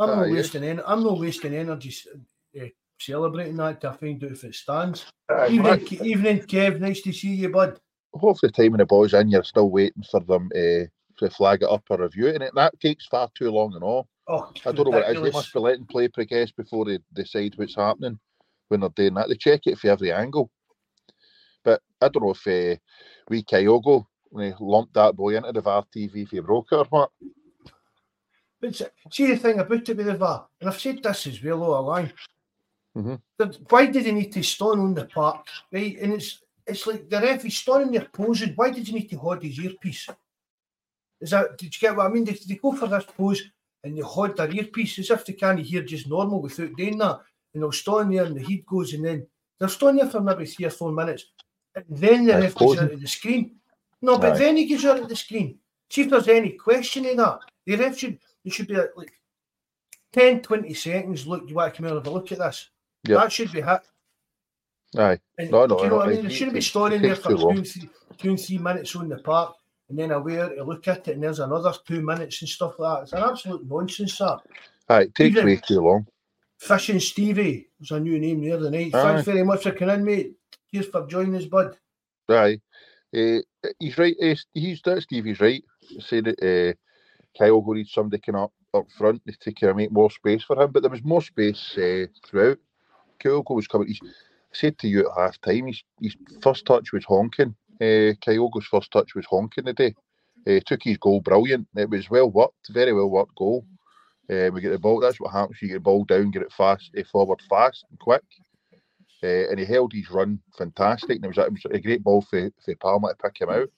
I'm 0.00 0.08
not 0.10 0.18
Aye, 0.18 0.26
yes. 0.26 0.34
wasting 0.36 0.64
en- 0.64 0.82
I'm 0.86 1.02
not 1.02 1.18
wasting 1.18 1.54
energy 1.54 1.88
s- 1.88 2.06
uh, 2.60 2.66
celebrating 3.00 3.56
that 3.56 3.80
to 3.80 3.92
find 3.94 4.22
out 4.22 4.30
if 4.30 4.44
it 4.44 4.54
stands. 4.54 5.06
Aye, 5.28 5.46
Evening, 5.48 5.62
man, 5.62 5.80
Ke- 5.86 6.02
evening, 6.02 6.38
Kev. 6.42 6.78
Nice 6.80 7.02
to 7.02 7.12
see 7.12 7.34
you, 7.34 7.48
bud. 7.48 7.80
half 8.22 8.40
the 8.40 8.48
time 8.50 8.70
when 8.72 8.78
the 8.78 8.86
ball's 8.86 9.12
in, 9.14 9.28
you're 9.28 9.42
still 9.42 9.70
waiting 9.70 10.04
for 10.08 10.20
them 10.20 10.50
uh, 10.54 10.86
to 11.18 11.30
flag 11.30 11.62
it 11.62 11.68
up 11.68 11.82
or 11.90 11.98
review 11.98 12.28
it, 12.28 12.34
and 12.36 12.44
it, 12.44 12.54
that 12.54 12.78
takes 12.80 13.06
far 13.06 13.28
too 13.34 13.50
long 13.50 13.74
and 13.74 13.82
all. 13.82 14.06
Oh, 14.28 14.52
I 14.64 14.70
don't 14.72 14.84
know 14.84 14.90
what 14.98 15.08
it 15.10 15.16
is. 15.16 15.22
They 15.22 15.30
must 15.32 15.52
be 15.52 15.58
letting 15.58 15.86
play 15.86 16.06
progress 16.06 16.52
before 16.52 16.84
they 16.84 16.98
decide 17.14 17.54
what's 17.56 17.74
happening 17.74 18.20
when 18.68 18.80
they're 18.80 18.90
doing 18.90 19.14
that. 19.14 19.28
They 19.28 19.34
check 19.34 19.62
it 19.66 19.78
for 19.78 19.88
every 19.88 20.12
angle. 20.12 20.48
But 21.68 21.82
I 22.00 22.08
don't 22.08 22.22
know 22.22 22.30
if 22.30 22.46
uh, 22.46 22.80
we 23.28 23.42
Kyogo 23.42 24.06
when 24.30 24.52
he 24.52 24.54
lumped 24.58 24.94
that 24.94 25.14
boy 25.14 25.36
into 25.36 25.52
the 25.52 25.60
VAR 25.60 25.84
TV 25.94 26.22
if 26.22 26.30
he 26.30 26.40
broke 26.40 26.68
it 26.72 26.76
or 26.76 26.84
what. 26.86 27.10
But 28.60 28.74
see 29.10 29.26
the 29.26 29.36
thing 29.36 29.58
about 29.58 29.88
it 29.88 29.96
with 29.96 30.06
the 30.06 30.14
VAR, 30.14 30.48
and 30.60 30.70
I've 30.70 30.80
said 30.80 31.02
this 31.02 31.26
as 31.26 31.42
well 31.42 31.62
all 31.62 31.80
along. 31.80 32.10
Mhm. 32.96 33.20
Why 33.68 33.86
did 33.86 34.06
he 34.06 34.12
need 34.12 34.32
to 34.32 34.42
stand 34.42 34.80
on 34.80 34.94
the 34.94 35.04
park, 35.04 35.46
right? 35.70 35.98
And 36.00 36.14
it's 36.14 36.40
it's 36.66 36.86
like 36.86 37.08
the 37.10 37.20
ref 37.20 37.44
is 37.44 37.58
standing 37.58 37.92
there 37.92 38.08
posing. 38.12 38.54
Why 38.54 38.70
did 38.70 38.88
you 38.88 38.94
need 38.94 39.10
to 39.10 39.18
hold 39.18 39.42
his 39.42 39.58
earpiece? 39.58 40.08
Is 41.20 41.30
that 41.30 41.58
did 41.58 41.74
you 41.74 41.80
get 41.80 41.96
what 41.96 42.06
I 42.06 42.08
mean? 42.08 42.24
They, 42.24 42.38
they 42.48 42.54
go 42.54 42.72
for 42.72 42.86
this 42.86 43.04
pose 43.04 43.42
and 43.84 43.96
they 43.96 44.00
hold 44.00 44.36
their 44.36 44.50
earpiece 44.50 44.98
as 45.00 45.10
if 45.10 45.26
they 45.26 45.34
can't 45.34 45.60
hear 45.60 45.82
just 45.82 46.08
normal 46.08 46.40
without 46.40 46.74
doing 46.76 46.98
that. 46.98 47.20
And 47.52 47.62
they'll 47.62 47.72
stand 47.72 48.14
there 48.14 48.24
and 48.24 48.36
the 48.36 48.42
heat 48.42 48.64
goes 48.66 48.94
and 48.94 49.04
then 49.04 49.26
they'll 49.58 49.68
stand 49.68 49.98
there 49.98 50.08
for 50.08 50.20
maybe 50.20 50.46
three 50.46 50.66
or 50.66 50.70
four 50.70 50.92
minutes. 50.92 51.26
Then 51.88 52.26
the 52.26 52.32
That's 52.32 52.44
ref 52.44 52.54
goes 52.54 52.68
posing. 52.76 52.84
out 52.84 52.92
of 52.92 53.00
the 53.00 53.06
screen. 53.08 53.56
No, 54.00 54.18
but 54.18 54.32
Aye. 54.34 54.38
then 54.38 54.56
he 54.56 54.66
goes 54.66 54.84
out 54.84 55.00
of 55.00 55.08
the 55.08 55.16
screen. 55.16 55.58
See 55.90 56.02
if 56.02 56.10
there's 56.10 56.28
any 56.28 56.50
question 56.50 57.04
in 57.06 57.16
that. 57.16 57.40
The 57.66 57.76
ref 57.76 57.98
should 57.98 58.18
should 58.46 58.66
be 58.68 58.74
like, 58.76 58.90
like 58.96 59.12
10, 60.12 60.40
20 60.40 60.72
seconds. 60.74 61.26
Look, 61.26 61.48
you 61.48 61.54
want 61.54 61.74
to 61.74 61.76
come 61.76 61.86
and 61.86 61.96
have 61.96 62.06
a 62.06 62.10
look 62.10 62.32
at 62.32 62.38
this. 62.38 62.70
Yep. 63.06 63.18
That 63.20 63.32
should 63.32 63.52
be 63.52 63.60
hit. 63.60 63.80
Aye. 64.96 65.18
And 65.36 65.50
No, 65.50 65.66
no, 65.66 65.76
do 65.76 65.84
you 65.84 65.90
know 65.90 65.96
what 65.96 66.08
I 66.08 66.12
mean? 66.12 66.26
It- 66.26 66.32
shouldn't 66.32 66.54
be 66.54 66.60
standing 66.62 67.02
there 67.02 67.14
for 67.16 67.34
two 67.34 67.48
and, 67.50 67.66
three, 67.68 67.90
two 68.16 68.28
and 68.30 68.40
three 68.40 68.56
minutes 68.58 68.96
on 68.96 69.08
the 69.10 69.18
park 69.18 69.54
and 69.90 69.98
then 69.98 70.10
aware 70.12 70.48
to 70.48 70.64
look 70.64 70.88
at 70.88 71.08
it 71.08 71.12
and 71.14 71.22
there's 71.22 71.40
another 71.40 71.74
two 71.86 72.00
minutes 72.00 72.40
and 72.40 72.48
stuff 72.48 72.78
like 72.78 72.96
that. 72.98 73.02
It's 73.02 73.12
an 73.12 73.22
absolute 73.30 73.66
nonsense, 73.68 74.16
that. 74.18 74.38
Aye, 74.88 75.00
it 75.02 75.14
takes 75.14 75.42
way 75.42 75.56
too 75.56 75.80
long. 75.80 76.06
Fishing 76.58 77.00
Stevie 77.00 77.68
was 77.78 77.90
a 77.90 78.00
new 78.00 78.18
name 78.18 78.40
the 78.40 78.52
other 78.52 78.70
night. 78.70 78.94
Aye. 78.94 79.02
Thanks 79.02 79.24
very 79.26 79.44
much 79.44 79.62
for 79.62 79.72
coming 79.72 79.96
in, 79.96 80.04
mate. 80.04 80.32
Cheers 80.72 80.88
for 80.88 81.06
joining 81.06 81.36
us, 81.36 81.46
bud. 81.46 81.76
Aye. 82.28 82.60
Uh, 83.16 83.38
he's 83.78 83.96
right. 83.96 84.16
eh, 84.20 84.34
he's 84.52 84.82
that 84.82 85.02
Stevie's 85.02 85.40
right. 85.40 85.64
Say 86.00 86.20
that 86.20 86.42
uh, 86.42 86.74
Kyle 87.38 87.62
will 87.62 87.74
need 87.74 87.88
somebody 87.88 88.22
up 88.34 88.52
up 88.74 88.86
front 88.96 89.22
to 89.26 89.32
take 89.38 89.56
care 89.56 89.70
of 89.70 89.76
make 89.76 89.90
more 89.90 90.10
space 90.10 90.44
for 90.44 90.60
him. 90.60 90.70
But 90.70 90.82
there 90.82 90.90
was 90.90 91.02
more 91.02 91.22
space 91.22 91.76
uh, 91.78 92.06
throughout. 92.26 92.58
Kyogo 93.22 93.54
was 93.54 93.66
coming. 93.66 93.88
He's, 93.88 94.00
I 94.02 94.08
said 94.52 94.78
to 94.78 94.88
you 94.88 95.00
at 95.00 95.16
half 95.16 95.40
time, 95.40 95.66
his, 95.66 95.82
his 96.00 96.16
first 96.42 96.66
touch 96.66 96.92
was 96.92 97.04
honking. 97.04 97.54
Uh, 97.80 98.14
Kyogo's 98.24 98.66
first 98.66 98.90
touch 98.90 99.14
was 99.14 99.26
honking 99.26 99.64
today. 99.64 99.94
Uh, 100.46 100.60
took 100.66 100.82
his 100.82 100.98
goal 100.98 101.20
brilliant. 101.20 101.66
It 101.76 101.90
was 101.90 102.10
well 102.10 102.30
worked, 102.30 102.68
very 102.70 102.92
well 102.92 103.10
worked 103.10 103.34
goal. 103.36 103.66
Uh, 104.30 104.50
we 104.52 104.60
get 104.60 104.70
the 104.70 104.78
ball. 104.78 105.00
That's 105.00 105.20
what 105.20 105.32
happens. 105.32 105.58
You 105.60 105.68
get 105.68 105.74
the 105.74 105.80
ball 105.80 106.04
down, 106.04 106.30
get 106.30 106.42
it 106.42 106.52
fast, 106.52 106.90
uh, 106.96 107.02
forward 107.10 107.40
fast 107.48 107.84
and 107.90 107.98
quick. 107.98 108.22
Uh, 109.22 109.50
and 109.50 109.58
he 109.58 109.64
held 109.64 109.92
his 109.92 110.10
run 110.10 110.40
fantastic. 110.56 111.16
And 111.16 111.24
it 111.24 111.28
was, 111.28 111.38
it 111.38 111.52
was 111.52 111.66
a 111.70 111.80
great 111.80 112.04
ball 112.04 112.22
for, 112.22 112.50
for 112.64 112.74
Palma 112.76 113.08
to 113.08 113.16
pick 113.16 113.40
him 113.40 113.50
out. 113.50 113.68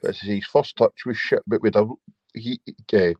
But 0.00 0.10
as 0.10 0.20
his 0.20 0.46
first 0.46 0.76
touch 0.76 1.04
was 1.06 1.16
shit, 1.16 1.42
but 1.46 1.62
with 1.62 1.76
a 1.76 1.88
he, 2.34 2.60
uh, 2.92 3.12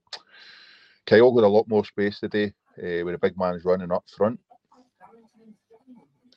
Kyle 1.07 1.33
got 1.33 1.45
a 1.45 1.49
lot 1.49 1.69
more 1.69 1.85
space 1.85 2.21
today 2.21 2.53
uh, 2.79 3.05
with 3.05 3.15
a 3.15 3.19
big 3.19 3.39
man's 3.39 3.65
running 3.65 3.93
up 3.93 4.05
front. 4.17 4.41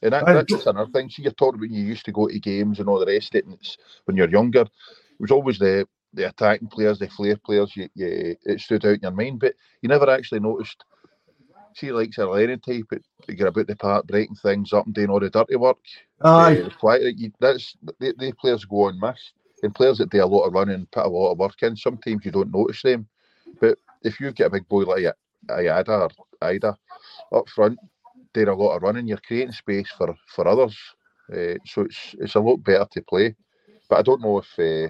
And 0.01 0.13
that, 0.13 0.27
Aye. 0.27 0.33
that's 0.33 0.53
just 0.53 0.67
another 0.67 0.91
thing. 0.91 1.09
See, 1.09 1.23
you're 1.23 1.31
talking 1.31 1.59
about 1.59 1.71
you 1.71 1.83
used 1.83 2.05
to 2.05 2.11
go 2.11 2.27
to 2.27 2.39
games 2.39 2.79
and 2.79 2.87
all 2.87 2.99
the 2.99 3.05
rest 3.05 3.33
of 3.33 3.39
it, 3.39 3.45
and 3.45 3.55
it's 3.55 3.77
when 4.05 4.15
you're 4.15 4.29
younger, 4.29 4.61
it 4.61 4.69
was 5.19 5.31
always 5.31 5.57
the 5.57 5.87
the 6.13 6.29
attacking 6.29 6.69
players, 6.69 6.99
the 6.99 7.09
flair 7.09 7.37
players, 7.37 7.75
you, 7.75 7.89
you, 7.93 8.35
it 8.43 8.59
stood 8.59 8.85
out 8.85 8.95
in 8.95 8.99
your 9.01 9.11
mind, 9.11 9.39
but 9.39 9.53
you 9.81 9.89
never 9.89 10.09
actually 10.09 10.39
noticed. 10.39 10.83
See, 11.77 11.91
like 11.91 12.17
Lennon 12.17 12.59
type, 12.59 12.85
they 13.27 13.35
get 13.35 13.45
about 13.45 13.67
the 13.67 13.75
park, 13.75 14.07
breaking 14.07 14.35
things 14.37 14.73
up 14.73 14.87
and 14.87 14.95
doing 14.95 15.11
all 15.11 15.19
the 15.19 15.29
dirty 15.29 15.55
work. 15.57 15.77
Aye. 16.23 16.61
Uh, 16.61 16.69
quiet, 16.69 17.19
you, 17.19 17.31
that's 17.39 17.77
they, 17.99 18.13
they 18.17 18.31
players 18.31 18.65
go 18.65 18.87
unmissed. 18.87 19.33
and 19.61 19.75
players 19.75 19.99
that 19.99 20.09
do 20.09 20.23
a 20.23 20.25
lot 20.25 20.45
of 20.45 20.53
running, 20.53 20.87
put 20.91 21.05
a 21.05 21.07
lot 21.07 21.33
of 21.33 21.37
work 21.37 21.61
in, 21.61 21.75
sometimes 21.75 22.25
you 22.25 22.31
don't 22.31 22.51
notice 22.51 22.81
them. 22.81 23.07
But 23.61 23.77
if 24.01 24.19
you 24.19 24.31
get 24.31 24.47
a 24.47 24.49
big 24.49 24.67
boy 24.67 24.85
like 24.85 25.05
Idah 25.49 25.87
or 25.87 26.09
Idah 26.41 26.75
up 27.31 27.47
front, 27.49 27.77
doing 28.33 28.47
a 28.47 28.55
lot 28.55 28.75
of 28.75 28.81
running, 28.81 29.05
you're 29.05 29.17
creating 29.19 29.51
space 29.51 29.91
for, 29.95 30.15
for 30.33 30.47
others. 30.47 30.75
Uh, 31.31 31.61
so 31.65 31.81
it's 31.81 32.15
it's 32.19 32.35
a 32.35 32.39
lot 32.39 32.63
better 32.63 32.87
to 32.91 33.01
play. 33.03 33.35
But 33.87 33.99
I 33.99 34.01
don't 34.01 34.21
know 34.21 34.39
if. 34.39 34.47
Uh, 34.57 34.89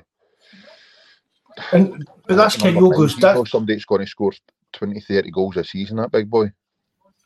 and, 1.73 2.07
but 2.25 2.37
that's 2.37 2.55
Kyogo's. 2.55 3.17
That's 3.17 3.51
somebody 3.51 3.73
that's 3.73 3.85
going 3.85 4.05
to 4.05 4.07
score 4.07 4.31
20, 4.71 5.01
30 5.01 5.31
goals 5.31 5.57
a 5.57 5.65
season, 5.65 5.97
that 5.97 6.11
big 6.11 6.29
boy. 6.29 6.51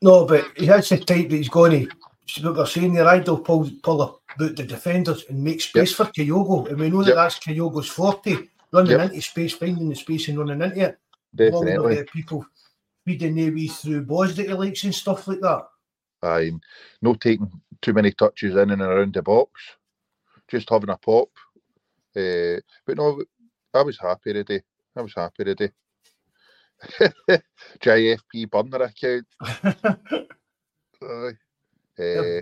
No, 0.02 0.26
but 0.26 0.46
he 0.58 0.66
has 0.66 0.90
the 0.90 0.98
type 0.98 1.30
that 1.30 1.36
he's 1.36 1.50
going 1.50 1.88
to. 1.88 2.44
What 2.44 2.56
we're 2.56 2.66
saying 2.66 2.94
there, 2.94 3.08
Idol 3.08 3.40
pull, 3.40 3.70
pull 3.84 4.02
about 4.02 4.56
the 4.56 4.64
defenders 4.64 5.26
and 5.30 5.44
make 5.44 5.62
space 5.62 5.98
yep. 5.98 6.08
for 6.08 6.14
Kyogo. 6.14 6.70
And 6.70 6.80
we 6.80 6.90
know 6.90 7.04
that 7.04 7.10
yep. 7.10 7.16
that's 7.18 7.40
Kyogo's 7.40 7.90
40, 7.90 8.50
running 8.72 8.92
yep. 8.92 9.10
into 9.10 9.22
space, 9.22 9.54
finding 9.54 9.90
the 9.90 9.96
space 9.96 10.28
and 10.30 10.40
running 10.40 10.62
into 10.62 10.82
it. 10.82 10.98
Definitely. 11.36 11.98
With, 11.98 12.00
uh, 12.00 12.12
people 12.12 12.46
feeding 13.06 13.36
their 13.36 13.54
way 13.54 13.68
through 13.68 14.04
balls 14.04 14.36
that 14.36 14.48
he 14.48 14.54
likes 14.54 14.84
and 14.84 14.96
stuff 14.96 15.28
like 15.28 15.42
that. 15.42 15.68
Aye, 16.24 16.52
no 17.02 17.16
taking 17.16 17.52
too 17.82 17.94
many 17.94 18.12
touches 18.12 18.56
in 18.56 18.70
and 18.70 18.82
around 18.82 19.14
the 19.14 19.22
box, 19.22 19.52
just 20.48 20.70
having 20.70 20.90
a 20.90 20.98
pop. 20.98 21.30
Uh, 22.16 22.60
but 22.86 22.98
no, 22.98 23.24
I 23.74 23.82
was 23.82 23.98
happy 23.98 24.34
today. 24.34 24.62
I 24.96 25.02
was 25.02 25.14
happy 25.16 25.44
today. 25.44 25.72
JFP 27.80 28.50
burner 28.50 28.84
account. 28.86 29.28
Uh, 32.00 32.40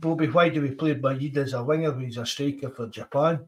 Bobby, 0.00 0.28
why 0.28 0.48
do 0.48 0.62
we 0.62 0.70
play 0.70 0.94
Maeda 0.94 1.38
as 1.38 1.52
a 1.52 1.62
winger 1.62 1.90
when 1.90 2.04
he's 2.04 2.16
a 2.16 2.24
striker 2.24 2.70
for 2.70 2.88
Japan? 2.88 3.46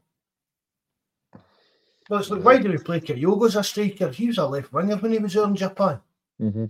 Well, 2.09 2.19
it's 2.19 2.29
like, 2.29 2.43
why 2.43 2.57
do 2.57 2.69
we 2.69 2.77
play 2.77 2.99
Kyogo 2.99 3.47
as 3.47 3.55
a 3.55 3.63
striker? 3.63 4.09
He 4.09 4.27
was 4.27 4.37
a 4.37 4.45
left 4.45 4.71
winger 4.71 4.97
when 4.97 5.11
he 5.13 5.19
was 5.19 5.35
in 5.35 5.55
Japan. 5.55 5.99
Mm-hmm. 6.41 6.65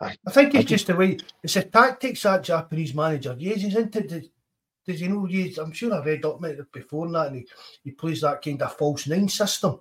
I, 0.00 0.16
I, 0.26 0.30
think 0.30 0.54
it's 0.54 0.64
I 0.64 0.68
just 0.68 0.86
the 0.86 0.96
way 0.96 1.18
it's 1.42 1.56
a 1.56 1.62
tactics 1.62 2.22
that 2.22 2.44
Japanese 2.44 2.94
manager 2.94 3.34
uses, 3.38 3.74
isn't 3.74 3.96
it? 3.96 4.30
Does 4.86 5.00
he 5.00 5.08
know? 5.08 5.26
Use, 5.26 5.58
I'm 5.58 5.72
sure 5.72 5.92
I've 5.92 6.06
read 6.06 6.24
up 6.24 6.40
before 6.72 7.08
that, 7.10 7.28
and 7.28 7.36
he, 7.36 7.46
he 7.84 7.90
plays 7.90 8.20
that 8.22 8.42
kind 8.42 8.62
of 8.62 8.76
false 8.76 9.06
nine 9.06 9.28
system. 9.28 9.80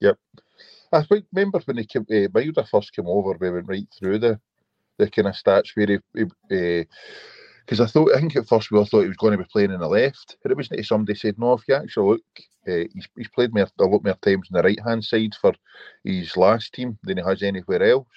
Yep. 0.00 0.18
I 0.92 1.02
think 1.02 1.26
remember 1.32 1.60
when 1.64 1.78
he 1.78 1.86
came, 1.86 2.06
uh, 2.10 2.62
first 2.70 2.94
came 2.94 3.06
over, 3.06 3.36
we 3.38 3.50
went 3.50 3.68
right 3.68 3.88
through 3.98 4.18
the 4.20 4.40
the 4.98 5.08
kind 5.08 5.28
of 5.28 5.34
stats 5.34 5.70
where 5.74 5.86
he, 5.86 6.84
because 7.64 7.80
uh, 7.80 7.84
I 7.84 7.86
thought 7.86 8.14
I 8.14 8.20
think 8.20 8.36
at 8.36 8.48
first 8.48 8.70
we 8.70 8.78
all 8.78 8.84
thought 8.84 9.02
he 9.02 9.08
was 9.08 9.16
going 9.16 9.32
to 9.32 9.38
be 9.38 9.48
playing 9.50 9.70
in 9.72 9.80
the 9.80 9.88
left, 9.88 10.36
but 10.42 10.50
it 10.50 10.56
wasn't. 10.56 10.84
Somebody 10.84 11.16
said 11.16 11.38
no. 11.38 11.54
If 11.54 11.62
you 11.68 11.74
actually 11.74 12.10
look, 12.10 12.22
uh, 12.68 12.88
he's, 12.92 13.08
he's 13.16 13.28
played 13.28 13.54
more, 13.54 13.68
a 13.78 13.84
lot 13.84 14.04
more 14.04 14.14
times 14.14 14.48
on 14.52 14.56
the 14.56 14.62
right 14.62 14.80
hand 14.84 15.04
side 15.04 15.34
for 15.40 15.52
his 16.04 16.36
last 16.36 16.72
team 16.74 16.98
than 17.04 17.18
he 17.18 17.24
has 17.24 17.42
anywhere 17.42 17.82
else. 17.82 18.08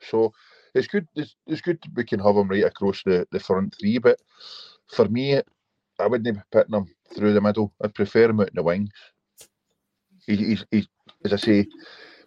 So 0.00 0.32
it's 0.74 0.86
good. 0.88 1.06
It's, 1.14 1.34
it's 1.46 1.62
good 1.62 1.78
we 1.94 2.04
can 2.04 2.20
have 2.20 2.36
him 2.36 2.48
right 2.48 2.64
across 2.64 3.02
the, 3.04 3.26
the 3.32 3.40
front 3.40 3.74
three. 3.80 3.98
But 3.98 4.18
for 4.88 5.06
me, 5.06 5.40
I 5.98 6.06
wouldn't 6.06 6.36
be 6.36 6.42
putting 6.52 6.74
him 6.74 6.86
through 7.14 7.34
the 7.34 7.40
middle. 7.40 7.72
I'd 7.82 7.94
prefer 7.94 8.30
him 8.30 8.40
out 8.40 8.48
in 8.48 8.54
the 8.56 8.62
wings. 8.62 8.90
He, 10.30 10.36
he's, 10.36 10.64
he's, 10.70 10.88
as 11.24 11.32
I 11.32 11.36
say, 11.36 11.66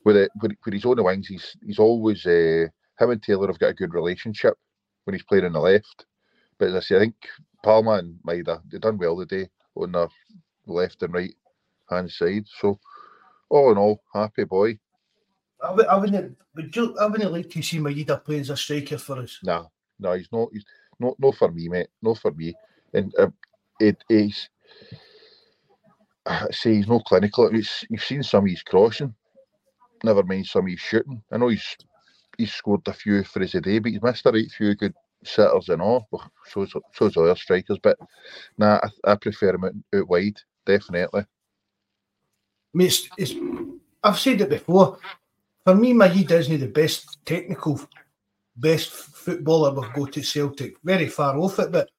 with 0.04 0.18
it, 0.18 0.32
when 0.39 0.74
he's 0.74 0.86
on 0.86 0.97
the 0.97 1.04
wings, 1.04 1.28
he's 1.28 1.56
he's 1.66 1.80
always 1.80 2.26
uh, 2.26 2.68
him 2.99 3.10
and 3.10 3.24
Taylor 3.24 3.47
have 3.47 3.60
got 3.60 3.70
a 3.70 3.74
good 3.74 3.93
relationship 3.93 4.56
when 5.06 5.14
he's 5.14 5.24
playing 5.24 5.45
on 5.45 5.54
the 5.54 5.60
left. 5.60 6.06
But 6.58 6.70
as 6.70 6.76
I 6.76 6.80
say, 6.82 6.95
I 6.97 6.99
think 6.99 7.16
Palma 7.64 7.91
and 7.91 8.20
Maeda 8.28 8.62
they 8.70 8.78
done 8.78 8.97
well 8.97 9.18
today 9.18 9.47
on 9.76 9.93
the 9.93 10.08
left 10.68 11.01
and 11.04 11.14
right 11.14 11.34
hand 11.89 12.12
side. 12.12 12.45
So 12.60 12.80
all 13.49 13.72
in 13.72 13.78
all, 13.78 14.04
happy 14.14 14.43
boy. 14.43 14.78
I, 15.64 15.72
would, 15.72 15.88
I 15.88 15.95
wouldn't. 15.95 16.38
Would 16.56 16.76
you, 16.76 16.97
I 16.99 17.06
wouldn't 17.06 17.32
like 17.32 17.49
to 17.51 17.62
see 17.62 17.80
Maeda 17.80 18.24
playing 18.24 18.41
as 18.41 18.49
a 18.49 18.58
striker 18.58 18.97
for 18.97 19.20
us. 19.20 19.39
Nah, 19.43 19.66
no, 19.99 20.14
he's 20.14 20.32
not. 20.32 20.49
He's 20.51 20.66
not. 20.99 21.18
Not 21.20 21.36
for 21.36 21.51
me, 21.51 21.70
mate. 21.70 21.88
Not 22.01 22.18
for 22.18 22.32
me. 22.32 22.54
And 22.93 23.14
uh, 23.18 23.30
it 23.80 24.04
is. 24.10 24.49
I 26.26 26.48
say 26.52 26.76
he's 26.76 26.88
no 26.88 27.00
clinical. 27.00 27.50
It's, 27.54 27.84
you've 27.90 28.04
seen 28.04 28.24
some 28.24 28.46
of 28.46 28.50
his 28.50 28.64
crossing. 28.64 29.14
Never 30.04 30.24
mind 30.24 30.46
some 30.46 30.66
of 30.66 30.72
his 30.72 30.80
shooting. 30.80 31.22
I 31.32 31.38
know 31.38 31.50
he's 31.50 31.78
he's 32.38 32.54
scored 32.54 32.88
a 32.88 32.94
few 32.94 33.24
for 33.24 33.40
his 33.42 33.52
day, 33.52 33.80
but 33.80 33.92
he's 33.92 34.02
missed 34.02 34.26
a 34.26 34.32
right 34.32 34.52
few 34.52 34.76
good 34.76 34.94
setters 35.24 35.70
and 35.70 35.82
all. 35.82 36.08
Well, 36.12 36.32
so's 36.46 37.18
other 37.18 37.36
strikers, 37.36 37.80
but 37.82 37.98
nah, 38.58 38.80
I, 39.06 39.12
I 39.12 39.16
prefer 39.16 39.56
him 39.56 39.66
out, 39.66 39.74
out 39.96 40.10
wide, 40.10 40.40
definitely. 40.66 41.22
I 41.22 41.26
mean, 42.74 42.88
it's, 42.88 43.08
it's, 43.18 43.34
I've 44.04 44.20
said 44.20 44.42
it 44.42 44.50
before 44.50 44.98
for 45.64 45.76
me, 45.76 45.94
Mahi 45.94 46.26
isn't 46.30 46.60
the 46.60 46.68
best 46.68 47.26
technical, 47.26 47.80
best 48.56 48.90
footballer 48.90 49.74
we've 49.74 49.94
got 49.94 50.18
at 50.18 50.26
Celtic. 50.26 50.76
Very 50.84 51.08
far 51.08 51.38
off 51.38 51.60
it, 51.60 51.72
but 51.72 51.90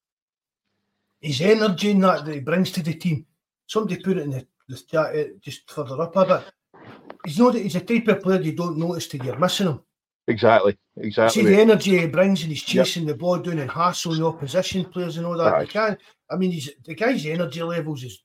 his 1.20 1.40
energy 1.40 1.92
and 1.92 2.04
that 2.04 2.26
that 2.26 2.34
he 2.34 2.40
brings 2.40 2.70
to 2.72 2.82
the 2.82 2.94
team. 2.94 3.24
Somebody 3.66 4.00
put 4.00 4.18
it 4.18 4.24
in 4.24 4.30
the, 4.30 4.46
the 4.68 4.76
chat 4.76 5.16
eh, 5.16 5.28
just 5.40 5.70
further 5.70 6.00
up 6.00 6.16
a 6.16 6.26
bit. 6.26 6.82
He's 7.24 7.38
not. 7.38 7.54
He's 7.54 7.76
a 7.76 7.80
type 7.80 8.08
of 8.08 8.22
player 8.22 8.40
you 8.40 8.52
don't 8.52 8.78
notice 8.78 9.08
till 9.08 9.24
you're 9.24 9.38
missing 9.38 9.68
him. 9.68 9.80
Exactly. 10.26 10.76
Exactly. 10.96 11.42
See 11.42 11.48
the 11.48 11.60
energy 11.60 11.98
he 11.98 12.06
brings 12.06 12.42
and 12.42 12.50
he's 12.50 12.62
chasing 12.62 13.06
yep. 13.06 13.12
the 13.12 13.18
ball 13.18 13.38
down 13.38 13.58
and 13.58 13.70
hassling 13.70 14.20
the 14.20 14.26
opposition 14.26 14.84
players 14.86 15.16
and 15.16 15.26
all 15.26 15.36
that. 15.36 15.54
Aye. 15.54 15.66
can 15.66 15.98
I 16.30 16.36
mean, 16.36 16.52
he's, 16.52 16.70
the 16.84 16.94
guy's 16.94 17.26
energy 17.26 17.62
levels 17.62 18.04
is 18.04 18.22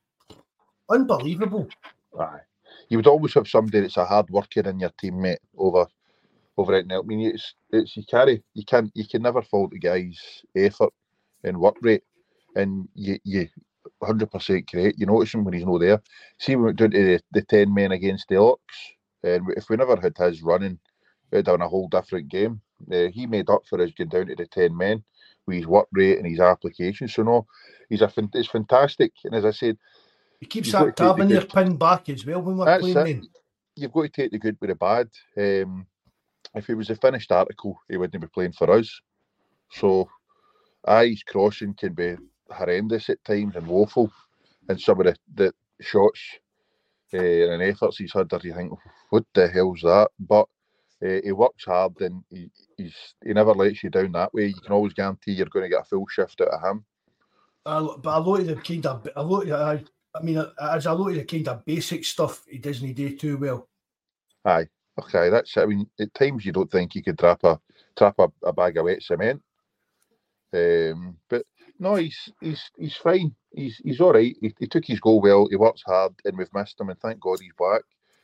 unbelievable. 0.90 1.68
Aye 2.18 2.40
you 2.90 2.98
would 2.98 3.08
always 3.08 3.34
have 3.36 3.48
somebody 3.48 3.82
that's 3.82 3.98
a 3.98 4.06
hard 4.06 4.30
worker 4.30 4.62
in 4.62 4.80
your 4.80 4.90
teammate 5.02 5.38
over 5.58 5.86
over 6.58 6.74
it 6.74 6.88
now. 6.88 7.00
I 7.00 7.04
mean, 7.04 7.22
it's 7.22 7.54
it's 7.72 7.96
you 7.96 8.04
carry 8.04 8.44
you 8.54 8.66
can 8.66 8.92
you 8.96 9.08
can 9.08 9.22
never 9.22 9.42
fault 9.42 9.72
the 9.72 9.80
guy's 9.80 10.44
effort 10.56 10.92
and 11.44 11.58
work 11.58 11.76
rate, 11.82 12.04
and 12.56 12.90
you 12.96 13.18
you. 13.24 13.48
100% 14.02 14.72
correct. 14.72 15.00
You 15.00 15.06
notice 15.06 15.34
him 15.34 15.44
when 15.44 15.54
he's 15.54 15.66
not 15.66 15.80
there. 15.80 16.02
See, 16.38 16.56
we 16.56 16.66
went 16.66 16.78
down 16.78 16.92
to 16.92 17.04
the, 17.04 17.22
the 17.32 17.42
10 17.42 17.74
men 17.74 17.92
against 17.92 18.28
the 18.28 18.38
Ox, 18.38 18.62
and 19.24 19.48
if 19.56 19.70
we 19.70 19.76
never 19.76 20.00
had 20.00 20.18
his 20.18 20.42
running, 20.42 20.80
we'd 21.32 21.46
done 21.46 21.62
a 21.62 21.68
whole 21.68 21.88
different 21.90 22.30
game. 22.30 22.62
Uh, 22.92 23.08
he 23.12 23.26
made 23.26 23.50
up 23.50 23.62
for 23.68 23.82
us 23.82 23.92
getting 23.92 24.10
down 24.10 24.28
to 24.28 24.36
the 24.36 24.46
10 24.46 24.76
men 24.76 25.04
with 25.46 25.58
his 25.58 25.68
work 25.68 25.88
rate 25.92 26.18
and 26.18 26.28
his 26.28 26.40
application. 26.40 27.08
So, 27.08 27.24
no, 27.24 27.48
he's 27.90 28.02
a 28.02 28.12
it's 28.34 28.48
fantastic. 28.48 29.12
And 29.26 29.36
as 29.36 29.46
I 29.46 29.52
said, 29.52 29.78
he 30.40 30.46
keeps 30.46 30.72
that 30.72 30.96
tab 30.96 31.20
in 31.20 31.30
your 31.30 31.46
pin 31.46 31.76
back 31.76 32.08
as 32.10 32.26
well 32.26 32.42
when 32.42 32.58
we're 32.58 32.80
playing. 32.80 33.28
You've 33.76 33.92
got 33.92 34.04
to 34.04 34.10
take 34.10 34.32
the 34.32 34.40
good 34.40 34.58
with 34.62 34.70
the 34.70 34.76
bad. 34.76 35.10
Um, 35.38 35.86
if 36.56 36.68
he 36.68 36.74
was 36.74 36.90
a 36.90 36.96
finished 36.96 37.32
article, 37.32 37.80
he 37.90 37.98
wouldn't 37.98 38.22
be 38.22 38.28
playing 38.28 38.54
for 38.54 38.72
us. 38.72 39.02
So, 39.72 40.10
eyes 40.88 41.22
crossing 41.24 41.74
can 41.74 41.94
be 41.94 42.16
horrendous 42.52 43.10
at 43.10 43.24
times 43.24 43.56
and 43.56 43.68
woeful. 43.68 44.12
And 44.68 44.80
some 44.80 45.00
of 45.00 45.06
the, 45.06 45.16
the 45.34 45.54
shots 45.82 46.20
uh, 47.14 47.18
and 47.18 47.64
efforts 47.64 47.98
he's 47.98 48.14
had 48.14 48.30
that 48.30 48.44
you 48.44 48.54
think, 48.54 48.72
what 49.10 49.26
the 49.34 49.48
hell's 49.48 49.82
that? 49.82 50.10
But 50.20 50.48
uh, 51.04 51.22
he 51.24 51.32
works 51.32 51.66
hard 51.66 52.00
and 52.02 52.24
he, 52.30 52.50
he's 52.78 52.96
he 53.26 53.34
never 53.34 53.54
lets 53.54 53.84
you 53.84 53.90
down 53.90 54.12
that 54.12 54.34
way. 54.34 54.48
You 54.48 54.62
can 54.62 54.74
always 54.74 54.94
guarantee 54.94 55.32
you're 55.32 55.48
going 55.48 55.64
to 55.64 55.70
get 55.70 55.82
a 55.82 55.86
full 55.86 56.06
shift 56.08 56.42
out 56.42 56.50
of 56.50 56.62
him. 56.62 56.86
Uh, 57.66 57.98
but 57.98 58.18
a 58.18 58.20
lot 58.20 58.40
of 58.42 58.48
the 58.48 58.56
kind 58.56 58.86
of 58.86 59.08
a 59.16 59.24
lot 59.24 59.48
of, 59.50 59.84
I 60.16 60.22
mean, 60.22 60.44
as 60.62 60.86
a 60.86 60.94
lot 60.94 61.10
of 61.10 61.16
the 61.16 61.26
kind 61.26 61.48
of 61.48 61.66
basic 61.66 62.04
stuff, 62.06 62.44
he 62.50 62.58
doesn't 62.58 62.94
do 62.94 63.16
too 63.16 63.38
well. 63.38 63.68
Aye, 64.46 64.68
okay, 65.02 65.30
that's. 65.30 65.58
I 65.58 65.66
mean, 65.66 65.88
at 66.00 66.14
times 66.14 66.46
you 66.46 66.52
don't 66.52 66.72
think 66.72 66.96
you 66.96 67.04
could 67.04 67.18
trap 67.18 67.44
a 67.44 67.60
trap 67.98 68.16
a, 68.20 68.32
a 68.44 68.54
bag 68.54 68.78
of 68.78 68.86
wet 68.86 69.02
cement. 69.02 69.42
Um, 70.54 71.18
but 71.30 71.46
no, 71.80 71.96
he's 71.96 72.32
he's 72.42 72.70
he's 72.78 72.96
fine. 72.96 73.34
He's 73.52 73.78
he's 73.78 74.02
all 74.02 74.14
right. 74.14 74.36
He, 74.42 74.54
he 74.60 74.68
took 74.68 74.86
his 74.86 75.00
goal 75.00 75.22
well. 75.22 75.48
He 75.50 75.56
works 75.56 75.82
hard, 75.86 76.14
and 76.26 76.38
we've 76.38 76.54
missed 76.54 76.80
him. 76.80 76.90
And 76.90 77.00
thank 77.00 77.20
God 77.22 77.40
he's 77.42 77.54
back. 77.58 77.82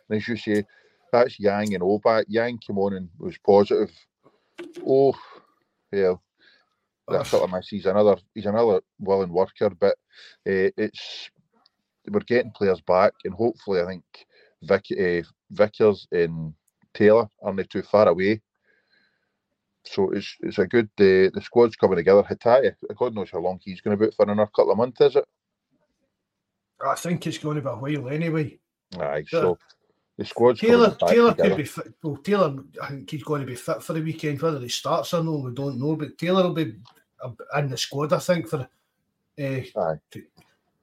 And 0.10 0.18
as 0.18 0.28
you 0.28 0.36
say, 0.36 0.66
that's 1.12 1.40
Yang 1.40 1.76
and 1.76 1.84
Oback. 1.84 2.26
Yang 2.28 2.60
came 2.60 2.78
on 2.78 2.94
and 2.94 3.10
was 3.18 3.38
positive. 3.38 3.92
Oh, 4.86 5.16
yeah, 5.92 6.16
that's 7.08 7.32
what 7.32 7.50
I 7.50 7.58
miss. 7.58 7.70
He's 7.70 7.86
another 7.86 8.18
he's 8.34 8.46
another 8.46 8.82
willing 9.00 9.32
worker, 9.32 9.70
but 9.70 9.96
uh, 10.48 10.70
it's 10.78 11.30
we're 12.10 12.20
getting 12.22 12.52
players 12.52 12.82
back, 12.82 13.14
and 13.24 13.34
hopefully, 13.34 13.82
I 13.82 13.86
think 13.86 14.04
Vic, 14.64 14.86
uh, 14.92 15.28
Vickers 15.52 16.08
and 16.12 16.54
Taylor 16.94 17.28
aren't 17.42 17.70
too 17.70 17.82
far 17.84 18.08
away. 18.10 18.42
So 19.86 20.12
it's 20.12 20.36
it's 20.42 20.58
a 20.58 20.68
good. 20.68 20.90
Uh, 21.00 21.30
the 21.34 21.42
squad's 21.44 21.76
coming 21.76 21.98
together. 21.98 22.24
Hatate, 22.24 22.74
God 22.98 23.16
knows 23.16 23.30
how 23.32 23.40
long 23.40 23.60
he's 23.64 23.82
going 23.82 23.98
to 23.98 24.06
be 24.06 24.12
for 24.12 24.24
another 24.24 24.48
couple 24.48 24.72
of 24.72 24.78
months, 24.78 25.02
is 25.02 25.16
it? 25.16 25.26
I 26.86 26.96
think 26.96 27.26
it's 27.28 27.38
going 27.38 27.56
to 27.56 27.62
be 27.62 27.70
a 27.70 27.76
while 27.76 28.10
anyway. 28.10 28.60
Aye, 29.00 29.24
so, 29.28 29.42
so 29.42 29.60
the 30.18 30.26
squad's 30.26 30.60
Taylor 30.60 30.96
Taylor 31.08 31.32
together. 31.32 31.50
could 31.50 31.58
be 31.58 31.64
fit. 31.64 31.94
Well, 32.04 32.18
Taylor, 32.18 32.56
I 32.82 32.88
think 32.90 33.10
he's 33.10 33.24
going 33.24 33.42
to 33.42 33.48
be 33.48 33.56
fit 33.56 33.84
for 33.84 33.94
the 33.94 34.02
weekend. 34.02 34.42
Whether 34.42 34.60
he 34.60 34.70
starts 34.70 35.14
or 35.14 35.24
no, 35.24 35.38
we 35.38 35.54
don't 35.54 35.80
know. 35.80 35.96
But 35.96 36.18
Taylor 36.18 36.44
will 36.44 36.54
be 36.54 36.76
in 37.58 37.70
the 37.70 37.78
squad, 37.78 38.14
I 38.14 38.20
think, 38.20 38.48
for 38.48 38.68
uh, 39.40 39.44
Aye. 39.44 40.00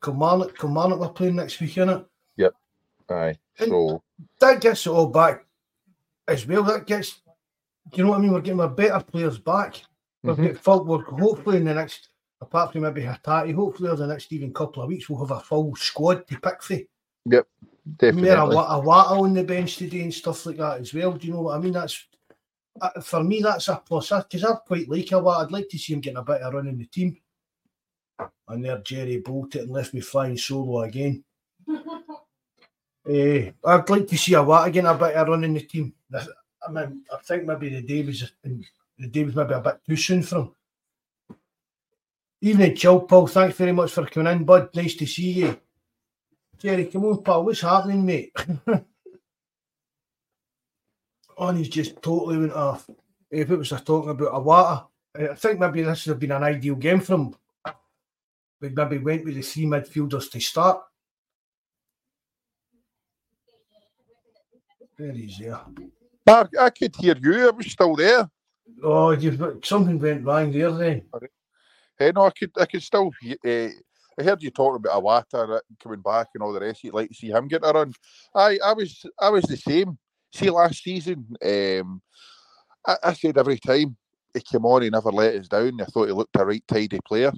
Kilmarnock, 0.03 0.59
Kilmarnock 0.59 0.99
we're 0.99 1.09
playing 1.11 1.37
next 1.37 1.61
week, 1.61 1.75
innit? 1.75 2.05
Yep. 2.37 2.55
Aye. 3.11 3.39
So 3.59 4.03
that 4.41 4.61
gets 4.61 4.87
it 4.87 4.91
all 4.91 5.07
back 5.07 5.47
as 6.27 6.47
well. 6.47 6.63
That 6.65 6.87
gets, 6.87 7.21
you 7.95 8.05
know 8.05 8.11
what 8.11 8.19
I 8.19 8.23
mean? 8.23 8.33
We're 8.33 8.41
getting 8.41 8.61
our 8.61 8.69
better 8.69 9.01
players 9.01 9.39
back. 9.39 9.83
We've 10.23 10.37
Mhm. 10.37 10.53
got 10.55 10.59
full, 10.63 10.85
we're 10.85 11.03
hopefully 11.05 11.57
in 11.59 11.65
the 11.65 11.75
next, 11.75 12.09
apart 12.41 12.73
from 12.73 12.83
maybe 12.83 13.03
Hatate, 13.03 13.55
hopefully 13.55 13.89
over 13.89 14.03
the 14.03 14.07
next 14.07 14.33
even 14.33 14.53
couple 14.53 14.83
of 14.83 14.89
weeks, 14.89 15.09
we'll 15.11 15.25
have 15.25 15.37
a 15.37 15.41
full 15.41 15.75
squad 15.77 16.27
to 16.29 16.41
pick 16.41 16.63
for. 16.63 16.75
yep, 16.75 16.87
I 17.31 17.33
mean, 17.35 17.45
a, 17.85 18.03
definitely. 18.13 18.55
wa- 18.57 18.81
Iwata 18.83 19.21
on 19.21 19.35
the 19.35 19.45
bench 19.45 19.77
today 19.77 20.03
and 20.03 20.15
stuff 20.15 20.47
like 20.47 20.57
that 20.59 20.81
as 20.81 20.95
well. 20.95 21.13
Do 21.13 21.27
you 21.27 21.33
know 21.35 21.43
what 21.43 21.57
I 21.57 21.61
mean? 21.61 21.73
That's 21.73 22.07
uh, 22.81 23.01
for 23.03 23.23
me. 23.23 23.41
That's 23.43 23.69
a 23.69 23.77
plus 23.77 24.09
because 24.11 24.45
I 24.45 24.55
quite 24.55 24.89
like 24.89 25.07
Iwata. 25.07 25.45
I'd 25.45 25.53
like 25.53 25.69
to 25.69 25.79
see 25.79 25.93
him 25.93 26.01
getting 26.01 26.17
a 26.19 26.23
bit 26.25 26.41
of 26.41 26.55
run 26.55 26.69
in 26.69 26.79
the 26.79 26.87
team. 26.87 27.19
And 28.49 28.65
there, 28.65 28.79
Jerry 28.79 29.19
bolted 29.19 29.63
and 29.63 29.71
left 29.71 29.93
me 29.95 30.01
flying 30.01 30.37
solo 30.39 30.83
again. 30.83 31.25
Eh, 33.05 33.51
I'd 33.65 33.91
like 33.91 34.07
to 34.07 34.17
see 34.17 34.33
Iwata 34.33 34.67
again, 34.69 34.87
a 34.87 34.95
bit 34.95 35.15
of 35.17 35.27
run 35.27 35.43
in 35.43 35.55
the 35.55 35.61
team. 35.61 35.93
I 36.67 36.71
mean, 36.71 37.03
I 37.13 37.17
think 37.19 37.45
maybe 37.45 37.69
the 37.69 37.83
day 37.83 38.03
was 38.03 38.33
the 38.99 39.09
day 39.09 39.25
was 39.25 39.35
maybe 39.35 39.55
a 39.55 39.61
bit 39.61 39.81
too 39.87 39.97
soon 39.97 40.23
for 40.23 40.37
him. 40.37 40.51
Evening, 42.41 42.75
chill, 42.75 43.01
Paul. 43.01 43.27
Thanks 43.27 43.57
very 43.57 43.73
much 43.73 43.93
for 43.93 44.07
coming 44.07 44.33
in, 44.33 44.45
bud. 44.45 44.71
Nice 44.75 44.95
to 44.97 45.07
see 45.07 45.31
you. 45.31 45.61
Jerry, 46.59 46.87
come 46.87 47.05
on, 47.05 47.23
pal. 47.23 47.45
What's 47.45 47.61
happening, 47.61 48.05
mate? 48.05 48.33
oh, 51.39 51.49
and 51.49 51.59
he's 51.59 51.69
just 51.69 52.03
totally 52.03 52.39
went 52.39 52.53
off. 52.53 52.89
If 53.31 53.51
it 53.51 53.57
was 53.57 53.73
a 53.73 53.81
talking 53.81 54.11
about 54.11 54.33
Iwata, 54.33 54.87
I 55.15 55.35
think 55.35 55.59
maybe 55.59 55.83
this 55.83 56.07
would 56.07 56.13
have 56.13 56.21
been 56.21 56.33
an 56.33 56.43
ideal 56.43 56.75
game 56.75 57.01
for 57.01 57.15
him. 57.15 57.35
We 58.61 58.69
maybe 58.69 58.99
went 58.99 59.25
with 59.25 59.35
the 59.35 59.43
three 59.43 59.65
midfielders 59.65 60.31
to 60.31 60.41
start. 60.41 60.83
There 64.97 65.13
he's 65.13 65.39
there. 65.39 65.61
Mark, 66.27 66.53
I 66.59 66.71
could 66.71 66.95
hear 66.97 67.17
you. 67.21 67.49
I 67.49 67.51
was 67.51 67.71
still 67.71 67.97
there. 67.97 68.29
Oh, 68.83 69.11
you've 69.11 69.41
something 69.65 69.99
went 69.99 70.25
wrong 70.25 70.53
there 70.53 70.71
then. 70.71 71.03
Hey, 71.99 72.13
no, 72.15 72.27
I 72.27 72.31
could, 72.31 72.51
I 72.59 72.67
could 72.67 72.83
still. 72.83 73.11
Uh, 73.45 73.69
I 74.19 74.23
heard 74.23 74.43
you 74.43 74.51
talking 74.51 74.77
about 74.77 75.03
Iwata 75.03 75.61
coming 75.83 76.01
back 76.01 76.29
and 76.35 76.43
all 76.43 76.53
the 76.53 76.61
rest. 76.61 76.85
You'd 76.85 76.95
like 76.95 77.09
to 77.09 77.15
see 77.15 77.31
him 77.31 77.49
get 77.49 77.65
a 77.65 77.73
run. 77.73 77.93
I, 78.35 78.59
I 78.65 78.73
was, 78.73 79.05
I 79.21 79.31
was 79.31 79.45
the 79.45 79.57
same. 79.57 79.99
See, 80.33 80.51
last 80.51 80.83
season, 80.83 81.27
um, 81.45 82.03
I, 82.87 82.97
I 83.03 83.13
said 83.15 83.39
every 83.39 83.59
time 83.59 83.97
he 84.35 84.41
came 84.41 84.65
on, 84.65 84.83
he 84.83 84.91
never 84.91 85.11
let 85.11 85.35
us 85.35 85.49
down. 85.49 85.81
I 85.81 85.85
thought 85.85 86.07
he 86.07 86.13
looked 86.13 86.37
a 86.37 86.45
right 86.45 86.65
tidy 86.69 86.99
player. 87.07 87.33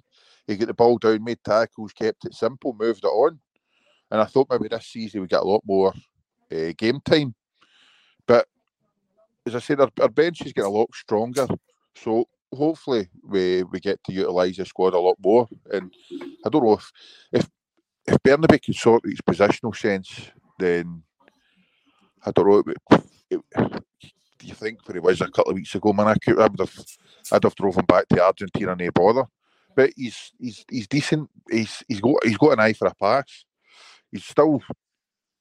He 0.46 0.56
got 0.56 0.68
the 0.68 0.74
ball 0.74 0.98
down, 0.98 1.24
made 1.24 1.38
tackles, 1.44 1.92
kept 1.92 2.26
it 2.26 2.34
simple, 2.34 2.76
moved 2.78 3.04
it 3.04 3.08
on. 3.08 3.38
And 4.10 4.20
I 4.20 4.24
thought 4.24 4.48
maybe 4.50 4.68
this 4.68 4.86
season 4.86 5.22
we 5.22 5.26
get 5.26 5.40
a 5.40 5.44
lot 5.44 5.62
more 5.64 5.92
uh, 6.52 6.72
game 6.76 7.00
time. 7.04 7.34
But 8.26 8.46
as 9.46 9.54
I 9.54 9.58
said, 9.58 9.80
our, 9.80 9.90
our 10.00 10.08
bench 10.08 10.42
is 10.42 10.52
getting 10.52 10.70
a 10.70 10.74
lot 10.74 10.94
stronger. 10.94 11.46
So 11.96 12.26
hopefully 12.52 13.08
we, 13.22 13.62
we 13.64 13.80
get 13.80 14.02
to 14.04 14.12
utilise 14.12 14.56
the 14.56 14.64
squad 14.64 14.94
a 14.94 14.98
lot 14.98 15.16
more. 15.22 15.48
And 15.72 15.92
I 16.44 16.48
don't 16.48 16.64
know 16.64 16.74
if 16.74 16.90
if 17.32 17.48
if 18.06 18.18
Bernabei 18.22 18.62
can 18.62 18.74
sort 18.74 19.04
his 19.04 19.20
positional 19.20 19.74
sense, 19.74 20.30
then 20.58 21.02
I 22.24 22.30
don't 22.30 22.48
know. 22.48 22.72
It, 23.30 23.40
it, 23.56 23.84
do 24.38 24.48
you 24.48 24.54
think 24.54 24.86
where 24.86 24.94
he 24.94 25.00
was 25.00 25.20
a 25.20 25.30
couple 25.30 25.50
of 25.50 25.56
weeks 25.56 25.74
ago, 25.74 25.92
man? 25.92 26.08
I 26.08 26.14
could 26.14 26.38
I 26.38 26.46
would 26.46 26.60
have 26.60 26.74
I'd 27.32 27.44
have 27.44 27.54
drove 27.54 27.76
him 27.76 27.86
back 27.86 28.08
to 28.08 28.22
Argentina, 28.22 28.76
no 28.76 28.90
bother. 28.90 29.24
But 29.74 29.90
he's 29.96 30.32
he's 30.38 30.64
he's 30.70 30.86
decent. 30.86 31.28
He's 31.50 31.82
he's 31.88 32.00
got 32.00 32.24
he's 32.24 32.38
got 32.38 32.52
an 32.52 32.60
eye 32.60 32.72
for 32.72 32.88
a 32.88 32.94
pass. 32.94 33.44
He's 34.10 34.24
still. 34.24 34.62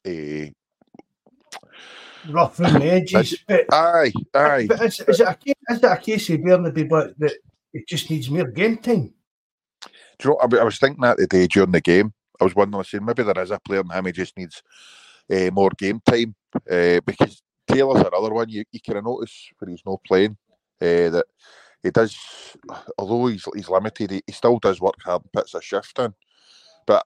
Uh, 0.06 0.52
Rough 2.30 2.60
around 2.60 2.82
the 2.82 2.92
edges. 2.92 3.38
But, 3.48 3.66
aye, 3.74 4.14
aye. 4.34 4.66
but 4.68 4.82
is, 4.82 5.00
is, 5.02 5.20
it 5.20 5.28
a 5.28 5.36
case, 5.36 5.56
is 5.70 5.78
it 5.78 5.84
a 5.84 5.98
case 5.98 6.30
of 6.30 6.40
Bernabei, 6.40 6.88
but 6.88 7.20
that 7.20 7.34
it 7.74 7.88
just 7.88 8.10
needs 8.10 8.30
more 8.30 8.48
game 8.48 8.78
time? 8.78 9.14
Do 10.20 10.30
you 10.30 10.30
know, 10.30 10.58
I, 10.58 10.62
I 10.62 10.64
was 10.64 10.80
thinking 10.80 11.02
that 11.02 11.18
today 11.18 11.48
during 11.48 11.72
the 11.72 11.82
game. 11.82 12.14
I 12.40 12.46
was 12.46 12.56
wondering, 12.56 12.80
I 12.80 12.84
said, 12.84 13.04
maybe 13.04 13.24
there 13.24 13.44
is 13.44 13.52
a 13.52 13.60
player 13.60 13.82
in 13.82 13.90
him, 13.90 14.06
he 14.06 14.12
just 14.12 14.38
needs 14.38 14.64
uh, 15.32 15.50
more 15.52 15.72
game 15.78 16.02
time. 16.06 16.36
Uh, 16.56 17.00
because 17.06 17.42
Taylor's 17.68 18.02
another 18.02 18.34
one 18.34 18.50
you, 18.50 18.64
you 18.72 18.80
kind 18.80 19.00
of 19.00 19.06
notice 19.06 19.50
when 19.60 19.72
he's 19.72 19.84
not 19.86 20.04
playing 20.06 20.38
uh, 20.82 21.10
that 21.10 21.26
he 21.82 21.90
does, 21.90 22.18
although 22.98 23.28
he's, 23.28 23.46
he's 23.56 23.70
limited, 23.70 24.12
he, 24.12 24.24
he 24.26 24.34
still 24.34 24.60
does 24.60 24.80
work 24.80 25.02
hard 25.04 25.22
and 25.24 25.32
puts 25.32 25.54
a 25.54 25.62
shift 25.62 25.98
in. 26.00 26.14
But 26.86 27.06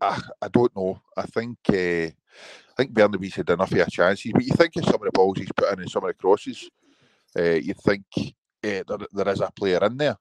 I, 0.00 0.20
I 0.42 0.48
don't 0.48 0.74
know. 0.76 1.00
I 1.16 1.22
think 1.22 1.58
uh, 1.68 2.10
think 2.80 2.94
Bernabei's 2.94 3.34
had 3.34 3.50
enough 3.50 3.72
of 3.72 3.78
a 3.78 3.90
chances. 3.90 4.32
But 4.32 4.44
you 4.44 4.54
think 4.54 4.76
of 4.76 4.84
some 4.84 4.94
of 4.94 5.02
the 5.02 5.12
balls 5.12 5.38
he's 5.38 5.52
put 5.54 5.72
in 5.72 5.80
and 5.80 5.90
some 5.90 6.04
of 6.04 6.08
the 6.08 6.14
crosses, 6.14 6.68
uh, 7.38 7.42
you 7.42 7.74
think 7.74 8.04
uh, 8.16 8.22
there, 8.62 8.84
there 9.12 9.28
is 9.28 9.40
a 9.40 9.50
player 9.50 9.78
in 9.84 9.96
there. 9.96 10.16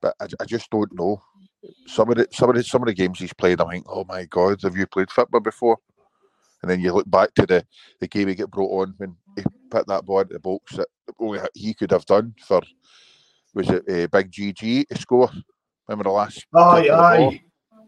But 0.00 0.14
I, 0.20 0.26
I 0.40 0.44
just 0.44 0.70
don't 0.70 0.92
know 0.92 1.22
some 1.86 2.10
of 2.10 2.16
the 2.16 2.26
some 2.32 2.50
of 2.50 2.56
the 2.56 2.64
some 2.64 2.82
of 2.82 2.86
the 2.86 2.94
games 2.94 3.18
he's 3.18 3.32
played, 3.32 3.60
I'm 3.60 3.68
thinking, 3.68 3.90
oh 3.90 4.04
my 4.04 4.24
god, 4.26 4.62
have 4.62 4.76
you 4.76 4.86
played 4.86 5.10
football 5.10 5.40
before? 5.40 5.78
And 6.62 6.70
then 6.70 6.80
you 6.80 6.92
look 6.92 7.10
back 7.10 7.32
to 7.34 7.46
the, 7.46 7.64
the 8.00 8.06
game 8.06 8.28
he 8.28 8.34
get 8.34 8.50
brought 8.50 8.82
on 8.82 8.94
when 8.98 9.16
he 9.34 9.42
put 9.70 9.86
that 9.86 10.04
ball 10.04 10.20
into 10.20 10.34
the 10.34 10.40
box 10.40 10.76
that 10.76 10.88
only 11.18 11.40
he 11.54 11.72
could 11.72 11.90
have 11.90 12.04
done 12.04 12.34
for 12.46 12.60
was 13.54 13.70
it 13.70 13.82
uh, 13.88 14.06
Big 14.06 14.30
GG 14.30 14.88
to 14.88 14.98
score? 14.98 15.30
Remember 15.88 16.04
the 16.04 16.10
last? 16.10 16.46
Aye, 16.54 16.88
aye. 16.92 17.42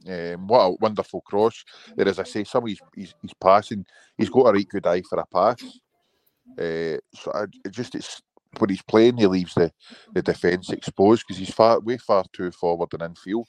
Um, 0.09 0.46
what 0.46 0.61
a 0.61 0.76
wonderful 0.80 1.20
cross! 1.22 1.64
There, 1.96 2.09
as 2.09 2.18
I 2.18 2.24
say, 2.24 2.44
some 2.44 2.64
of 2.64 2.68
his, 2.70 2.80
his, 2.94 3.14
his 3.22 3.34
passing, 3.34 3.84
he's 4.16 4.30
got 4.30 4.48
a 4.48 4.53
right 4.53 4.68
good 4.68 4.86
eye 4.86 5.03
for 5.09 5.18
a 5.18 5.26
pass. 5.26 5.62
Uh, 6.59 6.98
so 7.14 7.32
I, 7.34 7.44
it 7.64 7.70
just 7.70 7.94
it's 7.94 8.20
when 8.59 8.70
he's 8.70 8.82
playing, 8.82 9.16
he 9.16 9.26
leaves 9.26 9.55
the, 9.55 9.72
the 10.14 10.22
defence 10.22 10.70
exposed 10.70 11.24
because 11.26 11.38
he's 11.38 11.55
far 11.55 11.80
way 11.80 11.96
far 11.96 12.24
too 12.32 12.50
forward 12.50 12.92
and 12.92 13.03
infield. 13.03 13.48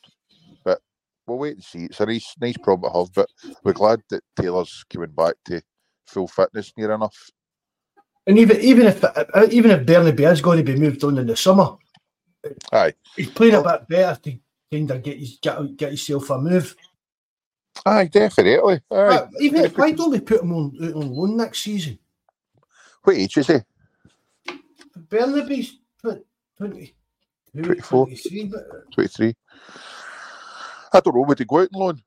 But 0.63 0.79
we'll 1.27 1.39
wait 1.39 1.55
and 1.55 1.63
see. 1.63 1.85
It's 1.85 1.99
a 1.99 2.05
nice 2.05 2.33
nice 2.39 2.57
problem 2.57 2.91
to 2.91 2.99
have. 2.99 3.13
But 3.13 3.29
we're 3.63 3.73
glad 3.73 4.01
that 4.09 4.23
Taylor's 4.39 4.83
coming 4.89 5.11
back 5.11 5.35
to 5.45 5.61
full 6.07 6.27
fitness 6.27 6.71
near 6.77 6.91
enough. 6.91 7.29
And 8.27 8.37
even 8.37 8.59
even 8.61 8.87
if 8.87 9.03
even 9.51 9.71
if 9.71 9.85
Bernabei 9.85 10.31
is 10.31 10.41
going 10.41 10.63
to 10.63 10.71
be 10.71 10.79
moved 10.79 11.03
on 11.03 11.17
in 11.17 11.27
the 11.27 11.35
summer, 11.35 11.75
Aye, 12.71 12.93
he's 13.15 13.29
playing 13.29 13.55
a 13.55 13.61
bit 13.61 13.87
better 13.87 14.19
to 14.21 14.37
kind 14.73 14.91
of 14.91 15.03
get 15.03 15.17
his 15.19 15.37
get, 15.41 15.77
get 15.77 15.89
himself 15.89 16.29
a 16.29 16.37
move. 16.39 16.75
aye, 17.85 18.05
definitely. 18.05 18.81
Aye. 18.91 18.95
Uh, 18.95 19.27
even 19.39 19.65
if, 19.65 19.77
why 19.77 19.91
don't 19.91 20.11
we 20.11 20.19
put 20.19 20.41
him 20.41 20.53
on 20.53 20.75
on 20.95 21.13
loan 21.13 21.37
next 21.37 21.63
season? 21.63 21.99
What 23.03 23.17
age 23.17 23.37
is 23.37 23.47
he? 23.47 23.59
Bernabei's 24.97 25.79
tw- 26.01 26.25
20, 26.57 26.93
24. 27.55 28.05
23, 28.05 28.45
but 28.45 28.91
23. 28.93 29.35
I 30.93 30.99
don't 30.99 31.15
know, 31.15 31.21
would 31.21 31.39
he 31.39 31.45
go 31.45 31.59
out 31.59 31.69
on 31.73 31.79
loan? 31.79 32.01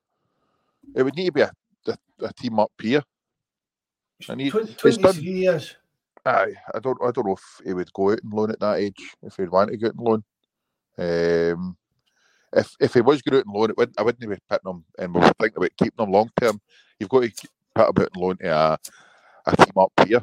It 0.95 1.03
would 1.03 1.15
need 1.15 1.27
to 1.27 1.31
be 1.31 1.41
a, 1.41 1.51
a, 1.87 1.97
a 2.21 2.33
team 2.33 2.59
up 2.59 2.71
here. 2.81 3.03
Twen- 4.21 4.39
it's 4.39 4.97
done. 4.97 5.13
23 5.13 5.23
years. 5.23 5.75
Aye, 6.25 6.53
I 6.73 6.79
don't, 6.79 6.97
I 7.01 7.11
don't 7.11 7.27
know 7.27 7.33
if 7.33 7.65
he 7.65 7.73
would 7.73 7.93
go 7.93 8.11
out 8.11 8.19
and 8.23 8.33
loan 8.33 8.51
at 8.51 8.59
that 8.59 8.77
age. 8.77 9.15
If 9.21 9.35
he'd 9.37 9.49
want 9.49 9.71
to 9.71 9.77
go 9.77 9.87
out 9.87 9.93
and 9.95 10.03
loan, 10.03 11.53
um, 11.53 11.77
if 12.53 12.75
if 12.79 12.93
he 12.93 13.01
was 13.01 13.21
going 13.21 13.39
out 13.39 13.45
and 13.45 13.53
loan, 13.53 13.69
it 13.69 13.77
wouldn't, 13.77 13.99
I 13.99 14.03
wouldn't 14.03 14.29
be 14.29 14.37
putting 14.49 14.71
him. 14.71 14.85
And 14.97 15.13
we 15.13 15.21
were 15.21 15.31
thinking 15.39 15.57
about 15.57 15.77
keeping 15.77 16.05
him 16.05 16.11
long 16.11 16.29
term. 16.39 16.61
You've 16.99 17.09
got 17.09 17.23
to 17.23 17.29
put 17.75 17.87
him 17.87 18.03
out 18.03 18.11
and 18.13 18.21
loan 18.21 18.37
to 18.37 18.47
a, 18.49 18.77
a 19.45 19.55
team 19.55 19.73
up 19.77 19.91
here. 20.05 20.21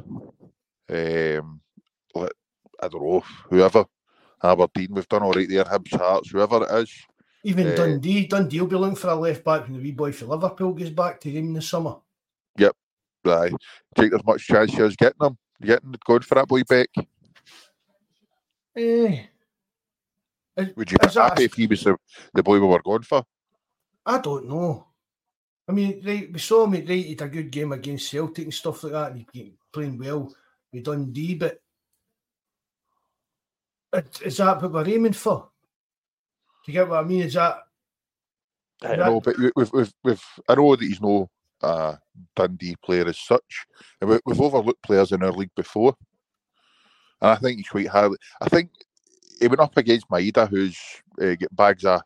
Um, 0.87 1.61
like, 2.13 2.33
I 2.81 2.87
don't 2.87 3.03
know 3.03 3.23
whoever 3.49 3.85
Aberdeen. 4.43 4.89
We've 4.91 5.07
done 5.07 5.23
all 5.23 5.33
right 5.33 5.49
there. 5.49 5.63
Hibs, 5.63 5.97
Hearts, 5.97 6.31
whoever 6.31 6.63
it 6.63 6.83
is. 6.83 6.93
Even 7.43 7.67
Eh. 7.67 7.75
Dundee, 7.75 8.27
Dundee 8.27 8.59
will 8.59 8.67
be 8.67 8.75
looking 8.75 8.95
for 8.95 9.09
a 9.09 9.15
left 9.15 9.43
back 9.43 9.63
when 9.63 9.73
the 9.73 9.79
wee 9.79 9.91
boy 9.91 10.11
for 10.11 10.25
Liverpool 10.25 10.73
goes 10.73 10.89
back 10.89 11.19
to 11.21 11.29
him 11.29 11.45
in 11.45 11.53
the 11.53 11.61
summer. 11.61 11.97
Yep, 12.57 12.75
aye, 13.27 13.51
take 13.95 14.13
as 14.13 14.25
much 14.25 14.47
chance 14.47 14.77
as 14.79 14.95
getting 14.95 15.23
him, 15.23 15.37
getting 15.61 15.93
going 16.05 16.21
for 16.21 16.35
that 16.35 16.47
boy 16.47 16.63
Beck. 16.63 16.89
Eh, 18.75 19.25
is- 20.57 20.75
Would 20.75 20.91
you 20.91 20.97
be 20.97 21.07
is 21.07 21.13
that 21.15 21.19
a- 21.25 21.29
happy 21.29 21.43
if 21.45 21.53
he 21.53 21.67
was 21.67 21.83
the, 21.83 21.97
the 22.33 22.43
boy 22.43 22.59
we 22.59 22.67
were 22.67 22.81
going 22.81 23.03
for? 23.03 23.23
I 24.05 24.19
don't 24.19 24.47
know. 24.47 24.87
I 25.67 25.71
mean, 25.71 26.01
right, 26.05 26.31
we 26.31 26.39
saw 26.39 26.63
him 26.65 26.73
right, 26.73 26.87
he 26.87 27.09
had 27.09 27.21
a 27.21 27.27
good 27.27 27.49
game 27.51 27.71
against 27.71 28.09
Celtic 28.09 28.43
and 28.45 28.53
stuff 28.53 28.83
like 28.83 28.93
that, 28.93 29.11
and 29.13 29.25
he's 29.33 29.51
playing 29.73 29.97
well 29.97 30.31
with 30.71 30.83
Dundee, 30.83 31.35
but 31.35 31.59
is, 33.93 34.21
is 34.21 34.37
that 34.37 34.61
what 34.61 34.71
we're 34.71 34.87
aiming 34.89 35.13
for? 35.13 35.49
Do 36.65 36.71
you 36.71 36.79
get 36.79 36.89
what 36.89 37.03
I 37.03 37.07
mean? 37.07 37.23
Is 37.23 37.33
that 37.33 37.59
I 38.83 38.89
that- 38.95 38.97
know, 38.99 39.21
but 39.21 39.37
we- 39.37 39.51
we've, 39.55 39.73
we've, 39.73 39.93
we've, 40.03 40.23
I 40.47 40.55
know 40.55 40.75
that 40.75 40.85
he's 40.85 41.01
no 41.01 41.29
uh, 41.61 41.95
Dundee 42.35 42.75
player 42.83 43.07
as 43.07 43.17
such. 43.17 43.65
And 44.01 44.09
we, 44.09 44.19
we've 44.25 44.41
overlooked 44.41 44.83
players 44.83 45.11
in 45.11 45.23
our 45.23 45.31
league 45.31 45.55
before. 45.55 45.95
And 47.21 47.31
I 47.31 47.35
think 47.37 47.57
he's 47.57 47.69
quite 47.69 47.87
highly. 47.87 48.17
I 48.41 48.49
think 48.49 48.69
he 49.39 49.47
went 49.47 49.59
up 49.59 49.77
against 49.77 50.09
Maeda, 50.09 50.47
who's 50.47 50.77
uh, 51.21 51.35
get 51.35 51.55
bags 51.55 51.85
of 51.85 52.01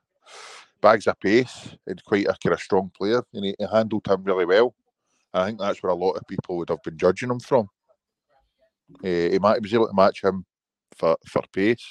bags 0.82 1.08
of 1.08 1.20
pace 1.20 1.76
and 1.88 2.04
quite 2.04 2.26
a 2.26 2.36
kind 2.42 2.54
of 2.54 2.60
strong 2.60 2.92
player, 2.98 3.22
and 3.34 3.46
he, 3.46 3.56
he 3.60 3.66
handled 3.72 4.08
him 4.08 4.24
really 4.24 4.46
well. 4.46 4.76
I 5.34 5.46
think 5.46 5.60
that's 5.60 5.84
where 5.84 5.92
a 5.92 5.96
lot 5.96 6.14
of 6.14 6.28
people 6.28 6.58
would 6.58 6.70
have 6.70 6.82
been 6.84 6.98
judging 6.98 7.30
him 7.30 7.40
from. 7.40 7.70
Uh, 9.04 9.08
he, 9.08 9.40
might, 9.40 9.56
he 9.56 9.62
was 9.62 9.74
able 9.74 9.88
to 9.88 9.94
match 9.94 10.24
him 10.24 10.46
for, 10.96 11.16
for 11.28 11.44
pace. 11.54 11.86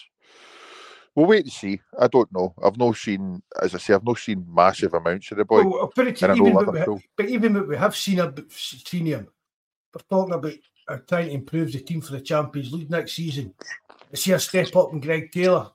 We'll 1.15 1.27
wait 1.27 1.47
to 1.47 1.51
see. 1.51 1.81
I 1.99 2.09
don't 2.09 2.33
know. 2.33 2.55
I've 2.63 2.77
not 2.77 2.97
seen, 2.97 3.43
as 3.61 3.75
I 3.75 3.79
say, 3.79 3.95
I've 3.95 4.05
not 4.05 4.19
seen 4.19 4.47
massive 4.49 4.95
amounts 4.95 5.31
of 5.31 5.39
the 5.39 5.45
boy. 5.45 5.65
Well, 5.65 5.81
I'll 5.81 5.89
put 5.89 6.09
it 6.09 6.17
to 6.17 6.33
even 6.33 6.55
what 6.55 6.73
we, 6.73 6.79
have, 6.79 6.89
but 7.17 7.29
even 7.29 7.55
what 7.55 7.69
we 7.69 7.77
have 7.77 7.97
seen, 7.97 8.21
a, 8.21 8.33
seen 8.51 9.07
him, 9.07 9.29
we're 9.95 10.03
talking 10.09 10.35
about 10.35 10.53
uh, 10.89 10.99
trying 11.09 11.27
to 11.27 11.35
improve 11.35 11.73
the 11.73 11.81
team 11.81 12.01
for 12.01 12.13
the 12.13 12.21
Champions 12.21 12.73
League 12.73 12.91
next 12.91 13.13
season. 13.13 13.55
Is 14.11 14.25
he 14.25 14.33
a 14.33 14.39
step 14.39 14.75
up 14.75 14.93
in 14.93 15.01
Greg 15.01 15.31
Taylor? 15.31 15.71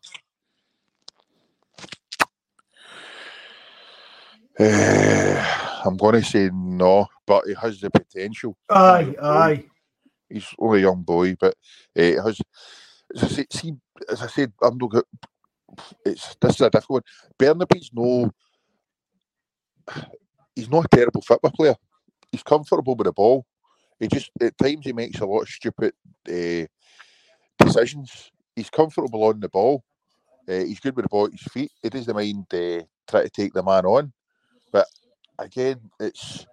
Uh, 4.60 5.82
I'm 5.86 5.98
going 5.98 6.16
to 6.16 6.24
say 6.24 6.50
no, 6.54 7.08
but 7.26 7.46
he 7.46 7.54
has 7.62 7.80
the 7.80 7.90
potential. 7.90 8.56
Aye, 8.70 9.16
aye. 9.22 9.66
He's 10.30 10.48
only 10.58 10.80
a 10.80 10.84
young 10.84 11.02
boy, 11.02 11.36
but 11.40 11.56
uh, 11.98 12.24
has. 12.24 12.40
As 13.16 13.24
I, 13.24 13.28
say, 13.28 13.46
see, 13.52 13.74
as 14.10 14.22
I 14.24 14.28
said, 14.28 14.54
I'm 14.62 14.78
not. 14.78 15.06
It's 16.06 16.36
this 16.42 16.56
is 16.56 16.62
a 16.62 16.70
difficult 16.70 17.04
one. 17.04 17.38
Bernabei's 17.38 17.92
no. 17.94 18.32
He's 20.56 20.70
not 20.70 20.86
a 20.86 20.96
terrible 20.96 21.22
football 21.22 21.52
player. 21.52 21.76
He's 22.32 22.44
comfortable 22.44 22.96
with 22.96 23.06
the 23.06 23.14
ball. 23.14 23.46
He 24.00 24.08
just 24.08 24.32
at 24.42 24.58
times 24.58 24.86
he 24.86 24.94
makes 24.94 25.20
a 25.20 25.26
lot 25.26 25.42
of 25.42 25.50
stupid 25.50 25.94
uh, 26.28 26.66
decisions. 27.60 28.32
He's 28.56 28.70
comfortable 28.70 29.24
on 29.24 29.40
the 29.40 29.50
ball. 29.50 29.84
Uh, 30.48 30.66
he's 30.66 30.80
good 30.80 30.96
with 30.96 31.06
the 31.06 31.10
ball 31.10 31.26
at 31.26 31.32
his 31.32 31.42
feet. 31.44 31.72
He 31.82 31.90
doesn't 31.90 32.16
mind 32.16 32.46
uh, 32.54 32.84
try 33.08 33.24
to 33.24 33.30
take 33.30 33.54
the 33.54 33.64
man 33.64 33.86
on. 33.86 34.14
But 34.72 34.88
again, 35.40 35.80
it's 36.00 36.46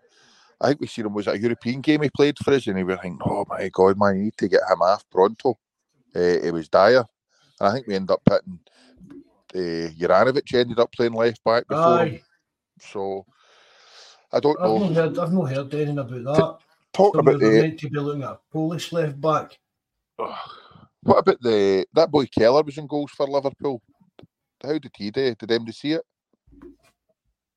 I 0.61 0.69
think 0.69 0.81
we 0.81 0.87
seen 0.87 1.07
him 1.07 1.15
was 1.15 1.27
a 1.27 1.39
European 1.39 1.81
game 1.81 2.03
he 2.03 2.11
played 2.11 2.37
for 2.39 2.53
us, 2.53 2.67
and 2.67 2.77
we 2.77 2.85
were 2.85 2.97
thinking, 2.97 3.21
oh 3.25 3.47
my 3.49 3.69
god, 3.71 3.99
man, 3.99 4.17
you 4.17 4.23
need 4.25 4.37
to 4.39 4.49
get 4.49 4.61
him 4.71 4.83
off 4.83 5.05
pronto. 5.11 5.59
Uh, 6.15 6.19
it 6.19 6.53
was 6.53 6.69
dire, 6.69 7.05
and 7.61 7.69
I 7.69 7.73
think 7.73 7.87
we 7.87 7.95
ended 7.95 8.11
up 8.11 8.23
putting 8.25 8.61
uh, 9.55 9.91
Juranovic 9.99 10.55
ended 10.55 10.79
up 10.79 10.93
playing 10.93 11.15
left 11.15 11.43
back 11.45 11.67
before 11.67 12.05
him. 12.05 12.21
So 12.81 13.27
I 14.33 14.41
don't 14.41 14.61
I've 14.61 14.67
know. 14.67 14.79
Not 14.79 14.93
heard, 14.93 15.19
I've 15.19 15.33
not 15.33 15.51
heard 15.51 15.75
anything 15.75 15.99
about 15.99 16.25
that. 16.37 16.59
Talk 16.93 17.15
so 17.15 17.21
about 17.21 17.41
we 17.41 17.49
the. 17.49 17.61
meant 17.63 17.81
to 17.81 17.91
be 17.91 17.99
looking 17.99 18.23
at 18.23 18.31
a 18.31 18.39
Polish 18.53 18.93
left 18.93 19.21
back. 19.21 19.59
What 21.03 21.19
about 21.19 21.41
the 21.41 21.87
that 21.95 22.11
boy 22.11 22.27
Kelleher 22.27 22.63
was 22.63 22.79
in 22.79 22.87
goals 22.87 23.11
for 23.13 23.27
Liverpool? 23.27 23.83
How 24.63 24.79
did 24.79 24.93
he 24.97 25.11
do? 25.11 25.35
Did 25.35 25.51
anybody 25.51 25.73
see 25.73 25.93
it? 25.93 26.03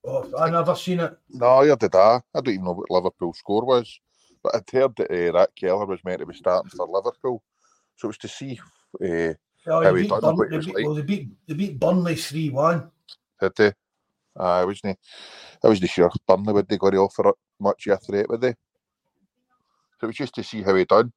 Oh, 0.05 0.29
I 0.37 0.49
never 0.49 0.75
seen 0.75 0.99
it. 0.99 1.17
No, 1.29 1.59
I 1.59 1.75
did 1.75 1.95
I. 1.95 2.21
I 2.33 2.41
don't 2.41 2.49
even 2.53 2.65
know 2.65 2.73
what 2.73 2.91
Liverpool's 2.91 3.39
score 3.39 3.65
was, 3.65 3.99
but 4.41 4.55
I'd 4.55 4.69
heard 4.71 4.95
that 4.97 5.11
uh, 5.11 5.31
that 5.33 5.55
Kelleher 5.55 5.85
was 5.85 6.03
meant 6.03 6.19
to 6.19 6.25
be 6.25 6.33
starting 6.35 6.69
for 6.69 6.87
Liverpool, 6.87 7.43
so 7.95 8.05
it 8.05 8.09
was 8.09 8.17
to 8.19 8.27
see 8.27 8.59
uh, 9.03 9.33
Oh, 9.65 9.81
how 9.81 9.95
he 9.95 10.07
done 10.07 10.35
Burn, 10.35 10.49
they, 10.49 10.57
beat, 10.59 10.75
like. 10.75 10.85
well, 10.85 10.93
they 10.93 11.01
beat 11.01 11.29
they 11.47 11.53
beat 11.53 11.79
Burnley 11.79 12.15
three 12.15 12.49
one. 12.49 12.91
Did 13.39 13.55
they? 13.55 13.67
Uh, 14.37 14.61
I 14.61 14.65
wasn't. 14.65 14.99
I 15.63 15.67
wasn't 15.67 15.89
sure 15.89 16.11
Burnley 16.27 16.53
would 16.53 16.67
they 16.67 16.77
go 16.77 16.89
to 16.89 16.97
offer 16.97 17.29
it 17.29 17.35
much 17.59 17.85
yesterday, 17.85 18.25
would 18.27 18.41
they? 18.41 18.51
So 19.99 20.03
it 20.03 20.07
was 20.07 20.15
just 20.17 20.35
to 20.35 20.43
see 20.43 20.61
how 20.61 20.75
he 20.75 20.83
done. 20.83 21.13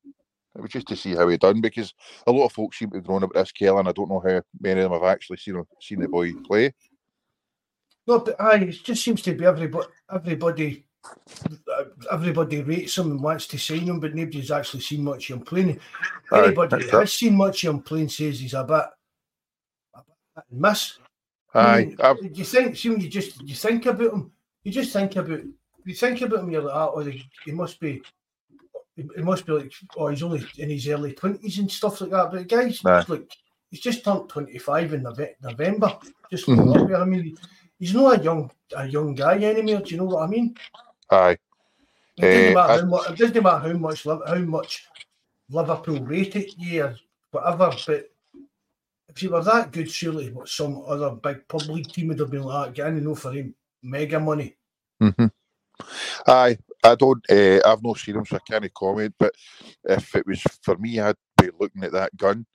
It 0.56 0.62
was 0.62 0.70
just 0.70 0.88
to 0.88 0.96
see 0.96 1.14
how 1.14 1.28
he 1.28 1.36
done 1.36 1.60
because 1.60 1.92
a 2.26 2.32
lot 2.32 2.46
of 2.46 2.52
folks 2.52 2.78
seem 2.78 2.90
to 2.90 2.96
have 2.96 3.08
known 3.08 3.22
about 3.22 3.34
this 3.34 3.52
and 3.60 3.88
I 3.88 3.92
don't 3.92 4.08
know 4.10 4.20
how 4.20 4.40
many 4.60 4.80
of 4.80 4.90
them 4.90 5.00
have 5.00 5.10
actually 5.10 5.36
seen 5.36 5.62
seen 5.80 6.00
the 6.00 6.08
boy 6.08 6.32
play. 6.32 6.72
No, 8.06 8.20
but 8.20 8.40
aye, 8.40 8.56
it 8.58 8.84
just 8.84 9.04
seems 9.04 9.22
to 9.22 9.34
be 9.34 9.44
everybody 9.44 9.86
everybody 10.10 10.86
everybody 12.10 12.62
rates 12.62 12.98
him 12.98 13.12
and 13.12 13.22
wants 13.22 13.46
to 13.48 13.58
sign 13.58 13.80
him, 13.80 14.00
but 14.00 14.14
nobody's 14.14 14.50
actually 14.50 14.80
seen 14.80 15.04
much 15.04 15.30
of 15.30 15.38
him 15.38 15.44
playing. 15.44 15.80
Aye, 16.32 16.44
Anybody 16.46 16.84
that 16.84 17.00
has 17.00 17.12
seen 17.12 17.36
much 17.36 17.64
of 17.64 17.74
him 17.74 17.82
playing 17.82 18.08
says 18.08 18.40
he's 18.40 18.54
a 18.54 18.64
bit, 18.64 18.84
a 19.94 20.02
bit 20.34 20.44
miss. 20.50 20.98
Aye, 21.54 21.94
I've- 22.00 22.30
you 22.32 22.44
think, 22.44 22.84
you 22.84 23.08
just 23.08 23.42
you 23.42 23.54
think 23.54 23.86
about 23.86 24.12
him, 24.12 24.32
you 24.64 24.72
just 24.72 24.92
think 24.92 25.16
about 25.16 25.40
you 25.84 25.94
think 25.94 26.20
about 26.20 26.40
him, 26.40 26.50
you're 26.50 26.62
like, 26.62 26.74
ah, 26.74 26.90
oh, 26.94 27.00
he 27.00 27.52
must 27.52 27.78
be, 27.78 28.02
he 28.96 29.22
must 29.22 29.44
be 29.46 29.52
like, 29.52 29.72
oh, 29.96 30.08
he's 30.08 30.22
only 30.22 30.42
in 30.58 30.70
his 30.70 30.88
early 30.88 31.12
twenties 31.12 31.58
and 31.58 31.70
stuff 31.70 32.00
like 32.00 32.10
that. 32.10 32.30
But 32.30 32.38
the 32.38 32.44
guy's 32.44 32.84
Aye. 32.84 33.04
like, 33.08 33.30
he's 33.70 33.80
just 33.80 34.04
turned 34.04 34.28
twenty 34.28 34.58
five 34.58 34.92
in 34.94 35.02
November. 35.02 35.98
Just 36.30 36.46
Mhm. 36.46 36.88
there. 36.88 36.96
I 37.00 37.04
mean, 37.04 37.36
he's 37.78 37.94
not 37.94 38.20
a 38.20 38.22
young 38.24 38.50
a 38.74 38.86
young 38.86 39.14
guy 39.14 39.42
anymore. 39.42 39.82
Do 39.82 39.90
you 39.90 39.98
know 39.98 40.06
what 40.06 40.22
I 40.24 40.26
mean? 40.26 40.56
aye. 41.10 41.36
It 42.18 42.22
doesn't, 42.22 42.46
Eh, 42.48 42.54
matter 42.54 42.72
I- 42.72 42.78
how 42.80 42.86
much, 42.86 43.10
it 43.10 43.18
doesn't 43.18 43.42
matter 43.42 43.68
how 43.68 43.78
much 43.78 44.04
how 44.04 44.34
much 44.38 44.86
Liverpool 45.50 46.00
rate 46.00 46.34
it, 46.36 46.54
yeah, 46.56 46.94
whatever. 47.30 47.70
But 47.86 48.10
if 49.10 49.18
he 49.18 49.28
were 49.28 49.44
that 49.44 49.70
good, 49.72 49.90
surely 49.90 50.30
what 50.32 50.48
some 50.48 50.82
other 50.86 51.10
big 51.10 51.46
public 51.46 51.86
team 51.88 52.08
would 52.08 52.18
have 52.18 52.30
been 52.30 52.42
like, 52.42 52.72
getting, 52.74 52.96
you 52.96 53.02
know, 53.02 53.14
for 53.14 53.32
him 53.32 53.54
mega 53.82 54.18
money. 54.18 54.56
hmm 54.98 55.26
Aye, 56.26 56.56
I 56.86 56.94
don't. 56.94 57.24
Uh, 57.30 57.60
I've 57.64 57.82
not 57.82 57.98
seen 57.98 58.16
him, 58.16 58.24
so 58.26 58.36
I 58.36 58.50
can't 58.50 58.74
comment. 58.74 59.14
But 59.18 59.34
if 59.84 60.14
it 60.14 60.26
was 60.26 60.42
for 60.62 60.76
me, 60.76 61.00
I'd 61.00 61.16
be 61.40 61.50
looking 61.58 61.84
at 61.84 61.92
that 61.92 62.16
Gunn. 62.16 62.46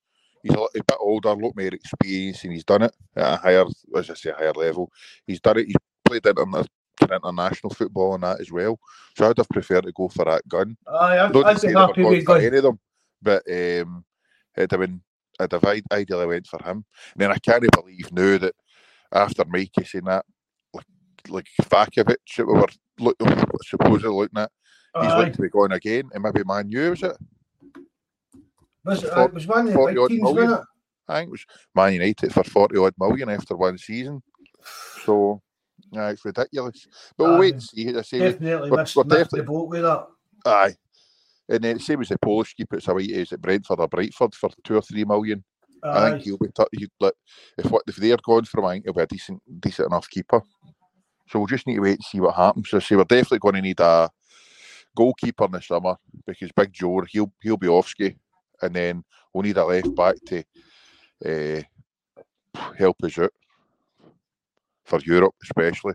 He's 0.44 0.54
a, 0.54 0.60
little 0.60 0.70
bit 0.74 0.98
older, 1.00 1.30
a 1.30 1.34
lot 1.34 1.56
more 1.56 1.68
experience, 1.68 2.44
and 2.44 2.54
he's 2.54 2.64
done 2.64 2.84
it 2.84 2.96
at 3.16 3.34
a 3.34 3.38
higher, 3.38 3.66
as 3.96 4.10
I 4.10 4.14
say, 4.16 4.32
higher 4.32 4.54
level. 4.54 4.92
He's 5.28 5.40
done 5.40 5.60
it. 5.60 5.68
He's 5.68 5.76
played 6.04 6.24
interna- 6.24 6.66
international 7.00 7.74
football 7.74 8.16
and 8.16 8.24
that 8.24 8.42
as 8.42 8.52
well. 8.52 8.80
So 9.16 9.30
I'd 9.30 9.38
have 9.38 9.50
preferred 9.50 9.84
to 9.84 9.92
go 9.92 10.08
for 10.08 10.26
that 10.26 10.48
Gunn. 10.48 10.78
Aye, 10.88 11.20
I'd, 11.20 11.62
be 11.62 11.74
happy 11.74 12.04
with 12.04 12.26
going. 12.26 12.46
any 12.46 12.58
of 12.58 12.64
them, 12.64 12.80
but 13.22 13.44
um, 13.48 14.04
it'd 14.58 14.72
have 14.72 14.80
been. 14.80 15.02
I'd 15.40 15.52
have 15.52 15.66
ideally 15.92 16.28
went 16.28 16.48
for 16.48 16.62
him. 16.64 16.86
And 17.14 17.18
then 17.18 17.32
I 17.32 17.38
can't 17.38 17.66
believe 17.72 18.12
now 18.12 18.38
that 18.38 18.54
after 19.12 19.44
Mikey 19.46 19.84
saying 19.84 20.06
that, 20.06 20.26
like 21.30 21.48
Vakovic, 21.64 22.16
that 22.38 22.48
we 22.48 22.54
were 22.54 22.66
look, 23.00 23.16
supposedly 23.64 24.10
looking 24.16 24.40
at, 24.40 24.52
he's 25.02 25.12
Aye. 25.12 25.18
like 25.20 25.34
to 25.34 25.42
be 25.42 25.50
going 25.50 25.72
again, 25.72 26.10
and 26.14 26.24
maybe 26.24 26.44
Man 26.46 26.70
U 26.70 26.90
was 26.92 27.04
it? 27.04 27.18
Was, 28.84 29.04
it 29.04 29.34
was 29.34 29.48
one 29.48 29.68
of 29.68 29.74
the 29.74 29.86
big 29.94 30.08
teams, 30.10 30.22
million. 30.24 30.52
it? 30.54 30.60
I 31.08 31.20
think 31.20 31.28
it 31.28 31.32
was 31.32 31.46
Man 31.76 31.94
United 31.94 32.34
for 32.34 32.44
forty 32.44 32.78
odd 32.78 32.94
million 33.00 33.30
after 33.30 33.56
one 33.56 33.78
season. 33.78 34.22
So, 35.06 35.42
yeah, 35.92 36.10
it's 36.10 36.26
ridiculous. 36.26 36.88
But 37.18 37.26
we'll 37.30 37.40
wait 37.40 37.54
and 37.54 37.64
see. 37.64 37.96
I 37.96 38.02
say, 38.02 38.20
Definitely 38.20 38.72
we're- 38.72 38.82
missed, 38.82 38.96
we're 38.96 39.04
missed 39.04 39.18
definitely- 39.18 39.40
the 39.42 39.46
boat 39.46 39.70
with 39.70 39.82
that. 39.84 40.08
Aye. 40.46 40.76
And 41.50 41.64
then 41.64 41.80
same 41.80 42.02
as 42.02 42.10
the 42.10 42.18
Polish 42.18 42.54
keeper, 42.56 42.78
it's 42.78 42.88
away 42.88 43.04
is 43.04 43.32
at 43.34 43.42
Brentford 43.42 43.80
or 43.80 43.88
Brightford 43.90 44.34
for 44.34 44.50
two 44.64 44.76
or 44.78 44.82
three 44.82 45.04
million. 45.06 45.44
I 45.84 46.12
think 46.12 46.24
he'll 46.24 46.38
be 46.38 46.48
t- 46.56 46.64
he'd 46.74 46.92
like 47.00 47.14
if 47.58 47.70
what 47.72 47.82
if 47.88 47.96
they're 47.96 48.16
gone 48.24 48.46
from 48.46 48.66
I 48.66 48.74
think 48.74 48.86
he'll 48.86 48.94
be 48.94 49.02
a 49.02 49.08
decent 49.08 49.42
decent 49.60 49.88
enough 49.88 50.08
keeper. 50.10 50.42
So 51.32 51.40
we'll 51.40 51.48
just 51.48 51.66
need 51.66 51.76
to 51.76 51.82
wait 51.82 51.92
and 51.94 52.04
see 52.04 52.20
what 52.20 52.36
happens. 52.36 52.70
So 52.70 52.80
see 52.80 52.96
we're 52.96 53.06
definitely 53.06 53.40
going 53.40 53.56
to 53.56 53.62
need 53.62 53.80
a 53.80 54.10
goalkeeper 54.96 55.46
in 55.46 55.52
the 55.52 55.62
summer 55.62 55.96
because 56.26 56.52
Big 56.52 56.74
Joe 56.74 57.02
he'll 57.10 57.32
he'll 57.42 57.58
be 57.58 57.70
off 57.70 57.88
ski 57.88 58.18
and 58.62 58.76
then 58.76 59.04
we'll 59.34 59.44
need 59.44 59.58
a 59.58 59.64
left 59.64 59.96
back 59.96 60.16
to 60.26 60.44
uh, 61.26 61.62
help 62.78 62.98
us 63.04 63.18
out 63.18 63.34
for 64.84 65.00
Europe 65.06 65.36
especially. 65.42 65.94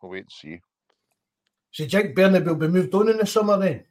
We'll 0.00 0.12
wait 0.12 0.20
and 0.20 0.32
see. 0.32 0.60
So 1.72 1.84
Jack 1.86 2.14
Bernard 2.14 2.46
will 2.46 2.54
be 2.54 2.68
moved 2.68 2.94
on 2.94 3.10
in 3.10 3.18
the 3.18 3.26
summer 3.26 3.58
then? 3.58 3.84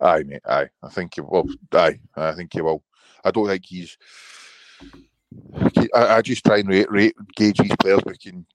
Aye, 0.00 0.22
mate. 0.24 0.42
Aye, 0.46 0.68
I 0.82 0.88
think 0.88 1.14
he 1.14 1.20
will. 1.20 1.46
Aye, 1.72 2.00
I 2.16 2.32
think 2.32 2.52
he 2.54 2.62
will. 2.62 2.82
I 3.22 3.30
don't 3.30 3.46
think 3.46 3.64
he's. 3.66 3.98
I, 5.94 6.16
I 6.16 6.22
just 6.22 6.44
try 6.44 6.58
and 6.58 6.68
rate, 6.68 6.90
rate 6.90 7.14
gauge 7.36 7.58
these 7.58 7.76
players. 7.78 8.00
We 8.04 8.16
can, 8.16 8.46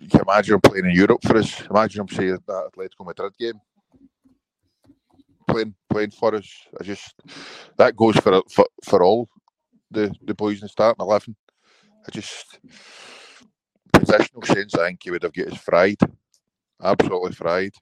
you 0.00 0.08
can 0.08 0.20
imagine 0.20 0.54
him 0.54 0.60
playing 0.60 0.86
in 0.86 0.92
Europe 0.92 1.20
for 1.22 1.36
us. 1.36 1.62
Imagine 1.68 2.02
him 2.02 2.08
saying 2.08 2.38
that 2.46 2.70
Atletico 2.72 3.06
Madrid 3.06 3.32
game, 3.38 3.60
playing 5.48 5.74
playing 5.90 6.10
for 6.10 6.34
us. 6.34 6.48
I 6.80 6.84
just 6.84 7.14
that 7.76 7.96
goes 7.96 8.16
for 8.16 8.42
for, 8.50 8.66
for 8.84 9.02
all 9.02 9.28
the 9.90 10.14
the 10.22 10.34
boys 10.34 10.62
in 10.62 10.68
starting 10.68 11.02
eleven. 11.04 11.36
I 12.06 12.10
just 12.10 12.58
positional 13.92 14.46
sense. 14.46 14.74
I 14.74 14.88
think 14.88 15.00
he 15.02 15.10
would 15.10 15.22
have 15.22 15.32
got 15.32 15.48
us 15.48 15.58
fried, 15.58 15.98
absolutely 16.82 17.32
fried. 17.32 17.72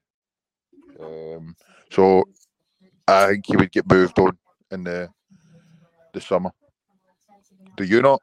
Um, 0.99 1.55
so 1.91 2.23
I 3.07 3.27
think 3.27 3.45
he 3.45 3.57
would 3.57 3.71
get 3.71 3.89
moved 3.89 4.17
on 4.19 4.37
in 4.71 4.83
the 4.83 5.09
the 6.13 6.21
summer. 6.21 6.51
Do 7.75 7.83
you 7.83 8.01
not? 8.01 8.21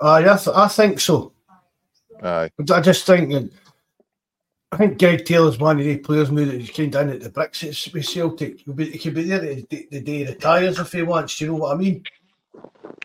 I, 0.00 0.22
th- 0.22 0.48
I 0.48 0.68
think 0.68 0.98
so. 1.00 1.32
Aye. 2.22 2.50
I 2.72 2.80
just 2.80 3.06
think 3.06 3.32
that 3.32 3.50
I 4.70 4.76
think 4.76 4.98
Greg 4.98 5.24
Taylor's 5.24 5.58
one 5.58 5.78
of 5.78 5.84
the 5.84 5.96
players 5.98 6.30
now 6.30 6.44
that 6.44 6.60
he's 6.60 6.70
kind 6.70 6.94
of 6.94 7.02
in 7.02 7.10
at 7.10 7.20
the 7.20 7.30
bricks 7.30 7.62
with 7.62 8.04
Celtic. 8.04 8.60
He'll 8.60 8.74
be, 8.74 8.90
he 8.90 8.98
could 8.98 9.14
be 9.14 9.22
there 9.22 9.40
the, 9.40 9.66
the, 9.70 9.88
the 9.90 10.00
day 10.00 10.18
he 10.18 10.26
retires 10.26 10.78
if 10.78 10.92
he 10.92 11.02
wants. 11.02 11.38
Do 11.38 11.44
you 11.44 11.52
know 11.52 11.58
what 11.58 11.74
I 11.74 11.78
mean? 11.78 12.02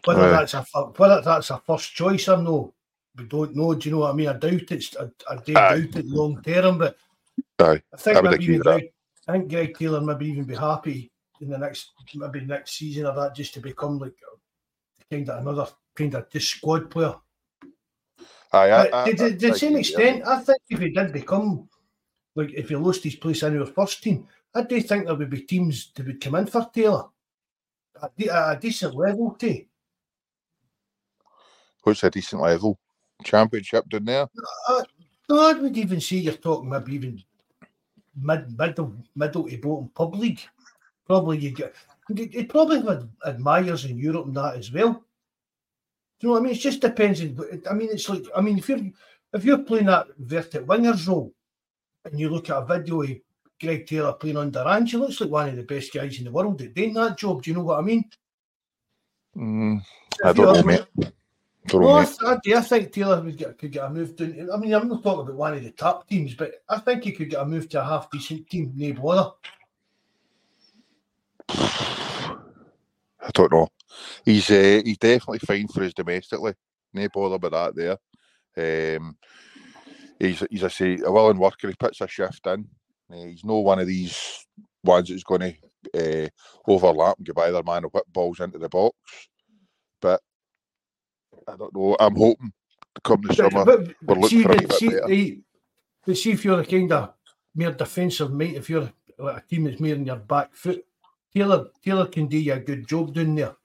Whether 0.04 0.24
Aye. 0.24 0.32
that's 0.32 0.54
a 0.54 0.62
whether 0.62 1.22
that's 1.22 1.52
a 1.52 1.62
first 1.66 1.94
choice 1.94 2.28
or 2.28 2.42
no, 2.42 2.74
we 3.18 3.26
don't 3.26 3.56
know. 3.56 3.74
Do 3.74 3.88
you 3.88 3.96
know 3.96 4.02
what 4.02 4.12
I 4.12 4.16
mean? 4.16 4.28
I 4.28 4.34
doubt 4.34 4.72
it's. 4.72 4.96
I, 4.98 5.06
I 5.30 5.36
doubt 5.36 5.96
it 5.96 6.06
long 6.06 6.42
term, 6.42 6.80
but 6.80 6.98
Aye, 7.60 7.82
I 7.94 7.98
think 7.98 8.18
I 8.18 8.22
maybe. 8.22 8.58
Greg, 8.58 8.90
I 9.28 9.32
think 9.32 9.50
Greg 9.50 9.78
Taylor 9.78 10.02
maybe 10.02 10.28
even 10.28 10.44
be 10.44 10.56
happy 10.56 11.12
in 11.40 11.50
the 11.50 11.58
next 11.58 11.92
maybe 12.14 12.42
next 12.42 12.74
season 12.74 13.06
or 13.06 13.16
that 13.16 13.36
just 13.36 13.54
to 13.54 13.62
become 13.62 14.00
like 14.00 14.16
kind 15.10 15.30
of 15.30 15.40
another 15.40 15.68
kind 15.96 16.14
of 16.16 16.30
just 16.30 16.50
squad 16.50 16.92
player. 16.92 17.16
Aye. 18.54 18.72
I, 18.72 18.84
But 18.84 18.94
I, 18.94 19.12
to, 19.12 19.26
I 19.26 19.30
the 19.32 19.54
same 19.56 19.76
extent, 19.78 20.26
I 20.26 20.40
think 20.40 20.60
if 20.70 20.80
he 20.80 20.90
did 20.90 21.12
become 21.12 21.68
like 22.36 22.54
if 22.54 22.70
he 22.70 22.76
lost 22.76 23.04
his 23.04 23.16
place 23.16 23.44
in 23.44 23.60
our 23.60 23.66
first 23.66 24.04
team, 24.04 24.28
I 24.56 24.64
do 24.64 24.80
think 24.82 25.06
there 25.06 25.16
would 25.16 25.30
be 25.30 25.42
teams 25.42 25.92
that 25.96 26.06
would 26.06 26.22
come 26.22 26.36
in 26.36 26.46
for 26.48 26.70
Taylor 26.74 27.06
at, 28.02 28.12
a 28.18 28.58
decent 28.60 28.96
level 28.96 29.32
too. 29.32 29.66
What's 31.84 32.04
a 32.04 32.10
decent 32.10 32.42
level? 32.42 32.80
Championship 33.24 33.88
down 33.90 34.06
there? 34.06 34.28
No, 35.30 35.50
I 35.50 35.54
would 35.54 35.78
even 35.78 36.02
say 36.02 36.18
you're 36.18 36.34
talking 36.34 36.70
maybe 36.70 36.96
even 36.96 37.24
mid 38.16 38.58
middle 38.58 38.94
middle 39.16 39.48
to 39.48 39.58
bottom 39.58 39.90
pub 39.96 40.16
league. 40.16 40.42
Probably 41.06 41.38
you 41.38 41.52
get 41.52 41.74
it 42.10 42.50
probably 42.50 42.82
have 42.82 43.08
admirers 43.26 43.86
in 43.86 43.98
Europe 43.98 44.28
and 44.28 44.36
that 44.36 44.58
as 44.58 44.72
well. 44.72 45.04
You 46.24 46.30
know 46.30 46.34
what 46.36 46.40
I 46.40 46.44
mean? 46.46 46.54
It 46.54 46.60
just 46.60 46.80
depends. 46.80 47.20
On, 47.20 47.62
I 47.70 47.74
mean, 47.74 47.90
it's 47.92 48.08
like 48.08 48.24
I 48.34 48.40
mean, 48.40 48.58
if 48.58 48.70
you're 48.70 48.80
if 49.34 49.44
you're 49.44 49.58
playing 49.58 49.88
that 49.88 50.08
vertic 50.22 50.66
wingers 50.66 51.06
role, 51.06 51.34
and 52.06 52.18
you 52.18 52.30
look 52.30 52.50
at 52.50 52.64
a 52.64 52.66
video 52.66 53.02
of 53.02 53.10
Greg 53.60 53.86
Taylor 53.86 54.14
playing 54.14 54.38
under 54.38 54.64
Ange, 54.66 54.92
he 54.92 54.98
looks 54.98 55.20
like 55.20 55.30
one 55.30 55.50
of 55.50 55.58
the 55.58 55.64
best 55.64 55.94
guys 55.94 56.18
in 56.18 56.24
the 56.24 56.32
world 56.32 56.62
at 56.62 56.74
doing 56.74 56.94
that 56.94 57.18
job. 57.18 57.44
Do 57.44 57.52
you 57.52 57.58
know 57.58 57.66
what 57.66 57.80
I 57.80 57.82
mean? 57.82 58.06
Mm, 59.36 59.82
I 60.24 60.32
don't 60.32 60.54
know, 60.56 60.64
mate. 60.64 60.86
Don't 61.68 61.82
Well, 61.82 61.98
I, 61.98 62.08
I, 62.26 62.38
do. 62.42 62.56
I 62.56 62.62
think 62.62 62.94
Taylor 62.94 63.20
would 63.20 63.36
get, 63.36 63.58
could 63.58 63.74
get 63.74 63.84
a 63.84 63.90
move 63.90 64.16
down. 64.16 64.50
I 64.54 64.56
mean, 64.56 64.74
I'm 64.74 64.88
not 64.88 65.04
talking 65.04 65.24
about 65.24 65.36
one 65.36 65.56
of 65.56 65.64
the 65.64 65.72
top 65.72 66.08
teams, 66.08 66.36
but 66.36 66.64
I 66.70 66.80
think 66.80 67.04
he 67.04 67.12
could 67.12 67.32
get 67.32 67.42
a 67.42 67.46
move 67.46 67.68
to 67.70 67.82
a 67.82 67.84
half 67.84 68.10
decent 68.10 68.50
team, 68.50 68.72
no 68.78 68.94
bother. 68.94 69.32
I 73.26 73.30
don't 73.34 73.52
know. 73.52 73.68
He's 74.26 74.50
uh, 74.50 74.82
he's 74.84 74.98
definitely 74.98 75.40
fine 75.40 75.68
for 75.68 75.84
his 75.84 75.94
domestically. 75.94 76.54
No 76.94 77.08
bother 77.14 77.36
about 77.36 77.76
that 77.76 77.98
there. 78.56 78.98
Um, 78.98 79.18
he's 80.20 80.44
he's 80.50 80.64
I 80.64 80.68
say 80.68 81.00
a 81.06 81.12
willing 81.12 81.38
worker. 81.38 81.70
He 81.70 81.76
puts 81.76 82.02
a 82.02 82.08
shift 82.08 82.46
in. 82.48 82.68
Uh, 83.12 83.26
he's 83.26 83.44
no 83.46 83.60
one 83.60 83.80
of 83.80 83.88
these 83.88 84.46
ones 84.84 85.10
that's 85.10 85.24
going 85.24 85.56
to 85.94 86.26
uh, 86.26 86.28
overlap 86.68 87.18
and 87.18 87.26
give 87.26 87.38
either 87.38 87.64
man 87.64 87.86
a 87.86 87.88
whip 87.88 88.04
balls 88.12 88.40
into 88.40 88.58
the 88.60 88.70
box. 88.70 88.96
But 90.02 90.22
I 91.48 91.56
don't 91.56 91.74
know. 91.76 91.96
I'm 92.00 92.16
hoping 92.16 92.52
to 92.96 93.02
come 93.02 93.22
the 93.22 93.28
But, 93.30 93.36
summer. 93.38 93.66
but, 93.66 93.80
we'll 93.80 93.94
but 94.04 94.18
look 94.18 94.30
see, 94.30 94.44
for 94.44 94.52
a 94.52 94.56
the- 94.56 94.62
wee 94.62 94.66
bit 94.68 94.78
see, 94.80 94.88
the- 94.90 95.42
but 96.06 96.18
see 96.18 96.32
if 96.32 96.44
you're 96.46 96.60
a 96.60 96.66
kind 96.66 96.92
of 96.92 97.14
more 97.56 97.72
defensive 97.72 98.34
mate, 98.34 98.56
if 98.56 98.70
you're 98.70 98.92
like 99.18 99.38
a 99.44 99.48
team 99.48 99.64
that's 99.66 99.80
more 99.80 99.94
in 99.94 100.06
your 100.06 100.18
back 100.18 100.54
foot, 100.54 100.84
Taylor 101.36 101.68
Taylor 101.84 102.08
can 102.08 102.28
do 102.28 102.38
you 102.38 102.54
a 102.54 102.60
good 102.60 102.88
job 102.88 103.14
down 103.14 103.36
there. 103.36 103.56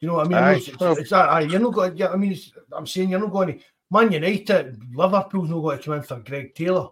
You 0.00 0.08
know 0.08 0.14
what 0.14 0.26
I 0.26 0.28
mean? 0.28 0.38
Aye, 0.38 0.52
It's, 0.54 0.68
it's, 0.68 0.82
it's 1.00 1.10
that, 1.10 1.28
aye, 1.28 1.40
you're 1.42 1.60
not 1.60 1.74
going. 1.74 1.96
Yeah, 1.96 2.08
I 2.10 2.16
mean, 2.16 2.36
I'm 2.72 2.86
saying 2.86 3.10
you're 3.10 3.20
not 3.20 3.30
going 3.32 3.58
to. 3.58 3.64
Man 3.90 4.10
United, 4.10 4.80
Liverpool's 4.94 5.50
not 5.50 5.60
going 5.60 5.78
to 5.78 5.84
come 5.84 5.94
in 5.94 6.02
for 6.02 6.18
Greg 6.20 6.54
Taylor. 6.54 6.88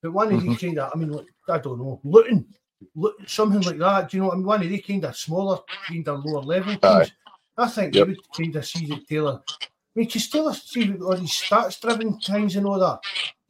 But 0.00 0.12
one 0.12 0.32
of 0.32 0.40
Mm-hmm. 0.40 0.48
these 0.50 0.58
kind 0.60 0.78
of, 0.78 0.92
I 0.94 0.98
mean, 0.98 1.10
like, 1.10 1.26
I 1.48 1.58
don't 1.58 1.78
know, 1.78 2.00
Luton, 2.04 2.46
Luton, 2.94 3.26
something 3.26 3.60
like 3.62 3.78
that. 3.78 4.08
Do 4.10 4.16
you 4.16 4.22
know 4.22 4.28
what 4.28 4.34
I 4.34 4.36
mean? 4.36 4.46
One 4.46 4.62
of 4.62 4.68
these 4.68 4.84
kind 4.86 5.04
of 5.04 5.16
smaller, 5.16 5.58
kind 5.86 6.08
of 6.08 6.24
lower 6.24 6.40
level 6.42 6.72
teams. 6.72 6.82
Aye. 6.84 7.10
I 7.58 7.68
think 7.68 7.94
Yep. 7.94 8.06
you 8.08 8.14
would 8.14 8.32
kind 8.36 8.56
of 8.56 8.66
see 8.66 8.86
that 8.86 9.06
Taylor. 9.06 9.42
I 9.60 9.66
mean, 9.94 10.06
because 10.06 10.28
Taylor, 10.28 10.54
see 10.54 10.94
all 11.02 11.16
these 11.16 11.30
stats 11.32 11.80
driven 11.80 12.18
times 12.18 12.56
and 12.56 12.66
all 12.66 12.78
that. 12.78 13.00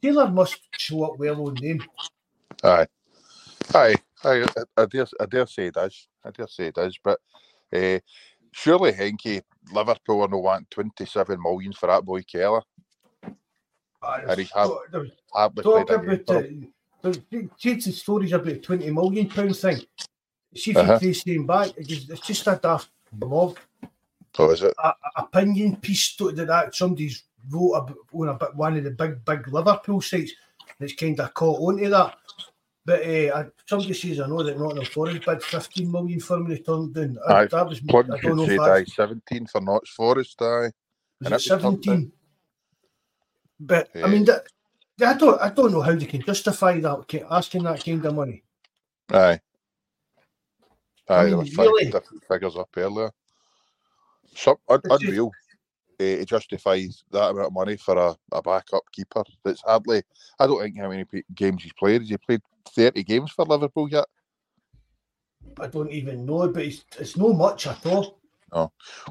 Taylor 0.01 0.29
must 0.29 0.59
show 0.77 1.03
up 1.05 1.17
well 1.19 1.47
on 1.47 1.55
them. 1.55 1.79
Aye, 2.63 2.87
aye, 3.75 3.95
aye. 4.25 4.45
I, 4.57 4.81
I 4.81 4.85
dare, 4.85 5.07
I 5.19 5.25
dare 5.25 5.47
say 5.47 5.67
it 5.67 5.77
is. 5.77 6.07
I 6.23 6.31
dare 6.31 6.47
say 6.47 6.67
it 6.67 6.77
is. 6.77 6.97
But 7.03 7.19
uh, 7.73 7.99
surely 8.51 8.91
Henke, 8.91 9.43
Liverpool 9.71 10.21
are 10.21 10.27
no 10.27 10.39
wanting 10.39 10.67
twenty-seven 10.69 11.41
million 11.41 11.73
for 11.73 11.87
that 11.87 12.03
boy 12.03 12.21
Kelleher. 12.23 12.61
And 14.03 14.39
he's 14.39 14.51
was 14.53 15.13
Hardly 15.33 15.63
played 15.63 15.89
a 15.89 15.97
game 15.97 16.09
about 16.09 16.25
for 16.25 16.35
uh, 16.37 16.41
him. 16.41 16.73
there's 17.01 17.19
the 17.85 17.91
stories 17.91 18.33
about 18.33 18.61
twenty 18.61 18.91
million 18.91 19.29
pound 19.29 19.55
thing. 19.55 19.81
See 20.55 20.71
if 20.71 20.77
Uh-huh. 20.77 20.93
you 20.93 20.99
trace 20.99 21.23
them 21.23 21.47
back. 21.47 21.71
It's 21.77 21.87
just, 21.87 22.47
a 22.47 22.59
daft 22.61 22.89
blog 23.11 23.57
Oh, 24.37 24.49
is 24.49 24.63
it? 24.63 24.73
a, 24.83 24.87
a 24.87 24.95
opinion 25.17 25.75
piece 25.77 26.15
to, 26.17 26.31
that, 26.31 26.47
that 26.47 26.75
somebody's 26.75 27.23
wrote 27.49 27.73
about 27.73 27.97
on 28.13 28.29
a 28.29 28.33
one 28.55 28.77
of 28.77 28.83
the 28.83 28.91
big 28.91 29.23
big 29.25 29.47
Liverpool 29.47 30.01
sites 30.01 30.33
that's 30.79 30.93
kind 30.93 31.19
of 31.19 31.33
caught 31.33 31.59
onto 31.59 31.89
that. 31.89 32.17
But 32.85 33.05
uh, 33.05 33.45
somebody 33.65 33.93
says 33.93 34.19
I 34.19 34.27
know 34.27 34.43
that 34.43 34.59
Nottingham 34.59 34.85
Forest 34.85 35.25
bid 35.25 35.41
15 35.41 35.91
million 35.91 36.19
for 36.19 36.39
me 36.39 36.57
to 36.57 36.63
turn 36.63 36.91
down. 36.91 37.17
I, 37.27 37.33
Aye, 37.33 37.45
that 37.45 37.67
was 37.67 37.79
I 37.79 37.91
don't 38.21 38.37
know 38.37 38.45
say 38.45 38.55
if 38.55 38.59
aye, 38.59 38.83
seventeen 38.83 39.47
for 39.47 39.61
Notts 39.61 39.91
Forest. 39.91 40.41
Aye, 40.41 40.45
was 40.45 40.71
and 41.21 41.27
it 41.27 41.31
it 41.31 41.33
was 41.33 41.45
turned 41.45 41.61
17. 41.61 42.11
But 43.61 43.89
I 43.95 44.07
mean, 44.07 44.25
that, 44.25 44.43
I 45.01 45.13
don't 45.13 45.41
I 45.41 45.49
don't 45.49 45.71
know 45.71 45.81
how 45.81 45.95
they 45.95 46.05
can 46.05 46.23
justify 46.23 46.79
that 46.81 47.25
asking 47.31 47.63
that 47.63 47.85
kind 47.85 48.05
of 48.05 48.15
money. 48.15 48.43
aye, 49.11 49.17
aye. 49.17 49.39
I 51.07 51.23
there 51.23 51.29
mean, 51.29 51.37
was 51.37 51.57
really? 51.57 51.85
five 51.85 52.01
different 52.01 52.23
figures 52.27 52.57
up 52.57 52.69
earlier. 52.75 53.11
Some 54.35 54.57
un- 54.67 54.81
unreal. 54.89 55.31
Uh, 55.99 56.17
to 56.17 56.25
justify 56.25 56.83
that 57.11 57.29
amount 57.29 57.47
of 57.47 57.53
money 57.53 57.77
for 57.77 57.95
a, 57.95 58.15
a 58.33 58.41
backup 58.41 58.81
keeper. 58.91 59.23
That's 59.45 59.61
hardly. 59.61 60.01
I 60.39 60.47
don't 60.47 60.59
think 60.59 60.77
how 60.77 60.89
many 60.89 61.05
games 61.35 61.63
he's 61.63 61.71
played. 61.73 62.01
Has 62.01 62.09
he 62.09 62.17
played 62.17 62.41
thirty 62.69 63.03
games 63.03 63.31
for 63.31 63.45
Liverpool 63.45 63.89
yet? 63.89 64.05
I 65.59 65.67
don't 65.67 65.91
even 65.91 66.25
know, 66.25 66.47
but 66.47 66.63
it's, 66.63 66.83
it's 66.99 67.17
no 67.17 67.33
much 67.33 67.67
at 67.67 67.85
all. 67.85 68.19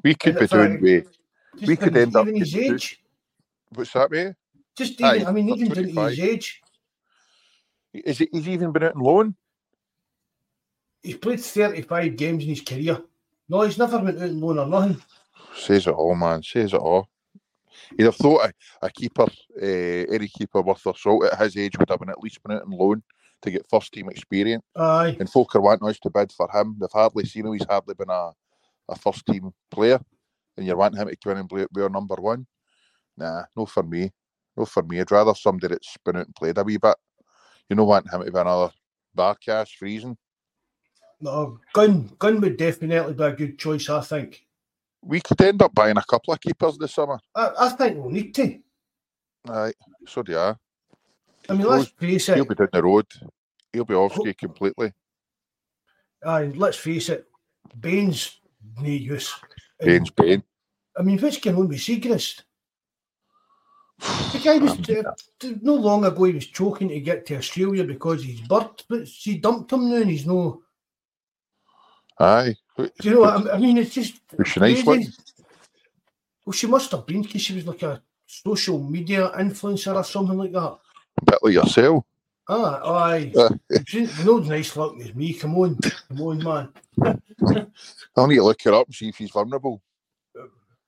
We 0.03 0.15
could 0.15 0.39
be 0.39 0.47
doing 0.47 1.05
Just 1.57 1.69
We 1.69 1.77
could 1.77 1.97
end 1.97 2.17
up 2.17 2.27
even 2.27 2.41
his 2.41 2.57
age. 2.57 3.03
what's 3.75 3.93
that, 3.93 4.11
mate? 4.11 4.35
Just 4.77 5.03
Aye, 5.03 5.17
even, 5.17 5.27
I 5.27 5.33
mean, 5.33 5.49
even 5.51 5.69
down 5.69 5.85
to 5.85 6.09
his 6.09 6.21
age, 6.21 6.63
Is 7.93 8.19
he, 8.19 8.29
he's 8.33 8.49
even 8.49 8.73
been 8.73 8.85
out 8.85 8.97
on 8.97 9.03
loan? 9.03 9.35
he's 11.03 11.17
played 11.17 11.41
35 11.41 12.17
games 12.17 12.45
in 12.45 12.51
his 12.51 12.61
career. 12.61 13.03
No, 13.49 13.63
he's 13.63 13.79
never 13.79 13.99
been 13.99 14.17
out 14.17 14.23
on 14.23 14.41
loan 14.41 14.59
or 14.59 14.67
nothing. 14.67 15.03
Says 15.55 15.87
it 15.87 15.91
all, 15.91 16.15
man. 16.15 16.43
Says 16.43 16.73
it 16.73 16.79
all. 16.81 17.09
You'd 17.99 18.07
have 18.07 18.17
thought 18.17 18.47
a, 18.47 18.87
a 18.87 18.91
keeper, 18.91 19.27
uh, 19.61 19.67
any 20.15 20.29
keeper 20.29 20.63
worth 20.63 20.83
their 20.85 20.95
salt 20.95 21.25
at 21.25 21.39
his 21.39 21.57
age 21.57 21.77
would 21.79 21.91
have 21.91 21.99
been 21.99 22.09
at 22.11 22.21
least 22.21 22.43
been 22.43 22.57
out 22.57 22.63
on 22.63 22.71
loan 22.71 23.03
to 23.43 23.51
get 23.51 23.68
first 23.68 23.93
team 23.93 24.09
experience. 24.09 24.64
Aye. 24.76 25.16
And 25.18 25.30
folk 25.30 25.55
are 25.55 25.61
wanting 25.61 25.88
us 25.88 25.99
to 26.01 26.11
bid 26.11 26.32
for 26.32 26.49
him. 26.53 26.76
They've 26.80 26.88
hardly 26.93 27.24
seen 27.24 27.47
him. 27.47 27.53
He's 27.53 27.66
hardly 27.68 27.95
been 27.95 28.11
a, 28.11 28.30
a 28.88 28.97
first 28.97 29.26
team 29.26 29.53
player. 29.70 30.01
And 30.57 30.66
you're 30.66 30.76
wanting 30.76 31.01
him 31.01 31.09
to 31.09 31.16
come 31.16 31.32
in 31.32 31.38
and 31.38 31.49
be 31.49 31.80
our 31.80 31.88
number 31.88 32.14
one. 32.16 32.47
Nah, 33.16 33.45
no 33.57 33.66
for 33.66 33.82
me. 33.82 34.11
No 34.57 34.64
for 34.64 34.82
me. 34.82 35.01
I'd 35.01 35.11
rather 35.11 35.34
somebody 35.34 35.74
that's 35.74 35.97
been 36.05 36.16
out 36.16 36.26
and 36.26 36.34
played 36.34 36.59
a 36.59 36.64
wee 36.64 36.76
bit. 36.76 36.97
You 37.68 37.76
know, 37.76 37.84
wanting 37.84 38.12
him 38.12 38.24
to 38.24 38.30
be 38.30 38.38
another 38.38 38.72
bar 39.14 39.36
cash 39.36 39.76
freezing. 39.78 40.16
No, 41.20 41.61
Gunn, 41.72 42.11
Gunn 42.18 42.40
would 42.40 42.57
definitely 42.57 43.14
be 43.14 43.22
a 43.22 43.32
good 43.32 43.59
choice, 43.59 43.88
I 43.88 44.01
think. 44.01 44.45
We 45.03 45.20
could 45.20 45.40
end 45.40 45.62
up 45.62 45.74
buying 45.74 45.97
a 45.97 46.05
couple 46.09 46.34
of 46.34 46.40
keepers 46.40 46.76
this 46.78 46.95
summer. 46.95 47.18
I, 47.34 47.51
I 47.59 47.68
think 47.70 47.97
we'll 47.97 48.11
need 48.11 48.34
to. 48.34 48.59
Aye, 49.49 49.72
so 50.07 50.22
do 50.22 50.36
I. 50.36 50.55
I 51.49 51.55
mean, 51.55 51.66
let's 51.66 51.90
face 51.90 52.28
it. 52.28 52.36
He'll 52.36 52.45
be 52.45 52.55
down 52.55 52.68
the 52.72 52.82
road. 52.82 53.07
He'll 53.72 53.84
be 53.84 53.95
off 53.95 54.14
ski 54.14 54.34
completely. 54.34 54.93
Aye, 56.24 56.53
let's 56.55 56.76
face 56.76 57.09
it. 57.09 57.26
Baines, 57.78 58.40
no 58.80 58.88
use. 58.88 59.34
And, 59.80 59.88
Baines 59.88 60.11
Bain. 60.11 60.43
I 60.97 61.03
mean, 61.03 61.18
which 61.18 61.40
can 61.40 61.57
only 61.57 61.68
be 61.68 61.76
Siegrist? 61.76 62.43
The 64.32 64.40
guy 64.43 64.59
was 64.59 64.72
uh, 64.90 65.12
no 65.62 65.74
long 65.74 66.05
ago. 66.05 66.24
He 66.24 66.32
was 66.32 66.47
choking 66.47 66.88
to 66.88 67.01
get 67.01 67.24
to 67.26 67.36
Australia 67.36 67.84
because 67.84 68.24
he's 68.24 68.40
bird, 68.40 68.82
but 68.88 69.07
she 69.07 69.38
dumped 69.38 69.72
him 69.72 69.88
now, 69.88 69.97
and 69.97 70.11
he's 70.11 70.26
no. 70.26 70.62
Aye. 72.18 72.57
Do 72.76 72.90
you 73.03 73.11
know 73.12 73.20
what 73.20 73.55
I 73.55 73.59
mean? 73.59 73.78
It's 73.78 73.95
just. 73.95 74.20
Was 74.36 74.49
she 74.49 74.61
nice 74.61 74.84
looking? 74.84 75.07
Well, 76.45 76.53
she 76.53 76.66
must 76.66 76.90
have 76.90 77.07
been 77.07 77.22
because 77.22 77.43
she 77.43 77.55
was 77.55 77.66
like 77.66 77.82
a 77.82 78.03
social 78.26 78.82
media 78.82 79.30
influencer 79.38 79.95
or 79.95 80.03
something 80.03 80.36
like 80.36 80.53
that. 80.53 80.78
Bit 81.25 81.39
like 81.43 81.55
yourself. 81.55 82.05
Ah, 82.49 82.81
aye. 83.05 83.33
Uh, 83.37 83.51
She's 83.87 84.25
no 84.25 84.39
nice 84.39 84.77
looking 84.77 85.03
as 85.03 85.14
me. 85.14 85.33
Come 85.35 85.57
on, 85.59 85.77
come 85.77 86.20
on, 86.20 86.39
man. 86.43 86.73
I'll 88.16 88.27
need 88.27 88.37
to 88.37 88.43
look 88.43 88.62
her 88.62 88.75
up 88.75 88.87
and 88.87 88.95
see 88.95 89.09
if 89.09 89.16
he's 89.16 89.31
vulnerable. 89.31 89.81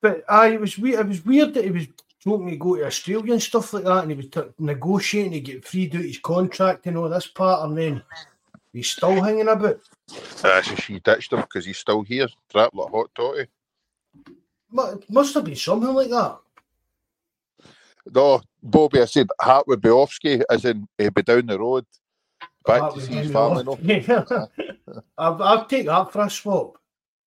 But 0.00 0.24
aye, 0.28 0.48
it 0.54 0.60
was 0.60 0.76
weird. 0.76 1.00
It 1.00 1.08
was 1.08 1.24
weird 1.24 1.54
that 1.54 1.64
he 1.64 1.70
was 1.70 1.86
talking 2.22 2.50
to 2.50 2.56
go 2.56 2.76
to 2.76 2.86
Australia 2.86 3.32
and 3.32 3.42
stuff 3.42 3.72
like 3.72 3.84
that, 3.84 4.02
and 4.02 4.10
he 4.10 4.16
was 4.16 4.28
t- 4.28 4.42
negotiating 4.58 5.32
to 5.32 5.40
get 5.40 5.64
freed 5.64 5.94
out 5.94 6.02
his 6.02 6.18
contract 6.18 6.86
and 6.86 6.96
all 6.98 7.08
this 7.08 7.26
part, 7.28 7.68
and 7.68 7.78
then 7.78 8.02
he's 8.72 8.90
still 8.90 9.22
hanging 9.22 9.48
about. 9.48 9.80
Uh, 10.42 10.60
so 10.60 10.74
she 10.74 10.98
ditched 11.00 11.32
him 11.32 11.40
because 11.40 11.64
he's 11.64 11.78
still 11.78 12.02
here, 12.02 12.28
trapped 12.50 12.74
like 12.74 12.90
hot 12.90 13.10
toddy. 13.14 13.46
Must 15.08 15.34
have 15.34 15.44
been 15.44 15.54
something 15.56 15.94
like 15.94 16.10
that. 16.10 16.38
No, 18.12 18.40
Bobby, 18.62 19.00
I 19.00 19.06
said 19.06 19.28
Hart 19.40 19.66
would 19.66 19.80
be 19.80 19.88
off 19.88 20.12
ski, 20.12 20.42
as 20.50 20.64
in 20.64 20.86
he'd 20.98 21.14
be 21.14 21.22
down 21.22 21.46
the 21.46 21.58
road 21.58 21.86
back 22.66 22.80
That 22.82 22.94
to 22.94 23.00
see 23.00 23.14
his 23.14 23.32
family. 23.32 23.64
No? 23.64 23.78
I'll, 25.18 25.42
I'll 25.42 25.64
take 25.66 25.86
that 25.86 26.12
for 26.12 26.22
a 26.22 26.30
swap. 26.30 26.76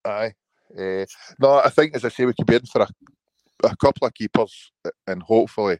Aye. 0.05 0.33
Eh, 0.77 1.05
no, 1.39 1.59
I 1.63 1.69
think, 1.69 1.95
as 1.95 2.05
I 2.05 2.09
say, 2.09 2.25
we 2.25 2.33
could 2.33 2.45
be 2.45 2.55
in 2.55 2.65
for 2.65 2.81
a, 2.81 2.87
a 3.63 3.75
couple 3.77 4.05
of 4.07 4.13
keepers 4.13 4.71
and 5.07 5.23
hopefully 5.23 5.79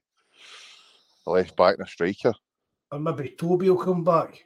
a 1.26 1.30
left 1.32 1.56
back 1.56 1.76
and 1.78 1.86
a 1.88 1.90
striker. 1.90 2.34
Or 2.92 3.00
maybe 3.00 3.36
Toby 3.38 3.70
will 3.70 3.84
come 3.84 4.04
back. 4.04 4.46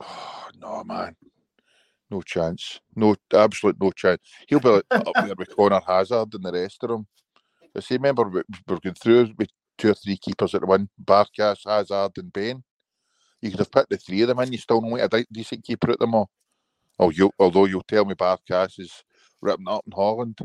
Oh, 0.00 0.48
no, 0.60 0.82
man. 0.84 1.14
No 2.10 2.22
chance. 2.22 2.80
No, 2.96 3.14
absolute 3.32 3.76
no 3.80 3.90
chance. 3.92 4.20
He'll 4.48 4.60
be 4.60 4.68
like 4.70 4.84
up 4.90 5.12
there 5.14 5.34
with 5.36 5.54
Conor 5.54 5.80
Hazard 5.86 6.34
and 6.34 6.42
the 6.44 6.52
rest 6.52 6.82
of 6.82 6.90
them. 6.90 7.06
I 7.76 7.80
see, 7.80 7.94
remember, 7.94 8.24
we- 8.24 8.42
we're 8.66 8.78
going 8.80 8.94
through 8.94 9.32
with 9.36 9.50
two 9.78 9.90
or 9.90 9.94
three 9.94 10.16
keepers 10.16 10.54
at 10.54 10.60
the 10.60 10.66
one 10.66 10.88
Barkas, 11.02 11.66
Hazard, 11.66 12.12
and 12.16 12.32
Bain. 12.32 12.62
You 13.40 13.50
could 13.50 13.58
have 13.60 13.70
put 13.70 13.88
the 13.88 13.96
three 13.96 14.22
of 14.22 14.28
them 14.28 14.40
in, 14.40 14.52
you 14.52 14.58
still 14.58 14.80
don't 14.80 15.12
a 15.12 15.24
decent 15.32 15.64
keeper 15.64 15.90
at 15.90 15.98
them 15.98 16.14
all. 16.14 16.30
Oh, 16.98 17.10
you, 17.10 17.30
although 17.38 17.66
you'll 17.66 17.82
tell 17.82 18.04
me 18.04 18.14
Barkas 18.14 18.80
is 18.80 19.02
ripping 19.42 19.68
up 19.68 19.84
in 19.86 19.92
Holland. 19.92 20.38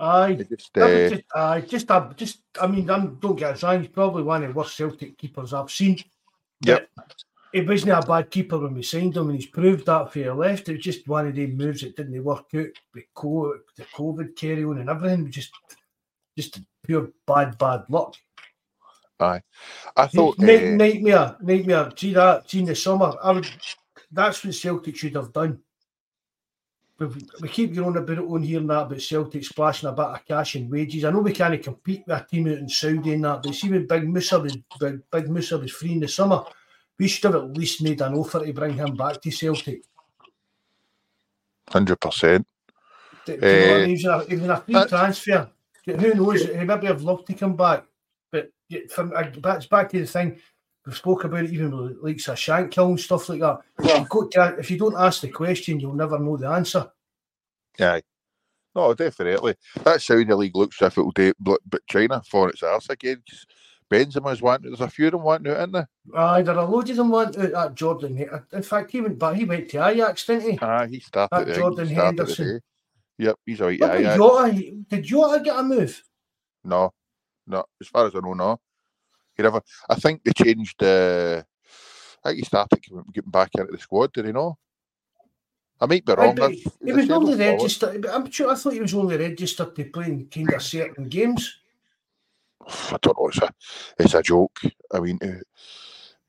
Aye. 0.00 0.36
It 0.40 0.48
just, 0.50 0.76
uh, 0.76 1.08
just, 1.08 1.22
aye, 1.34 1.60
just, 1.60 1.90
uh, 1.90 2.12
just, 2.14 2.42
I 2.60 2.66
mean, 2.66 2.90
I'm, 2.90 3.14
don't 3.16 3.36
get 3.36 3.52
us 3.52 3.62
wrong, 3.62 3.80
he's 3.80 3.88
probably 3.88 4.24
one 4.24 4.42
of 4.42 4.52
the 4.52 4.58
worst 4.58 4.76
Celtic 4.76 5.16
keepers 5.16 5.54
I've 5.54 5.70
seen. 5.70 5.98
Yep. 6.62 6.88
He 7.52 7.60
wasn't 7.60 7.92
a 7.92 8.06
bad 8.06 8.30
keeper 8.30 8.58
when 8.58 8.74
we 8.74 8.82
signed 8.82 9.16
him, 9.16 9.30
and 9.30 9.40
he's 9.40 9.46
proved 9.46 9.86
that 9.86 10.12
for 10.12 10.18
your 10.18 10.34
left. 10.34 10.68
It 10.68 10.72
was 10.72 10.84
just 10.84 11.06
one 11.06 11.28
of 11.28 11.36
them 11.36 11.56
moves 11.56 11.82
that 11.82 11.96
didn't 11.96 12.24
work 12.24 12.46
out 12.54 12.66
with 12.92 13.04
the 13.16 13.84
COVID 13.96 14.34
carry 14.34 14.64
on 14.64 14.78
and 14.78 14.90
everything. 14.90 15.30
Just, 15.30 15.52
just 16.36 16.60
pure 16.84 17.10
bad, 17.26 17.56
bad 17.56 17.84
luck. 17.88 18.16
I 19.96 20.06
thought. 20.06 20.38
Night, 20.38 20.62
uh, 20.62 20.70
nightmare, 20.70 21.36
nightmare. 21.40 21.90
See 21.96 22.14
that? 22.14 22.50
See 22.50 22.60
in 22.60 22.66
the 22.66 22.74
summer, 22.74 23.14
I 23.22 23.32
would. 23.32 23.46
That's 24.10 24.44
what 24.44 24.54
Celtic 24.54 24.96
should 24.96 25.16
have 25.16 25.32
done. 25.32 25.60
We, 26.98 27.06
we 27.40 27.48
keep 27.48 27.74
going 27.74 27.96
about 27.96 28.18
it 28.18 28.24
on 28.24 28.42
here 28.42 28.60
and 28.60 28.70
that 28.70 28.82
about 28.82 29.02
Celtic 29.02 29.44
splashing 29.44 29.88
a 29.88 29.92
bit 29.92 30.04
of 30.04 30.24
cash 30.24 30.54
and 30.54 30.70
wages. 30.70 31.04
I 31.04 31.10
know 31.10 31.20
we 31.20 31.32
can't 31.32 31.60
compete 31.60 32.04
with 32.06 32.16
a 32.16 32.24
team 32.24 32.46
out 32.46 32.58
in 32.58 32.68
Saudi 32.68 33.14
and 33.14 33.24
that, 33.24 33.42
but 33.42 33.54
see 33.54 33.68
when 33.68 33.86
Big 33.86 34.08
Musa 34.08 34.38
was 34.38 34.56
Big, 34.78 35.00
Big 35.10 35.28
Musa 35.28 35.58
was 35.58 35.72
free 35.72 35.92
in 35.92 36.00
the 36.00 36.08
summer, 36.08 36.44
we 36.96 37.08
should 37.08 37.24
have 37.24 37.42
at 37.42 37.56
least 37.56 37.82
made 37.82 38.00
an 38.00 38.14
offer 38.14 38.44
to 38.44 38.52
bring 38.52 38.74
him 38.74 38.94
back 38.94 39.20
to 39.20 39.30
Celtic. 39.30 39.82
Hundred 41.68 41.96
percent. 41.96 42.46
Do, 43.26 43.36
do 43.36 43.46
you 43.46 43.52
know 43.52 43.72
what 43.72 43.80
I 43.80 44.24
Eh? 44.28 44.34
Even 44.34 44.50
a, 44.50 44.60
free 44.60 44.86
transfer. 44.86 45.50
Who 45.86 46.14
knows? 46.14 46.44
He 46.44 46.64
maybe 46.64 46.86
have 46.86 47.02
loved 47.02 47.26
to 47.26 47.34
come 47.34 47.56
back, 47.56 47.84
from 48.90 49.12
that's 49.42 49.66
back 49.66 49.90
to 49.90 50.00
the 50.00 50.06
thing 50.06 50.38
we 50.86 50.92
spoke 50.92 51.24
about. 51.24 51.44
It 51.44 51.52
even 51.52 51.76
with 51.76 51.98
like 52.02 52.20
a 52.28 52.36
shank 52.36 52.72
kill 52.72 52.88
and 52.88 53.00
stuff 53.00 53.28
like 53.28 53.40
that. 53.40 53.60
Got 54.08 54.30
to- 54.32 54.56
if 54.58 54.70
you 54.70 54.78
don't 54.78 54.96
ask 54.96 55.20
the 55.20 55.28
question, 55.28 55.80
you'll 55.80 55.94
never 55.94 56.18
know 56.18 56.36
the 56.36 56.48
answer. 56.48 56.90
Aye. 57.80 58.02
No, 58.74 58.92
definitely. 58.92 59.54
That's 59.84 60.06
how 60.08 60.22
the 60.22 60.36
league 60.36 60.56
looks 60.56 60.82
if 60.82 60.98
it'll 60.98 61.12
do, 61.12 61.32
but 61.38 61.60
but 61.66 61.86
China 61.88 62.22
for 62.28 62.50
its 62.50 62.62
arse 62.62 62.90
again. 62.90 63.22
Benzema's 63.90 64.42
wanting. 64.42 64.70
There's 64.70 64.80
a 64.80 64.88
few 64.88 65.06
of 65.06 65.12
them 65.12 65.22
wanting 65.22 65.52
out, 65.52 65.58
isn't 65.58 65.72
there? 65.72 65.88
Aye, 66.16 66.42
there 66.42 66.58
are 66.58 66.66
loads 66.66 66.90
of 66.90 66.96
them 66.96 67.10
want 67.10 67.38
out 67.38 67.52
that 67.52 67.74
Jordan. 67.74 68.26
In 68.52 68.62
fact, 68.62 68.90
he 68.90 69.00
went 69.00 69.18
back. 69.18 69.36
He 69.36 69.44
went 69.44 69.68
to 69.70 69.86
Ajax, 69.86 70.26
didn't 70.26 70.52
he? 70.52 70.58
Ah, 70.60 70.86
he 70.86 71.00
started. 71.00 71.44
Think 71.44 71.56
Jordan 71.56 71.88
he 71.88 71.94
started 71.94 72.18
Henderson. 72.18 72.60
Yep, 73.18 73.36
he's 73.46 73.60
out. 73.60 73.78
Yeah, 73.78 73.86
about 73.86 74.00
yeah. 74.00 74.16
Jota? 74.16 74.84
Did 74.88 75.04
Jota 75.04 75.44
get 75.44 75.58
a 75.58 75.62
move? 75.62 76.02
No, 76.64 76.92
no. 77.46 77.64
As 77.80 77.88
far 77.88 78.06
as 78.06 78.14
I 78.14 78.20
know, 78.20 78.34
no. 78.34 78.60
He 79.36 79.42
never. 79.42 79.60
I 79.88 79.94
think 79.96 80.22
they 80.24 80.32
changed. 80.32 80.82
Uh, 80.82 81.42
I 82.24 82.28
think 82.30 82.38
he 82.38 82.44
started 82.44 82.80
getting- 82.82 83.30
back 83.30 83.50
into 83.56 83.72
the 83.72 83.78
squad. 83.78 84.12
Did 84.12 84.26
he 84.26 84.32
know? 84.32 84.56
I 85.80 85.86
might 85.86 86.04
be 86.04 86.14
wrong. 86.14 86.36
he 86.84 86.92
was 86.92 87.10
only 87.10 87.34
registered. 87.34 88.00
but 88.00 88.14
I'm 88.14 88.30
sure. 88.30 88.50
I 88.50 88.54
thought 88.54 88.72
he 88.74 88.80
was 88.80 88.94
only 88.94 89.16
registered 89.16 89.74
to 89.74 89.84
play 89.86 90.06
in 90.06 90.26
kind 90.26 90.52
of 90.54 90.62
certain 90.62 91.08
games. 91.08 91.58
I 92.66 92.96
don't 93.02 93.18
know. 93.18 93.28
It's 93.28 93.38
a, 93.38 93.54
it's 93.98 94.14
a 94.14 94.22
joke. 94.22 94.60
I 94.92 95.00
mean, 95.00 95.18
uh, 95.22 95.42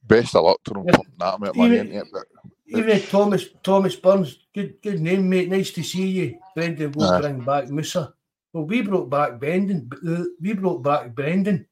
best 0.03 0.36
of 0.36 0.43
luck 0.43 0.59
to 0.66 0.74
them 0.74 0.84
Yeah. 0.88 0.95
pumping 0.95 1.13
that 1.20 1.36
amount 1.36 1.49
of 1.51 1.55
money 1.55 1.76
Even- 1.76 1.88
into 1.91 2.18
it. 2.18 2.28
But 2.68 2.80
Even 2.80 2.99
Thomas 3.03 3.45
Thomas 3.61 3.95
Burns, 3.95 4.39
good 4.51 4.82
good 4.82 4.99
name, 4.99 5.30
mate. 5.30 5.47
Nice 5.49 5.70
to 5.72 5.84
see 5.84 6.07
you. 6.07 6.39
Brendan 6.55 6.93
will 6.93 7.22
bring 7.22 7.39
back 7.41 7.70
Musa. 7.70 8.14
Well, 8.56 8.64
we 8.64 8.84
brought 8.84 9.10
back 9.10 9.38
Brendan. 9.38 9.89
uh, 10.08 10.24
We 10.39 10.53
brought 10.53 10.82
back 10.82 11.14
Brendan. 11.14 11.68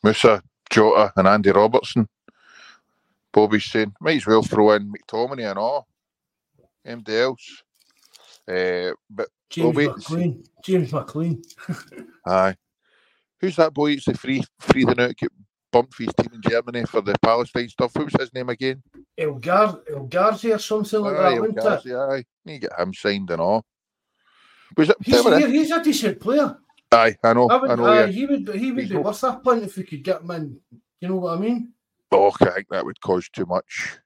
Musa, 0.00 0.40
Jota, 0.70 1.12
and 1.16 1.26
Andy 1.26 1.50
Robertson. 1.50 2.08
Bobby's 3.32 3.64
saying 3.64 3.92
might 4.00 4.18
as 4.18 4.26
well 4.26 4.44
throw 4.44 4.70
in 4.70 4.92
McTominay 4.92 5.50
and 5.50 5.58
all. 5.58 5.88
MD 6.86 7.08
else. 7.08 7.64
Uh, 8.46 8.94
but 9.10 9.30
James. 9.50 9.74
McLean. 9.74 10.44
James 10.64 10.92
McLean. 10.92 11.42
aye, 12.26 12.54
who's 13.40 13.56
that 13.56 13.74
boy? 13.74 13.92
It's 13.94 14.04
the 14.04 14.14
free 14.14 14.44
free 14.60 14.84
the 14.84 15.02
out 15.02 15.16
get 15.16 15.32
bumped 15.72 15.94
for 15.94 16.04
his 16.04 16.14
team 16.14 16.30
in 16.34 16.42
Germany 16.48 16.84
for 16.84 17.00
the 17.00 17.16
Palestine 17.20 17.68
stuff. 17.68 17.96
What 17.96 18.04
was 18.04 18.14
his 18.16 18.32
name 18.32 18.48
again? 18.48 18.80
El, 19.18 19.34
Gar- 19.34 19.80
El 19.92 20.06
Garzi 20.06 20.54
or 20.54 20.58
something 20.58 21.00
like 21.00 21.16
aye, 21.16 21.38
that, 21.40 21.82
El? 21.84 22.12
Aye. 22.12 22.24
Need 22.44 22.60
to 22.60 22.68
get 22.68 22.78
him 22.78 22.94
signed 22.94 23.32
and 23.32 23.40
all. 23.40 23.64
Was 24.76 24.90
it? 24.90 24.96
He's, 25.02 25.24
he- 25.24 25.50
he's 25.58 25.70
a 25.70 25.82
decent 25.82 26.20
player. 26.20 26.56
Aye, 26.92 27.16
I 27.24 27.32
know, 27.32 27.48
I 27.48 27.56
would, 27.56 27.70
I 27.70 27.74
know. 27.74 27.86
aye, 27.86 28.00
yeah. 28.00 28.06
he 28.08 28.26
would, 28.26 28.48
he 28.54 28.70
would 28.72 28.80
He's 28.82 28.90
be 28.90 28.96
not- 28.96 29.04
worth 29.04 29.24
a 29.24 29.32
punt 29.42 29.62
if 29.64 29.76
we 29.76 29.84
could 29.84 30.04
get 30.04 30.20
him 30.20 30.30
in. 30.32 30.60
You 31.00 31.08
know 31.08 31.16
what 31.16 31.38
I 31.38 31.40
mean? 31.40 31.72
Oh, 32.10 32.30
I 32.40 32.50
think 32.50 32.68
that 32.68 32.84
would 32.84 33.00
cause 33.00 33.28
too 33.30 33.46
much. 33.46 33.98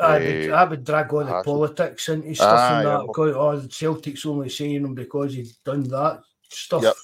I 0.00 0.18
but 0.18 0.22
Eh, 0.22 0.46
that 0.48 0.70
would 0.70 0.84
drag 0.84 1.12
all 1.12 1.20
the 1.20 1.26
hassle. 1.26 1.42
politics 1.52 2.08
into 2.08 2.34
stuff 2.34 2.58
Aye, 2.58 2.78
and 2.80 2.88
I 2.88 2.98
that. 2.98 3.12
Go, 3.12 3.24
oh, 3.38 3.56
the 3.58 3.70
Celtic's 3.70 4.24
only 4.24 4.48
saying 4.48 4.84
him 4.84 4.94
because 4.94 5.34
he's 5.34 5.56
done 5.58 5.82
that 5.84 6.22
stuff. 6.48 6.82
Yep. 6.82 6.94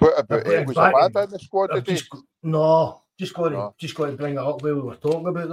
What 0.00 0.18
about 0.20 0.46
uh, 0.46 0.64
was 0.66 0.76
back 0.76 0.92
in- 0.92 0.98
Amanda 0.98 1.22
in 1.22 1.30
the 1.30 1.38
squad 1.38 1.66
today? 1.68 1.94
just, 1.94 2.10
no, 2.42 3.02
just 3.18 3.32
got 3.32 3.44
to 3.48 3.54
No. 3.54 3.74
just 3.78 3.94
got 3.94 4.06
to 4.06 4.12
bring 4.12 4.34
it 4.34 4.38
up 4.38 4.62
while 4.62 4.74
we 4.74 4.80
were 4.82 4.96
talking 4.96 5.26
about 5.26 5.48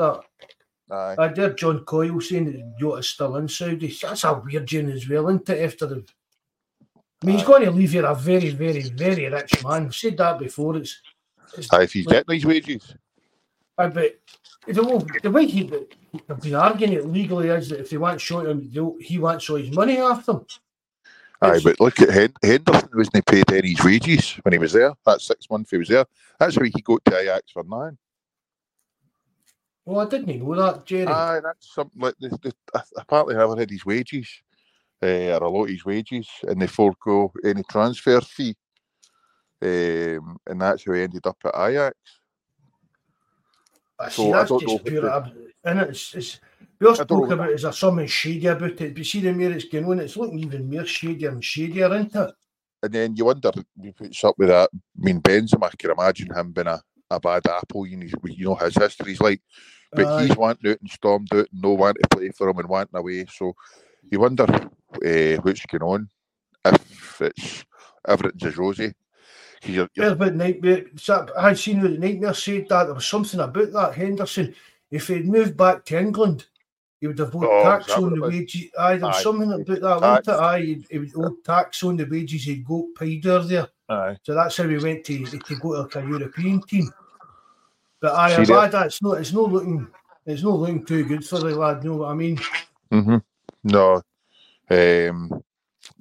that. 0.90 0.96
Aye. 0.96 1.16
I 1.18 1.28
did 1.30 1.58
John 1.58 1.80
Coyle 1.86 2.20
saying 2.20 2.46
that 2.52 2.76
Jota's 2.80 3.08
still 3.08 3.38
in 3.38 3.48
Saudi. 3.48 3.88
That's 4.02 4.26
a 4.26 4.34
weird 4.34 4.68
tune 4.68 4.92
as 4.92 5.08
well, 5.08 5.30
isn't 5.30 5.50
it? 5.50 5.64
After 5.64 5.86
the, 5.86 6.06
I 7.22 7.28
mean, 7.28 7.38
he's 7.38 7.46
going 7.46 7.64
to 7.66 7.72
leave 7.72 7.92
here 7.92 8.06
a 8.06 8.16
very, 8.16 8.50
very, 8.50 8.82
very 8.82 9.30
rich 9.30 9.64
man. 9.64 9.86
I've 9.86 9.96
said 9.96 10.18
that 10.18 10.40
before. 10.40 10.78
It's, 10.78 11.00
it's 11.56 11.72
Aye, 11.72 11.84
if 11.84 11.94
he's 11.94 12.08
getting 12.08 12.34
his 12.34 12.46
wages. 12.46 12.96
I 13.78 13.88
bet 13.88 14.16
the, 14.68 14.84
way- 14.84 15.20
the 15.22 15.32
way 15.32 15.46
he 15.46 15.64
they've 15.64 16.42
been 16.42 16.56
arguing 16.56 16.94
it 16.94 17.06
legally 17.06 17.50
is 17.50 17.70
that 17.70 17.80
if 17.82 17.90
they 17.90 17.98
want 17.98 18.20
short 18.20 18.48
him, 18.48 18.98
he 19.00 19.18
wants 19.20 19.50
all 19.50 19.58
his 19.58 19.72
money 19.72 20.00
off 20.00 20.26
them. 20.26 20.46
Aye, 21.42 21.48
It's- 21.58 21.64
but 21.64 21.80
look 21.80 22.00
at 22.02 22.10
Hen- 22.10 22.34
Henderson 22.44 22.90
wasn't 22.94 23.26
paid 23.26 23.52
any 23.52 23.70
his 23.70 23.84
wages 23.84 24.32
when 24.44 24.54
he 24.54 24.60
was 24.60 24.74
there. 24.74 24.94
That 25.06 25.22
six 25.22 25.50
months 25.50 25.70
he 25.72 25.78
was 25.78 25.90
there. 25.90 26.06
That's 26.40 26.56
how 26.56 26.64
he 26.64 26.72
got 26.72 27.06
to 27.06 27.18
Ajax 27.18 27.52
for 27.52 27.64
nine. 27.64 27.98
Well, 29.86 30.06
I 30.06 30.10
didn't 30.10 30.40
know 30.40 30.56
that, 30.56 30.86
Jerry. 30.86 31.08
Aye, 31.08 31.40
that's 31.44 31.74
something 31.74 32.00
like 32.02 32.16
the, 32.20 32.30
the, 32.30 32.54
apparently 32.98 33.36
never 33.36 33.56
had 33.58 33.70
his 33.70 33.86
wages, 33.86 34.28
uh, 35.04 35.38
or 35.40 35.44
a 35.44 35.50
lot 35.50 35.64
of 35.64 35.70
his 35.70 35.86
wages, 35.86 36.28
and 36.44 36.62
they 36.62 36.68
forego 36.68 37.32
any 37.44 37.64
transfer 37.64 38.22
fee. 38.22 38.56
Um, 39.64 40.38
and 40.48 40.60
that's 40.60 40.86
how 40.86 40.94
he 40.94 41.04
ended 41.04 41.26
up 41.26 41.38
at 41.46 41.56
Ajax. 41.56 41.96
I 44.00 44.10
so 44.10 44.24
see, 44.24 44.30
I 44.30 44.40
that's 44.40 44.50
don't 44.50 44.60
just 44.62 44.86
pure. 44.86 45.10
ab- 45.10 45.34
And 45.64 45.80
it's, 45.82 46.16
it's 46.16 46.40
we 46.80 46.88
all 46.88 46.94
I 46.94 47.04
spoke 47.04 47.30
about 47.30 47.52
is 47.52 47.62
there 47.62 47.72
something 47.72 48.08
shady 48.08 48.48
about 48.48 48.82
it, 48.82 48.96
but 48.96 49.06
see 49.06 49.22
the 49.22 49.34
more 49.34 49.52
it's 49.52 49.66
going 49.66 49.86
on, 49.86 50.00
it's 50.00 50.18
looking 50.18 50.40
even 50.40 50.70
more 50.70 50.86
shadier 50.86 51.30
and 51.30 51.44
shadier, 51.44 51.94
isn't 51.94 52.16
it? 52.16 52.34
And 52.84 52.94
then 52.94 53.16
you 53.16 53.26
wonder, 53.26 53.52
puts 53.96 54.24
up 54.24 54.36
with 54.40 54.50
that. 54.50 54.70
I 54.74 54.78
mean, 54.98 55.22
Benzema, 55.22 55.66
I 55.66 55.76
can 55.78 55.92
imagine 55.92 56.34
him 56.34 56.52
being 56.52 56.66
a, 56.66 56.82
a 57.12 57.20
bad 57.20 57.46
apple. 57.48 57.86
You 57.86 57.98
know, 57.98 58.08
you 58.24 58.46
know 58.46 58.56
his 58.56 58.76
history's 58.76 59.22
like, 59.22 59.42
but 59.94 60.08
Aye. 60.08 60.26
he's 60.26 60.36
wanting 60.36 60.72
out 60.72 60.82
and 60.82 60.90
stormed 60.90 61.32
out 61.34 61.48
and 61.52 61.62
no 61.62 61.74
one 61.74 61.94
to 61.94 62.08
play 62.10 62.30
for 62.30 62.50
him 62.50 62.58
and 62.58 62.68
wanting 62.70 62.98
away. 62.98 63.26
So 63.32 63.54
you 64.10 64.20
wonder 64.20 64.48
uh, 64.96 65.42
what's 65.42 65.66
going 65.66 65.84
on 65.84 66.10
if 66.66 67.22
it's 67.22 67.66
everything's 68.08 68.46
as 68.46 68.58
rosy. 68.58 68.94
You're, 69.64 69.88
you're, 69.94 70.06
Well, 70.06 70.14
about 70.14 70.36
Nightmare, 70.36 70.86
I 71.38 71.50
had 71.50 71.60
seen 71.60 71.82
the 71.82 71.90
Nightmare 71.90 72.34
said 72.34 72.68
that 72.70 72.86
there 72.86 72.94
was 72.94 73.06
something 73.06 73.40
about 73.40 73.72
that 73.74 73.96
Henderson. 73.96 74.56
If 74.90 75.08
he'd 75.08 75.28
moved 75.28 75.56
back 75.56 75.86
to 75.86 76.00
England, 76.00 76.46
he 77.00 77.08
would 77.08 77.20
have 77.20 77.36
owed 77.36 77.46
Oh, 77.46 77.62
tax 77.64 77.98
on 77.98 78.14
the 78.14 78.22
wages. 78.22 78.66
Aye, 78.78 78.98
there 78.98 79.08
was 79.08 79.18
Aye. 79.18 79.24
something 79.24 79.52
about 79.52 79.66
that, 79.66 80.02
wasn't 80.02 80.28
it? 80.28 80.32
Aye, 80.32 80.62
he, 80.62 80.86
he 80.90 81.00
would 81.00 81.16
owe 81.16 81.36
tax 81.44 81.84
on 81.84 81.98
the 81.98 82.06
wages 82.06 82.44
he'd 82.44 82.66
got 82.66 82.86
paid 82.98 83.24
there. 83.24 83.68
aye. 83.90 84.18
So 84.24 84.34
that's 84.36 84.58
how 84.58 84.68
he 84.68 84.78
went 84.78 85.04
to 85.06 85.26
to 85.26 85.56
go 85.56 85.74
to 85.74 85.82
like 85.82 85.96
a 85.96 86.08
European 86.08 86.62
team. 86.62 86.92
But 88.02 88.14
aye, 88.16 88.30
See 88.30 88.36
I'm 88.42 88.46
there? 88.46 88.56
glad 88.58 88.72
that's 88.72 89.02
not 89.02 89.20
it's 89.20 89.34
not 89.34 89.52
looking 89.52 89.88
it's 90.26 90.44
not 90.44 90.60
looking 90.60 90.86
too 90.86 91.04
good 91.06 91.26
for 91.26 91.40
the 91.40 91.56
lad, 91.56 91.84
you 91.84 91.92
know 91.92 91.98
what 91.98 92.12
I 92.12 92.14
mean? 92.14 92.40
hmm 92.92 93.18
No, 93.64 94.02
um, 94.72 95.44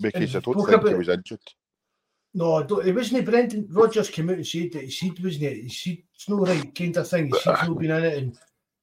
because 0.00 0.36
I 0.36 0.40
don't 0.40 0.66
think 0.66 0.88
he 0.88 0.94
was 0.94 1.08
injured. 1.08 1.40
No, 2.32 2.58
it 2.58 2.94
wasn't 2.94 3.24
Brendan 3.24 3.66
Rodgers 3.70 4.08
came 4.08 4.30
out 4.30 4.36
and 4.36 4.46
said 4.46 4.72
that 4.72 4.84
he 4.84 4.90
said 4.90 5.22
wasn't 5.22 5.44
it? 5.44 5.62
He 5.64 5.68
said 5.68 5.98
it's 6.14 6.28
no 6.28 6.36
right 6.36 6.74
kind 6.74 6.96
of 6.96 7.08
thing. 7.08 7.26
He 7.26 7.38
said 7.40 7.58
he'll 7.58 7.74
been 7.74 7.90
in 7.90 8.04
it 8.04 8.18
and 8.18 8.38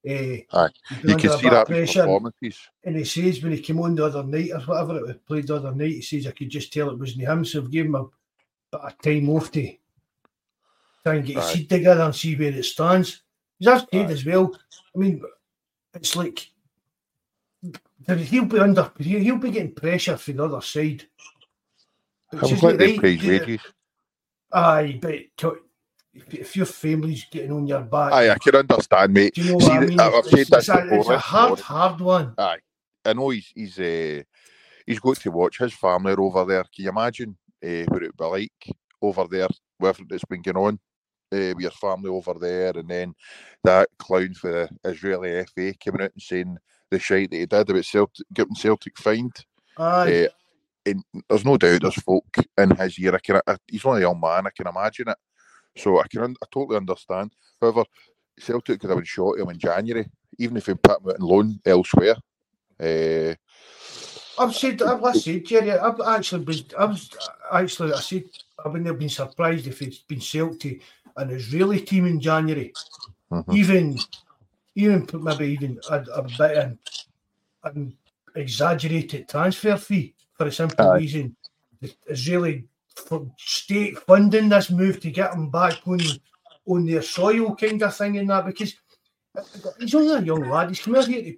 uh, 0.06 0.60
Aye. 0.60 0.70
you 1.04 1.16
can 1.16 1.38
see 1.38 1.50
that 1.50 1.68
pressure. 1.68 2.02
performances. 2.02 2.60
And 2.84 2.98
he 2.98 3.06
says 3.06 3.42
when 3.42 3.54
he 3.54 3.60
came 3.60 3.80
on 3.80 3.96
the 3.96 4.06
other 4.06 4.24
night 4.24 4.52
or 4.52 4.60
whatever 4.62 4.98
it 4.98 5.08
was 5.08 5.16
played 5.26 5.48
the 5.48 5.56
other 5.56 5.74
night, 5.74 5.92
he 5.92 6.02
says 6.02 6.28
I 6.28 6.32
could 6.32 6.50
just 6.50 6.74
tell 6.74 6.90
it 6.90 7.00
wasn't 7.00 7.26
him, 7.26 7.46
so 7.46 7.60
I've 7.60 7.72
given 7.72 7.96
him 7.96 7.96
a 7.96 8.04
bit 8.72 8.82
of 8.82 9.02
time 9.02 9.30
off 9.30 9.52
to 9.54 9.74
try 11.04 11.16
and 11.16 11.26
get 11.26 11.38
his 11.38 11.46
seat 11.46 11.70
together 11.70 12.02
and 12.02 12.16
see 12.16 12.36
where 12.36 12.52
it 12.52 12.66
stands. 12.66 13.22
He's 13.60 13.70
said 13.70 14.12
as 14.12 14.26
well. 14.26 14.54
I 14.94 15.00
mean, 15.00 15.22
it's 15.94 16.16
like 16.18 16.52
he'll 18.06 18.46
be 18.46 18.60
under 18.60 18.92
he'll 19.00 19.38
be 19.38 19.52
getting 19.52 19.74
pressure 19.74 20.18
from 20.18 20.38
the 20.38 20.46
other 20.46 20.62
side. 20.62 21.04
It's 22.32 22.64
I'm 22.64 22.78
they 22.78 22.98
pay 22.98 23.18
wages. 23.18 23.62
Aye, 24.52 25.00
but 25.02 25.16
if 26.14 26.56
your 26.56 26.66
family's 26.66 27.26
getting 27.30 27.52
on 27.52 27.68
your 27.68 27.82
back, 27.82 28.12
aye, 28.14 28.30
I 28.30 28.38
can 28.38 28.56
understand, 28.56 29.14
mate. 29.14 29.36
Do 29.36 29.42
you 29.42 29.52
know 29.54 29.60
See, 29.60 29.68
what 29.68 29.84
I 29.84 29.86
mean? 29.86 30.00
I've 30.00 30.14
it's, 30.14 30.34
it's, 30.52 30.70
a, 30.70 30.88
it's 30.90 31.10
a 31.10 31.18
hard, 31.18 31.60
hard 31.60 32.02
one. 32.02 32.34
Aye, 32.38 32.60
I 33.06 33.14
know 33.14 33.30
he's 33.30 33.52
he's 33.54 33.80
uh, 33.80 34.24
he's 34.86 35.00
got 35.00 35.18
to 35.18 35.32
watch 35.32 35.58
his 35.60 35.74
family 35.74 36.14
over 36.14 36.46
there. 36.46 36.64
Can 36.64 36.86
you 36.86 36.90
imagine 36.90 37.38
uh, 37.64 37.84
what 37.88 38.04
it'd 38.04 38.18
be 38.18 38.26
like 38.26 38.72
over 39.02 39.26
there 39.30 39.48
with 39.80 40.02
it's 40.10 40.26
been 40.26 40.42
going 40.42 40.58
on? 40.58 40.80
Uh, 41.30 41.52
with 41.56 41.60
your 41.60 41.72
family 41.72 42.10
over 42.10 42.36
there, 42.40 42.72
and 42.78 42.88
then 42.88 43.14
that 43.62 43.90
clown 44.00 44.34
for 44.34 44.50
the 44.84 44.90
Israeli 44.90 45.44
FA 45.44 45.74
coming 45.84 46.04
out 46.04 46.14
and 46.14 46.22
saying 46.22 46.58
the 46.90 47.00
shite 47.00 47.32
that 47.32 47.38
he 47.38 47.46
did 47.46 47.70
about 47.70 47.86
Celtic, 47.86 48.26
getting 48.34 48.56
Celtic 48.56 48.98
fined. 48.98 49.46
Aye. 49.78 50.26
Uh, 50.26 50.30
and 50.86 51.04
there's 51.30 51.46
no 51.46 51.58
doubt 51.58 51.82
there's 51.82 51.96
folk 51.96 52.26
in 52.58 52.76
his 52.76 52.98
year. 52.98 53.14
I 53.14 53.20
can, 53.20 53.42
I, 53.46 53.58
he's 53.68 53.86
only 53.86 54.02
a 54.02 54.08
young 54.08 54.20
man. 54.20 54.48
I 54.48 54.52
can 54.56 54.68
imagine 54.68 55.10
it. 55.10 55.18
So 55.76 56.00
I 56.00 56.08
can, 56.08 56.36
I 56.42 56.46
totally 56.52 56.78
understand. 56.78 57.34
However, 57.62 57.84
Celtic 58.40 58.80
could 58.80 58.90
have 58.90 58.98
been 58.98 59.06
shot 59.06 59.40
him 59.40 59.50
in 59.50 59.60
January, 59.60 60.10
even 60.40 60.58
if 60.58 60.66
he 60.66 60.74
put 60.76 61.02
him 61.02 61.10
out 61.10 61.20
on 61.20 61.28
loan 61.28 61.60
elsewhere. 61.66 62.16
Uh, 62.80 63.34
I've 64.40 64.56
said, 64.56 64.82
I've 64.82 65.16
said, 65.16 65.46
Jerry, 65.46 65.72
I've 65.72 66.00
actually 66.00 66.46
been, 66.46 66.64
I 66.78 66.86
was 66.86 67.10
actually, 67.52 67.94
I 67.94 68.00
said, 68.00 68.24
I 68.64 68.68
wouldn't 68.68 68.88
have 68.88 69.00
been 69.00 69.10
surprised 69.10 69.68
if 69.68 69.82
it's 69.82 70.00
been 70.00 70.22
Celtic 70.22 70.82
an 71.18 71.32
Israeli 71.32 71.82
team 71.82 72.06
in 72.06 72.20
January. 72.20 72.72
Mm-hmm. 73.32 73.54
Even, 73.56 73.98
even 74.78 75.08
maybe 75.14 75.48
even 75.48 75.80
a, 75.90 76.00
a 76.14 76.22
bit 76.38 76.58
an, 76.58 76.80
an 77.64 77.98
exaggerated 78.36 79.28
transfer 79.28 79.76
fee 79.76 80.14
for 80.36 80.48
a 80.48 80.52
simple 80.52 80.92
Aye. 80.92 80.98
reason. 80.98 81.36
The 81.82 81.94
Israeli 82.08 82.66
state 83.38 83.98
funding 84.00 84.50
this 84.50 84.70
move 84.70 85.00
to 85.02 85.12
get 85.12 85.34
him 85.34 85.50
back 85.50 85.80
on 85.86 86.00
on 86.68 86.86
their 86.86 87.02
soil, 87.02 87.56
kind 87.56 87.82
of 87.82 87.96
thing, 87.96 88.18
and 88.18 88.30
that 88.30 88.46
because 88.46 88.76
he's 89.80 89.96
only 89.96 90.16
a 90.16 90.22
young 90.22 90.50
lad. 90.50 90.70
He's 90.70 90.80
come 90.80 90.96
out 90.96 91.08
here. 91.08 91.24
To, 91.24 91.38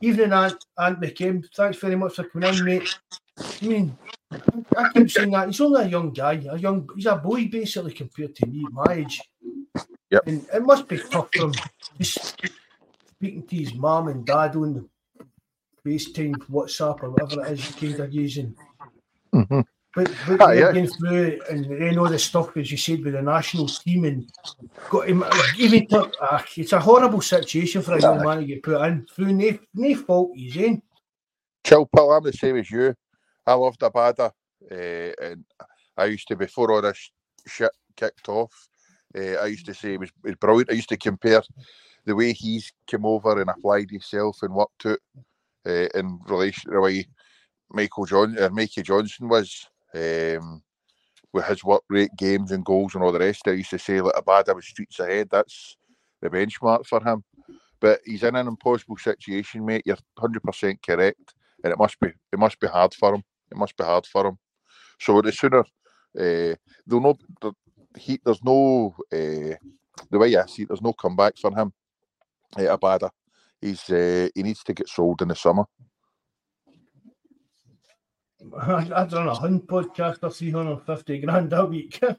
evening, 0.00 0.32
Aunt 0.32 0.64
Ant 0.78 1.00
McKim. 1.00 1.44
Thanks 1.54 1.78
very 1.78 1.96
much 1.96 2.14
for 2.14 2.24
coming 2.24 2.54
in, 2.54 2.64
mate. 2.64 2.98
I 3.38 3.66
mean, 3.66 3.98
I 4.30 4.90
keep 4.92 5.10
saying 5.10 5.30
that 5.30 5.48
he's 5.48 5.60
only 5.60 5.82
a 5.82 5.88
young 5.88 6.12
guy, 6.12 6.42
a 6.50 6.58
young. 6.58 6.88
He's 6.94 7.06
a 7.06 7.16
boy 7.16 7.48
basically 7.48 7.92
compared 7.92 8.34
to 8.36 8.46
me, 8.46 8.66
my 8.70 8.92
age. 8.92 9.20
Yep. 10.10 10.22
And 10.26 10.46
it 10.52 10.62
must 10.62 10.88
be 10.88 10.98
tough 10.98 11.28
for 11.34 11.46
him. 11.46 11.54
Speaking 13.18 13.46
to 13.46 13.56
his 13.56 13.74
mum 13.74 14.08
and 14.08 14.26
dad 14.26 14.56
on 14.56 14.74
the 14.74 14.88
FaceTime, 15.84 16.36
WhatsApp, 16.50 17.02
or 17.02 17.10
whatever 17.10 17.46
it 17.46 17.52
is, 17.52 17.82
you 17.82 17.90
kind 17.90 18.00
of 18.00 18.12
using. 18.12 18.54
Mm-hmm. 19.34 19.60
But, 19.94 20.12
but 20.28 20.42
ah, 20.42 20.50
yeah. 20.50 20.72
going 20.72 20.88
through 20.88 21.40
and 21.48 21.64
then 21.64 21.98
all 21.98 22.10
the 22.10 22.18
stuff, 22.18 22.54
as 22.58 22.70
you 22.70 22.76
said, 22.76 23.02
with 23.02 23.14
the 23.14 23.22
national 23.22 23.66
team 23.66 24.04
and 24.04 24.30
got 24.90 25.08
him, 25.08 25.24
even 25.56 25.86
to, 25.88 26.12
uh, 26.20 26.42
it's 26.54 26.74
a 26.74 26.80
horrible 26.80 27.22
situation 27.22 27.80
for 27.80 27.94
a 27.94 28.02
young 28.02 28.22
man 28.22 28.40
to 28.40 28.44
get 28.44 28.62
put 28.62 28.82
in 28.82 29.06
through 29.06 29.32
no, 29.32 29.58
no 29.74 29.94
fault 29.94 30.32
he's 30.34 30.56
in. 30.56 30.82
Chill, 31.64 31.86
Paul, 31.86 32.12
I'm 32.12 32.24
the 32.24 32.32
same 32.34 32.58
as 32.58 32.70
you. 32.70 32.94
I 33.46 33.54
loved 33.54 33.80
Abada, 33.80 34.32
uh, 34.70 34.74
and 34.74 35.44
I 35.96 36.04
used 36.04 36.28
to, 36.28 36.36
before 36.36 36.72
all 36.72 36.82
this 36.82 37.10
shit 37.46 37.72
kicked 37.96 38.28
off, 38.28 38.68
uh, 39.16 39.36
I 39.36 39.46
used 39.46 39.64
to 39.64 39.72
say 39.72 39.92
he 39.92 39.96
was, 39.96 40.10
was 40.22 40.34
brilliant. 40.34 40.70
I 40.70 40.74
used 40.74 40.90
to 40.90 40.98
compare 40.98 41.42
the 42.06 42.14
way 42.14 42.32
he's 42.32 42.72
come 42.90 43.04
over 43.04 43.40
and 43.40 43.50
applied 43.50 43.90
himself 43.90 44.38
and 44.42 44.54
worked 44.54 44.86
out 44.86 44.98
uh, 45.66 45.88
in 45.94 46.18
relation 46.26 46.70
to 46.70 46.76
the 46.76 46.80
way 46.80 47.06
Michael 47.70 48.06
John 48.06 48.38
or 48.38 48.50
Mikey 48.50 48.82
Johnston 48.82 49.28
was 49.28 49.66
um, 49.94 50.62
with 51.32 51.44
his 51.46 51.64
work 51.64 51.82
rate, 51.90 52.10
games 52.16 52.52
and 52.52 52.64
goals 52.64 52.94
and 52.94 53.02
all 53.02 53.12
the 53.12 53.18
rest. 53.18 53.46
I 53.46 53.52
used 53.52 53.70
to 53.70 53.78
say 53.78 54.00
like 54.00 54.14
Abada 54.14 54.54
was 54.54 54.66
streets 54.66 55.00
ahead. 55.00 55.28
That's 55.30 55.76
the 56.22 56.30
benchmark 56.30 56.86
for 56.86 57.02
him. 57.02 57.24
But 57.80 58.00
he's 58.06 58.22
in 58.22 58.36
an 58.36 58.46
impossible 58.46 58.96
situation, 58.96 59.66
mate. 59.66 59.82
You're 59.84 59.98
hundred 60.18 60.42
percent 60.42 60.80
correct, 60.82 61.34
and 61.62 61.72
it 61.72 61.78
must 61.78 61.98
be 62.00 62.08
it 62.32 62.38
must 62.38 62.58
be 62.60 62.68
hard 62.68 62.94
for 62.94 63.14
him. 63.14 63.22
It 63.50 63.56
must 63.58 63.76
be 63.76 63.84
hard 63.84 64.06
for 64.06 64.28
him. 64.28 64.38
So 65.00 65.20
the 65.20 65.32
sooner 65.32 65.60
uh, 65.60 66.54
they'll 66.86 67.00
know 67.00 67.18
he, 67.98 68.18
there's 68.24 68.42
no 68.42 68.94
uh, 69.12 69.56
the 70.10 70.18
way 70.18 70.36
I 70.36 70.46
see 70.46 70.62
it, 70.62 70.68
there's 70.68 70.80
no 70.82 70.92
comeback 70.92 71.36
for 71.36 71.54
him. 71.54 71.72
Uh, 72.56 72.76
Abada, 72.76 73.10
he's 73.60 73.88
uh, 73.90 74.28
he 74.34 74.42
needs 74.42 74.62
to 74.64 74.74
get 74.74 74.88
sold 74.88 75.22
in 75.22 75.28
the 75.28 75.36
summer. 75.36 75.64
I, 78.60 78.84
don't 78.84 79.24
know, 79.24 79.32
a 79.32 79.34
hunt 79.34 79.66
podcast 79.66 80.20
for 80.20 80.30
350 80.30 81.18
grand 81.18 81.52
a 81.52 81.64
week. 81.64 82.00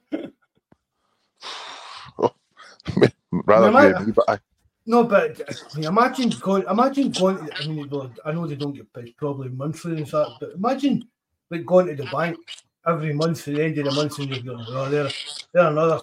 Rather 3.32 3.72
no, 3.72 4.06
me, 4.06 4.12
but 4.12 4.26
I... 4.28 4.40
No, 4.86 5.04
but 5.04 5.40
imagine 5.78 6.30
going. 6.42 6.64
Imagine 6.70 7.12
going. 7.12 7.50
I 7.54 7.68
mean, 7.68 7.90
I 8.26 8.32
know 8.32 8.48
they 8.48 8.56
don't 8.56 8.74
get 8.74 8.92
paid 8.94 9.16
probably 9.18 9.50
monthly 9.50 9.98
and 9.98 10.08
that, 10.08 10.38
but 10.40 10.52
imagine 10.56 11.08
like 11.50 11.66
going 11.66 11.88
to 11.88 11.96
the 11.96 12.10
bank 12.10 12.38
every 12.86 13.14
month 13.14 13.48
at 13.48 13.56
the 13.56 13.64
end 13.64 13.78
of 13.78 13.86
the 13.86 13.92
month 13.92 14.20
and 14.20 14.30
you're 14.30 14.44
going, 14.44 14.66
oh, 14.70 14.90
there, 14.90 15.10
there 15.54 15.68
another 15.68 16.00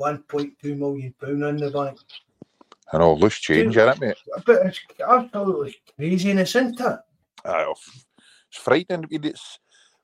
1.2 0.00 0.78
million 0.78 1.14
pound 1.20 1.42
in 1.44 1.56
the 1.56 1.70
bank. 1.70 1.98
I 2.92 2.98
know, 2.98 3.14
loose 3.14 3.38
change, 3.38 3.76
isn't 3.76 3.88
it, 3.88 4.00
mate? 4.00 4.16
But 4.44 4.66
it's 4.66 4.80
absolutely 5.06 5.76
craziness, 5.96 6.54
isn't 6.56 6.80
it? 6.80 6.98
Uh, 7.44 7.64
it's 8.48 8.58
frightening. 8.58 9.08
It's 9.10 9.58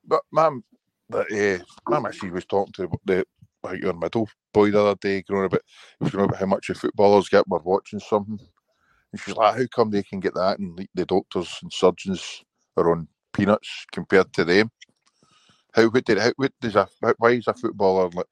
but 0.07 0.23
ma'am, 0.33 0.65
that 1.11 1.27
uh, 1.31 1.91
ma'am 1.91 2.07
actually 2.07 2.31
was 2.31 2.47
talking 2.47 2.73
to 2.75 2.89
the 3.05 3.25
like 3.63 3.81
your 3.81 3.93
middle 3.93 4.29
boy 4.53 4.71
the 4.71 4.81
other 4.81 4.99
day, 5.01 5.23
growing 5.23 5.47
about, 5.47 5.63
was 6.01 6.15
about 6.15 6.37
how 6.37 6.47
much 6.47 6.69
the 6.69 6.75
footballers 6.75 7.29
get 7.29 7.47
when 7.49 7.61
watching 7.65 8.01
something. 8.01 8.39
And 9.13 9.21
she's 9.21 9.37
like, 9.37 9.57
how 9.57 9.67
come 9.67 9.91
they 9.91 10.03
can 10.03 10.21
get 10.21 10.35
that 10.35 10.59
and 10.59 10.79
the, 10.79 10.87
the 10.95 11.07
doctors 11.07 11.59
and 11.63 11.73
surgeons 11.73 12.45
are 12.77 12.93
on 12.93 13.09
peanuts 13.33 13.87
compared 13.93 14.33
to 14.35 14.45
them? 14.45 14.71
How 15.75 15.89
what 15.89 16.05
did 16.05 16.19
how 16.19 16.33
what 16.37 16.53
does 16.61 16.77
a 16.77 16.89
why 17.19 17.31
is 17.31 17.47
a 17.47 17.55
footballer 17.55 18.09
like 18.11 18.27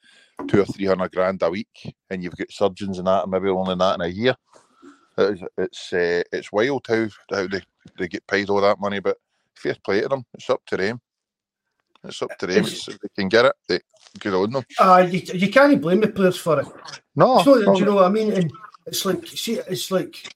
two 0.48 0.60
or 0.60 0.64
three 0.66 0.86
hundred 0.86 1.12
grand 1.12 1.42
a 1.42 1.50
week 1.50 1.94
and 2.10 2.22
you've 2.22 2.36
got 2.36 2.50
surgeons 2.50 2.98
and 2.98 3.06
that 3.06 3.22
and 3.22 3.30
maybe 3.30 3.48
only 3.48 3.74
that 3.74 3.94
in 3.94 4.00
a 4.02 4.08
year? 4.08 4.36
It's 5.18 5.42
it's, 5.56 5.92
uh, 5.92 6.22
it's 6.32 6.52
wild 6.52 6.86
how 6.88 7.06
how 7.30 7.46
they, 7.46 7.62
they 7.98 8.08
get 8.08 8.26
paid 8.26 8.50
all 8.50 8.60
that 8.60 8.80
money, 8.80 9.00
but 9.00 9.16
fair 9.54 9.76
play 9.84 10.02
to 10.02 10.08
them. 10.08 10.24
It's 10.34 10.50
up 10.50 10.60
to 10.66 10.76
them. 10.76 11.00
It's 12.04 12.22
up 12.22 12.36
to 12.38 12.46
them. 12.46 12.58
It's, 12.58 12.86
if 12.88 12.98
they 13.00 13.08
can 13.16 13.28
get 13.28 13.46
it, 13.46 13.54
they 13.68 13.80
good 14.18 14.34
on 14.34 14.52
them. 14.52 14.64
Uh, 14.78 15.06
you, 15.10 15.20
you 15.34 15.50
can't 15.50 15.80
blame 15.80 16.00
the 16.00 16.08
players 16.08 16.36
for 16.36 16.60
it. 16.60 16.66
No, 17.14 17.42
so, 17.42 17.54
no. 17.54 17.74
do 17.74 17.80
you 17.80 17.86
know 17.86 17.94
what 17.96 18.04
I 18.04 18.08
mean? 18.10 18.32
And 18.32 18.52
it's 18.86 19.04
like, 19.04 19.26
see, 19.26 19.54
it's 19.54 19.90
like, 19.90 20.34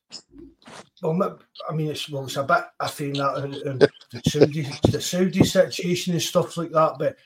well, 1.02 1.38
I 1.68 1.74
mean, 1.74 1.88
it's 1.88 2.10
well, 2.10 2.24
it's 2.24 2.36
a 2.36 2.42
bit 2.42 2.64
iffy 2.80 3.08
in 3.08 3.12
that 3.14 3.90
the 4.10 4.22
Saudi, 4.28 4.66
the 4.90 5.00
Saudi 5.00 5.44
situation 5.44 6.14
and 6.14 6.22
stuff 6.22 6.56
like 6.56 6.72
that. 6.72 6.96
But 6.98 7.16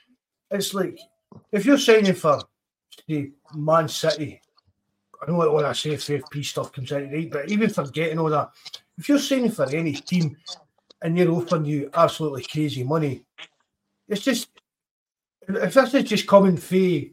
it's 0.51 0.75
like, 0.75 0.99
if 1.53 1.64
you're 1.64 1.79
signing 1.79 2.14
for 2.14 2.41
the 3.07 3.32
Man 3.55 3.88
City, 3.88 4.40
I 5.22 5.30
know 5.30 5.36
what 5.53 5.64
I 5.64 5.72
say 5.72 5.90
FFP 5.90 6.45
stuff 6.45 6.72
comes 6.72 6.92
out 6.92 7.03
right, 7.03 7.30
but 7.30 7.51
even 7.51 7.70
forgetting 7.70 8.18
all 8.18 8.30
that, 8.30 8.51
if 8.99 9.09
you're 9.09 9.18
signing 9.18 9.51
for 9.51 9.68
any 9.68 9.92
team 9.92 10.36
and 11.03 11.16
they're 11.16 11.30
offering 11.30 11.64
you 11.64 11.90
absolutely 11.95 12.45
crazy 12.45 12.84
money, 12.84 13.24
it's 14.09 14.22
just 14.22 14.49
if 15.49 15.74
this 15.74 15.95
is 15.95 16.05
just 16.05 16.26
coming 16.26 16.57
through 16.57 17.11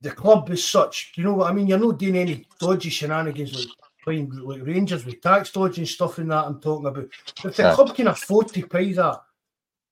the 0.00 0.10
club 0.10 0.48
as 0.50 0.64
such, 0.64 1.12
you 1.16 1.24
know 1.24 1.34
what 1.34 1.50
I 1.50 1.54
mean? 1.54 1.66
You're 1.66 1.78
not 1.78 1.98
doing 1.98 2.16
any 2.16 2.46
dodgy 2.58 2.90
shenanigans 2.90 3.54
like 3.54 3.68
playing 4.02 4.30
like 4.30 4.64
Rangers 4.64 5.04
with 5.04 5.20
tax 5.20 5.50
dodging 5.50 5.86
stuff 5.86 6.18
and 6.18 6.30
that 6.30 6.44
I'm 6.44 6.60
talking 6.60 6.86
about. 6.86 7.08
If 7.44 7.56
the 7.56 7.62
yeah. 7.62 7.74
club 7.74 7.94
can 7.94 8.08
afford 8.08 8.48
to 8.48 8.66
pay 8.66 8.92
that, 8.92 9.22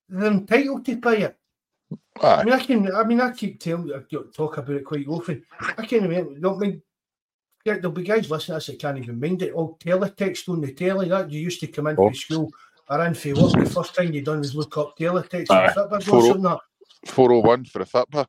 they're 0.08 0.30
entitled 0.30 0.84
to 0.86 0.96
pay 0.98 1.22
it. 1.22 1.36
Aye. 2.20 2.34
I 2.34 2.45
mean, 2.45 2.55
I 2.55 2.59
can. 2.61 2.95
I 2.95 3.05
mean, 3.05 3.20
I 3.20 3.32
keep 3.32 3.61
telling, 3.61 3.93
I 3.93 4.01
talk 4.34 4.59
about 4.59 4.76
it 4.76 4.84
quite 4.84 5.09
often. 5.09 5.45
I 5.61 5.86
can't 5.86 6.03
remember. 6.03 6.38
Don't 6.38 6.59
mean 6.59 6.82
there'll 7.64 7.90
be 7.90 8.03
guys 8.03 8.30
listening 8.30 8.59
to 8.61 8.66
this 8.66 8.66
that 8.66 8.78
can't 8.78 8.99
even 8.99 9.20
mind 9.20 9.43
it. 9.43 9.53
All 9.53 9.76
teletext 9.78 10.49
on 10.49 10.61
the 10.61 10.72
telly 10.72 11.09
that 11.09 11.30
you 11.30 11.40
used 11.40 11.61
to 11.61 11.66
come 11.68 11.86
in 11.86 11.97
oh. 11.99 12.12
school 12.12 12.51
or 12.88 13.05
in 13.05 13.14
for 13.14 13.34
work. 13.34 13.53
The 13.53 13.70
first 13.70 13.95
thing 13.95 14.12
you 14.12 14.22
done 14.22 14.40
was 14.40 14.55
look 14.55 14.76
up 14.76 14.99
teletext. 14.99 15.51
Uh, 15.51 16.61
401 17.07 17.64
for 17.64 17.82
a 17.82 17.84
Fitbit. 17.84 18.26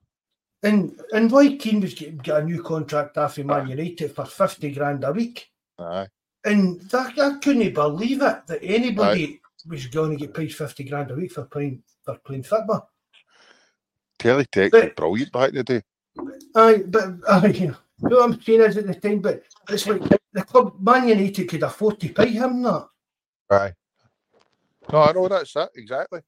And 0.63 0.99
and 1.13 1.31
Roy 1.31 1.57
Keane 1.57 1.81
was 1.81 1.93
getting 1.93 2.17
got 2.17 2.43
a 2.43 2.45
new 2.45 2.63
contract 2.63 3.17
after 3.17 3.43
Man 3.43 3.67
United 3.67 4.15
for 4.15 4.25
fifty 4.25 4.71
grand 4.71 5.03
a 5.03 5.11
week. 5.11 5.49
Aye. 5.77 6.07
And 6.45 6.79
that, 6.89 7.19
I 7.19 7.37
couldn't 7.39 7.73
believe 7.73 8.21
it 8.21 8.47
that 8.47 8.59
anybody 8.61 9.41
was 9.67 9.87
going 9.87 10.11
to 10.11 10.17
get 10.17 10.33
paid 10.33 10.55
fifty 10.55 10.85
grand 10.85 11.11
a 11.11 11.15
week 11.15 11.33
for 11.33 11.43
playing 11.43 11.83
for 12.05 12.15
playing 12.19 12.43
football. 14.23 14.43
Teletext 14.43 14.71
But- 14.71 14.83
was 14.83 14.91
brilliant 14.95 15.31
back 15.31 15.49
in 15.49 15.55
the 15.55 15.63
day. 15.63 15.81
Aye, 16.55 16.83
but 16.87 17.09
aye, 17.27 17.47
you 17.47 17.67
know 17.67 17.75
what 18.17 18.23
I'm 18.23 18.41
saying 18.41 18.61
is 18.61 18.77
at 18.77 18.87
the 18.87 18.95
time, 18.95 19.19
but 19.19 19.43
it's 19.69 19.87
like 19.87 20.01
the 20.33 20.43
club 20.43 20.75
Man 20.79 21.07
United 21.07 21.49
could 21.49 21.63
afford 21.63 21.99
to 22.01 22.09
pay 22.09 22.29
him 22.29 22.61
that. 22.63 22.87
Aye. 23.49 23.73
No, 24.91 25.01
I 25.01 25.11
know 25.13 25.27
that's 25.27 25.55
it 25.55 25.69
exactly. 25.75 26.19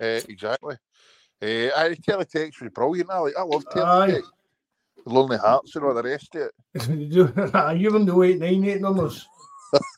Uh, 0.00 0.20
exactly. 0.28 0.76
Uh, 1.40 1.68
I 1.76 1.94
teletext 2.08 2.60
was 2.60 2.70
brilliant. 2.72 3.10
I 3.10 3.18
like. 3.18 3.36
I 3.36 3.42
love 3.42 3.64
Aye. 3.74 3.78
teletext. 3.78 4.22
Lonely 5.06 5.36
Hearts 5.36 5.76
and 5.76 5.84
all 5.84 5.94
the 5.94 6.02
rest 6.02 6.34
of 6.34 6.50
it. 6.74 7.54
Aye, 7.54 7.72
you 7.74 7.92
were 7.92 7.98
the 8.00 8.22
eight 8.22 8.38
nine 8.40 8.64
eight 8.64 8.80
numbers. 8.80 9.26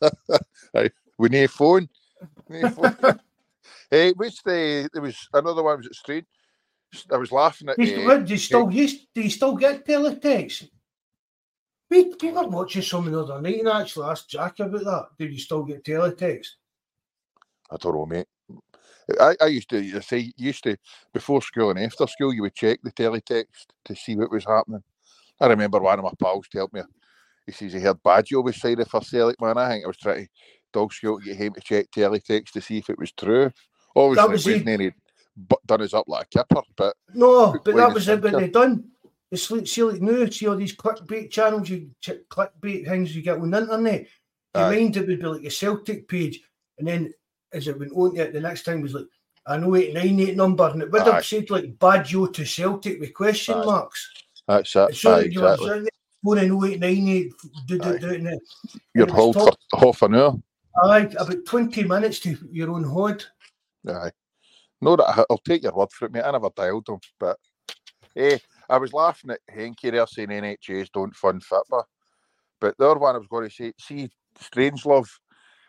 We 1.18 1.30
need 1.30 1.50
phone. 1.50 1.88
No 2.50 2.68
phone. 2.70 2.96
hey, 3.90 4.12
which 4.12 4.42
the 4.42 4.88
there 4.92 5.00
was 5.00 5.16
another 5.32 5.62
one 5.62 5.78
was 5.78 5.86
it 5.86 5.94
strange. 5.94 6.26
I 7.12 7.16
was 7.16 7.32
laughing 7.32 7.68
at. 7.68 7.76
Do 7.76 7.84
you, 7.84 8.10
Uh, 8.10 8.18
do 8.18 8.32
you 8.32 8.38
still 8.38 8.70
you, 8.70 8.88
do 9.14 9.22
you 9.22 9.30
still 9.30 9.56
get 9.56 9.86
teletext? 9.86 10.68
We, 11.90 12.12
we 12.20 12.32
were 12.32 12.48
watching 12.48 12.82
some 12.82 13.10
the 13.10 13.20
other 13.20 13.40
night 13.40 13.60
and 13.60 13.68
actually 13.68 14.08
asked 14.08 14.30
Jack 14.30 14.58
about 14.58 14.84
that. 14.84 15.06
Did 15.18 15.32
you 15.32 15.38
still 15.38 15.62
get 15.62 15.84
teletext? 15.84 16.48
I 17.70 17.76
don't 17.76 17.94
know, 17.94 18.06
mate. 18.06 18.26
I, 19.20 19.36
I 19.40 19.46
used 19.46 19.70
to 19.70 20.00
say 20.00 20.32
used 20.36 20.64
to 20.64 20.76
before 21.12 21.40
school 21.40 21.70
and 21.70 21.78
after 21.78 22.06
school 22.08 22.34
you 22.34 22.42
would 22.42 22.56
check 22.56 22.80
the 22.82 22.90
teletext 22.90 23.66
to 23.84 23.94
see 23.94 24.16
what 24.16 24.32
was 24.32 24.44
happening. 24.44 24.82
I 25.40 25.46
remember 25.46 25.78
one 25.78 25.98
of 25.98 26.04
my 26.04 26.12
pals 26.20 26.48
told 26.48 26.72
me 26.72 26.82
he 27.44 27.52
says 27.52 27.72
he 27.72 27.78
heard 27.78 28.02
Baggio 28.02 28.42
was 28.42 28.56
signing 28.56 28.84
for 28.84 29.00
Celtic 29.00 29.40
man. 29.40 29.58
I 29.58 29.68
think 29.68 29.84
I 29.84 29.86
was 29.86 29.96
trying 29.96 30.24
to 30.24 30.30
dog 30.72 30.92
school 30.92 31.20
to 31.20 31.24
get 31.24 31.36
him 31.36 31.52
to 31.52 31.60
check 31.60 31.86
teletext 31.92 32.50
to 32.52 32.60
see 32.60 32.78
if 32.78 32.90
it 32.90 32.98
was 32.98 33.12
true. 33.12 33.52
Obviously, 33.94 34.32
was 34.32 34.46
it 34.46 34.50
wasn't 34.50 34.68
any 34.68 34.90
but 34.90 34.96
done 35.66 35.82
us 35.82 35.94
up 35.94 36.08
like 36.08 36.26
a 36.34 36.38
kipper, 36.38 36.62
but 36.76 36.96
No, 37.14 37.58
but 37.64 37.76
that 37.76 37.92
was 37.92 38.08
it. 38.08 38.22
They 38.22 38.48
done. 38.48 38.84
It's 39.30 39.50
like 39.50 39.66
see 39.66 39.82
like 39.82 40.00
now, 40.00 40.26
see 40.26 40.46
all 40.46 40.56
these 40.56 40.76
clickbait 40.76 41.30
channels, 41.30 41.68
you 41.68 41.90
clickbait 42.04 42.86
things 42.86 43.14
you 43.14 43.22
get 43.22 43.38
on 43.38 43.50
the 43.50 43.58
internet. 43.58 44.02
You 44.54 44.60
Aye. 44.60 44.70
mind 44.70 44.96
it 44.96 45.06
would 45.06 45.18
be 45.18 45.26
like 45.26 45.44
a 45.44 45.50
Celtic 45.50 46.08
page, 46.08 46.40
and 46.78 46.86
then 46.86 47.12
as 47.52 47.66
it 47.68 47.78
went 47.78 47.92
on, 47.92 48.16
it, 48.16 48.32
the 48.32 48.40
next 48.40 48.62
time 48.62 48.80
was 48.80 48.94
like 48.94 49.06
an 49.46 49.64
0898 49.64 50.36
number, 50.36 50.68
and 50.68 50.82
it 50.82 50.90
would 50.90 51.02
Aye. 51.02 51.14
have 51.16 51.26
said 51.26 51.50
like 51.50 51.76
Baggio 51.76 52.32
to 52.32 52.44
Celtic 52.44 53.00
with 53.00 53.14
question 53.14 53.56
Aye. 53.56 53.64
marks. 53.64 54.10
that's 54.46 54.74
it. 54.76 54.94
So 54.94 55.14
Aye, 55.14 55.22
you 55.22 55.40
were 55.40 55.52
exactly. 55.52 55.68
sitting 55.68 55.82
there 55.82 55.90
phoning 56.24 56.52
0898, 56.52 57.32
do, 57.66 57.78
do, 57.78 57.98
do, 57.98 58.14
and 58.14 58.40
You're 58.94 59.12
hold 59.12 59.34
for 59.34 59.52
half 59.78 60.02
an 60.02 60.14
hour. 60.14 60.36
Aye, 60.84 61.08
about 61.18 61.44
20 61.46 61.84
minutes 61.84 62.20
to 62.20 62.36
your 62.50 62.70
own 62.70 62.84
hod. 62.84 63.24
Aye. 63.88 64.10
No, 64.80 64.96
that 64.96 65.26
I'll 65.30 65.38
take 65.38 65.62
your 65.62 65.72
word 65.72 65.90
for 65.90 66.06
it, 66.06 66.12
mate. 66.12 66.24
I 66.24 66.30
never 66.30 66.50
dialed 66.54 66.86
them, 66.86 67.00
but 67.18 67.38
eh, 68.16 68.38
I 68.68 68.78
was 68.78 68.92
laughing 68.92 69.30
at 69.30 69.40
Henky 69.50 69.90
there 69.90 70.06
saying 70.06 70.28
NHS 70.28 70.92
don't 70.92 71.14
fund 71.14 71.42
football. 71.42 71.88
But 72.60 72.76
the 72.78 72.88
other 72.88 73.00
one 73.00 73.14
I 73.14 73.18
was 73.18 73.28
going 73.28 73.48
to 73.48 73.54
say, 73.54 73.72
see, 73.78 74.10
Strangelove, 74.38 75.08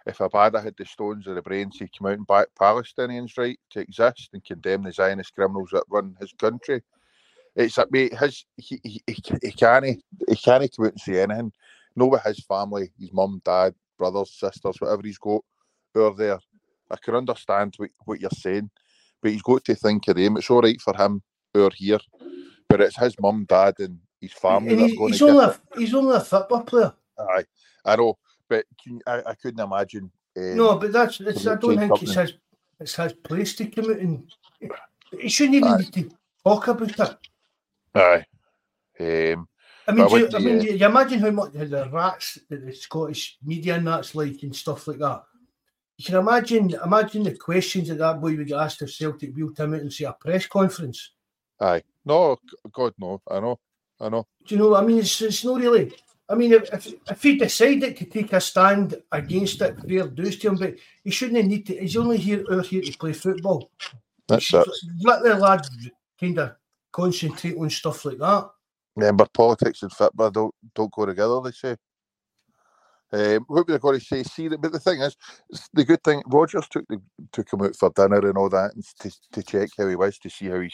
if 0.05 0.19
Abada 0.19 0.63
had 0.63 0.75
the 0.77 0.85
stones 0.85 1.27
of 1.27 1.35
the 1.35 1.41
brains, 1.41 1.77
he'd 1.77 1.97
come 1.97 2.07
out 2.07 2.17
and 2.17 2.27
back 2.27 2.47
Palestinians' 2.59 3.37
right 3.37 3.59
to 3.71 3.81
exist 3.81 4.29
and 4.33 4.43
condemn 4.43 4.83
the 4.83 4.91
Zionist 4.91 5.35
criminals 5.35 5.69
that 5.73 5.83
run 5.89 6.15
his 6.19 6.33
country. 6.33 6.81
It's 7.55 7.77
like, 7.77 7.91
mate, 7.91 8.17
his 8.17 8.45
he 8.55 8.79
he, 8.83 9.01
he, 9.07 9.17
he 9.41 9.51
can't 9.51 9.83
he 9.83 10.35
can't 10.35 10.75
come 10.75 10.85
out 10.85 10.91
and 10.91 11.01
say 11.01 11.21
anything. 11.21 11.51
Know 11.95 12.05
with 12.05 12.23
his 12.23 12.45
family, 12.45 12.91
his 12.99 13.11
mum, 13.11 13.41
dad, 13.43 13.73
brothers, 13.97 14.31
sisters, 14.37 14.79
whatever 14.79 15.01
he's 15.03 15.17
got, 15.17 15.41
who 15.93 16.05
are 16.05 16.13
there. 16.13 16.39
I 16.89 16.95
can 16.97 17.15
understand 17.15 17.73
what, 17.77 17.89
what 18.05 18.21
you're 18.21 18.29
saying, 18.29 18.69
but 19.21 19.31
he's 19.31 19.41
got 19.41 19.63
to 19.65 19.75
think 19.75 20.07
of 20.07 20.15
them. 20.15 20.37
It's 20.37 20.49
all 20.49 20.61
right 20.61 20.79
for 20.79 20.95
him 20.95 21.21
who 21.53 21.65
are 21.65 21.71
here, 21.73 21.99
but 22.69 22.81
it's 22.81 22.97
his 22.97 23.15
mum, 23.19 23.45
dad, 23.47 23.75
and 23.79 23.99
his 24.21 24.33
family 24.33 24.73
And 24.73 24.81
that 24.81 24.89
he- 24.89 24.97
going 24.97 25.11
he's, 25.11 25.19
to 25.19 25.29
only 25.29 25.45
a, 25.45 25.59
he's 25.77 25.93
only 25.93 26.15
a 26.15 26.19
football 26.21 26.61
player. 26.63 26.93
Aye, 27.19 27.45
I 27.85 27.95
know, 27.95 28.17
but 28.49 28.65
can, 28.83 29.01
I, 29.07 29.21
I 29.27 29.35
couldn't 29.35 29.59
imagine. 29.59 30.11
Um, 30.37 30.57
No, 30.57 30.77
but 30.77 30.91
that's 30.91 31.19
it's, 31.19 31.47
I 31.47 31.55
don't 31.55 31.77
think 31.77 32.01
it's 32.03 32.13
his 32.13 32.33
it's 32.79 32.95
his 32.95 33.13
place 33.13 33.55
to 33.55 33.65
come 33.67 33.89
out 33.91 33.97
and 33.97 34.31
he 35.19 35.29
shouldn't 35.29 35.55
even 35.55 35.69
Aye. 35.69 35.77
need 35.77 35.93
to 35.93 36.09
talk 36.43 36.67
about 36.67 36.99
it. 36.99 37.17
Aye. 37.95 38.25
Um, 38.99 39.47
I 39.87 39.93
mean, 39.93 40.07
do 40.07 40.17
you, 40.17 40.29
I 40.35 40.39
mean, 40.39 40.59
uh, 40.59 40.63
you, 40.63 40.71
you 40.73 40.85
imagine 40.85 41.19
how 41.19 41.31
much 41.31 41.53
the 41.53 41.89
rats 41.91 42.39
that 42.49 42.65
the 42.65 42.73
Scottish 42.73 43.37
media 43.43 43.75
and 43.75 43.87
that's 43.87 44.13
like 44.13 44.43
and 44.43 44.55
stuff 44.55 44.87
like 44.87 44.99
that. 44.99 45.23
You 45.97 46.05
can 46.05 46.15
imagine 46.15 46.75
imagine 46.83 47.23
the 47.23 47.35
questions 47.35 47.87
that 47.87 47.97
that 47.97 48.21
boy 48.21 48.35
would 48.35 48.47
get 48.47 48.59
asked 48.59 48.81
if 48.83 48.93
Celtic 48.93 49.35
wheeled 49.35 49.57
him 49.57 49.73
out 49.73 49.81
and 49.81 49.91
say 49.91 50.05
a 50.05 50.13
press 50.13 50.45
conference. 50.45 51.11
aye. 51.59 51.81
No, 52.05 52.37
God, 52.71 52.93
no. 52.99 53.21
I 53.29 53.39
know. 53.39 53.59
I 53.99 54.09
know. 54.09 54.27
Do 54.45 54.55
you 54.55 54.61
know? 54.61 54.75
I 54.75 54.81
mean, 54.85 54.99
it's, 54.99 55.21
it's 55.21 55.43
not 55.43 55.59
really. 55.59 55.91
I 56.29 56.35
mean, 56.35 56.53
if, 56.53 56.71
if 56.71 56.93
if 57.09 57.23
he 57.23 57.37
decided 57.37 57.97
to 57.97 58.05
take 58.05 58.31
a 58.33 58.39
stand 58.39 58.95
against 59.11 59.61
it, 59.61 59.75
fair 59.87 60.07
dues 60.07 60.37
to 60.39 60.49
him. 60.49 60.55
But 60.55 60.75
he 61.03 61.09
shouldn't 61.09 61.47
need 61.47 61.65
to. 61.65 61.77
He's 61.77 61.97
only 61.97 62.17
here 62.17 62.43
out 62.51 62.65
here 62.67 62.81
to 62.81 62.97
play 62.97 63.13
football. 63.13 63.71
That's 64.27 64.53
it. 64.53 64.67
Let 65.01 65.23
the 65.23 65.35
lad 65.35 65.65
kind 66.19 66.37
of 66.37 66.55
concentrate 66.91 67.57
on 67.57 67.69
stuff 67.69 68.05
like 68.05 68.19
that. 68.19 68.49
Remember, 68.95 69.25
politics 69.33 69.81
and 69.81 69.91
football 69.91 70.29
don't 70.29 70.55
don't 70.75 70.91
go 70.91 71.05
together. 71.05 71.41
They 71.43 71.51
say. 71.51 71.75
Um, 73.13 73.45
what 73.47 73.67
were 73.67 73.73
they 73.73 73.79
going 73.79 73.99
to 73.99 74.05
say? 74.05 74.23
See, 74.23 74.49
but 74.49 74.71
the 74.71 74.79
thing 74.79 75.01
is, 75.01 75.15
the 75.73 75.85
good 75.85 76.03
thing 76.03 76.21
Rodgers 76.27 76.67
took 76.69 76.85
the, 76.87 77.01
took 77.31 77.51
him 77.51 77.61
out 77.61 77.75
for 77.75 77.89
dinner 77.91 78.27
and 78.27 78.37
all 78.37 78.49
that, 78.49 78.73
and 78.75 78.83
to, 78.99 79.11
to 79.31 79.43
check 79.43 79.69
how 79.77 79.87
he 79.87 79.95
was, 79.95 80.17
to 80.19 80.29
see 80.29 80.47
how 80.47 80.59
he's. 80.59 80.73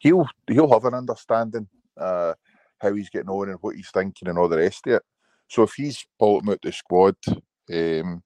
He'll 0.00 0.26
he'll 0.48 0.72
have 0.72 0.84
an 0.86 0.94
understanding 0.94 1.68
uh, 1.96 2.34
how 2.80 2.92
he's 2.94 3.10
getting 3.10 3.30
on 3.30 3.50
and 3.50 3.58
what 3.60 3.76
he's 3.76 3.90
thinking 3.90 4.28
and 4.28 4.38
all 4.38 4.48
the 4.48 4.58
rest 4.58 4.86
of 4.86 4.94
it. 4.94 5.02
So 5.48 5.62
if 5.62 5.74
he's 5.74 6.04
pulled 6.18 6.42
him 6.42 6.50
out 6.50 6.62
the 6.62 6.72
squad, 6.72 7.16
um, 7.26 7.34
and 7.70 8.22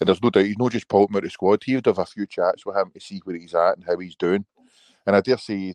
there's 0.00 0.22
no 0.22 0.30
doubt 0.30 0.44
he's 0.44 0.58
not 0.58 0.72
just 0.72 0.88
pulled 0.88 1.10
him 1.10 1.16
out 1.16 1.22
the 1.22 1.30
squad, 1.30 1.62
he 1.64 1.74
would 1.74 1.86
have 1.86 1.98
a 1.98 2.06
few 2.06 2.26
chats 2.26 2.66
with 2.66 2.76
him 2.76 2.90
to 2.92 3.00
see 3.00 3.20
where 3.24 3.36
he's 3.36 3.54
at 3.54 3.76
and 3.76 3.84
how 3.84 3.96
he's 3.98 4.16
doing. 4.16 4.44
And 5.06 5.16
I 5.16 5.20
dare 5.20 5.38
say, 5.38 5.74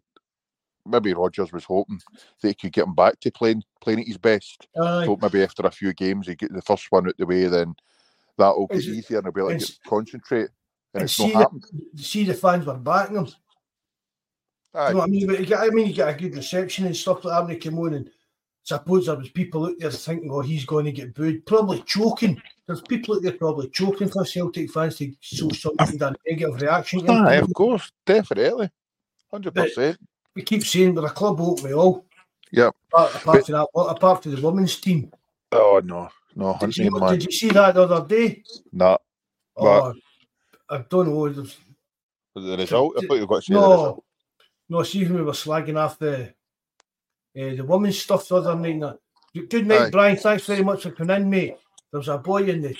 maybe 0.85 1.13
Rodgers 1.13 1.51
was 1.51 1.63
hoping 1.63 1.99
that 2.41 2.47
he 2.47 2.53
could 2.53 2.73
get 2.73 2.85
him 2.85 2.95
back 2.95 3.19
to 3.19 3.31
playing 3.31 3.63
playing 3.81 4.01
at 4.01 4.07
his 4.07 4.17
best. 4.17 4.67
Aye. 4.81 5.05
So 5.05 5.17
maybe 5.21 5.43
after 5.43 5.65
a 5.65 5.71
few 5.71 5.93
games, 5.93 6.27
he 6.27 6.35
get 6.35 6.53
the 6.53 6.61
first 6.61 6.87
one 6.89 7.07
out 7.07 7.17
the 7.17 7.25
way, 7.25 7.45
then 7.45 7.75
that'll 8.37 8.67
be 8.67 8.77
easier 8.77 9.17
and 9.17 9.25
he'll 9.25 9.31
be 9.33 9.41
able 9.41 9.59
to 9.59 9.65
get, 9.65 9.79
concentrate. 9.85 10.49
And, 10.93 11.01
and 11.01 11.03
it's 11.03 11.13
see 11.13 11.31
not 11.31 11.51
the, 11.93 12.03
see 12.03 12.23
the 12.23 12.33
fans 12.33 12.65
were 12.65 12.75
backing 12.75 13.17
him. 13.17 13.27
Aye. 14.73 14.89
You 14.89 14.93
know 14.93 14.99
what 14.99 15.03
I 15.03 15.11
mean? 15.11 15.27
But 15.27 15.39
you 15.39 15.45
get, 15.45 15.59
I 15.59 15.69
mean, 15.69 15.87
you 15.87 15.93
get 15.93 16.09
a 16.09 16.13
good 16.13 16.35
reception 16.35 16.85
and 16.85 16.95
stuff 16.95 17.23
like 17.25 17.35
that 17.35 17.41
when 17.41 17.53
he 17.53 17.57
came 17.57 17.79
on. 17.79 17.93
And 17.93 18.09
suppose 18.63 19.07
there 19.07 19.15
was 19.15 19.29
people 19.29 19.65
out 19.65 19.75
there 19.79 19.91
thinking, 19.91 20.31
"Oh, 20.31 20.41
he's 20.41 20.65
going 20.65 20.85
to 20.85 20.91
get 20.91 21.13
booed," 21.13 21.45
probably 21.45 21.81
choking. 21.83 22.41
There's 22.67 22.81
people 22.81 23.15
out 23.15 23.23
there 23.23 23.31
probably 23.31 23.69
choking 23.69 24.09
for 24.09 24.25
Celtic 24.25 24.71
fans 24.71 24.97
to 24.97 25.11
show 25.21 25.49
some 25.49 25.75
kind 25.75 26.01
of 26.01 26.15
negative 26.27 26.61
reaction. 26.61 27.05
to. 27.05 27.11
Aye, 27.11 27.35
of 27.35 27.53
course, 27.53 27.91
definitely, 28.05 28.69
hundred 29.31 29.55
percent. 29.55 29.97
We 30.35 30.43
keep 30.43 30.63
saying 30.65 30.95
we're 30.95 31.05
a 31.05 31.09
club, 31.09 31.39
won't 31.39 31.63
we 31.63 31.73
all? 31.73 32.05
Yep. 32.51 32.75
Apart, 32.93 33.15
apart 33.15 33.25
But- 33.25 33.45
from 33.45 33.53
that, 33.53 33.67
what 33.73 33.95
apart 33.95 34.23
from 34.23 34.35
the 34.35 34.41
women's 34.41 34.79
team. 34.79 35.11
Oh 35.51 35.81
no, 35.83 36.09
no, 36.35 36.55
Did 36.59 36.77
you, 36.77 36.91
did 37.09 37.23
you 37.25 37.31
see 37.31 37.49
that 37.49 37.73
the 37.73 37.83
other 37.83 38.07
day? 38.07 38.43
nah. 38.71 38.97
Oh, 39.57 39.93
I 40.69 40.77
don't 40.89 41.09
know. 41.09 41.27
there's- 41.29 41.57
The 42.35 42.55
result. 42.57 42.93
I 42.97 43.05
thought 43.07 43.15
you 43.15 43.25
going 43.27 43.41
to 43.41 43.53
the 43.53 43.59
No, 43.59 44.03
no. 44.69 44.83
See, 44.83 45.03
when 45.03 45.15
we 45.15 45.21
were 45.23 45.31
slagging 45.33 45.77
off 45.77 45.97
the 45.99 46.33
uh, 47.37 47.55
the 47.55 47.63
women's 47.67 47.99
stuff 47.99 48.27
the 48.27 48.35
other 48.37 48.55
night. 48.55 48.95
Good 49.49 49.67
night, 49.67 49.81
Aye. 49.81 49.89
Brian. 49.89 50.17
Thanks 50.17 50.45
very 50.45 50.63
much 50.63 50.83
for 50.83 50.91
coming 50.91 51.17
in, 51.17 51.29
mate. 51.29 51.57
There 51.91 51.99
was 51.99 52.07
a 52.07 52.17
boy 52.19 52.43
in 52.43 52.61
the 52.61 52.75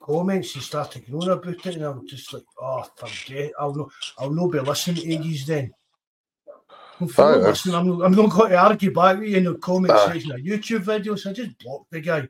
comments. 0.00 0.52
He 0.54 0.60
started 0.60 1.10
going 1.10 1.28
about 1.30 1.66
it, 1.66 1.76
and 1.76 1.84
I'm 1.84 2.06
just 2.06 2.32
like, 2.32 2.44
oh, 2.60 2.84
forget. 2.96 3.52
I'll 3.58 3.74
not. 3.74 3.90
I'll 4.18 4.30
not 4.30 4.48
be 4.52 4.60
listening 4.60 4.96
to 4.96 5.24
you 5.28 5.44
then. 5.44 5.72
I'm 7.00 7.06
Aye, 7.08 7.22
not 7.22 7.40
listening, 7.40 7.74
I'm, 7.76 8.00
I'm 8.02 8.12
not 8.12 8.30
going 8.30 8.50
to 8.50 8.56
argue 8.58 8.92
back 8.92 9.18
with 9.18 9.28
you 9.28 9.36
in 9.36 9.44
the 9.44 9.54
comment 9.56 9.92
Aye. 9.92 10.06
section 10.12 10.32
of 10.32 10.38
YouTube 10.40 10.84
videos. 10.84 11.28
I 11.28 11.32
just 11.32 11.58
blocked 11.58 11.90
the 11.90 12.00
guy. 12.00 12.28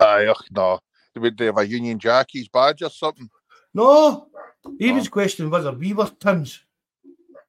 Aye, 0.00 0.26
ugh, 0.26 0.44
no. 0.50 0.78
Would 1.16 1.38
they 1.38 1.46
have 1.46 1.58
a 1.58 1.66
Union 1.66 1.98
Jackies 1.98 2.48
badge 2.52 2.82
or 2.82 2.90
something? 2.90 3.28
No, 3.72 4.28
he 4.78 4.90
Oh. 4.90 4.94
was 4.94 5.08
questioning 5.08 5.50
whether 5.50 5.72
we 5.72 5.92
were 5.92 6.10
Tims. 6.20 6.60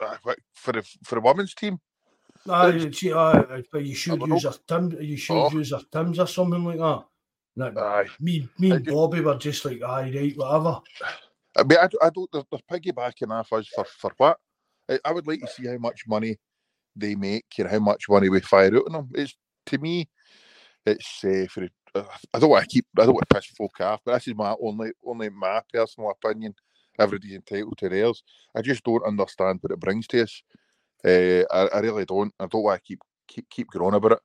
Aye, 0.02 0.18
for 0.54 0.72
the 0.74 0.82
for 1.04 1.16
the 1.16 1.22
women's 1.22 1.54
team? 1.56 1.80
Uh, 2.48 2.78
see, 2.92 3.12
uh, 3.12 3.42
but 3.72 3.84
you 3.86 3.96
should 3.96 4.22
use 4.28 4.44
know. 4.44 4.50
a 4.52 4.56
Tim. 4.68 5.02
You 5.02 5.18
should 5.18 5.34
Oh. 5.36 5.52
use 5.52 5.72
a 5.72 5.82
Tim's 5.92 6.20
or 6.20 6.28
something 6.28 6.64
like 6.64 6.78
that. 6.78 7.06
No, 7.56 7.74
Aye. 7.82 8.08
me, 8.20 8.48
me 8.60 8.72
and 8.72 8.86
do- 8.86 8.92
Bobby 8.92 9.22
were 9.22 9.38
just 9.38 9.64
like, 9.66 9.82
aye, 9.82 10.12
right, 10.14 10.34
whatever. 10.38 10.82
I 11.58 11.64
mean, 11.64 11.80
I, 11.80 11.88
don't- 11.88 12.04
I 12.04 12.10
don't. 12.10 12.30
They're, 12.32 12.44
they're 12.52 12.80
piggybacking 12.80 13.32
off 13.32 13.52
us 13.54 13.68
for 13.74 13.86
for 13.86 14.12
what? 14.18 14.38
I, 14.90 15.00
I 15.06 15.12
would 15.12 15.28
like 15.28 15.42
to 15.42 15.48
see 15.48 15.68
how 15.68 15.78
much 15.78 16.04
money 16.08 16.38
they 16.96 17.16
make, 17.16 17.46
and 17.58 17.70
how 17.70 17.80
much 17.80 18.10
money 18.10 18.30
we 18.30 18.40
fire 18.40 18.76
out 18.76 18.86
on 18.88 18.94
them. 18.94 19.10
It's 19.14 19.36
to 19.68 19.78
me, 19.78 20.10
it's 20.86 21.24
uh, 21.24 21.46
for. 21.50 21.68
Uh, 21.94 22.04
I 22.34 22.40
don't 22.40 22.50
want 22.50 22.64
to 22.64 22.70
keep. 22.70 22.86
I 22.98 23.06
don't 23.06 23.14
want 23.14 23.30
to 23.30 23.36
piss 23.36 23.46
folk 23.46 23.80
off, 23.80 24.02
but 24.06 24.16
this 24.16 24.28
is 24.28 24.36
my 24.36 24.56
only, 24.62 24.92
only 25.06 25.30
my 25.30 25.62
personal 25.74 26.12
opinion. 26.12 26.54
Everybody's 27.00 27.36
entitled 27.36 27.78
to 27.78 27.90
theirs. 27.90 28.24
I 28.56 28.62
just 28.62 28.84
don't 28.84 29.06
understand 29.06 29.60
what 29.62 29.72
it 29.72 29.80
brings 29.80 30.08
to 30.08 30.24
us. 30.24 30.44
Uh, 31.04 31.44
I, 31.52 31.68
I 31.74 31.80
really 31.80 32.06
don't. 32.06 32.34
I 32.40 32.48
don't 32.48 32.64
want 32.64 32.82
to 32.82 32.88
keep 32.88 33.00
keep 33.28 33.50
keep 33.50 33.70
going 33.70 33.94
about 33.94 34.14
it. 34.14 34.20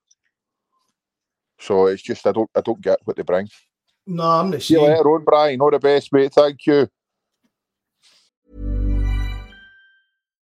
So 1.60 1.86
it's 1.86 2.02
just 2.02 2.26
I 2.26 2.32
don't 2.32 2.50
I 2.54 2.60
don't 2.60 2.80
get 2.80 2.98
what 3.04 3.16
they 3.16 3.22
bring. 3.22 3.48
No, 4.06 4.24
I'm 4.24 4.50
the 4.50 4.60
See 4.60 4.74
you 4.74 4.80
same. 4.80 4.90
later 4.90 5.14
on, 5.14 5.24
Brian. 5.24 5.60
All 5.60 5.70
the 5.70 5.78
best, 5.78 6.12
mate. 6.12 6.32
Thank 6.32 6.66
you. 6.66 6.88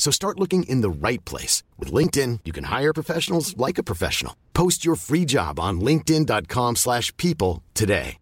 So 0.00 0.10
start 0.10 0.40
looking 0.40 0.62
in 0.62 0.80
the 0.80 0.88
right 0.88 1.22
place. 1.26 1.62
With 1.78 1.92
LinkedIn, 1.92 2.40
you 2.46 2.52
can 2.52 2.64
hire 2.64 2.94
professionals 2.94 3.54
like 3.58 3.76
a 3.76 3.82
professional. 3.82 4.34
Post 4.54 4.82
your 4.82 4.96
free 4.96 5.26
job 5.26 5.60
on 5.60 5.80
linkedin.com 5.82 6.76
slash 6.76 7.14
people 7.18 7.62
today. 7.74 8.16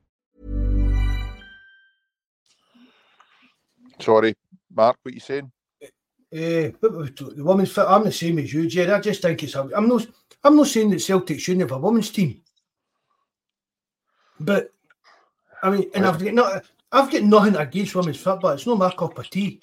Sorry, 4.01 4.35
Mark. 4.75 4.97
What 5.03 5.15
you 5.15 5.21
saying? 5.21 5.51
Eh, 6.33 6.71
but 6.81 7.17
the 7.17 7.45
women's 7.45 7.73
fit, 7.73 7.87
I'm 7.89 8.05
the 8.05 8.13
same 8.13 8.39
as 8.39 8.53
you, 8.53 8.69
Jerry. 8.69 8.93
I 8.93 9.01
just 9.01 9.23
think 9.23 9.43
it's. 9.43 9.55
A, 9.55 9.69
I'm 9.77 9.89
not. 9.89 10.07
I'm 10.45 10.57
not 10.57 10.67
saying 10.67 10.91
that 10.91 11.01
Celtic 11.01 11.41
shouldn't 11.41 11.63
have 11.63 11.73
a 11.73 11.79
women's 11.79 12.11
team, 12.11 12.43
but 14.39 14.73
I 15.63 15.71
mean, 15.71 15.91
and 15.95 16.07
I've 16.07 16.23
got 16.23 16.35
not. 16.35 16.65
I've 16.93 17.11
got 17.11 17.23
nothing 17.23 17.57
against 17.57 17.95
women's 17.95 18.21
football. 18.21 18.51
It's 18.51 18.67
not 18.67 18.79
my 18.79 18.91
cup 18.91 19.19
of 19.19 19.31
tea. 19.31 19.61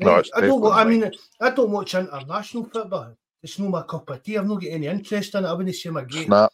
No, 0.00 0.22
I 0.34 0.40
don't. 0.40 0.72
I 0.72 0.84
mean, 0.84 1.10
I 1.40 1.50
don't 1.50 1.70
watch 1.70 1.94
international 1.94 2.64
football. 2.64 3.14
It's 3.42 3.58
not 3.58 3.70
my 3.70 3.82
cup 3.82 4.10
of 4.10 4.22
tea. 4.22 4.36
I've 4.36 4.46
not 4.46 4.60
got 4.60 4.70
any 4.70 4.86
interest 4.86 5.34
in 5.34 5.44
it. 5.44 5.48
I 5.48 5.52
wouldn't 5.52 5.74
say 5.74 5.88
I'm 5.88 5.96
a 5.96 6.04
great 6.04 6.26
Snap. 6.26 6.52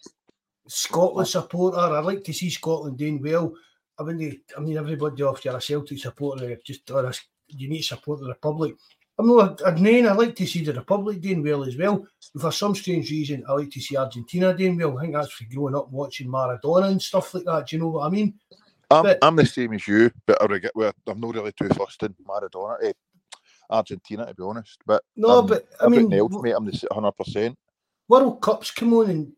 Scotland 0.68 1.28
supporter. 1.28 1.78
I 1.78 2.00
like 2.00 2.24
to 2.24 2.32
see 2.32 2.50
Scotland 2.50 2.98
doing 2.98 3.22
well. 3.22 3.54
I 3.98 4.02
mean, 4.02 4.40
I 4.56 4.60
mean, 4.60 4.76
everybody 4.76 5.22
off 5.22 5.44
you're 5.44 5.56
a 5.56 5.60
Celtic 5.60 5.98
supporter, 5.98 6.56
just 6.64 6.90
or 6.90 7.06
a, 7.06 7.12
you 7.48 7.68
need 7.68 7.78
to 7.78 7.84
support 7.84 8.20
the 8.20 8.28
Republic. 8.28 8.74
I'm 9.18 9.28
not 9.28 9.80
name. 9.80 10.06
I 10.06 10.12
like 10.12 10.36
to 10.36 10.46
see 10.46 10.62
the 10.62 10.74
Republic 10.74 11.20
doing 11.20 11.42
well 11.42 11.64
as 11.64 11.76
well. 11.76 12.06
And 12.34 12.42
for 12.42 12.52
some 12.52 12.74
strange 12.74 13.10
reason, 13.10 13.44
I 13.48 13.52
like 13.52 13.70
to 13.70 13.80
see 13.80 13.96
Argentina 13.96 14.52
doing 14.54 14.76
well. 14.76 14.98
I 14.98 15.02
think 15.02 15.14
that's 15.14 15.32
for 15.32 15.44
growing 15.44 15.74
up 15.74 15.90
watching 15.90 16.28
Maradona 16.28 16.88
and 16.88 17.00
stuff 17.00 17.32
like 17.32 17.44
that. 17.44 17.68
Do 17.68 17.76
you 17.76 17.82
know 17.82 17.88
what 17.88 18.06
I 18.06 18.10
mean? 18.10 18.34
I'm, 18.90 19.04
But- 19.04 19.18
I'm 19.22 19.36
the 19.36 19.46
same 19.46 19.72
as 19.72 19.88
you, 19.88 20.10
but 20.26 20.40
I 20.42 20.46
regret, 20.46 20.72
well, 20.74 20.92
I'm 21.06 21.18
not 21.18 21.34
really 21.34 21.52
too 21.52 21.68
fussed 21.70 22.02
in 22.02 22.14
Maradona, 22.28 22.76
eh, 22.84 22.92
Argentina, 23.70 24.26
to 24.26 24.34
be 24.34 24.42
honest. 24.42 24.78
But 24.86 25.02
No, 25.16 25.40
um, 25.40 25.46
but 25.46 25.66
I 25.80 25.88
mean, 25.88 26.12
else, 26.12 26.32
mate, 26.42 26.54
I'm 26.56 26.64
the 26.64 26.86
100. 26.90 27.12
percent 27.12 27.58
World 28.08 28.40
Cups 28.40 28.70
come 28.70 28.94
on 28.94 29.10
and 29.10 29.32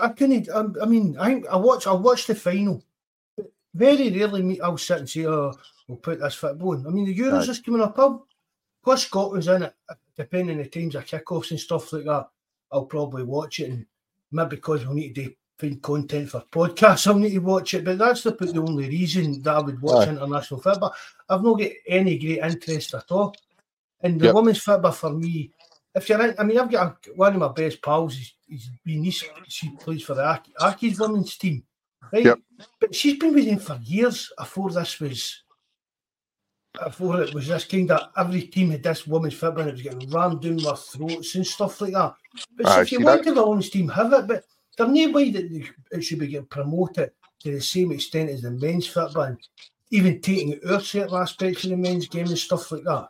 I 0.00 0.08
couldn't. 0.08 0.48
I, 0.50 0.64
I 0.82 0.86
mean, 0.86 1.16
I 1.18 1.26
think 1.26 1.46
I 1.48 1.56
watch. 1.56 1.86
I 1.86 1.92
watch 1.92 2.26
the 2.26 2.34
final. 2.34 2.82
Very 3.74 4.10
rarely, 4.10 4.42
me, 4.42 4.60
I'll 4.60 4.76
sit 4.78 4.98
and 4.98 5.08
say, 5.08 5.26
"Oh, 5.26 5.52
we'll 5.88 5.98
put 5.98 6.20
this 6.20 6.34
football." 6.34 6.74
in." 6.74 6.86
I 6.86 6.90
mean, 6.90 7.06
the 7.06 7.16
Euros 7.16 7.48
Aye. 7.48 7.50
is 7.52 7.60
coming 7.60 7.80
up. 7.82 7.98
I'll, 7.98 8.26
plus 8.84 9.06
Scotland's 9.06 9.48
in 9.48 9.62
it. 9.64 9.74
Depending 10.16 10.58
on 10.58 10.62
the 10.62 10.68
times 10.68 10.94
of 10.94 11.06
kickoffs 11.06 11.50
and 11.52 11.60
stuff 11.60 11.90
like 11.92 12.04
that, 12.04 12.28
I'll 12.70 12.84
probably 12.84 13.22
watch 13.22 13.60
it. 13.60 13.70
And 13.70 13.86
maybe 14.30 14.56
because 14.56 14.84
we'll 14.84 14.94
need 14.94 15.14
to 15.14 15.24
do, 15.24 15.34
find 15.58 15.80
content 15.80 16.28
for 16.30 16.40
podcasts, 16.50 17.06
I'll 17.06 17.14
need 17.18 17.30
to 17.30 17.38
watch 17.38 17.72
it. 17.74 17.84
But 17.84 17.98
that's 17.98 18.22
the, 18.22 18.32
the 18.32 18.60
only 18.60 18.88
reason 18.88 19.40
that 19.42 19.54
I 19.56 19.60
would 19.60 19.80
watch 19.80 20.08
Aye. 20.08 20.10
international 20.10 20.60
football. 20.60 20.94
I've 21.28 21.42
not 21.42 21.58
got 21.58 21.70
any 21.86 22.18
great 22.18 22.40
interest 22.40 22.92
at 22.94 23.10
all. 23.10 23.34
And 24.02 24.20
the 24.20 24.26
Yep. 24.26 24.34
women's 24.34 24.58
football 24.58 24.92
for 24.92 25.10
me, 25.10 25.52
if 25.94 26.08
you're 26.08 26.22
in, 26.22 26.34
I 26.38 26.44
mean, 26.44 26.58
I've 26.58 26.70
got 26.70 27.06
a, 27.06 27.10
one 27.14 27.34
of 27.34 27.38
my 27.38 27.48
best 27.48 27.82
pals. 27.82 28.16
He's, 28.16 28.34
he's 28.48 28.70
been 28.84 29.02
niece, 29.02 29.24
she 29.48 29.70
plays 29.70 30.02
for 30.02 30.14
the 30.14 30.24
Aki, 30.24 30.52
Aki's 30.58 30.98
women's 30.98 31.36
team, 31.36 31.62
right? 32.12 32.24
Yep. 32.24 32.38
But 32.80 32.94
she's 32.94 33.18
been 33.18 33.34
with 33.34 33.44
him 33.44 33.58
for 33.58 33.78
years. 33.82 34.32
Before 34.38 34.70
this 34.70 34.98
was, 35.00 35.42
before 36.82 37.22
it 37.22 37.34
was 37.34 37.48
this 37.48 37.64
kind 37.64 37.90
of 37.90 38.08
every 38.16 38.42
team 38.42 38.70
had 38.70 38.82
this 38.82 39.06
women's 39.06 39.34
football 39.34 39.62
and 39.62 39.70
it 39.70 39.72
was 39.72 39.82
getting 39.82 40.10
rammed 40.10 40.40
down 40.40 40.56
their 40.56 40.76
throats 40.76 41.34
and 41.34 41.46
stuff 41.46 41.80
like 41.80 41.92
that. 41.92 42.14
But 42.56 42.66
so 42.66 42.80
if 42.80 42.92
you 42.92 43.00
want 43.00 43.24
to 43.24 43.32
the 43.32 43.46
women's 43.46 43.70
team, 43.70 43.88
have 43.88 44.12
it. 44.12 44.26
But 44.26 44.44
there's 44.76 44.90
no 44.90 45.10
way 45.10 45.30
that 45.30 45.70
it 45.90 46.00
should 46.02 46.18
be 46.18 46.28
getting 46.28 46.46
promoted 46.46 47.10
to 47.40 47.50
the 47.50 47.60
same 47.60 47.92
extent 47.92 48.30
as 48.30 48.42
the 48.42 48.50
men's 48.50 48.86
football. 48.86 49.36
Even 49.90 50.20
taking 50.22 50.58
out 50.70 50.82
certain 50.82 51.14
aspects 51.14 51.64
of 51.64 51.70
the 51.70 51.76
men's 51.76 52.08
game 52.08 52.26
and 52.26 52.38
stuff 52.38 52.72
like 52.72 52.84
that. 52.84 53.08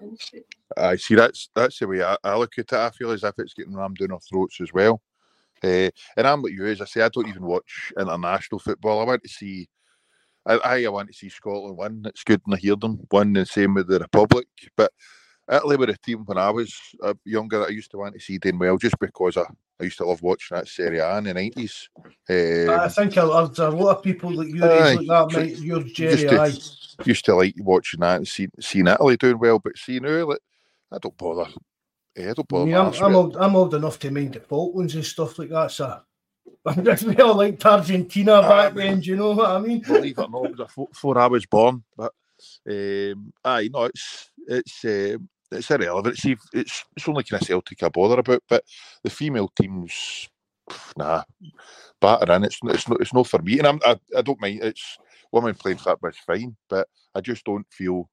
I 0.77 0.97
see 0.97 1.15
that's 1.15 1.49
that's 1.55 1.78
the 1.78 1.86
way 1.89 2.03
I, 2.03 2.16
I 2.24 2.36
look 2.36 2.53
at 2.59 2.65
it. 2.65 2.73
I 2.73 2.90
feel 2.90 3.11
as 3.11 3.24
if 3.24 3.35
it's 3.39 3.55
getting 3.55 3.74
rammed 3.74 3.99
down 3.99 4.12
our 4.12 4.20
throats 4.20 4.61
as 4.61 4.73
well. 4.73 5.01
Uh, 5.65 5.90
and 6.16 6.27
I'm 6.27 6.43
like 6.43 6.53
you, 6.53 6.66
as 6.66 6.81
I 6.81 6.86
say, 6.86 7.03
I 7.03 7.09
don't 7.09 7.28
even 7.28 7.43
watch 7.43 7.93
international 7.99 8.59
football. 8.59 9.01
I 9.01 9.05
want 9.05 9.23
to 9.23 9.28
see, 9.28 9.69
I, 10.44 10.55
I, 10.55 10.89
want 10.89 11.09
to 11.09 11.15
see 11.15 11.28
Scotland 11.28 11.77
win. 11.77 12.03
It's 12.07 12.24
good 12.24 12.40
and 12.47 12.55
I 12.55 12.59
hear 12.59 12.74
them 12.74 12.99
win. 13.12 13.32
The 13.32 13.47
same 13.47 13.74
with 13.74 13.86
the 13.86 14.01
Republic. 14.01 14.49
But 14.77 14.93
Italy 15.51 15.77
were 15.77 15.86
a 15.86 15.97
team 15.99 16.24
when 16.24 16.39
I 16.39 16.51
was 16.51 16.77
uh, 17.03 17.15
younger 17.24 17.61
that 17.61 17.69
I 17.69 17.73
used 17.73 17.93
to 17.93 17.99
want 17.99 18.15
to 18.15 18.20
see 18.20 18.39
doing 18.39 18.59
well, 18.59 18.77
just 18.77 18.99
because 18.99 19.36
I, 19.36 19.43
I 19.81 19.85
used 19.85 19.99
to 19.99 20.05
love 20.05 20.23
watching 20.23 20.57
that 20.57 20.66
Serie 20.66 20.99
A 20.99 21.19
in 21.19 21.24
the 21.24 21.35
nineties. 21.35 21.89
I 22.28 22.66
Um, 22.66 22.90
think 22.90 23.16
a, 23.16 23.24
lot 23.24 23.59
of 23.61 24.03
people 24.03 24.32
like 24.32 24.49
you 24.49 24.65
Aye. 24.65 24.94
like 24.94 25.07
that, 25.07 25.32
mate. 25.36 25.59
You're 25.59 25.82
Jerry, 25.82 26.16
just 26.16 26.99
to- 26.99 27.05
used 27.09 27.24
to 27.27 27.35
like 27.36 27.55
watching 27.59 28.01
that 28.01 28.16
and 28.16 28.28
see, 28.28 28.49
seeing 28.61 28.86
Italy 28.86 29.16
doing 29.16 29.39
well, 29.39 29.59
but 29.59 29.77
see 29.77 30.01
now, 30.01 30.27
like, 30.27 30.39
I 30.93 30.98
don't 30.98 31.16
bother. 31.16 31.51
Eh, 32.16 32.31
I 32.31 32.32
don't 32.35 32.48
bother. 32.48 32.66
mean, 32.66 32.74
my 32.74 32.81
I'm, 32.81 32.94
I'm, 33.05 33.16
old, 33.16 33.36
I'm 33.36 33.56
old 33.56 33.74
enough 33.74 33.98
to 34.01 34.10
mind 34.10 34.35
the 34.35 34.40
Falklands 34.40 34.94
and 34.94 35.05
stuff 35.05 35.39
like 35.39 35.48
that, 35.48 35.70
so 35.70 36.01
I'm 36.66 36.85
just 36.85 37.05
well 37.05 37.35
liked 37.35 37.64
Argentina 37.64 38.43
back 38.43 38.73
Aye. 38.73 38.77
then. 38.77 39.01
Do 39.01 39.10
you 39.10 39.16
know 39.16 39.32
what 39.32 39.51
I 39.51 39.59
mean? 39.59 39.81
believe 39.81 40.19
it 40.19 40.23
or 40.23 40.28
not, 40.28 40.44
it 40.44 40.59
was 40.59 40.66
before, 40.69 40.89
before 40.89 41.19
I 41.19 41.27
was 41.27 41.47
born. 41.47 41.82
But 41.97 42.12
um, 42.69 43.32
aye, 43.44 43.70
no, 43.73 43.85
it's 43.85 44.31
it's 44.47 44.85
um, 44.85 45.28
it's 45.51 45.70
irrelevant. 45.70 46.19
It's 46.19 46.40
it's 46.52 46.85
it's 46.97 47.09
only 47.09 47.24
kind 47.24 47.40
of 47.40 47.48
Celtic 47.48 47.82
I 47.82 47.89
bother 47.89 48.20
about, 48.20 48.43
but 48.48 48.64
the 49.02 49.10
female 49.10 49.51
teams, 49.60 50.28
nah, 50.97 51.23
in. 52.02 52.44
It's 52.44 52.59
it's 52.64 52.89
not 52.89 53.01
it's 53.01 53.14
not 53.14 53.27
for 53.27 53.40
me, 53.40 53.59
and 53.59 53.66
I'm, 53.66 53.81
I 53.85 53.98
I 54.16 54.23
don't 54.23 54.40
mind. 54.40 54.60
It's 54.62 54.98
women 55.31 55.55
playing 55.55 55.78
football 55.78 56.10
is 56.10 56.19
fine, 56.19 56.56
but 56.69 56.89
I 57.14 57.20
just 57.20 57.44
don't 57.44 57.66
feel 57.70 58.09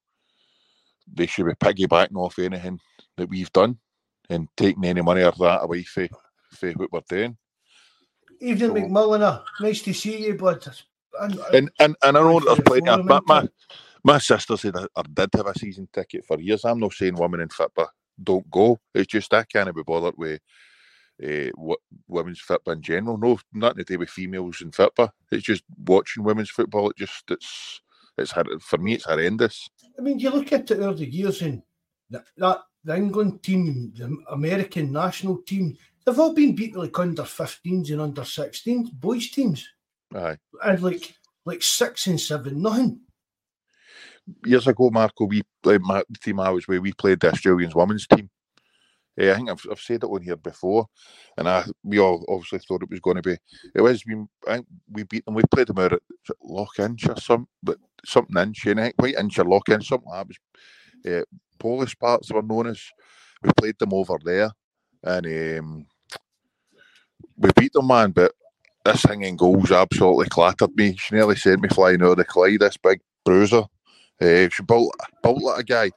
they 1.14 1.26
should 1.26 1.46
be 1.46 1.54
piggybacking 1.54 2.16
off 2.16 2.40
anything 2.40 2.80
that 3.18 3.30
we've 3.30 3.52
done 3.54 3.78
and 4.30 4.48
taking 4.56 4.86
any 4.86 5.02
money 5.02 5.24
or 5.24 5.32
that 5.32 5.64
away 5.64 5.84
for 5.84 6.08
for 6.52 6.72
what 6.74 6.92
we're 6.92 7.02
doing. 7.10 7.38
Evening, 8.42 8.70
So- 8.70 8.76
McMulliner. 8.76 9.44
Nice 9.60 9.82
to 9.84 9.94
see 9.94 10.26
you, 10.26 10.36
bud. 10.36 10.66
And, 11.20 11.40
And 11.54 11.72
and, 11.80 11.96
and 12.04 12.18
I 12.18 12.22
know 12.22 12.40
there's 12.40 12.60
plenty 12.62 12.90
of 12.90 13.06
forum, 13.06 13.24
my, 13.28 13.48
my 14.04 14.18
sister 14.20 14.56
said 14.58 14.76
I, 14.78 14.86
I 14.96 15.02
did 15.14 15.30
have 15.36 15.48
a 15.48 15.58
season 15.58 15.90
ticket 15.92 16.26
for 16.26 16.40
years. 16.40 16.64
I'm 16.64 16.80
not 16.80 16.94
saying 16.94 17.16
women 17.16 17.42
in 17.42 17.50
football 17.50 17.90
don't 18.22 18.50
go. 18.50 18.80
It's 18.94 19.08
just 19.08 19.34
I 19.34 19.44
can't 19.44 19.74
be 19.76 19.84
bothered 19.84 20.16
with 20.18 20.40
uh, 21.24 21.50
what 21.56 21.80
women's 22.08 22.40
football 22.40 22.74
in 22.74 22.82
general. 22.82 23.18
No, 23.18 23.40
nothing 23.54 23.78
to 23.80 23.84
do 23.84 24.00
with 24.00 24.10
females 24.10 24.62
in 24.62 24.72
football. 24.72 25.12
It's 25.32 25.44
just 25.44 25.64
watching 25.86 26.24
women's 26.24 26.50
football. 26.52 26.90
It 26.92 26.98
just 26.98 27.30
it's 27.30 27.82
it's 28.20 28.34
for 28.62 28.78
me. 28.78 28.94
It's 28.94 29.06
horrendous. 29.06 29.70
I 29.98 30.02
mean, 30.02 30.20
you 30.20 30.30
look 30.30 30.52
at 30.54 30.72
it 30.72 30.80
over 30.80 30.94
the 30.94 31.06
years, 31.06 31.42
and 31.42 31.62
that, 32.10 32.26
that 32.38 32.60
the 32.84 32.96
England 32.96 33.44
team, 33.44 33.92
the 33.96 34.16
American 34.32 34.92
national 34.92 35.40
team, 35.44 35.78
they've 36.06 36.20
all 36.20 36.34
been 36.34 36.56
beaten 36.56 36.80
like 36.82 36.98
under 36.98 37.24
15s 37.24 37.92
and 37.92 38.02
under 38.02 38.22
16s, 38.22 38.92
boys 38.94 39.30
teams, 39.30 39.68
Aye, 40.16 40.38
and 40.64 40.82
like 40.82 41.16
like 41.46 41.62
six 41.64 42.08
and 42.08 42.20
seven, 42.20 42.62
nothing. 42.62 43.00
years 44.46 44.68
ago, 44.68 44.90
Marco, 44.90 45.26
we 45.26 45.42
like 45.64 45.82
my 45.82 46.04
the 46.10 46.20
team 46.20 46.40
I 46.40 46.50
was 46.50 46.68
with, 46.68 46.80
we 46.82 46.94
played 46.94 47.20
the 47.20 47.32
Australians 47.32 47.76
women's 47.76 48.08
team. 48.08 48.30
Yeah, 49.18 49.34
I 49.34 49.36
think 49.36 49.50
I've, 49.50 49.66
I've 49.70 49.80
said 49.80 50.04
it 50.04 50.08
on 50.08 50.22
here 50.22 50.38
before, 50.38 50.88
and 51.38 51.50
I 51.50 51.66
we 51.84 52.00
all 52.00 52.24
obviously 52.30 52.60
thought 52.60 52.84
it 52.84 52.90
was 52.90 53.02
going 53.02 53.18
to 53.18 53.22
be. 53.22 53.38
It 53.76 53.82
was 53.82 54.04
we 54.06 54.16
I 54.48 54.56
think 54.56 54.68
we 54.90 55.04
beat 55.04 55.26
them. 55.26 55.34
We 55.34 55.44
played 55.52 55.68
them 55.68 55.80
out 55.80 55.94
at 55.94 56.02
Loch 56.42 56.80
Inch 56.80 57.08
or 57.10 57.18
some, 57.18 57.48
but 57.62 57.78
something 58.06 58.38
inch, 58.38 58.68
I 58.68 58.74
think 58.74 58.96
White 58.98 59.16
Inch 59.18 59.40
or 59.40 59.46
Loch 59.46 59.70
Inch, 59.70 59.88
something 59.88 60.10
like 60.10 60.28
that. 60.28 60.38
Was, 61.06 61.14
uh, 61.14 61.24
Polish 61.60 61.98
parts 61.98 62.32
were 62.32 62.42
known 62.42 62.68
as. 62.68 62.82
We 63.42 63.52
played 63.56 63.80
them 63.80 63.94
over 63.94 64.18
there, 64.22 64.52
and 65.02 65.26
um, 65.60 65.86
we 67.38 67.50
beat 67.56 67.72
them, 67.72 67.88
man. 67.88 68.12
But 68.12 68.34
this 68.84 69.02
thing 69.04 69.24
in 69.24 69.38
goals 69.38 69.72
absolutely 69.72 70.28
clattered 70.28 70.76
me. 70.76 70.98
She 70.98 71.16
nearly 71.16 71.38
sent 71.38 71.62
me 71.62 71.70
flying 71.70 72.02
out 72.02 72.12
of 72.12 72.18
the 72.18 72.26
Clyde. 72.26 72.60
This 72.60 72.76
big 72.76 73.00
bruiser. 73.24 73.64
Uh, 74.22 74.50
she 74.50 74.64
built 74.64 74.94
built 75.24 75.42
like 75.42 75.60
a 75.60 75.64
guy. 75.64 75.92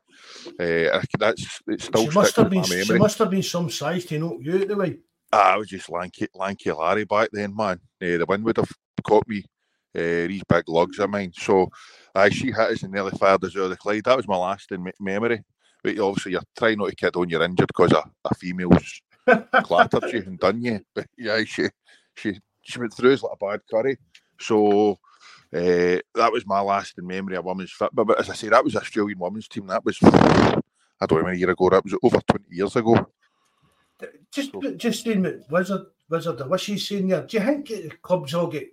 Uh, 0.59 1.03
that's 1.19 1.61
it's 1.67 1.87
still 1.87 2.09
she 2.09 2.15
must 2.15 2.37
have 2.37 2.51
been. 2.51 2.63
She 2.63 2.93
must 2.95 3.19
have 3.19 3.31
been 3.31 3.43
some 3.43 3.69
size 3.71 4.05
to 4.05 4.19
know 4.19 4.39
you 4.41 4.65
the 4.65 4.77
way. 4.77 4.99
Ah, 5.33 5.55
I 5.55 5.57
was 5.57 5.69
just 5.69 5.91
lanky, 5.91 6.29
lanky 6.35 6.71
Larry 6.71 7.05
back 7.05 7.31
then, 7.33 7.57
man. 7.57 7.81
Uh, 8.01 8.19
the 8.19 8.27
wind 8.29 8.45
would 8.45 8.59
have 8.59 8.71
caught 9.03 9.27
me. 9.27 9.45
Uh, 9.95 10.27
these 10.27 10.43
big 10.49 10.69
lugs 10.69 10.99
of 10.99 11.11
mine. 11.11 11.33
So, 11.35 11.71
uh, 12.15 12.29
she 12.31 12.47
hit 12.47 12.59
us 12.59 12.83
and 12.83 12.93
nearly 12.93 13.11
fired 13.13 13.45
us 13.45 13.57
out 13.57 13.65
of 13.65 13.71
the 13.71 13.77
Clyde. 13.77 14.05
That 14.05 14.17
was 14.17 14.29
my 14.29 14.37
lasting 14.37 14.83
me- 14.83 14.93
memory. 15.01 15.43
But 15.83 15.99
obviously, 15.99 16.33
you're 16.33 16.43
trying 16.57 16.79
not 16.79 16.91
to 16.91 16.97
kid 16.97 17.17
on 17.17 17.29
you're 17.29 17.43
injured 17.43 17.67
because 17.67 17.93
a, 17.93 18.05
a 18.25 18.35
female's 18.35 19.03
clattered 19.65 20.13
you 20.13 20.23
and 20.27 20.39
done 20.39 20.63
you. 20.63 20.81
But 20.95 21.07
yeah, 21.19 21.43
she 21.45 21.69
she 22.15 22.39
she 22.63 22.79
went 22.79 22.95
through 22.95 23.15
us 23.15 23.23
like 23.23 23.33
a 23.35 23.45
bad 23.45 23.61
curry. 23.69 23.99
So 24.41 24.93
uh, 25.53 25.99
that 26.15 26.33
was 26.33 26.47
my 26.47 26.61
lasting 26.61 27.07
memory 27.07 27.37
of 27.37 27.45
women's 27.45 27.73
football. 27.73 28.05
But 28.05 28.21
as 28.21 28.31
I 28.31 28.35
say, 28.35 28.49
that 28.49 28.65
was 28.65 28.77
Australian 28.77 29.19
women's 29.19 29.49
team. 29.49 29.67
That 29.67 29.85
was 29.85 29.99
I 30.03 31.07
don't 31.07 31.19
know 31.19 31.19
how 31.19 31.27
many 31.27 31.39
years 31.39 31.51
ago. 31.51 31.71
That 31.71 31.85
was 31.85 31.97
over 32.03 32.21
twenty 32.29 32.55
years 32.55 32.77
ago. 32.77 33.07
Just 34.31 34.53
so, 34.53 34.75
just 34.75 35.07
in 35.07 35.45
Wizard 35.51 35.87
Wizard, 36.09 36.49
what 36.49 36.61
she's 36.61 36.87
saying 36.87 37.09
there. 37.09 37.27
Do 37.27 37.37
you 37.37 37.45
think 37.45 37.69
the 37.69 37.91
clubs 38.01 38.35
all 38.35 38.47
get 38.47 38.69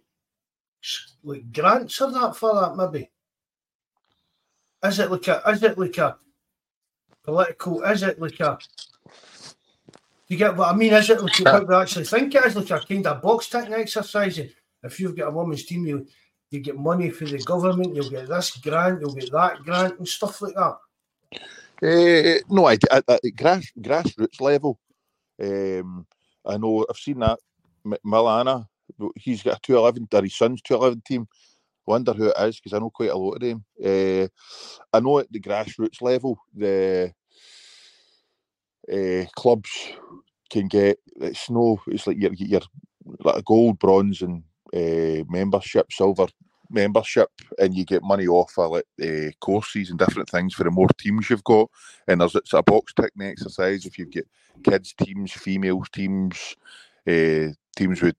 like 1.24 1.52
grants 1.52 2.02
or 2.02 2.12
that 2.12 2.36
for 2.36 2.54
that? 2.56 2.76
Maybe 2.76 3.10
is 4.84 5.00
it 5.00 5.12
like 5.12 5.28
a 5.28 5.42
is 5.50 5.64
it 5.64 5.78
like 5.78 5.98
a 5.98 6.18
political? 7.24 7.84
Is 7.84 8.04
it 8.04 8.20
like 8.20 8.40
a 8.40 8.58
you 10.28 10.38
get 10.38 10.56
what 10.56 10.70
I 10.70 10.76
mean? 10.76 10.94
Is 10.94 11.10
it 11.10 11.22
like 11.22 11.40
what 11.40 11.68
we 11.68 11.76
actually 11.76 12.06
think 12.06 12.36
it 12.36 12.46
is 12.46 12.56
like 12.56 12.70
a 12.70 12.86
kind 12.86 13.08
of 13.08 13.22
box 13.22 13.50
ticking 13.50 13.74
exercise? 13.74 14.40
If 14.84 15.00
you've 15.00 15.18
got 15.18 15.28
a 15.28 15.32
women's 15.32 15.66
team, 15.66 15.86
you 15.86 16.08
you 16.52 16.60
get 16.62 16.78
money 16.78 17.10
for 17.10 17.26
the 17.26 17.38
government, 17.40 17.96
you'll 17.96 18.10
get 18.10 18.28
this 18.28 18.58
grant, 18.58 19.02
you'll 19.02 19.14
get 19.14 19.32
that 19.32 19.58
grant, 19.60 20.00
and 20.00 20.08
stuff 20.08 20.42
like 20.42 20.56
that. 20.56 20.78
Uh, 21.82 22.40
no, 22.50 22.66
I, 22.66 22.78
at, 22.92 23.04
at 23.08 23.22
grass 23.36 23.72
grassroots 23.80 24.42
level, 24.42 24.80
um, 25.42 26.06
I 26.46 26.58
know 26.58 26.86
I've 26.90 26.98
seen 26.98 27.20
that 27.20 27.40
Milana. 27.86 28.68
He's 29.16 29.44
got 29.44 29.58
a 29.58 29.62
two 29.62 29.78
eleven. 29.78 30.08
Or 30.12 30.22
his 30.22 30.36
son's 30.36 30.62
two 30.62 30.76
eleven 30.76 31.02
team. 31.06 31.28
Wonder 31.86 32.14
who 32.14 32.28
it 32.28 32.36
is 32.38 32.60
because 32.60 32.74
I 32.74 32.80
know 32.80 32.92
quite 32.92 33.10
a 33.10 33.18
lot 33.18 33.34
of 33.34 33.42
them. 33.42 33.66
Uh, 33.84 34.28
I 34.96 35.00
know 35.00 35.20
at 35.20 35.32
the 35.32 35.40
grassroots 35.40 36.02
level, 36.02 36.38
the 36.54 37.12
uh, 38.92 39.26
clubs 39.36 39.70
can 40.50 40.68
get 40.68 40.98
it's 41.18 41.50
no 41.50 41.80
it's 41.88 42.08
like 42.08 42.18
you're, 42.20 42.34
you're 42.34 42.62
like 43.24 43.38
a 43.38 43.44
gold 43.44 43.78
bronze 43.80 44.22
and 44.22 44.44
uh, 44.74 45.24
membership 45.30 45.92
silver 45.92 46.28
membership 46.72 47.30
and 47.58 47.76
you 47.76 47.84
get 47.84 48.04
money 48.04 48.28
off 48.28 48.58
of 48.58 48.72
like 48.72 48.86
uh, 49.04 49.32
courses 49.42 49.90
and 49.90 50.00
different 50.00 50.30
things 50.30 50.54
for 50.54 50.64
the 50.64 50.72
more 50.72 50.88
teams 50.98 51.30
you've 51.30 51.44
got 51.44 51.70
and 52.08 52.22
there's 52.22 52.36
it's 52.36 52.54
a 52.54 52.62
box 52.62 52.94
ticking 52.94 53.24
exercise 53.24 53.86
if 53.86 53.98
you 53.98 54.06
get 54.06 54.28
kids 54.64 54.94
teams 54.94 55.32
females 55.32 55.88
teams 55.92 56.56
teams 57.06 58.02
with 58.02 58.16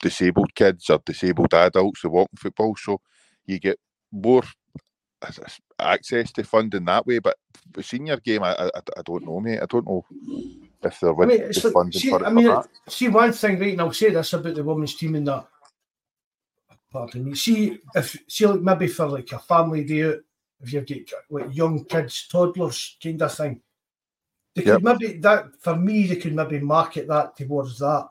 disabled 0.00 0.54
kids 0.54 0.88
or 0.90 1.00
disabled 1.04 1.52
adults 1.54 2.02
that 2.02 2.10
walk 2.10 2.30
football 2.36 2.74
so 2.76 3.00
you 3.46 3.58
get 3.58 3.78
more 4.12 4.42
access 5.78 6.32
to 6.32 6.42
funding 6.44 6.84
that 6.86 7.06
way. 7.06 7.18
But 7.18 7.36
the 7.72 7.82
senior 7.82 8.16
game, 8.18 8.42
I, 8.42 8.54
I, 8.54 8.70
I 8.76 9.02
don't 9.04 9.24
know, 9.24 9.40
mate. 9.40 9.60
I 9.62 9.66
don't 9.66 9.86
know 9.86 10.04
if 10.82 11.00
there 11.00 11.12
would 11.12 11.30
I 11.30 11.36
mean, 11.36 11.46
like, 11.46 11.72
funding 11.72 12.00
see, 12.00 12.10
for. 12.10 12.24
I 12.24 12.30
mean, 12.30 12.62
see 12.88 13.08
one 13.08 13.32
thing, 13.32 13.58
right? 13.58 13.72
And 13.72 13.80
I'll 13.80 13.92
say 13.92 14.10
this 14.10 14.32
about 14.32 14.54
the 14.54 14.64
women's 14.64 14.94
team 14.94 15.14
in 15.14 15.24
that. 15.24 15.46
Pardon 16.92 17.24
me. 17.24 17.34
See 17.34 17.78
if 17.94 18.16
see 18.26 18.46
like 18.46 18.60
maybe 18.60 18.88
for 18.88 19.06
like 19.06 19.30
a 19.32 19.38
family 19.38 19.84
day 19.84 20.04
out, 20.04 20.16
if 20.60 20.72
you've 20.72 20.86
got 20.86 20.98
like 21.30 21.54
young 21.54 21.84
kids, 21.84 22.26
toddlers, 22.28 22.96
kind 23.02 23.22
of 23.22 23.34
thing. 23.34 23.60
They 24.54 24.64
yep. 24.64 24.76
could 24.76 24.84
maybe 24.84 25.18
that 25.18 25.60
for 25.60 25.76
me. 25.76 26.06
They 26.06 26.16
could 26.16 26.34
maybe 26.34 26.58
market 26.58 27.06
that 27.06 27.36
towards 27.36 27.78
that. 27.78 28.08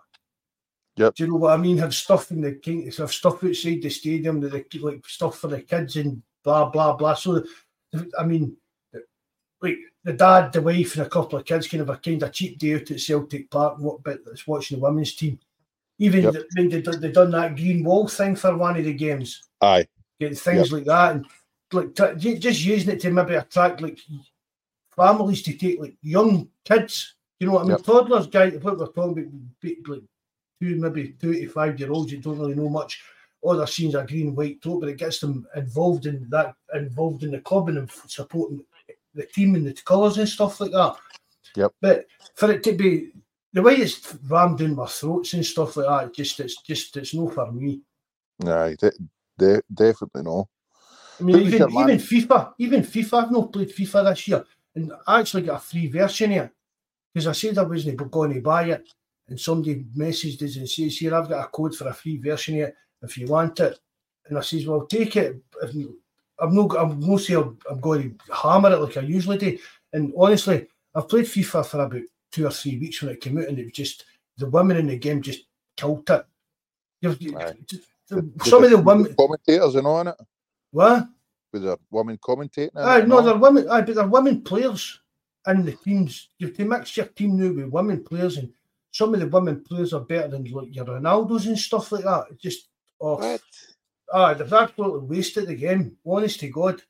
Yep. 0.99 1.15
Do 1.15 1.23
you 1.23 1.29
know 1.29 1.37
what 1.37 1.53
I 1.53 1.57
mean? 1.57 1.77
Have 1.77 1.95
stuff 1.95 2.29
in 2.29 2.41
the 2.41 2.55
king, 2.55 2.91
have 2.91 3.13
stuff 3.13 3.41
outside 3.41 3.81
the 3.81 3.89
stadium 3.89 4.41
that 4.41 4.51
they 4.51 4.79
like 4.79 5.07
stuff 5.07 5.37
for 5.37 5.47
the 5.47 5.61
kids 5.61 5.95
and 5.95 6.21
blah 6.43 6.69
blah 6.69 6.93
blah. 6.97 7.13
So, 7.13 7.41
I 8.19 8.25
mean, 8.25 8.57
like 9.61 9.77
the 10.03 10.11
dad, 10.11 10.51
the 10.51 10.61
wife, 10.61 10.97
and 10.97 11.07
a 11.07 11.09
couple 11.09 11.39
of 11.39 11.45
kids 11.45 11.69
can 11.69 11.79
have 11.79 11.89
a 11.89 11.95
kind 11.95 12.21
of 12.21 12.33
cheap 12.33 12.59
day 12.59 12.75
out 12.75 12.91
at 12.91 12.99
Celtic 12.99 13.49
Park 13.49 13.79
what 13.79 14.03
bit 14.03 14.25
that's 14.25 14.45
watching 14.45 14.77
the 14.77 14.83
women's 14.83 15.15
team. 15.15 15.39
Even 15.99 16.23
yep. 16.23 16.35
when 16.57 16.67
they 16.67 16.81
they 16.81 17.11
done 17.11 17.31
that 17.31 17.55
green 17.55 17.81
wall 17.85 18.09
thing 18.09 18.35
for 18.35 18.57
one 18.57 18.75
of 18.75 18.83
the 18.83 18.93
games. 18.93 19.41
Aye, 19.61 19.87
getting 20.19 20.35
things 20.35 20.69
yep. 20.69 20.71
like 20.71 20.85
that 20.85 21.15
and 21.15 21.25
like 21.71 21.95
t- 21.95 22.39
just 22.39 22.65
using 22.65 22.89
it 22.89 22.99
to 22.99 23.09
maybe 23.09 23.35
attract 23.35 23.79
like 23.79 23.99
families 24.93 25.43
to 25.43 25.53
take 25.53 25.79
like 25.79 25.95
young 26.01 26.49
kids. 26.65 27.15
You 27.39 27.47
know 27.47 27.53
what 27.53 27.61
I 27.61 27.63
mean? 27.63 27.77
Yep. 27.77 27.83
Toddlers, 27.85 28.27
guys. 28.27 28.59
What 28.61 28.77
we're 28.77 28.87
talking 28.87 29.47
about, 29.63 29.87
like 29.87 30.03
two 30.61 30.75
maybe 30.75 31.15
two 31.19 31.33
to 31.33 31.47
five 31.49 31.79
year 31.79 31.91
olds. 31.91 32.11
You 32.11 32.19
don't 32.19 32.39
really 32.39 32.55
know 32.55 32.69
much 32.69 33.01
all 33.41 33.57
their 33.57 33.67
scenes 33.67 33.95
are 33.95 34.05
green, 34.05 34.35
white, 34.35 34.61
top, 34.61 34.81
but 34.81 34.89
it 34.89 34.97
gets 34.97 35.19
them 35.19 35.47
involved 35.55 36.05
in 36.05 36.27
that, 36.29 36.55
involved 36.73 37.23
in 37.23 37.31
the 37.31 37.39
club 37.39 37.69
and 37.69 37.89
supporting 38.07 38.63
the 39.13 39.25
team 39.25 39.55
and 39.55 39.65
the 39.65 39.73
colours 39.73 40.17
and 40.17 40.27
stuff 40.27 40.59
like 40.59 40.71
that. 40.71 40.95
Yep. 41.55 41.73
But 41.81 42.05
for 42.35 42.51
it 42.51 42.63
to 42.63 42.73
be 42.73 43.11
the 43.53 43.61
way 43.61 43.75
it's 43.75 44.15
rammed 44.27 44.61
in 44.61 44.75
my 44.75 44.85
throats 44.85 45.33
and 45.33 45.45
stuff 45.45 45.77
like 45.77 45.87
that, 45.87 46.13
just 46.13 46.39
it's 46.39 46.61
just 46.61 46.95
it's 46.97 47.13
no 47.13 47.29
for 47.29 47.51
me. 47.51 47.81
Nah, 48.39 48.69
de- 48.69 48.91
de- 49.37 49.63
definitely 49.73 50.23
no. 50.23 50.47
I 51.19 51.23
mean, 51.23 51.37
even, 51.37 51.69
even 51.69 51.97
FIFA, 51.97 52.53
even 52.59 52.81
FIFA, 52.81 53.23
I've 53.23 53.31
not 53.31 53.51
played 53.51 53.75
FIFA 53.75 54.09
this 54.09 54.27
year, 54.27 54.45
and 54.75 54.93
I 55.05 55.19
actually 55.19 55.43
got 55.43 55.57
a 55.57 55.59
free 55.59 55.87
version 55.87 56.31
here 56.31 56.51
because 57.13 57.27
I 57.27 57.31
said 57.33 57.57
I 57.57 57.63
wasn't 57.63 58.11
going 58.11 58.33
to 58.33 58.41
buy 58.41 58.65
it, 58.65 58.87
and 59.29 59.39
somebody 59.39 59.85
messaged 59.95 60.41
us 60.43 60.55
and 60.57 60.69
says, 60.69 60.97
"Here, 60.97 61.13
I've 61.13 61.29
got 61.29 61.45
a 61.45 61.49
code 61.49 61.75
for 61.75 61.87
a 61.87 61.93
free 61.93 62.17
version 62.17 62.55
here 62.55 62.75
if 63.01 63.17
you 63.17 63.27
want 63.27 63.59
it. 63.59 63.79
And 64.27 64.37
I 64.37 64.41
says, 64.41 64.65
well, 64.65 64.85
take 64.85 65.15
it. 65.15 65.41
If 65.63 65.75
I'm 66.39 66.55
not, 66.55 66.77
I'm 66.77 66.99
not 66.99 67.19
saying 67.19 67.57
I'm 67.69 67.79
going 67.79 68.17
to 68.27 68.33
hammer 68.33 68.71
it 68.71 68.77
like 68.77 68.97
I 68.97 69.01
usually 69.01 69.37
do. 69.37 69.57
And 69.93 70.13
honestly, 70.17 70.67
I've 70.95 71.09
played 71.09 71.25
FIFA 71.25 71.65
for 71.65 71.81
about 71.81 72.01
two 72.31 72.45
or 72.45 72.51
three 72.51 72.77
weeks 72.77 73.01
when 73.01 73.11
it 73.11 73.21
came 73.21 73.37
out, 73.37 73.47
and 73.47 73.57
it 73.57 73.65
was 73.65 73.73
just 73.73 74.05
the 74.37 74.49
women 74.49 74.77
in 74.77 74.87
the 74.87 74.97
game 74.97 75.21
just 75.21 75.45
killed 75.75 76.09
it. 76.09 76.25
right. 77.33 77.55
Some 78.07 78.63
of 78.63 78.69
the 78.69 78.81
women 78.83 79.15
commentators 79.15 79.75
and 79.75 79.87
on 79.87 80.07
it. 80.07 80.15
What? 80.71 81.07
With 81.51 81.65
a 81.65 81.79
women 81.89 82.17
commentating. 82.17 82.69
Aye, 82.75 83.01
no, 83.01 83.21
they're 83.21 83.37
women. 83.37 83.69
Aye, 83.69 83.81
but 83.81 83.95
they're 83.95 84.07
women 84.07 84.41
players 84.41 84.99
in 85.47 85.65
the 85.65 85.73
teams. 85.73 86.29
You 86.37 86.47
have 86.47 86.57
to 86.57 86.65
mix 86.65 86.97
your 86.97 87.07
team 87.07 87.37
now 87.37 87.51
with 87.51 87.71
women 87.73 88.03
players, 88.03 88.37
and 88.37 88.51
some 88.91 89.13
of 89.13 89.19
the 89.19 89.27
women 89.27 89.63
players 89.63 89.93
are 89.93 90.01
better 90.01 90.27
than 90.29 90.43
like 90.45 90.75
your 90.75 90.85
Ronaldo's 90.85 91.47
and 91.47 91.57
stuff 91.57 91.91
like 91.91 92.03
that. 92.03 92.25
Just 92.39 92.69
Oh, 93.01 93.15
what? 93.15 93.41
Ah, 94.11 94.33
they've 94.33 94.51
absolutely 94.51 95.07
wasted 95.07 95.47
the 95.47 95.55
game. 95.55 95.97
Honest 96.05 96.39
to 96.41 96.49
God. 96.49 96.81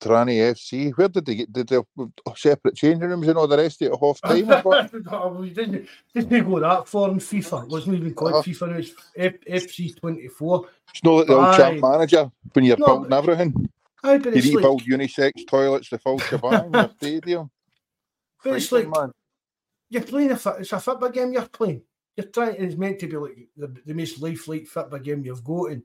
Tranny 0.00 0.38
FC. 0.38 0.96
Where 0.96 1.08
did 1.08 1.26
they 1.26 1.34
get? 1.34 1.52
Did 1.52 1.68
they 1.68 1.76
have 1.76 2.38
separate 2.38 2.76
changing 2.76 3.08
rooms 3.08 3.28
and 3.28 3.36
all 3.36 3.46
the 3.46 3.58
rest 3.58 3.82
of 3.82 3.88
it 3.88 3.92
at 3.92 4.00
half 4.00 4.20
time? 4.22 4.46
no, 5.04 5.44
didn't, 5.44 5.88
didn't 6.14 6.48
go 6.48 6.60
that 6.60 6.88
far 6.88 7.10
in 7.10 7.18
FIFA. 7.18 7.64
It 7.64 7.68
wasn't 7.68 7.96
even 7.96 8.14
called 8.14 8.32
uh-huh. 8.34 8.42
FIFA. 8.42 8.70
It 8.70 8.76
was 8.76 8.92
F- 9.16 9.40
FC 9.68 10.00
24. 10.00 10.66
It's 10.94 11.04
not 11.04 11.10
like 11.10 11.26
the 11.26 11.34
old 11.34 11.56
champ 11.56 11.82
manager 11.82 12.30
when 12.54 12.64
you're 12.64 12.78
no, 12.78 12.86
building 12.86 13.12
everything. 13.12 13.70
Aye, 14.02 14.18
but 14.18 14.36
you 14.36 14.42
need 14.42 14.54
like, 14.54 14.62
build 14.62 14.82
unisex 14.84 15.46
toilets, 15.46 15.90
the 15.90 15.98
full 15.98 16.18
shebang 16.18 16.70
the 16.70 16.90
stadium. 16.96 17.50
But 18.42 18.54
it's 18.54 18.72
like, 18.72 18.88
man. 18.88 19.12
You're 19.90 20.02
playing 20.02 20.30
a, 20.30 20.40
it's 20.58 20.72
a 20.72 20.80
football 20.80 21.10
game 21.10 21.32
you're 21.32 21.46
playing. 21.48 21.82
You're 22.16 22.28
trying 22.28 22.56
it's 22.56 22.76
meant 22.76 22.98
to 23.00 23.06
be 23.06 23.16
like 23.16 23.48
the, 23.56 23.74
the 23.84 23.94
most 23.94 24.22
lifelike 24.22 24.66
football 24.66 24.98
game 24.98 25.24
you've 25.24 25.44
got 25.44 25.72
and 25.72 25.82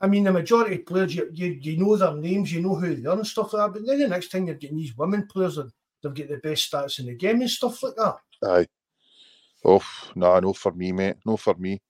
I 0.00 0.06
mean 0.06 0.24
the 0.24 0.32
majority 0.32 0.76
of 0.76 0.86
players 0.86 1.14
you, 1.14 1.28
you, 1.32 1.58
you 1.60 1.76
know 1.76 1.96
their 1.96 2.14
names 2.14 2.52
you 2.52 2.62
know 2.62 2.74
who 2.74 2.94
they 2.94 3.08
are 3.08 3.16
and 3.16 3.26
stuff 3.26 3.52
like 3.52 3.72
that 3.72 3.78
but 3.78 3.86
then 3.86 3.98
the 4.00 4.08
next 4.08 4.30
thing 4.30 4.46
you're 4.46 4.56
getting 4.56 4.76
these 4.76 4.96
women 4.96 5.26
players 5.26 5.58
and 5.58 5.70
they've 6.02 6.14
got 6.14 6.28
the 6.28 6.36
best 6.36 6.70
stats 6.70 7.00
in 7.00 7.06
the 7.06 7.14
game 7.14 7.40
and 7.40 7.50
stuff 7.50 7.82
like 7.82 7.96
that. 7.96 8.16
Aye. 8.44 8.66
Oh 9.64 9.82
no 10.14 10.38
no 10.40 10.52
for 10.52 10.72
me 10.72 10.92
mate. 10.92 11.16
No 11.26 11.36
for 11.36 11.54
me 11.54 11.80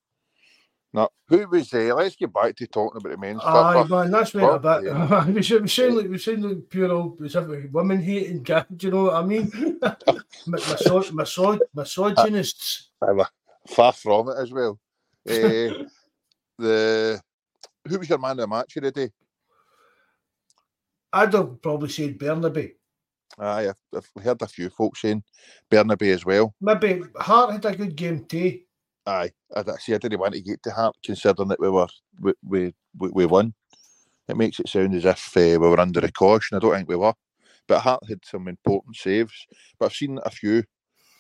No, 0.95 1.09
who 1.29 1.47
was 1.49 1.69
there? 1.69 1.95
Let's 1.95 2.17
get 2.17 2.33
back 2.33 2.57
to 2.57 2.67
talking 2.67 2.99
about 2.99 3.11
the 3.11 3.19
men's. 3.19 3.41
Aye, 3.45 3.85
man, 3.89 4.11
that's 4.11 4.33
where 4.33 4.53
a 4.53 4.59
bit. 4.59 4.85
Yeah. 4.85 5.27
we 5.61 5.69
sound 5.69 5.97
like 5.97 6.09
we 6.09 6.19
sound 6.19 6.45
like 6.45 6.69
pure 6.71 6.91
old 6.91 7.21
women 7.73 8.03
hating. 8.03 8.43
Do 8.43 8.65
you 8.81 8.91
know 8.91 9.05
what 9.05 9.15
I 9.15 9.23
mean? 9.25 9.51
Miso- 10.49 11.11
miso- 11.11 11.61
misogynists. 11.75 12.89
I'm 13.03 13.21
far 13.67 13.93
from 13.93 14.31
it 14.31 14.37
as 14.39 14.51
well. 14.51 14.79
uh, 15.29 15.85
the 16.59 17.21
who 17.87 17.99
was 17.99 18.09
your 18.09 18.19
man 18.19 18.33
of 18.33 18.37
the 18.39 18.47
match 18.47 18.77
of 18.77 18.85
the 18.85 18.91
day? 18.91 19.11
I'd 21.13 21.35
have 21.35 21.61
probably 21.61 21.91
said 21.91 22.19
Bernabei. 22.19 22.73
Aye, 23.39 23.73
I've 23.95 24.23
heard 24.23 24.43
a 24.43 24.47
few 24.47 24.71
folks 24.71 25.03
saying 25.03 25.23
Bernabei 25.71 26.15
as 26.15 26.25
well. 26.25 26.55
Maybe 26.61 27.03
Hart 27.17 27.53
had 27.53 27.65
a 27.67 27.77
good 27.77 27.95
game 27.95 28.25
too. 28.25 28.61
Aye, 29.09 29.31
I 29.57 29.65
see. 29.79 29.95
I 29.95 29.99
didn't 29.99 30.21
want 30.21 30.35
to 30.35 30.43
get 30.43 30.63
to 30.65 30.71
Hart, 30.71 30.95
considering 31.03 31.49
that 31.49 31.59
we 31.59 31.71
were 31.71 31.87
we 32.21 32.35
we, 32.45 32.75
we 32.99 33.25
won. 33.25 33.55
It 34.29 34.37
makes 34.37 34.61
it 34.61 34.69
sound 34.69 34.95
as 34.95 35.07
if 35.07 35.35
uh, 35.35 35.59
we 35.59 35.67
were 35.67 35.81
under 35.81 36.01
a 36.01 36.13
caution. 36.13 36.59
I 36.59 36.61
don't 36.61 36.75
think 36.75 36.89
we 36.91 36.97
were, 36.97 37.15
but 37.67 37.81
Hart 37.81 38.03
had 38.07 38.21
some 38.23 38.49
important 38.49 38.97
saves. 38.97 39.47
But 39.79 39.87
I've 39.87 39.95
seen 39.95 40.19
a 40.23 40.31
few 40.31 40.63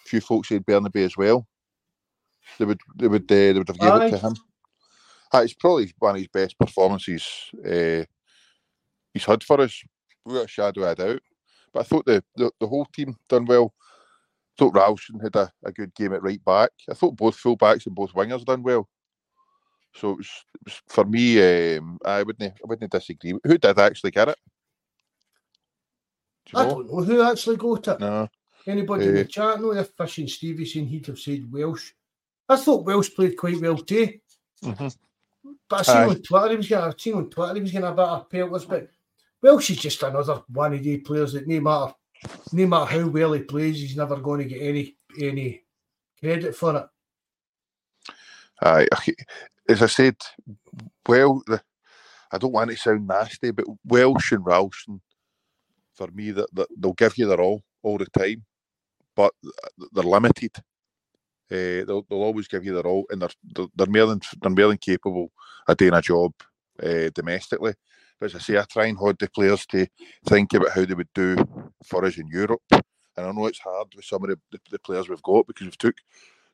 few 0.04 0.20
folks 0.20 0.50
say 0.50 0.58
Bernabei 0.58 1.06
as 1.06 1.16
well. 1.16 1.46
They 2.58 2.66
would 2.66 2.80
they 2.94 3.08
would 3.08 3.22
uh, 3.22 3.34
they 3.34 3.52
would 3.54 3.68
have 3.68 3.78
given 3.78 4.02
it 4.02 4.10
to 4.10 4.18
him. 4.18 4.36
Aye, 5.32 5.42
it's 5.44 5.54
probably 5.54 5.90
one 5.98 6.16
of 6.16 6.20
his 6.20 6.28
best 6.28 6.58
performances 6.58 7.26
uh, 7.64 8.04
he's 9.14 9.24
had 9.24 9.42
for 9.44 9.62
us, 9.62 9.82
without 10.26 10.44
a 10.44 10.48
shadow 10.48 10.82
of 10.82 10.88
a 10.88 10.94
doubt. 10.94 11.22
But 11.72 11.80
I 11.80 11.82
thought 11.84 12.04
the, 12.04 12.22
the, 12.36 12.50
the 12.60 12.66
whole 12.66 12.86
team 12.92 13.16
done 13.30 13.46
well 13.46 13.72
thought 14.58 14.74
Ralston 14.74 15.20
had 15.20 15.36
a, 15.36 15.50
a 15.64 15.72
good 15.72 15.94
game 15.94 16.12
at 16.12 16.22
right 16.22 16.44
back. 16.44 16.70
I 16.90 16.94
thought 16.94 17.16
both 17.16 17.36
full 17.36 17.56
backs 17.56 17.86
and 17.86 17.94
both 17.94 18.12
wingers 18.12 18.44
done 18.44 18.62
well. 18.62 18.88
So 19.94 20.10
it 20.10 20.16
was, 20.18 20.30
it 20.54 20.60
was 20.64 20.82
for 20.88 21.04
me. 21.04 21.76
Um, 21.76 21.98
I 22.04 22.22
wouldn't 22.22 22.52
I 22.52 22.66
wouldn't 22.66 22.90
disagree. 22.90 23.34
Who 23.44 23.58
did 23.58 23.78
actually 23.78 24.10
get 24.10 24.28
it? 24.28 24.38
Do 26.46 26.58
I 26.58 26.64
don't 26.64 26.90
know 26.90 27.02
who 27.02 27.22
actually 27.22 27.56
got 27.56 27.88
it. 27.88 28.00
No. 28.00 28.28
Anybody 28.66 29.06
uh, 29.06 29.08
in 29.08 29.14
the 29.14 29.24
chat? 29.24 29.60
No, 29.60 29.72
if 29.72 29.92
Fishing 29.96 30.28
Stevenson, 30.28 30.86
he'd 30.86 31.06
have 31.06 31.18
said 31.18 31.50
Welsh. 31.50 31.92
I 32.48 32.56
thought 32.56 32.84
Welsh 32.84 33.14
played 33.14 33.36
quite 33.36 33.60
well 33.60 33.76
too. 33.76 34.12
Mm-hmm. 34.64 34.88
But 35.68 35.80
I 35.80 35.82
seen 35.82 36.10
on 36.10 36.22
Twitter 36.22 36.50
he 36.50 36.56
was 36.56 36.68
getting. 36.68 36.84
I 36.84 36.94
seen 36.98 37.14
on 37.14 37.30
Twitter 37.30 37.54
he 37.54 37.60
was 37.60 37.72
getting 37.72 37.88
a 37.88 37.92
bit 37.92 38.04
of 38.04 38.28
pelters, 38.28 38.64
but 38.64 38.88
Welsh 39.40 39.70
is 39.70 39.78
just 39.78 40.02
another 40.02 40.42
one 40.48 40.74
of 40.74 40.82
the 40.82 40.98
players 40.98 41.32
that 41.32 41.46
no 41.46 41.60
matter 41.60 41.94
no 42.52 42.66
matter 42.66 42.98
how 42.98 43.08
well 43.08 43.32
he 43.32 43.42
plays, 43.42 43.80
he's 43.80 43.96
never 43.96 44.16
going 44.16 44.40
to 44.40 44.54
get 44.54 44.62
any 44.62 44.96
any 45.20 45.62
credit 46.20 46.54
for 46.54 46.76
it. 46.76 46.86
Aye, 48.60 48.88
as 49.68 49.82
I 49.82 49.86
said, 49.86 50.16
well, 51.06 51.42
the, 51.46 51.62
I 52.32 52.38
don't 52.38 52.52
want 52.52 52.70
to 52.70 52.76
sound 52.76 53.06
nasty, 53.06 53.52
but 53.52 53.66
Welsh 53.84 54.32
and 54.32 54.44
Ralston, 54.44 55.00
for 55.94 56.08
me, 56.08 56.32
that, 56.32 56.52
that 56.54 56.68
they'll 56.76 56.92
give 56.94 57.16
you 57.16 57.26
their 57.26 57.40
all 57.40 57.62
all 57.82 57.98
the 57.98 58.06
time, 58.06 58.44
but 59.14 59.32
they're 59.92 60.02
limited. 60.02 60.50
Uh, 61.50 61.84
they'll, 61.86 62.04
they'll 62.10 62.22
always 62.22 62.48
give 62.48 62.64
you 62.64 62.74
their 62.74 62.86
all, 62.86 63.06
and 63.10 63.22
they're 63.22 63.68
they're 63.76 63.86
more 63.86 64.06
than 64.06 64.20
they're 64.42 64.50
more 64.50 64.68
than 64.68 64.78
capable 64.78 65.30
of 65.66 65.76
doing 65.76 65.94
a 65.94 66.02
job 66.02 66.32
uh, 66.82 67.10
domestically. 67.14 67.74
But 68.18 68.26
as 68.26 68.34
I 68.34 68.38
say, 68.38 68.58
I 68.58 68.64
try 68.64 68.86
and 68.86 68.98
hold 68.98 69.18
the 69.18 69.28
players 69.30 69.64
to 69.66 69.86
think 70.26 70.54
about 70.54 70.72
how 70.72 70.84
they 70.84 70.94
would 70.94 71.12
do 71.14 71.36
for 71.84 72.04
us 72.04 72.18
in 72.18 72.26
Europe. 72.28 72.62
And 72.70 73.26
I 73.26 73.32
know 73.32 73.46
it's 73.46 73.60
hard 73.60 73.88
with 73.94 74.04
some 74.04 74.24
of 74.24 74.30
the, 74.30 74.60
the, 74.70 74.78
players 74.78 75.08
we've 75.08 75.22
got 75.22 75.46
because 75.46 75.66
we've 75.66 75.78
took 75.78 75.96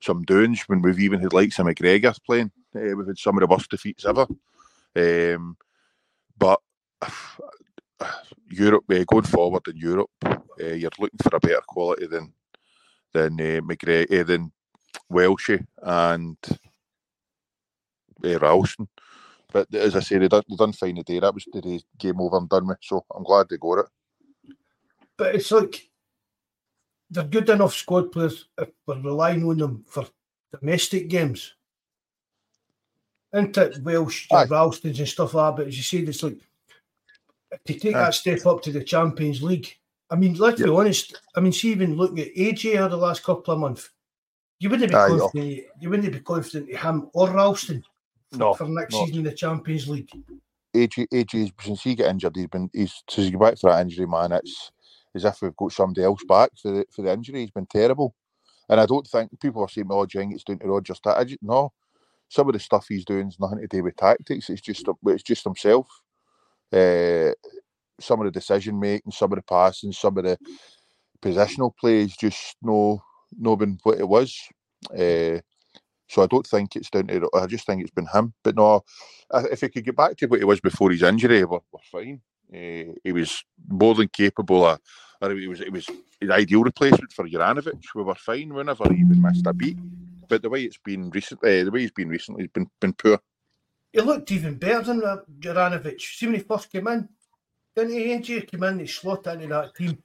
some 0.01 0.23
doings 0.23 0.63
when 0.67 0.83
we've 0.83 1.01
even 1.01 1.21
had 1.21 1.33
like 1.33 1.53
some 1.53 1.67
McGregor 1.67 2.17
playing. 2.25 2.51
Uh, 2.75 2.97
we've 2.97 3.07
had 3.07 3.19
some 3.19 3.37
of 3.37 3.41
the 3.41 3.47
worst 3.47 3.71
defeats 3.71 4.05
ever. 4.05 4.27
Um, 4.97 5.57
but 6.39 6.61
Europe, 8.51 8.85
uh, 8.91 9.05
going 9.05 9.25
forward 9.25 9.67
in 9.69 9.77
Europe, 9.77 10.11
uh, 10.25 10.39
you're 10.59 10.91
looking 10.99 11.19
for 11.23 11.37
a 11.37 11.41
better 11.41 11.63
quality 11.67 12.07
than 12.07 12.33
than 13.13 13.35
uh, 13.41 13.61
McGregor, 13.61 14.27
than 14.27 14.53
Welshie 15.11 15.65
and 15.83 16.37
uh, 18.25 18.39
Ralston. 18.39 18.89
But 19.55 19.73
as 19.73 19.95
I 19.95 20.01
say, 20.01 20.19
they 20.19 20.27
done, 20.27 20.43
they 20.49 20.57
done 20.57 20.73
fine 20.73 20.97
today. 20.97 21.21
That 21.21 21.33
was 21.33 21.45
today's 21.45 21.85
game 21.97 22.21
over 22.21 22.39
and 22.39 22.49
done 22.49 22.67
with. 22.67 22.79
So 22.83 23.05
I'm 23.15 23.23
glad 23.23 23.49
they 23.49 23.57
got 23.57 23.79
it. 23.79 23.87
But 25.17 25.37
it's 25.37 25.53
like 25.53 25.89
they're 27.09 27.23
good 27.23 27.49
enough 27.49 27.73
squad 27.73 28.11
players 28.11 28.49
if 28.59 28.71
we're 28.85 29.01
relying 29.01 29.49
on 29.49 29.59
them 29.59 29.85
for 29.87 30.09
domestic 30.59 31.07
games. 31.09 31.55
Into 33.33 33.81
Welsh, 33.85 34.29
Ralstons 34.29 34.99
and 34.99 35.09
stuff 35.09 35.35
like 35.35 35.53
that. 35.53 35.57
But 35.57 35.69
as 35.69 35.77
you 35.77 35.85
said, 35.85 36.09
it's 36.09 36.25
like 36.25 36.41
to 37.65 37.75
take 37.75 37.95
Aye. 37.95 38.01
that 38.01 38.15
step 38.15 38.45
up 38.47 38.61
to 38.63 38.73
the 38.73 38.83
Champions 38.83 39.41
League. 39.41 39.73
I 40.11 40.17
mean, 40.17 40.35
let's 40.35 40.61
be 40.61 40.69
honest. 40.69 41.21
I 41.37 41.41
mean, 41.41 41.53
see, 41.53 41.71
even 41.71 41.95
looking 41.95 42.19
at 42.19 42.35
AJ 42.35 42.79
over 42.79 42.89
the 42.89 42.97
last 42.97 43.23
couple 43.23 43.55
of 43.55 43.61
months, 43.61 43.91
you 44.59 44.69
wouldn't 44.69 44.91
be 44.91 44.97
Aye, 44.97 45.11
oh. 45.11 45.19
confident. 45.31 45.65
You 45.79 45.91
wouldn't 45.91 46.13
be 46.13 46.19
confident 46.19 46.71
to 46.71 46.77
him 46.77 47.09
or 47.15 47.31
Ralston 47.31 47.85
no, 48.39 48.55
for 48.55 48.69
next 48.69 48.95
season 48.95 49.19
in 49.19 49.25
the 49.25 49.33
Champions 49.33 49.89
League. 49.89 50.11
AJ, 50.75 51.07
AJ, 51.13 51.53
since 51.61 51.83
he 51.83 51.95
got 51.95 52.11
injured, 52.11 52.37
he's 52.37 52.49
been 52.49 52.69
he's 52.73 53.03
since 53.09 53.27
he 53.27 53.33
got 53.33 53.41
back 53.41 53.59
for 53.59 53.71
that 53.71 53.83
injury, 53.83 54.07
man. 54.07 54.33
It's 54.33 54.73
as 55.15 55.25
if 55.25 55.41
we've 55.41 55.57
got 55.57 55.73
somebody 55.73 56.05
else 56.05 56.23
back 56.29 56.51
for 56.61 56.73
the 56.73 56.87
for 56.91 57.03
the 57.03 57.13
injury. 57.13 57.41
He's 57.41 57.51
been 57.51 57.67
terrible, 57.67 58.15
and 58.69 58.81
I 58.81 58.87
don't 58.87 59.07
think 59.07 59.31
people 59.41 59.63
are 59.63 59.69
saying, 59.69 59.87
"Oh, 59.91 60.07
Jing, 60.07 60.33
it's 60.33 60.45
down 60.45 60.59
to 60.59 60.67
Roger." 60.67 60.95
Just 60.95 61.07
no, 61.43 61.73
some 62.29 62.49
of 62.49 62.53
the 62.53 62.59
stuff 62.59 62.87
he's 62.89 63.05
doing 63.05 63.29
is 63.29 63.39
nothing 63.39 63.61
to 63.61 63.69
do 63.69 63.83
with 63.85 63.97
tactics. 63.97 64.51
It's 64.51 64.61
just 64.61 64.87
it's 65.07 65.23
just 65.23 65.45
himself. 65.45 65.87
Uh, 66.73 67.33
some 68.01 68.21
of 68.21 68.25
the 68.25 68.33
decision 68.33 68.81
making, 68.81 69.13
some 69.13 69.33
of 69.33 69.37
the 69.37 69.43
passing, 69.43 69.93
some 69.93 70.19
of 70.19 70.25
the 70.25 70.37
positional 71.23 71.73
plays, 71.79 72.17
just 72.17 72.57
no, 72.63 73.01
no 73.39 73.55
been 73.57 73.79
what 73.85 73.99
it 73.99 74.09
was. 74.09 74.37
Uh, 74.91 75.41
so 76.09 76.23
I 76.23 76.27
don't 76.27 76.47
think 76.47 76.77
it's 76.77 76.91
down 76.91 77.07
to. 77.09 77.29
I 77.35 77.47
just 77.47 77.67
think 77.67 77.83
it's 77.83 77.91
been 77.91 78.07
him. 78.13 78.35
But 78.43 78.57
no, 78.57 78.85
if 79.33 79.61
he 79.63 79.69
could 79.69 79.85
get 79.85 79.97
back 79.97 80.17
to 80.19 80.27
what 80.27 80.39
he 80.39 80.45
was 80.45 80.61
before 80.61 80.91
his 80.91 81.03
injury, 81.03 81.45
we're, 81.45 81.59
we're 81.73 81.81
fine. 81.91 82.21
Uh, 82.53 82.93
he 83.03 83.13
was 83.13 83.43
more 83.69 83.95
than 83.95 84.09
capable 84.09 84.65
of. 84.67 84.81
Or 85.21 85.35
he 85.35 85.49
was. 85.49 85.61
It 85.61 85.73
was 85.73 85.89
his 86.21 86.31
ideal 86.31 86.63
replacement 86.63 87.13
for 87.13 87.29
Juranovic. 87.29 87.83
We 87.95 88.03
were 88.03 88.15
fine. 88.15 88.53
We 88.53 88.63
never 88.63 88.93
even 88.93 89.23
missed 89.23 89.47
a 89.47 89.53
beat. 89.53 89.79
But 90.29 90.43
the 90.43 90.51
way 90.51 90.65
it's 90.65 90.79
been 90.79 91.11
recently, 91.11 91.61
uh, 91.61 91.65
the 91.65 91.71
way 91.71 91.81
he's 91.81 91.91
been 91.91 92.09
recently, 92.09 92.45
has 92.45 92.51
been 92.51 92.69
been 92.81 92.93
poor. 92.93 93.19
He 93.93 94.01
looked 94.01 94.31
even 94.33 94.57
better 94.57 94.83
than 94.83 95.01
Juranovic. 95.39 96.01
See 96.01 96.27
when 96.27 96.35
he 96.35 96.41
first 96.41 96.71
came 96.71 96.89
in, 96.89 97.09
didn't 97.77 98.23
he? 98.23 98.41
Came 98.43 98.63
in, 98.65 98.81
he 98.81 98.87
slotted 98.87 99.35
into 99.35 99.55
that 99.55 99.75
team, 99.75 100.03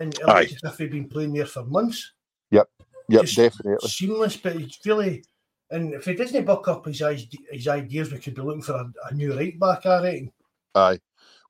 and 0.00 0.12
it 0.12 0.26
looked 0.26 0.64
as 0.64 0.72
if 0.72 0.78
he'd 0.78 0.90
been 0.90 1.08
playing 1.08 1.32
there 1.32 1.46
for 1.46 1.64
months. 1.64 2.12
Yep, 2.50 2.68
yep, 3.08 3.22
Just 3.22 3.36
definitely 3.36 3.88
seamless. 3.88 4.36
But 4.36 4.56
he's 4.56 4.78
really 4.84 5.24
and 5.70 5.94
if 5.94 6.04
he 6.04 6.14
doesn't 6.14 6.44
buck 6.44 6.66
up 6.68 6.86
his, 6.86 7.02
his 7.50 7.68
ideas, 7.68 8.10
we 8.10 8.18
could 8.18 8.34
be 8.34 8.42
looking 8.42 8.62
for 8.62 8.74
a, 8.74 8.92
a 9.10 9.14
new 9.14 9.36
right 9.36 9.58
back, 9.58 9.84
I 9.86 10.02
reckon. 10.02 10.32
Aye. 10.74 11.00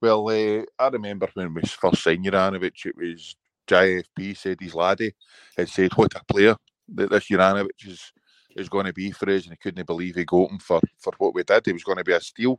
Well, 0.01 0.29
uh, 0.29 0.65
I 0.79 0.89
remember 0.89 1.29
when 1.35 1.55
we 1.55 1.63
first 1.63 2.03
signed 2.03 2.25
Juranovic, 2.25 2.87
it 2.87 2.97
was 2.97 3.37
JFP 3.69 4.37
said 4.37 4.59
his 4.61 4.75
laddie 4.75 5.15
had 5.57 5.69
said 5.69 5.93
what 5.95 6.15
a 6.15 6.25
player 6.25 6.57
that 6.95 7.11
this 7.11 7.29
Juranovic 7.29 7.87
is 7.87 8.13
is 8.57 8.69
going 8.69 8.87
to 8.87 8.93
be 8.93 9.13
for 9.13 9.31
us, 9.31 9.45
and 9.45 9.53
he 9.53 9.57
couldn't 9.57 9.87
believe 9.87 10.17
he 10.17 10.25
got 10.25 10.51
him 10.51 10.59
for, 10.59 10.81
for 10.99 11.13
what 11.19 11.35
we 11.35 11.45
did. 11.45 11.67
He 11.67 11.73
was 11.73 11.85
going 11.85 11.99
to 11.99 12.05
be 12.05 12.13
a 12.13 12.21
steal. 12.21 12.59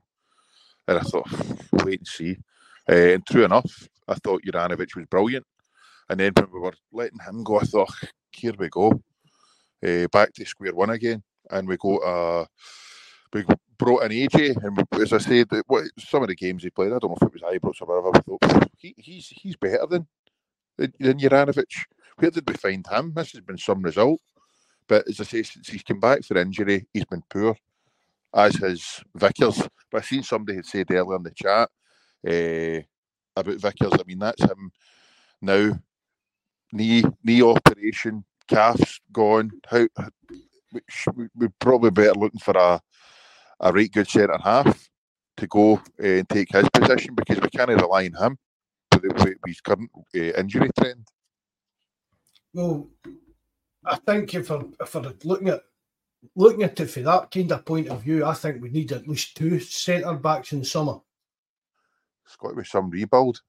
And 0.87 0.99
I 0.99 1.01
thought, 1.01 1.27
wait 1.83 1.99
and 1.99 2.07
see. 2.07 2.37
Uh, 2.89 3.13
and 3.13 3.25
true 3.25 3.43
enough, 3.43 3.89
I 4.07 4.13
thought 4.15 4.43
Juranovic 4.43 4.95
was 4.95 5.05
brilliant. 5.07 5.45
And 6.09 6.19
then 6.19 6.31
when 6.35 6.47
we 6.53 6.59
were 6.59 6.73
letting 6.93 7.19
him 7.19 7.43
go, 7.43 7.59
I 7.59 7.63
thought, 7.63 7.91
here 8.31 8.53
we 8.57 8.69
go. 8.69 9.01
Uh, 9.85 10.07
back 10.11 10.31
to 10.33 10.45
square 10.45 10.73
one 10.73 10.91
again 10.91 11.23
and 11.49 11.67
we 11.67 11.77
got 11.77 11.97
uh, 11.97 12.45
we 13.33 13.45
brought 13.77 14.03
in 14.03 14.11
AJ, 14.11 14.63
and 14.63 14.77
we, 14.77 15.01
as 15.01 15.13
I 15.13 15.17
said, 15.19 15.47
what 15.67 15.85
some 15.97 16.23
of 16.23 16.29
the 16.29 16.35
games 16.35 16.63
he 16.63 16.69
played, 16.69 16.93
I 16.93 16.99
don't 16.99 17.11
know 17.11 17.17
if 17.21 17.27
it 17.27 17.33
was 17.33 17.41
Ibrox 17.41 17.81
or 17.81 18.01
whatever. 18.01 18.11
We 18.27 18.37
thought 18.37 18.69
he, 18.77 18.95
he's 18.97 19.27
he's 19.29 19.55
better 19.55 19.85
than 19.87 20.07
than 20.77 21.19
Juranovic. 21.19 21.85
Where 22.17 22.31
did 22.31 22.47
we 22.47 22.55
find 22.55 22.85
him? 22.87 23.13
This 23.15 23.31
has 23.33 23.41
been 23.41 23.57
some 23.57 23.81
result, 23.81 24.21
but 24.87 25.07
as 25.07 25.19
I 25.19 25.23
say, 25.23 25.43
since 25.43 25.69
he's 25.69 25.83
come 25.83 25.99
back 25.99 26.23
for 26.23 26.37
injury, 26.37 26.87
he's 26.93 27.05
been 27.05 27.23
poor, 27.29 27.55
as 28.33 28.55
has 28.57 29.01
Vickers. 29.15 29.67
But 29.91 30.03
I 30.03 30.05
seen 30.05 30.23
somebody 30.23 30.57
had 30.57 30.65
said 30.65 30.91
earlier 30.91 31.15
in 31.17 31.23
the 31.23 31.31
chat 31.31 31.69
uh, 32.27 32.81
about 33.39 33.61
Vickers. 33.61 33.93
I 33.93 34.03
mean, 34.05 34.19
that's 34.19 34.43
him 34.43 34.71
now. 35.41 35.79
Knee 36.71 37.03
knee 37.23 37.41
operation, 37.41 38.23
calves 38.47 39.01
gone. 39.11 39.51
How 39.67 39.87
we'd 41.35 41.59
probably 41.59 41.91
better 41.91 42.13
looking 42.13 42.39
for 42.39 42.55
a 42.57 42.81
a 43.59 43.71
right 43.71 43.91
good 43.91 44.07
centre 44.07 44.37
half 44.43 44.89
to 45.37 45.47
go 45.47 45.75
uh, 45.75 45.79
and 46.03 46.29
take 46.29 46.51
his 46.51 46.69
position 46.69 47.15
because 47.15 47.39
we 47.39 47.49
can't 47.49 47.69
rely 47.69 48.05
on 48.05 48.13
him 48.13 48.37
with, 49.01 49.37
his 49.45 49.61
current 49.61 49.89
uh, 49.95 50.19
injury 50.19 50.69
trend. 50.77 51.07
Well, 52.53 52.87
I 53.85 53.95
think 53.95 54.33
if 54.33 54.49
we're, 54.49 54.65
if 54.79 54.95
we're 54.95 55.13
looking 55.23 55.49
at 55.49 55.61
looking 56.35 56.63
at 56.63 56.79
it 56.79 56.87
from 56.87 57.03
that 57.03 57.31
kind 57.31 57.51
of 57.51 57.65
point 57.65 57.87
of 57.87 58.03
view, 58.03 58.25
I 58.25 58.33
think 58.33 58.61
we 58.61 58.69
need 58.69 58.91
at 58.91 59.07
least 59.07 59.37
two 59.37 59.59
centre 59.59 60.13
backs 60.15 60.51
in 60.51 60.59
the 60.59 60.65
summer. 60.65 60.99
It's 62.25 62.35
got 62.35 62.49
to 62.49 62.55
be 62.55 62.63
some 62.65 62.89
rebuild. 62.89 63.41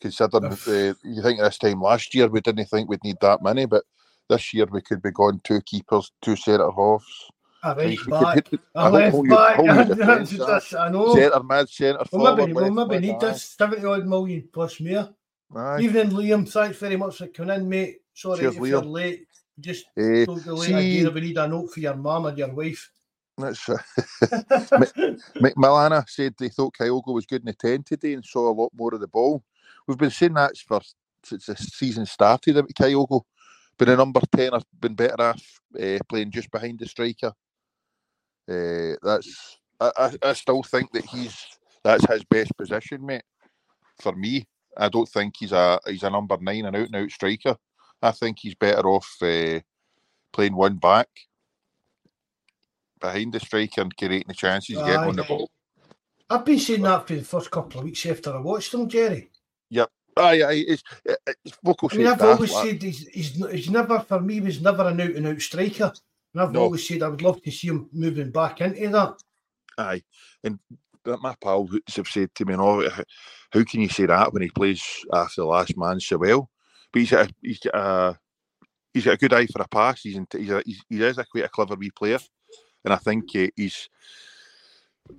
Considering 0.00 0.52
uh, 0.52 0.94
you 1.02 1.22
think 1.22 1.40
this 1.40 1.58
time 1.58 1.80
last 1.80 2.14
year 2.14 2.28
we 2.28 2.40
didn't 2.40 2.66
think 2.66 2.88
we'd 2.88 3.02
need 3.04 3.16
that 3.22 3.42
many, 3.42 3.64
but 3.64 3.84
this 4.28 4.54
year 4.54 4.66
we 4.70 4.80
could 4.82 5.02
be 5.02 5.10
going 5.10 5.40
two 5.44 5.60
keepers, 5.62 6.12
two 6.22 6.36
centre 6.36 6.70
halves. 6.70 7.30
A 7.62 7.74
right 7.74 7.98
back, 8.10 8.50
a 8.74 8.90
left 8.90 9.28
back. 9.28 9.58
I 10.78 10.88
know. 10.90 11.14
Centre 11.14 11.42
mid, 11.42 11.68
centre 11.70 12.04
well, 12.12 12.36
Maybe, 12.36 12.52
we'll 12.52 12.70
maybe 12.70 13.06
need 13.06 13.20
this 13.20 13.42
70 13.58 13.84
odd 13.86 14.06
million 14.06 14.48
plus 14.52 14.80
more. 14.80 15.08
Aye. 15.56 15.80
Evening, 15.80 16.10
Liam. 16.10 16.46
Thanks 16.50 16.76
very 16.78 16.96
much 16.96 17.16
for 17.16 17.28
coming 17.28 17.56
in, 17.56 17.68
mate. 17.68 18.00
Sorry 18.12 18.40
Cheers, 18.40 18.56
if 18.56 18.60
Liam. 18.60 18.68
you're 18.68 18.82
late. 18.82 19.26
Just 19.58 19.86
uh, 19.96 20.24
don't 20.26 20.44
delay 20.44 20.66
see, 20.66 21.00
again. 21.00 21.14
We 21.14 21.20
need 21.22 21.38
a 21.38 21.48
note 21.48 21.70
for 21.72 21.80
your 21.80 21.94
mum 21.94 22.26
and 22.26 22.36
your 22.36 22.52
wife. 22.52 22.90
That's 23.38 23.68
uh, 23.68 23.78
Milana 25.40 26.08
said 26.08 26.34
they 26.38 26.48
thought 26.48 26.74
Kyogo 26.74 27.14
was 27.14 27.26
good 27.26 27.42
in 27.42 27.46
the 27.46 27.54
10 27.54 27.82
today 27.82 28.12
and 28.14 28.24
saw 28.24 28.50
a 28.50 28.52
lot 28.52 28.72
more 28.76 28.94
of 28.94 29.00
the 29.00 29.08
ball. 29.08 29.42
We've 29.86 29.98
been 29.98 30.10
saying 30.10 30.34
that 30.34 30.56
for 30.58 30.80
since 31.24 31.46
the 31.46 31.56
season 31.56 32.06
started 32.06 32.56
about 32.56 32.74
Kyogo. 32.74 33.22
But 33.76 33.88
a 33.88 33.96
number 33.96 34.20
10 34.34 34.52
has 34.52 34.64
been 34.80 34.94
better 34.94 35.20
off 35.20 35.60
uh, 35.80 35.98
playing 36.08 36.30
just 36.30 36.50
behind 36.50 36.78
the 36.78 36.86
striker. 36.86 37.32
Uh, 38.48 38.96
that's 39.02 39.58
I, 39.80 40.12
I, 40.22 40.32
still 40.34 40.62
think 40.62 40.92
that 40.92 41.06
he's 41.06 41.44
that's 41.82 42.06
his 42.06 42.24
best 42.24 42.56
position, 42.56 43.04
mate. 43.04 43.22
For 44.00 44.14
me, 44.14 44.46
I 44.76 44.88
don't 44.88 45.08
think 45.08 45.34
he's 45.38 45.52
a 45.52 45.80
he's 45.86 46.02
a 46.02 46.10
number 46.10 46.36
nine, 46.40 46.66
an 46.66 46.76
out 46.76 46.86
and 46.86 46.96
out 46.96 47.10
striker. 47.10 47.56
I 48.02 48.10
think 48.10 48.38
he's 48.40 48.54
better 48.54 48.86
off 48.86 49.10
uh, 49.22 49.60
playing 50.32 50.54
one 50.54 50.76
back 50.76 51.08
behind 53.00 53.32
the 53.32 53.40
striker 53.40 53.80
and 53.80 53.96
creating 53.96 54.24
the 54.28 54.34
chances, 54.34 54.76
getting 54.76 54.96
on 54.96 55.16
the 55.16 55.24
ball. 55.24 55.50
I've 56.28 56.44
been 56.44 56.58
saying 56.58 56.82
that 56.82 57.06
for 57.06 57.14
the 57.14 57.22
first 57.22 57.50
couple 57.50 57.80
of 57.80 57.84
weeks 57.84 58.04
after 58.06 58.34
I 58.34 58.40
watched 58.40 58.72
him, 58.72 58.88
Jerry. 58.88 59.30
Yep. 59.70 59.90
Aye, 60.16 60.42
aye, 60.42 60.64
it's, 60.68 60.82
it's 61.04 61.56
vocal 61.62 61.88
I 61.92 61.96
mean, 61.96 62.06
I've 62.06 62.22
always 62.22 62.52
like. 62.52 62.66
said 62.66 62.82
he's, 62.82 63.08
he's, 63.08 63.50
he's 63.50 63.70
never, 63.70 64.00
for 64.00 64.20
me, 64.20 64.40
was 64.40 64.60
never 64.60 64.88
an 64.88 65.00
out 65.00 65.10
and 65.10 65.26
out 65.26 65.40
striker. 65.40 65.92
And 66.32 66.42
I've 66.42 66.52
no. 66.52 66.62
always 66.62 66.86
said 66.86 67.02
I 67.02 67.08
would 67.08 67.22
love 67.22 67.42
to 67.42 67.50
see 67.50 67.68
him 67.68 67.88
moving 67.92 68.30
back 68.30 68.60
into 68.60 68.88
that. 68.88 69.14
Aye. 69.78 70.02
And 70.42 70.58
my 71.04 71.34
pals 71.40 71.70
have 71.94 72.08
said 72.08 72.34
to 72.34 72.44
me, 72.44 72.56
"No, 72.56 72.88
how 72.88 73.64
can 73.64 73.80
you 73.80 73.88
say 73.88 74.06
that 74.06 74.32
when 74.32 74.42
he 74.42 74.50
plays 74.50 74.82
after 75.12 75.42
the 75.42 75.46
last 75.46 75.76
man 75.76 76.00
so 76.00 76.18
well?" 76.18 76.50
But 76.92 77.00
he's 77.00 77.10
got 77.10 77.28
a, 77.28 77.34
he's 77.42 77.58
got 77.58 77.74
a, 77.74 78.18
he's 78.92 79.04
got 79.04 79.14
a 79.14 79.18
good 79.18 79.32
eye 79.32 79.46
for 79.46 79.62
a 79.62 79.68
pass. 79.68 80.02
He's, 80.02 80.16
in, 80.16 80.26
he's, 80.30 80.50
a, 80.50 80.62
he's 80.64 80.82
he 80.88 81.02
is 81.02 81.18
a 81.18 81.24
quite 81.24 81.44
a 81.44 81.48
clever 81.48 81.74
wee 81.74 81.90
player, 81.90 82.18
and 82.84 82.94
I 82.94 82.96
think 82.96 83.24
uh, 83.36 83.48
he's. 83.56 83.88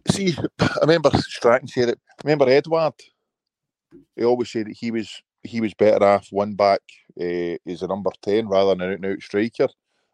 See, 0.09 0.35
I 0.59 0.77
remember 0.81 1.11
Strachan 1.13 1.67
said 1.67 1.89
it. 1.89 1.99
Remember 2.23 2.49
Edouard? 2.49 2.93
He 4.15 4.23
always 4.23 4.51
said 4.51 4.67
that 4.67 4.77
he 4.77 4.91
was 4.91 5.21
he 5.43 5.61
was 5.61 5.73
better 5.73 6.03
off 6.03 6.27
one 6.31 6.55
back 6.55 6.81
uh, 7.19 7.55
as 7.67 7.81
a 7.81 7.87
number 7.87 8.11
ten 8.21 8.47
rather 8.47 8.75
than 8.75 8.81
an 8.81 8.89
out 8.91 8.95
and 8.95 9.05
out 9.05 9.21
striker. 9.21 9.67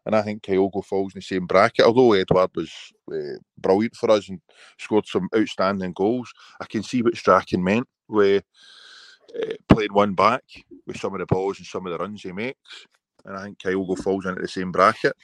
And 0.04 0.16
I 0.16 0.22
think 0.22 0.42
Kyogo 0.42 0.84
falls 0.84 1.14
in 1.14 1.20
the 1.20 1.22
same 1.22 1.46
bracket. 1.46 1.86
Although 1.86 2.14
Edouard 2.14 2.50
was 2.56 2.72
uh, 3.12 3.38
brilliant 3.58 3.94
for 3.94 4.10
us 4.10 4.28
and 4.28 4.40
scored 4.78 5.06
some 5.06 5.28
outstanding 5.36 5.92
goals, 5.92 6.32
I 6.60 6.66
can 6.66 6.82
see 6.82 7.02
what 7.02 7.16
Strachan 7.16 7.62
meant 7.62 7.86
with 8.08 8.42
uh, 9.40 9.54
playing 9.68 9.92
one 9.92 10.14
back 10.14 10.42
with 10.86 10.98
some 10.98 11.14
of 11.14 11.20
the 11.20 11.26
balls 11.26 11.58
and 11.58 11.66
some 11.66 11.86
of 11.86 11.92
the 11.92 11.98
runs 11.98 12.22
he 12.22 12.32
makes. 12.32 12.86
And 13.24 13.36
I 13.36 13.44
think 13.44 13.58
Kyogo 13.58 13.96
falls 13.96 14.26
into 14.26 14.42
the 14.42 14.48
same 14.48 14.72
bracket. 14.72 15.14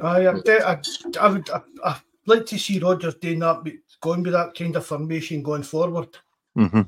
I, 0.00 0.28
I, 0.28 0.80
I 1.20 1.28
would 1.28 1.50
I, 1.50 1.60
I'd 1.84 2.00
like 2.26 2.46
to 2.46 2.58
see 2.58 2.78
Rodgers 2.78 3.16
doing 3.16 3.40
that, 3.40 3.64
going 4.00 4.22
with 4.22 4.32
that 4.34 4.54
kind 4.54 4.76
of 4.76 4.86
formation 4.86 5.42
going 5.42 5.64
forward. 5.64 6.16
Mm-hmm. 6.58 6.82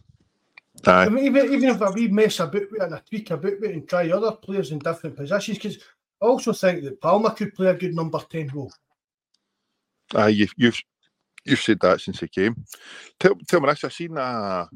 I 0.86 1.08
mean, 1.08 1.24
even, 1.24 1.52
even 1.52 1.68
if 1.70 1.94
we 1.94 2.08
mess 2.08 2.40
about 2.40 2.54
with 2.54 2.72
it 2.72 2.82
and 2.82 2.94
a 2.94 3.02
tweak 3.08 3.30
about 3.30 3.52
it 3.52 3.62
and 3.62 3.88
try 3.88 4.10
other 4.10 4.32
players 4.32 4.72
in 4.72 4.78
different 4.78 5.16
positions, 5.16 5.58
because 5.58 5.78
I 6.22 6.26
also 6.26 6.52
think 6.52 6.82
that 6.84 7.00
Palma 7.00 7.34
could 7.34 7.54
play 7.54 7.68
a 7.68 7.74
good 7.74 7.94
number 7.94 8.18
10 8.18 8.48
role. 8.54 8.72
Aye, 10.14 10.28
you've, 10.28 10.52
you've, 10.56 10.80
you've 11.44 11.60
said 11.60 11.78
that 11.80 12.00
since 12.00 12.20
he 12.20 12.28
came. 12.28 12.64
Tell, 13.18 13.34
tell 13.46 13.60
me 13.60 13.68
this, 13.68 13.84
I 13.84 13.88
seen 13.88 14.16
a, 14.16 14.68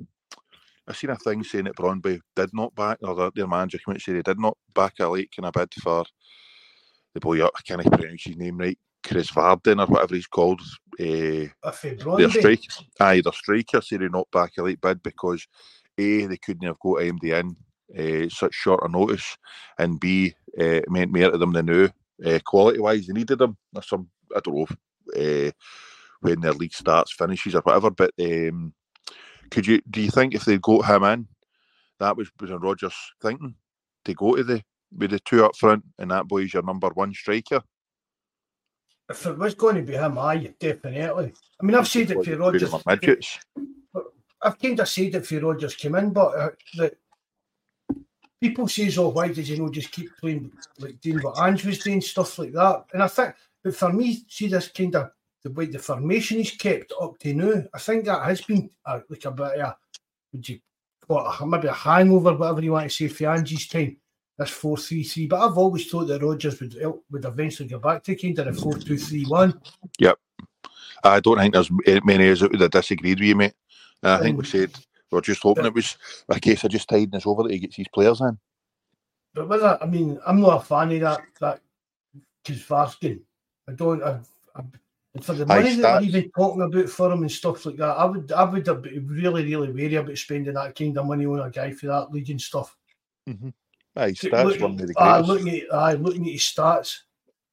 I 0.86 0.92
seen 0.92 1.10
a 1.10 1.16
thing 1.16 1.42
saying 1.42 1.64
that 1.64 1.76
Brøndby 1.76 2.20
did 2.36 2.50
not 2.52 2.74
back, 2.74 2.98
or 3.02 3.30
their 3.34 3.46
manager 3.46 3.78
came 3.78 3.92
out 3.92 3.96
and 3.96 4.02
said 4.02 4.16
they 4.16 4.22
did 4.22 4.38
not 4.38 4.56
back 4.74 4.94
a 5.00 5.08
late 5.08 5.34
in 5.38 5.44
a 5.44 5.50
bid 5.50 5.72
for 5.82 6.04
the 7.14 7.20
boy, 7.20 7.44
I 7.44 7.48
can't 7.64 7.82
pronounce 7.82 8.24
his 8.24 8.36
name 8.36 8.58
right, 8.58 8.78
Chris 9.06 9.30
Varden 9.30 9.80
or 9.80 9.86
whatever 9.86 10.14
he's 10.14 10.26
called. 10.26 10.60
Uh, 11.00 11.46
their 12.18 12.30
striker, 12.30 12.62
aye, 13.00 13.20
their 13.20 13.32
striker 13.32 13.80
said 13.80 14.00
they 14.00 14.08
not 14.08 14.30
back 14.30 14.52
a 14.58 14.62
late 14.62 14.80
bid 14.80 15.02
because 15.02 15.46
a, 15.98 16.26
they 16.26 16.36
couldn't 16.36 16.66
have 16.66 16.78
got 16.80 16.98
MD 16.98 17.40
in 17.40 17.56
uh, 17.98 18.28
such 18.28 18.54
short 18.54 18.80
a 18.84 18.88
notice, 18.88 19.36
and 19.78 20.00
B, 20.00 20.34
uh, 20.60 20.80
meant 20.88 21.12
more 21.12 21.30
to 21.30 21.38
them 21.38 21.52
than 21.52 21.66
now. 21.66 21.88
Uh, 22.24 22.38
quality 22.44 22.78
wise, 22.78 23.06
they 23.06 23.12
needed 23.12 23.38
them. 23.38 23.56
Or 23.74 23.82
some, 23.82 24.08
I 24.34 24.40
don't 24.40 24.56
know 24.56 24.66
uh, 25.48 25.50
when 26.20 26.40
their 26.40 26.52
league 26.52 26.72
starts, 26.72 27.12
finishes, 27.12 27.54
or 27.54 27.60
whatever. 27.60 27.90
But 27.90 28.12
um, 28.20 28.72
could 29.50 29.66
you 29.66 29.80
do 29.90 30.00
you 30.00 30.10
think 30.10 30.34
if 30.34 30.44
they 30.44 30.58
got 30.58 30.86
him 30.86 31.04
in, 31.04 31.28
that 32.00 32.16
was 32.16 32.30
was 32.40 32.50
Rodgers 32.50 32.94
thinking 33.20 33.54
to 34.04 34.14
go 34.14 34.36
to 34.36 34.44
the 34.44 34.62
with 34.96 35.10
the 35.10 35.20
two 35.20 35.44
up 35.44 35.56
front, 35.56 35.84
and 35.98 36.10
that 36.10 36.28
boy's 36.28 36.54
your 36.54 36.62
number 36.62 36.88
one 36.94 37.12
striker? 37.12 37.60
If 39.08 39.26
it 39.26 39.38
was 39.38 39.54
going 39.54 39.76
to 39.76 39.82
be 39.82 39.94
him, 39.94 40.18
aye, 40.18 40.54
definitely. 40.58 41.34
I 41.60 41.64
mean, 41.64 41.74
I've 41.74 41.88
said 41.88 42.10
it 42.10 42.24
for 42.24 42.36
Rodgers. 42.36 42.72
I've 44.42 44.58
kind 44.58 44.80
of 44.80 44.88
said 44.88 45.14
it 45.14 45.26
for 45.26 45.40
Rodgers 45.40 45.74
came 45.74 45.94
in, 45.94 46.10
but 46.10 46.36
uh, 46.36 46.50
the, 46.74 46.96
people 48.40 48.68
says, 48.68 48.98
"Oh, 48.98 49.08
why 49.08 49.28
did 49.28 49.48
you 49.48 49.58
know 49.58 49.70
just 49.70 49.92
keep 49.92 50.10
playing 50.18 50.52
like 50.78 51.00
doing 51.00 51.18
what 51.18 51.38
Ange 51.38 51.64
was 51.64 51.78
doing, 51.78 52.00
stuff 52.00 52.38
like 52.38 52.52
that?" 52.52 52.84
And 52.92 53.02
I 53.02 53.08
think, 53.08 53.34
but 53.62 53.76
for 53.76 53.92
me, 53.92 54.24
see 54.28 54.48
this 54.48 54.68
kind 54.68 54.96
of 54.96 55.10
the 55.42 55.50
way 55.50 55.66
the 55.66 55.78
formation 55.78 56.40
is 56.40 56.50
kept 56.50 56.92
up 57.00 57.18
to 57.18 57.34
now, 57.34 57.62
I 57.74 57.78
think 57.78 58.06
that 58.06 58.22
has 58.22 58.40
been 58.40 58.70
uh, 58.86 59.00
like 59.08 59.24
a 59.24 59.30
bit 59.30 59.46
of 59.46 59.60
a, 59.60 59.76
would 60.32 60.48
you 60.48 60.60
what 61.06 61.46
maybe 61.46 61.68
a 61.68 61.72
hangover, 61.72 62.34
whatever 62.34 62.62
you 62.62 62.72
want 62.72 62.90
to 62.90 62.96
say, 62.96 63.08
for 63.08 63.28
Angie's 63.28 63.68
time. 63.68 63.96
This 64.36 64.50
four 64.50 64.76
three 64.76 65.04
three, 65.04 65.28
but 65.28 65.40
I've 65.40 65.56
always 65.56 65.88
thought 65.88 66.06
that 66.06 66.22
Rodgers 66.22 66.58
would 66.60 66.76
would 67.10 67.24
eventually 67.24 67.68
go 67.68 67.78
back 67.78 68.02
to 68.02 68.16
kind 68.16 68.36
of 68.40 68.48
a 68.48 68.52
four 68.52 68.76
two 68.76 68.98
three 68.98 69.24
one. 69.26 69.60
Yep, 70.00 70.18
I 71.04 71.20
don't 71.20 71.38
think 71.38 71.54
there's 71.54 71.70
many 72.04 72.26
of 72.28 72.32
us 72.32 72.40
that 72.40 72.50
would 72.50 72.60
have 72.60 72.70
disagreed 72.72 73.20
with 73.20 73.28
you, 73.28 73.36
mate. 73.36 73.54
I 74.02 74.18
think 74.18 74.36
we 74.36 74.44
said 74.44 74.72
we 75.12 75.18
are 75.18 75.22
just 75.22 75.42
hoping 75.42 75.66
it 75.66 75.74
was 75.74 75.96
a 76.28 76.40
case 76.40 76.64
of 76.64 76.72
just 76.72 76.88
tiding 76.88 77.14
us 77.14 77.26
over 77.26 77.44
that 77.44 77.52
he 77.52 77.60
gets 77.60 77.76
his 77.76 77.86
players 77.88 78.20
in. 78.20 78.36
But 79.34 79.48
with 79.48 79.60
that, 79.60 79.82
I 79.82 79.86
mean, 79.86 80.18
I'm 80.26 80.40
not 80.40 80.62
a 80.62 80.64
fan 80.64 80.90
of 80.90 81.00
that. 81.00 81.20
That 81.40 81.60
Kvarskin, 82.44 83.20
I 83.68 83.72
don't. 83.72 84.02
I, 84.02 84.18
I, 84.56 84.62
for 85.20 85.34
the 85.34 85.46
money 85.46 85.76
that 85.76 86.02
we're 86.02 86.08
even 86.08 86.30
talking 86.32 86.62
about 86.62 86.88
for 86.88 87.12
him 87.12 87.22
and 87.22 87.30
stuff 87.30 87.64
like 87.66 87.76
that, 87.76 87.96
I 87.96 88.04
would, 88.04 88.32
I 88.32 88.42
would 88.42 88.82
be 88.82 88.98
really, 88.98 89.44
really 89.44 89.70
wary 89.70 89.94
about 89.94 90.18
spending 90.18 90.54
that 90.54 90.74
kind 90.74 90.98
of 90.98 91.06
money 91.06 91.24
on 91.24 91.38
a 91.38 91.50
guy 91.50 91.70
for 91.70 91.86
that 91.86 92.10
leading 92.10 92.40
stuff. 92.40 92.76
Mm-hmm. 93.28 93.50
Aye, 93.96 94.10
stats 94.10 94.44
look, 94.44 94.60
one 94.60 94.72
of 94.72 94.78
the 94.78 94.94
greatest. 94.94 94.98
Aye, 94.98 95.20
looking 95.20 95.48
at, 95.48 95.74
aye, 95.74 95.92
looking 95.94 96.26
at 96.26 96.32
his 96.32 96.40
stats. 96.40 97.00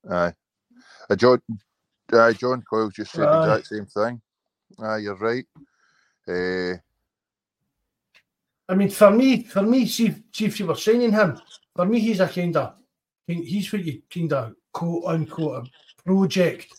Aye, 0.10 0.34
uh, 1.10 1.16
John, 1.16 1.42
uh, 2.14 2.34
John 2.34 2.64
Coyle 2.68 2.90
just 2.90 3.12
said 3.12 3.26
aye. 3.28 3.46
the 3.46 3.54
exact 3.54 3.68
same 3.68 3.86
thing. 3.86 4.22
Aye, 4.80 4.98
you're 4.98 5.18
right. 5.18 5.46
Uh, 6.28 6.78
I 8.68 8.76
mean, 8.76 8.90
for 8.90 9.12
me, 9.12 9.44
for 9.44 9.62
me, 9.62 9.86
see, 9.86 10.16
see 10.34 10.46
if 10.46 10.60
you 10.60 10.66
were 10.66 10.76
signing 10.76 11.12
him, 11.12 11.40
for 11.76 11.86
me, 11.86 12.00
he's 12.00 12.22
a 12.22 12.28
kind 12.28 12.56
of, 12.56 12.76
he's 13.28 13.72
what 13.72 13.84
you 13.84 14.02
kind 14.12 14.34
of 14.34 14.56
quote 14.72 15.04
unquote 15.06 15.68
a 15.68 16.04
project. 16.04 16.72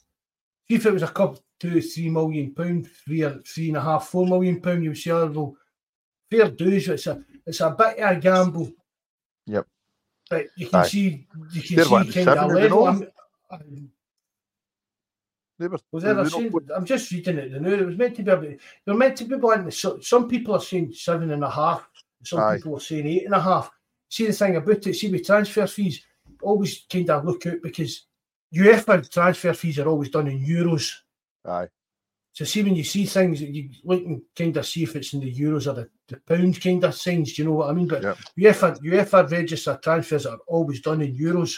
See 0.69 0.77
if 0.77 0.87
it 0.87 0.93
was 0.93 1.03
a 1.03 1.09
couple, 1.09 1.43
two, 1.61 1.81
three 1.81 2.09
million 2.09 2.55
pound, 2.55 2.89
three 3.05 3.23
or 3.23 3.41
three 3.47 3.69
and 3.69 3.77
a 3.77 3.81
half, 3.81 4.09
four 4.09 4.27
million 4.27 4.61
pound, 4.61 4.83
you 4.83 4.91
would 4.91 4.99
say, 4.99 5.11
oh, 5.11 5.27
well, 5.27 5.57
fair 6.31 6.51
dues. 6.51 6.89
It's 6.89 7.07
a, 7.07 7.23
it's 7.47 7.61
a 7.61 7.71
bit 7.71 7.99
of 7.99 8.17
a 8.17 8.21
gamble. 8.21 8.73
Yep. 9.47 9.67
But 10.31 10.47
you 10.57 10.69
can 10.69 10.81
Aye. 10.81 10.87
see, 10.87 11.27
you 11.53 11.63
can 11.63 11.77
They're 11.77 11.85
see 11.85 12.25
kind 12.25 12.39
of 12.39 12.53
level. 12.53 12.87
I'm, 12.87 13.07
I'm, 13.51 13.91
they 15.59 15.69
were, 15.69 15.79
was 15.93 16.03
there 16.03 16.19
a 16.19 16.75
I'm 16.75 16.85
just 16.85 17.11
reading 17.13 17.39
it. 17.39 17.53
The 17.53 17.61
new 17.61 17.75
it 17.75 17.87
was 17.87 17.97
meant 17.97 18.17
to 18.17 18.23
be. 18.23 18.31
A, 18.31 18.59
they're 18.85 18.95
meant 18.95 19.17
to 19.19 19.25
be 19.25 19.37
blank. 19.37 19.73
So, 19.73 20.01
some 20.01 20.29
people 20.29 20.55
are 20.55 20.61
saying 20.61 20.93
seven 20.95 21.31
and 21.31 21.45
a 21.45 21.51
half. 21.51 21.89
Some 22.25 22.41
Aye. 22.41 22.57
people 22.57 22.77
are 22.77 22.81
saying 22.81 23.07
eight 23.07 23.27
and 23.27 23.35
a 23.35 23.41
half. 23.41 23.71
See 24.09 24.27
the 24.27 24.33
thing 24.33 24.57
about 24.57 24.87
it. 24.87 24.95
See 24.95 25.11
with 25.11 25.27
transfer 25.27 25.67
fees, 25.67 26.05
always 26.43 26.85
kind 26.91 27.11
of 27.11 27.25
look 27.25 27.47
out 27.47 27.63
because 27.63 28.07
UEFA 28.55 29.09
transfer 29.09 29.55
fees 29.55 29.79
are 29.79 29.89
always 29.89 30.11
done 30.11 30.29
in 30.29 30.45
euros. 30.45 30.93
Aye. 31.47 31.69
So 32.35 32.47
see 32.47 32.63
when 32.63 32.75
you 32.77 32.85
see 32.85 33.05
things, 33.05 33.43
you 33.43 33.69
look 33.85 34.03
and 34.05 34.23
kind 34.35 34.57
of 34.57 34.67
see 34.67 34.85
if 34.85 34.97
it's 34.97 35.13
in 35.13 35.21
the 35.21 35.35
euros 35.35 35.67
or 35.67 35.75
the, 35.75 35.91
the 36.09 36.17
pounds 36.17 36.59
kind 36.59 36.83
of 36.83 36.95
signs. 36.95 37.35
Do 37.35 37.43
you 37.43 37.49
know 37.49 37.57
what 37.57 37.69
I 37.69 37.73
mean? 37.75 37.87
But 37.89 38.03
yep. 38.03 38.17
UEFA 38.39 38.79
UEFA 38.81 39.31
register 39.31 39.79
transfers 39.83 40.25
are 40.25 40.39
always 40.47 40.81
done 40.81 41.03
in 41.03 41.15
euros. 41.15 41.55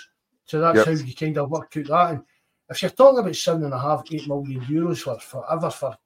So 0.47 0.61
that's 0.61 0.79
Yep. 0.79 0.87
how 0.87 0.93
you 0.93 1.15
kind 1.15 1.39
of 1.39 1.51
work 1.51 1.77
out 1.77 1.87
that. 1.87 2.11
And 2.11 2.23
if 2.69 2.83
you're 2.83 2.91
talking 2.91 3.21
about 3.21 3.37
seven 3.37 3.65
and 3.65 3.75
a 3.75 3.79
half, 3.79 4.03
eight 4.13 4.27
million 4.27 4.61
euros 4.63 4.99
for 4.99 5.19
forever 5.21 5.71
for 5.71 5.97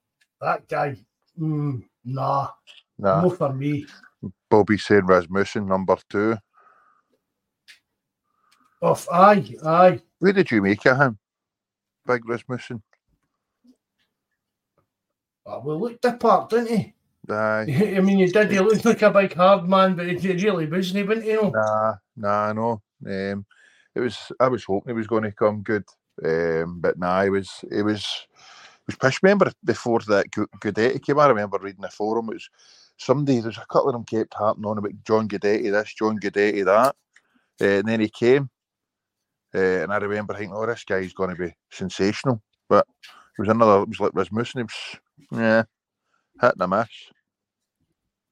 that 0.42 0.68
guy, 0.68 0.96
mm, 1.40 1.82
nah, 2.04 2.48
Nah, 2.98 3.22
no 3.22 3.30
for 3.30 3.52
me. 3.52 3.86
Bobby 4.50 4.76
saying 4.76 5.06
Rasmussen 5.06 5.66
number 5.66 5.96
two. 6.10 6.36
Off, 8.82 9.08
aye, 9.10 9.54
aye. 9.64 10.02
Where 10.18 10.32
did 10.32 10.50
you 10.50 10.60
make 10.62 10.84
of 10.86 10.96
him, 10.98 11.18
Big 12.06 12.28
Rasmussen? 12.28 12.82
Oh, 15.50 15.60
well, 15.64 15.80
looked 15.80 16.02
the 16.02 16.12
part, 16.12 16.50
didn't 16.50 16.76
he? 16.76 16.94
Aye. 17.30 17.94
I 17.96 18.00
mean, 18.00 18.18
he 18.18 18.26
did. 18.26 18.50
He 18.50 18.60
looked 18.60 18.84
like 18.84 19.00
a 19.00 19.10
big 19.10 19.34
hard 19.34 19.66
man, 19.68 19.94
but 19.94 20.06
he 20.06 20.14
really 20.14 20.66
wasn't. 20.66 20.96
He 20.96 21.02
wasn't, 21.02 21.26
you 21.26 21.42
know. 21.42 21.50
Nah, 21.50 21.94
nah, 22.16 22.52
no. 22.52 22.82
Um, 23.06 23.46
it 23.94 24.00
was. 24.00 24.30
I 24.38 24.48
was 24.48 24.64
hoping 24.64 24.90
he 24.92 24.96
was 24.98 25.06
going 25.06 25.22
to 25.22 25.32
come 25.32 25.62
good, 25.62 25.84
um, 26.22 26.80
but 26.80 26.98
nah, 26.98 27.24
he 27.24 27.30
was. 27.30 27.50
He 27.72 27.82
was. 27.82 28.06
Was 28.86 28.96
pish. 28.96 29.22
Remember 29.22 29.50
before 29.64 30.00
that 30.08 30.30
Gu- 30.30 30.46
Guidetti 30.60 31.02
came? 31.02 31.18
I 31.18 31.26
remember 31.28 31.58
reading 31.60 31.82
the 31.82 31.88
forum. 31.88 32.28
It 32.30 32.34
was 32.34 32.50
somebody. 32.98 33.40
There's 33.40 33.58
a 33.58 33.66
couple 33.70 33.88
of 33.88 33.94
them 33.94 34.04
kept 34.04 34.34
harping 34.34 34.64
on 34.64 34.78
about 34.78 34.92
John 35.06 35.28
Guidetti 35.28 35.70
this, 35.70 35.94
John 35.94 36.18
Guidetti 36.18 36.64
that, 36.64 36.94
uh, 37.60 37.64
and 37.64 37.88
then 37.88 38.00
he 38.00 38.08
came, 38.08 38.48
uh, 39.54 39.58
and 39.58 39.92
I 39.92 39.96
remember 39.98 40.34
thinking, 40.34 40.54
"Oh, 40.54 40.66
this 40.66 40.84
guy's 40.84 41.12
going 41.12 41.30
to 41.30 41.36
be 41.36 41.54
sensational." 41.70 42.42
But 42.68 42.86
it 43.38 43.42
was 43.42 43.48
another. 43.48 43.82
It 43.82 43.88
was 43.88 44.00
like 44.00 44.14
Rasmussen. 44.14 44.60
It 44.60 44.64
was, 44.64 45.00
yeah, 45.30 45.62
hit 46.40 46.54
and 46.54 46.62
a 46.62 46.68
miss. 46.68 46.88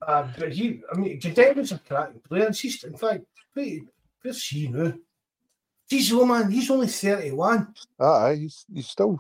Uh, 0.02 0.28
but 0.38 0.52
he, 0.52 0.82
I 0.92 0.96
mean, 0.96 1.20
was 1.56 1.72
a 1.72 1.78
cracking 1.78 2.20
player. 2.28 2.46
And 2.46 2.56
he's, 2.56 2.82
in 2.84 2.96
fact, 2.96 3.24
where's 3.54 4.46
he 4.46 4.68
now? 4.68 4.92
He's 5.88 6.12
oh 6.12 6.26
man, 6.26 6.50
he's 6.50 6.70
only 6.70 6.88
31. 6.88 7.72
Aye, 8.00 8.36
he's, 8.40 8.64
he's 8.72 8.88
still, 8.88 9.18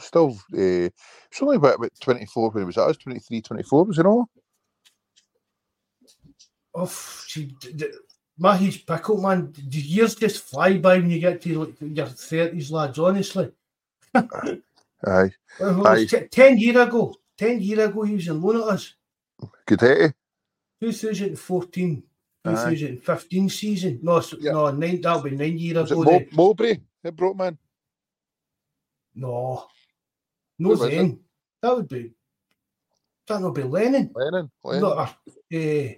still, 0.00 0.36
uh, 0.52 0.56
he's 0.56 1.40
only 1.40 1.56
about, 1.56 1.76
about 1.76 1.92
24 2.00 2.50
when 2.50 2.62
he 2.62 2.66
was 2.66 2.78
at 2.78 2.88
us, 2.88 2.96
23, 2.96 3.40
24, 3.40 3.84
was 3.84 3.96
he 3.96 4.02
not? 4.02 4.28
Oh, 6.74 6.86
see, 6.86 7.54
d- 7.60 7.72
d- 7.74 7.92
Mahie's 8.38 8.78
pickle, 8.78 9.20
man. 9.20 9.52
The 9.52 9.78
years 9.78 10.16
just 10.16 10.42
fly 10.42 10.78
by 10.78 10.98
when 10.98 11.10
you 11.10 11.20
get 11.20 11.40
to 11.42 11.60
like 11.60 11.80
your 11.80 12.06
30s, 12.06 12.72
lads, 12.72 12.98
honestly. 12.98 13.52
Aye, 15.06 15.30
Well, 15.58 15.86
Aye. 15.86 16.04
t- 16.06 16.28
10 16.28 16.58
year 16.58 16.80
ago, 16.82 17.14
10 17.36 17.60
year 17.60 17.86
ago, 17.86 18.02
he 18.02 18.14
was 18.14 18.28
in 18.28 18.40
loan 18.40 18.56
at 18.62 18.68
us. 18.74 18.94
Guidetti. 19.66 20.14
2014, 20.80 22.02
Aye. 22.44 22.50
2015 22.54 23.48
season. 23.48 23.98
No, 24.02 24.22
Yeah. 24.38 24.52
no, 24.52 24.70
nine, 24.70 25.00
that'll 25.00 25.22
be 25.22 25.30
nine 25.30 25.58
year 25.58 25.80
Was 25.80 25.90
it 25.90 25.94
ago. 25.98 26.04
Mo-. 26.04 26.26
Mowbray 26.32 26.80
that 27.02 27.16
brought 27.16 27.40
in? 27.40 27.58
No, 29.14 29.66
no, 30.58 30.74
Who 30.74 30.88
then. 30.88 31.20
That 31.60 31.76
would 31.76 31.88
be, 31.88 32.12
that 33.26 33.40
would 33.40 33.54
be 33.54 33.62
Lennon. 33.62 34.10
Lennon. 34.14 34.50
Lennon. 34.64 34.82
No, 34.82 34.92
uh, 34.92 35.12
eh, 35.50 35.94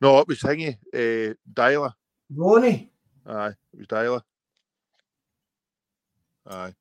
No, 0.00 0.18
it 0.20 0.28
was 0.28 0.40
Thingy, 0.40 0.76
uh, 0.94 1.34
Deila. 1.52 1.92
Ronnie. 2.34 2.90
Aye, 3.26 3.48
it 3.72 3.78
was 3.78 3.86
Deila. 3.86 4.22
Aye. 6.46 6.74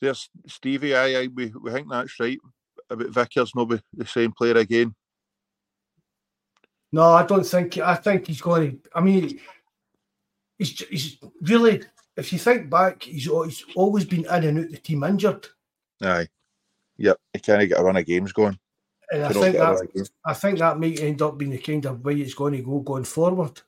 There's 0.00 0.30
Stevie. 0.46 0.94
Aye, 0.94 1.20
aye. 1.20 1.28
We, 1.34 1.52
we 1.62 1.70
think 1.70 1.88
that's 1.90 2.18
right 2.20 2.38
about 2.90 3.08
Vickers, 3.08 3.52
not 3.54 3.68
be 3.68 3.80
the 3.92 4.06
same 4.06 4.32
player 4.32 4.56
again. 4.56 4.94
No, 6.92 7.02
I 7.02 7.26
don't 7.26 7.44
think. 7.44 7.78
I 7.78 7.94
think 7.96 8.26
he's 8.26 8.40
going 8.40 8.70
to. 8.70 8.90
I 8.94 9.00
mean, 9.00 9.40
he's 10.58 10.78
he's 10.88 11.18
really. 11.42 11.82
If 12.16 12.32
you 12.32 12.38
think 12.38 12.68
back, 12.68 13.02
he's 13.02 13.24
he's 13.24 13.64
always 13.76 14.04
been 14.04 14.24
in 14.24 14.26
and 14.26 14.58
out 14.58 14.70
the 14.70 14.78
team 14.78 15.04
injured, 15.04 15.46
Aye. 16.02 16.28
Yep, 16.96 17.16
he 17.32 17.38
can't 17.38 17.68
get 17.68 17.78
a 17.78 17.82
run 17.82 17.96
of 17.96 18.06
games 18.06 18.32
going. 18.32 18.58
and 19.12 19.24
I 19.24 19.32
think 19.32 19.52
get 19.52 19.62
a 19.62 19.72
run 19.72 19.88
that. 19.94 20.10
I 20.24 20.34
think 20.34 20.58
that 20.58 20.78
might 20.78 21.00
end 21.00 21.22
up 21.22 21.38
being 21.38 21.52
the 21.52 21.58
kind 21.58 21.84
of 21.86 22.04
way 22.04 22.14
it's 22.14 22.34
going 22.34 22.54
to 22.54 22.62
go 22.62 22.80
going 22.80 23.04
forward. 23.04 23.60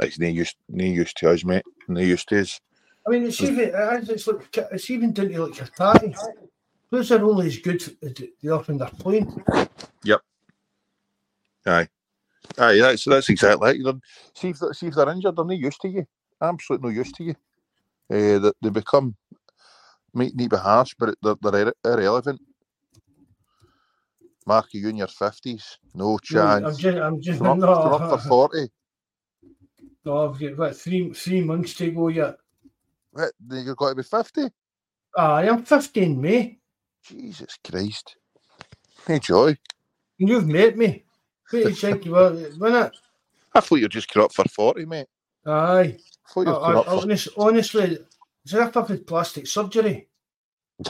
It's 0.00 0.18
no 0.18 0.28
used, 0.28 0.56
no 0.68 0.84
used 0.84 1.16
to 1.18 1.30
us, 1.30 1.44
mate. 1.44 1.64
No 1.88 2.00
used 2.00 2.28
to 2.28 2.40
us. 2.40 2.60
I 3.06 3.10
mean, 3.10 3.24
it's 3.24 3.40
even 3.40 3.70
it's 3.74 4.26
like 4.26 4.56
it's 4.72 4.90
even 4.90 5.12
down 5.12 5.28
to 5.30 5.44
like 5.46 5.58
your 5.58 5.66
Katari. 5.66 6.16
Players 6.90 7.12
are 7.12 7.24
only 7.24 7.46
as 7.46 7.58
good 7.58 7.82
as 8.02 8.14
the 8.14 8.50
often 8.50 8.78
they're 8.78 8.88
playing. 8.88 9.44
Yep. 10.04 10.20
Aye, 12.58 12.78
that's 12.78 13.04
that's 13.04 13.28
exactly 13.28 13.70
it. 13.70 13.84
They're, 13.84 13.94
see 14.34 14.48
if 14.50 14.58
they're, 14.58 14.72
see 14.74 14.86
if 14.88 14.94
they're 14.94 15.08
injured, 15.08 15.36
they're 15.36 15.44
not 15.44 15.56
used 15.58 15.80
to 15.82 15.88
you. 15.88 16.06
Absolutely 16.42 16.90
no 16.90 16.94
used 16.96 17.14
to 17.16 17.24
you. 17.24 17.34
Uh, 18.10 18.38
they, 18.40 18.52
they 18.62 18.70
become 18.70 19.16
might 20.12 20.34
need 20.34 20.50
to 20.50 20.56
be 20.56 20.60
harsh, 20.60 20.94
but 20.98 21.14
they're, 21.22 21.36
they're 21.42 21.66
irre- 21.66 21.72
irrelevant. 21.84 22.40
Mark, 24.46 24.66
you 24.72 24.88
in 24.88 24.96
your 24.96 25.06
fifties? 25.06 25.78
No 25.94 26.18
No, 26.30 26.40
chance. 26.42 26.66
I'm 26.66 26.76
just, 26.76 26.98
I'm 26.98 27.20
just 27.20 27.40
Come 27.40 27.60
no, 27.60 27.72
up, 27.72 28.10
for 28.10 28.18
forty. 28.28 28.68
no. 30.04 30.28
I've 30.28 30.40
got 30.40 30.58
what, 30.58 30.76
three 30.76 31.12
three 31.12 31.40
months 31.42 31.74
to 31.74 31.90
go 31.92 32.08
yet. 32.08 32.36
Eh, 33.18 33.26
what, 33.40 33.62
You've 33.64 33.76
got 33.76 33.90
to 33.90 33.94
be 33.96 34.02
fifty. 34.02 34.48
I 35.16 35.44
am 35.48 35.64
15 35.64 36.20
May. 36.20 36.58
Jesus 37.02 37.58
Christ! 37.68 38.16
Hey, 39.06 39.18
joy. 39.18 39.56
You've 40.18 40.46
met 40.46 40.76
me. 40.76 41.04
Do 41.50 41.58
you 42.04 42.12
were? 42.12 42.32
Wasn't 42.58 42.86
it? 42.86 42.92
I 43.54 43.60
thought 43.60 43.80
you 43.80 43.88
just 43.88 44.08
grew 44.12 44.24
up 44.24 44.32
for 44.32 44.44
forty, 44.44 44.84
mate. 44.84 45.06
Aye. 45.46 45.96
I 45.96 46.32
thought 46.32 46.46
you 46.46 46.52
I, 46.52 46.70
I, 46.80 46.84
for 46.84 46.88
honest, 46.90 47.28
honestly, 47.36 47.98
is 48.44 48.52
that 48.52 48.76
with 48.88 49.06
plastic 49.06 49.46
surgery? 49.46 50.08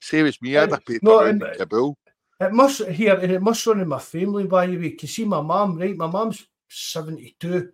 Same 0.00 0.26
as 0.26 0.42
me. 0.42 0.56
I 0.56 0.60
had 0.62 0.72
eh, 0.72 0.76
a 0.76 0.80
paper 0.80 1.00
No, 1.02 1.20
and- 1.20 1.42
in 1.42 1.54
Kabul. 1.56 1.96
It 2.40 2.52
must 2.52 2.82
here, 2.88 3.14
and 3.14 3.30
it 3.30 3.40
must 3.40 3.64
run 3.66 3.80
in 3.80 3.86
my 3.86 4.00
family, 4.00 4.44
by 4.48 4.66
the 4.66 4.76
way. 4.76 4.88
You 4.88 4.96
can 4.96 5.08
see, 5.08 5.24
my 5.24 5.40
mum, 5.40 5.78
right? 5.78 5.96
My 5.96 6.08
mum's 6.08 6.44
72, 6.68 7.70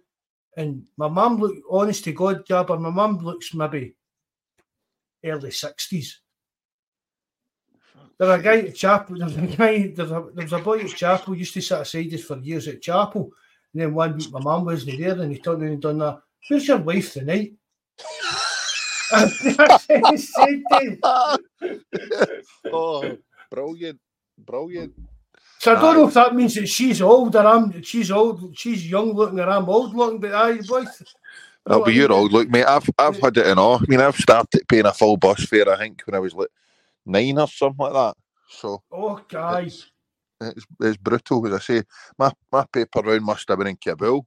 and 0.58 0.82
my 0.96 1.06
mum 1.06 1.36
look, 1.36 1.54
honest 1.70 2.02
to 2.04 2.12
God, 2.12 2.44
Jabber, 2.44 2.76
my 2.80 2.90
mum 2.90 3.18
looks 3.18 3.54
maybe 3.54 3.94
early 5.24 5.50
60s. 5.50 6.14
There's 8.18 8.40
a 8.40 8.42
guy 8.42 8.58
at 8.58 8.74
chapel, 8.74 9.18
there's 9.18 9.36
a 9.36 9.46
guy, 9.46 9.92
there's 9.94 10.10
a, 10.10 10.56
a 10.56 10.60
boy 10.60 10.80
at 10.80 10.88
chapel, 10.88 11.36
used 11.36 11.54
to 11.54 11.62
sit 11.62 11.80
aside 11.80 12.12
us 12.12 12.24
for 12.24 12.38
years 12.38 12.66
at 12.66 12.82
chapel. 12.82 13.30
And 13.72 13.82
then 13.82 13.94
one 13.94 14.16
week 14.16 14.32
my 14.32 14.40
mum 14.40 14.64
wasn't 14.64 14.98
there, 14.98 15.20
and 15.20 15.30
he 15.30 15.38
turned 15.38 15.62
around 15.62 15.72
and 15.74 15.82
done 15.82 15.98
that. 15.98 16.22
Where's 16.48 16.66
your 16.66 16.78
wife 16.78 17.12
tonight? 17.12 17.52
Oh, 22.72 23.16
brilliant, 23.50 24.00
brilliant. 24.36 24.92
So 25.60 25.74
I 25.74 25.80
don't 25.80 25.94
Aye. 25.94 25.98
know 25.98 26.08
if 26.08 26.14
that 26.14 26.34
means 26.34 26.54
that 26.54 26.68
she's 26.68 27.02
old 27.02 27.34
or 27.34 27.46
I'm 27.46 27.82
she's 27.82 28.10
old, 28.10 28.56
she's 28.56 28.88
young 28.88 29.12
looking 29.12 29.40
or 29.40 29.48
I'm 29.48 29.68
old 29.68 29.94
looking, 29.94 30.20
but 30.20 30.32
I 30.32 30.58
boys. 30.58 31.02
That'll 31.66 31.84
be 31.84 31.94
your 31.94 32.12
old 32.12 32.32
look, 32.32 32.48
mate. 32.48 32.64
I've 32.64 32.88
I've 32.98 33.18
had 33.18 33.36
it 33.36 33.46
in 33.46 33.58
all. 33.58 33.76
I 33.76 33.84
mean, 33.88 34.00
I've 34.00 34.16
started 34.16 34.66
paying 34.68 34.86
a 34.86 34.92
full 34.92 35.16
bus 35.16 35.44
fare. 35.44 35.68
I 35.68 35.76
think 35.76 36.02
when 36.06 36.14
I 36.14 36.20
was 36.20 36.32
like 36.34 36.48
nine 37.04 37.38
or 37.38 37.48
something 37.48 37.84
like 37.84 37.92
that. 37.92 38.16
So 38.48 38.82
Oh 38.92 39.20
guys. 39.28 39.86
it's, 40.40 40.64
it's 40.80 40.96
brutal, 40.96 41.46
as 41.48 41.54
I 41.54 41.58
say. 41.58 41.82
My 42.16 42.32
my 42.52 42.64
paper 42.72 43.00
round 43.00 43.24
must 43.24 43.48
have 43.48 43.58
been 43.58 43.66
in 43.66 43.76
Kabul. 43.76 44.26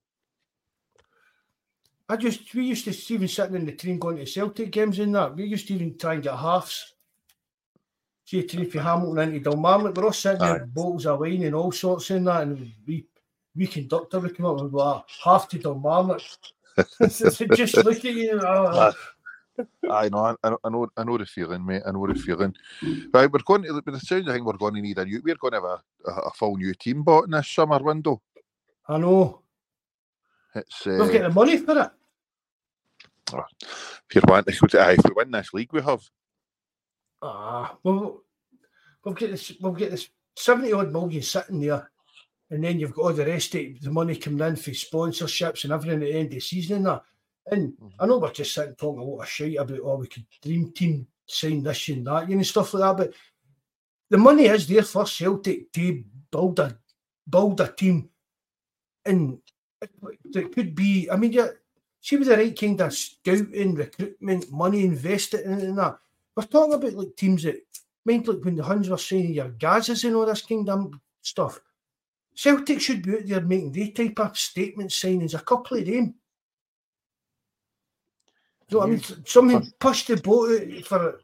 I 2.10 2.18
just 2.18 2.54
we 2.54 2.66
used 2.66 2.84
to 2.86 3.14
even 3.14 3.30
sitting 3.30 3.56
in 3.56 3.66
the 3.66 3.72
train 3.72 3.98
going 3.98 4.18
to 4.18 4.26
Celtic 4.26 4.70
games 4.70 5.00
and 5.00 5.16
that. 5.16 5.34
We 5.34 5.46
used 5.46 5.68
to 5.70 5.76
even 5.76 5.98
try 5.98 6.16
and 6.16 6.24
get 6.24 6.36
halves. 6.36 6.94
Train 8.32 8.70
from 8.70 8.82
Hamilton 8.82 9.34
into 9.36 9.50
Dalmarnock. 9.50 9.96
We're 9.96 10.06
all 10.06 10.14
sitting 10.14 10.40
there 10.40 10.66
bottles 10.66 11.06
of 11.06 11.20
wine 11.20 11.44
and 11.44 11.56
all 11.56 11.72
sorts 11.72 12.12
in 12.12 12.24
that. 12.26 12.44
And 12.44 12.72
we 12.88 13.06
we 13.56 13.68
conductor 13.68 14.20
would 14.20 14.36
come 14.38 14.46
up 14.46 14.60
and 14.60 14.72
go, 14.72 14.80
"Ah, 14.80 15.04
half 15.24 15.50
to 15.50 15.60
Dalmarnock. 15.60 16.22
just 17.56 17.78
look 17.78 17.98
at 17.98 18.04
you. 18.06 18.40
oh, 18.42 18.94
I 19.92 20.08
know, 20.10 20.20
I, 20.20 20.36
I 20.44 20.70
know- 20.70 20.88
I 20.96 21.04
know, 21.04 21.18
the 21.18 21.26
feeling, 21.26 21.66
mate. 21.66 21.84
I 21.86 21.92
know 21.92 22.08
the 22.08 22.16
feeling. 22.16 22.56
Right, 23.14 23.30
we're 23.32 23.40
going 23.46 23.64
to. 23.64 23.82
The 23.86 24.00
sound, 24.00 24.30
I 24.30 24.34
think 24.34 24.46
we're 24.46 24.54
going 24.58 24.76
to 24.76 24.82
need 24.82 24.98
a 24.98 25.06
new. 25.06 25.22
We're 25.24 25.36
going 25.36 25.52
to 25.52 25.58
have 25.58 25.64
a, 25.66 26.10
a, 26.10 26.28
a 26.28 26.32
full 26.32 26.56
new 26.56 26.74
team 26.74 27.04
bought 27.04 27.26
in 27.26 27.32
this 27.32 27.50
summer 27.50 27.80
window. 27.80 28.22
I 28.88 28.98
know. 28.98 29.42
It's 30.56 30.88
uh, 30.88 30.98
got 30.98 31.12
the 31.12 31.30
money 31.30 31.58
for 31.58 31.78
it. 31.80 31.92
if 34.10 34.16
you 34.16 34.22
want 34.28 34.48
to 34.48 34.58
go 34.60 34.68
to, 34.68 34.92
if 34.92 35.00
we 35.06 35.12
win 35.16 35.32
this 35.32 35.54
league, 35.54 35.74
we 35.74 35.82
have. 35.82 36.02
Ah, 37.22 37.78
well, 37.84 38.24
we'll 39.04 39.14
get 39.14 39.32
this. 39.32 39.54
We'll 39.62 39.74
get 39.74 39.92
this 39.92 40.10
seventy 40.36 40.74
odd 40.74 40.92
million 40.92 41.22
sitting 41.22 41.60
there, 41.62 41.92
and 42.50 42.64
then 42.64 42.80
you've 42.80 42.94
got 42.94 43.02
all 43.04 43.14
the 43.14 43.26
rest 43.26 43.56
of 43.56 43.82
the 43.82 43.92
money 43.92 44.16
coming 44.16 44.48
in 44.48 44.56
for 44.56 44.72
sponsorships 44.72 45.64
and 45.64 45.74
everything 45.74 46.02
at 46.02 46.12
the 46.12 46.14
end 46.14 46.28
of 46.28 46.32
the 46.32 46.40
season 46.40 46.78
and 46.78 46.86
that. 46.88 47.04
And 47.48 47.74
I 48.00 48.06
know 48.06 48.20
we're 48.20 48.32
just 48.32 48.54
sitting 48.54 48.76
talking 48.76 49.02
a 49.02 49.04
lot 49.04 49.24
of 49.24 49.30
shit 49.30 49.60
about 49.60 49.80
oh 49.84 49.98
we 49.98 50.08
could 50.08 50.26
dream 50.42 50.72
team 50.72 51.08
sign 51.26 51.64
this 51.64 51.90
and 51.90 52.06
that, 52.06 52.30
you 52.30 52.36
know, 52.36 52.44
stuff 52.44 52.74
like 52.74 52.98
that. 52.98 52.98
But 52.98 53.14
the 54.10 54.18
money 54.18 54.46
is 54.46 54.68
there 54.68 54.84
for 54.84 55.06
Celtic 55.06 55.72
to 55.74 56.04
build 56.32 56.60
a 56.60 56.78
build 57.30 57.62
a 57.62 57.68
team 57.68 58.10
and 59.06 59.40
it, 59.82 60.54
could 60.54 60.76
be. 60.76 61.10
I 61.10 61.16
mean, 61.16 61.32
yeah, 61.32 61.50
she 62.00 62.18
was 62.18 62.28
the 62.28 62.38
right 62.38 62.58
kind 62.58 62.80
of 62.82 62.94
scouting, 62.94 63.76
recruitment, 63.76 64.52
money 64.52 64.86
invested 64.86 65.42
in 65.42 65.54
and 65.54 65.78
that. 65.78 65.98
We're 66.36 66.44
talking 66.44 66.74
about 66.74 66.94
like 66.94 67.16
teams 67.16 67.44
that 67.44 67.62
mind 68.06 68.28
like 68.28 68.44
when 68.44 68.56
the 68.56 68.64
Huns 68.64 68.90
were 68.90 68.98
saying 68.98 69.34
your 69.34 69.50
Gazas 69.50 70.04
and 70.04 70.16
all 70.16 70.26
this 70.26 70.42
kind 70.42 70.68
of 70.70 70.94
stuff. 71.22 71.60
Celtic 72.34 72.80
should 72.80 73.02
be 73.02 73.16
out 73.16 73.26
there 73.26 73.42
making 73.42 73.72
they 73.74 73.90
type 73.90 74.20
of 74.20 74.38
statement 74.38 74.92
signings, 74.92 75.34
a 75.34 75.40
couple 75.44 75.78
of 75.78 75.86
them. 75.86 76.16
You 78.70 78.78
know 78.78 78.80
what 78.80 78.88
I 78.88 78.90
mean? 78.92 79.04
Something 79.26 79.72
push 79.80 80.06
the 80.06 80.18
boat 80.18 80.62
out 80.62 80.86
for 80.86 81.20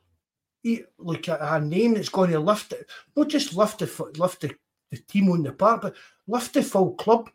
like 1.00 1.28
a, 1.30 1.38
a, 1.40 1.62
name 1.62 1.94
that's 1.94 2.10
going 2.10 2.32
to 2.32 2.40
lift 2.40 2.74
it, 2.74 2.90
not 3.16 3.30
just 3.30 3.56
lift 3.56 3.80
the 3.80 4.12
lift 4.18 4.42
the, 4.42 4.54
the 4.92 4.98
team 4.98 5.32
on 5.32 5.44
the 5.44 5.54
park, 5.54 5.84
but 5.84 5.96
lift 6.28 6.54
the 6.54 6.62
full 6.62 6.94
club. 6.96 7.30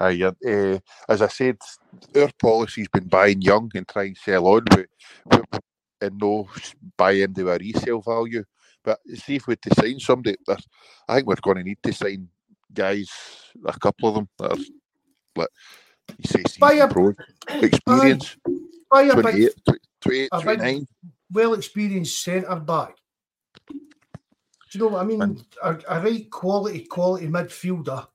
Yeah, 0.00 0.32
uh, 0.46 0.78
as 1.08 1.22
I 1.22 1.28
said, 1.28 1.58
our 2.14 2.30
policy's 2.40 2.88
been 2.88 3.08
buying 3.08 3.42
young 3.42 3.70
and 3.74 3.86
trying 3.88 4.14
to 4.14 4.20
sell 4.20 4.46
on, 4.46 4.64
but, 4.64 4.86
but 5.28 5.64
and 6.04 6.18
no 6.18 6.48
buy 6.96 7.12
into 7.12 7.50
a 7.50 7.58
resale 7.58 8.00
value. 8.00 8.44
But 8.82 9.00
see 9.14 9.36
if 9.36 9.46
we 9.46 9.56
to 9.56 9.74
sign 9.74 9.98
somebody, 9.98 10.36
I 11.08 11.16
think 11.16 11.26
we're 11.26 11.36
going 11.36 11.56
to 11.58 11.62
need 11.62 11.78
to 11.82 11.92
sign 11.92 12.28
guys, 12.72 13.08
a 13.64 13.78
couple 13.78 14.08
of 14.08 14.14
them 14.16 14.28
that 14.38 14.52
are 14.52 14.58
like 15.36 15.48
you 16.18 16.28
say, 16.28 16.42
buy 16.60 16.74
a, 16.74 16.88
pro 16.88 17.12
experience. 17.48 18.36
Buy, 18.90 19.08
buy 19.08 19.20
28, 19.20 19.52
28 20.00 20.30
29. 20.42 20.86
Well 21.32 21.54
experienced 21.54 22.22
centre 22.22 22.56
back. 22.56 22.96
Do 23.68 24.78
you 24.78 24.80
know 24.80 24.88
what 24.88 25.02
I 25.02 25.04
mean? 25.04 25.22
And, 25.22 25.44
a, 25.62 25.78
a 25.88 26.00
right 26.00 26.30
quality, 26.30 26.84
quality 26.84 27.28
midfielder. 27.28 28.06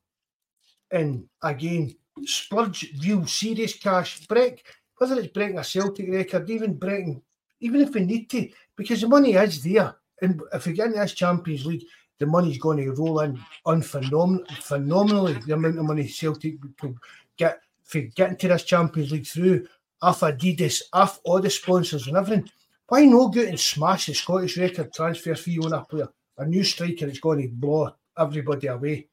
And 0.92 1.26
again, 1.42 1.96
splurge, 2.26 2.94
real 3.02 3.26
serious 3.26 3.78
cash. 3.78 4.28
Break, 4.28 4.64
whether 4.98 5.20
it's 5.20 5.32
breaking 5.32 5.58
a 5.58 5.64
Celtic 5.64 6.10
record, 6.10 6.50
even 6.50 6.78
breaking, 6.78 7.22
even 7.60 7.82
if 7.82 7.94
we 7.94 8.02
need 8.02 8.30
to, 8.30 8.50
because 8.76 9.02
the 9.02 9.08
money 9.08 9.34
is 9.34 9.64
there. 9.64 9.96
And 10.22 10.42
if 10.54 10.66
we 10.66 10.74
get 10.74 10.88
into 10.88 11.00
this 11.00 11.14
Champions 11.14 11.66
League, 11.66 11.86
the 12.18 12.26
money's 12.26 12.58
going 12.58 12.78
to 12.78 12.92
roll 12.92 13.22
in 13.22 13.40
unphenomenal, 13.66 14.46
phenomenally. 14.62 15.34
The 15.46 15.54
amount 15.54 15.80
of 15.80 15.86
money 15.86 16.08
Celtic 16.08 16.56
could 16.78 16.98
get 17.38 17.62
for 17.84 18.02
getting 18.02 18.38
to 18.38 18.48
this 18.50 18.64
Champions 18.64 19.12
League 19.12 19.26
through 19.26 19.68
off 20.02 20.22
Adidas, 20.22 20.82
off 20.94 21.20
all 21.24 21.40
the 21.40 21.50
sponsors 21.50 22.08
and 22.08 22.18
everything. 22.18 22.50
Why 22.88 23.06
not 23.06 23.34
go 23.34 23.42
and 23.42 23.60
smash 23.60 24.08
the 24.08 24.14
Scottish 24.14 24.58
record 24.58 24.94
transfer 24.94 25.36
fee 25.36 25.60
on 25.60 25.74
a 25.74 25.84
player? 25.84 26.10
A 26.38 26.46
new 26.46 26.64
striker 26.64 27.06
is 27.06 27.20
going 27.20 27.42
to 27.42 27.48
blow 27.48 27.94
everybody 28.18 28.68
away. 28.68 29.08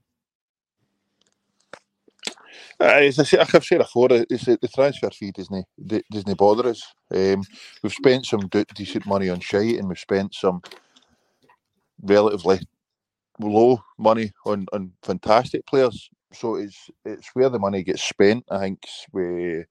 Uh, 2.78 2.85
as 2.85 3.19
I 3.19 3.24
say, 3.24 3.39
I've 3.39 3.65
said 3.65 3.78
before, 3.78 4.09
it's 4.11 4.44
the, 4.44 4.59
the 4.61 4.69
transfer 4.69 5.11
fee 5.11 5.32
doesn't 5.32 5.65
doesn't 6.11 6.39
bother 6.39 6.69
us. 6.69 6.82
Um, 7.11 7.43
we've 7.82 7.93
spent 7.93 8.27
some 8.27 8.48
decent 8.74 9.07
money 9.07 9.31
on 9.31 9.40
shite, 9.40 9.78
and 9.78 9.89
we've 9.89 9.98
spent 9.98 10.35
some 10.35 10.61
relatively 12.03 12.61
low 13.40 13.82
money 13.98 14.32
on, 14.44 14.66
on 14.73 14.93
fantastic 15.03 15.66
players. 15.66 16.11
So 16.32 16.57
it's 16.57 16.90
it's 17.05 17.31
where 17.35 17.48
the 17.48 17.59
money 17.59 17.82
gets 17.82 18.03
spent. 18.03 18.44
I 18.51 18.59
think 18.59 18.82
we 19.12 19.65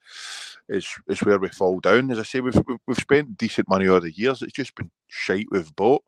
is 0.70 0.88
is 1.08 1.22
where 1.22 1.38
we 1.38 1.50
fall 1.50 1.80
down. 1.80 2.10
As 2.10 2.20
I 2.20 2.24
say, 2.24 2.40
we've 2.40 2.60
we've 2.88 2.98
spent 2.98 3.38
decent 3.38 3.70
money 3.70 3.88
over 3.88 4.00
the 4.00 4.18
years. 4.18 4.42
It's 4.42 4.54
just 4.54 4.74
been 4.76 4.90
shite 5.08 5.48
we've 5.52 5.76
bought. 5.76 6.04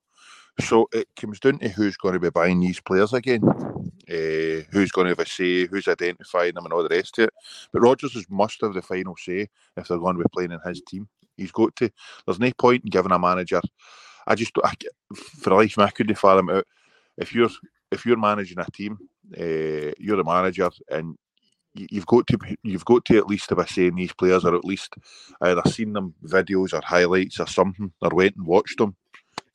So 0.59 0.89
it 0.91 1.07
comes 1.15 1.39
down 1.39 1.59
to 1.59 1.69
who's 1.69 1.97
going 1.97 2.15
to 2.15 2.19
be 2.19 2.29
buying 2.29 2.59
these 2.59 2.79
players 2.79 3.13
again, 3.13 3.41
uh, 3.43 4.63
who's 4.71 4.91
going 4.91 5.05
to 5.05 5.11
have 5.11 5.19
a 5.19 5.25
say, 5.25 5.67
who's 5.67 5.87
identifying 5.87 6.55
them, 6.55 6.65
and 6.65 6.73
all 6.73 6.83
the 6.83 6.95
rest 6.95 7.19
of 7.19 7.25
it. 7.25 7.33
But 7.71 7.81
Rogers 7.81 8.15
Rodgers 8.15 8.29
must 8.29 8.61
have 8.61 8.73
the 8.73 8.81
final 8.81 9.15
say 9.17 9.47
if 9.75 9.87
they're 9.87 9.97
going 9.99 10.17
to 10.17 10.23
be 10.23 10.29
playing 10.33 10.51
in 10.51 10.59
his 10.65 10.81
team. 10.81 11.07
He's 11.35 11.51
got 11.51 11.75
to. 11.77 11.91
There's 12.25 12.39
no 12.39 12.51
point 12.57 12.83
in 12.83 12.89
giving 12.89 13.11
a 13.11 13.19
manager. 13.19 13.61
I 14.25 14.35
just, 14.35 14.51
I, 14.63 14.73
for 15.15 15.55
life, 15.55 15.77
I 15.77 15.89
couldn't 15.91 16.15
fathom 16.15 16.49
out. 16.49 16.65
If 17.17 17.33
you're 17.33 17.49
if 17.91 18.05
you're 18.05 18.17
managing 18.17 18.59
a 18.59 18.65
team, 18.65 18.97
uh, 19.39 19.93
you're 19.99 20.17
the 20.17 20.23
manager, 20.23 20.69
and 20.89 21.15
you've 21.75 22.07
got 22.07 22.25
to 22.27 22.37
you've 22.63 22.85
got 22.85 23.05
to 23.05 23.17
at 23.17 23.27
least 23.27 23.49
have 23.51 23.59
a 23.59 23.67
say 23.67 23.87
in 23.87 23.95
these 23.95 24.13
players, 24.13 24.43
or 24.43 24.55
at 24.55 24.65
least 24.65 24.95
either 25.41 25.61
seen 25.67 25.93
them 25.93 26.13
videos 26.25 26.73
or 26.73 26.81
highlights 26.83 27.39
or 27.39 27.47
something, 27.47 27.91
or 28.01 28.09
went 28.13 28.35
and 28.35 28.45
watched 28.45 28.79
them 28.79 28.95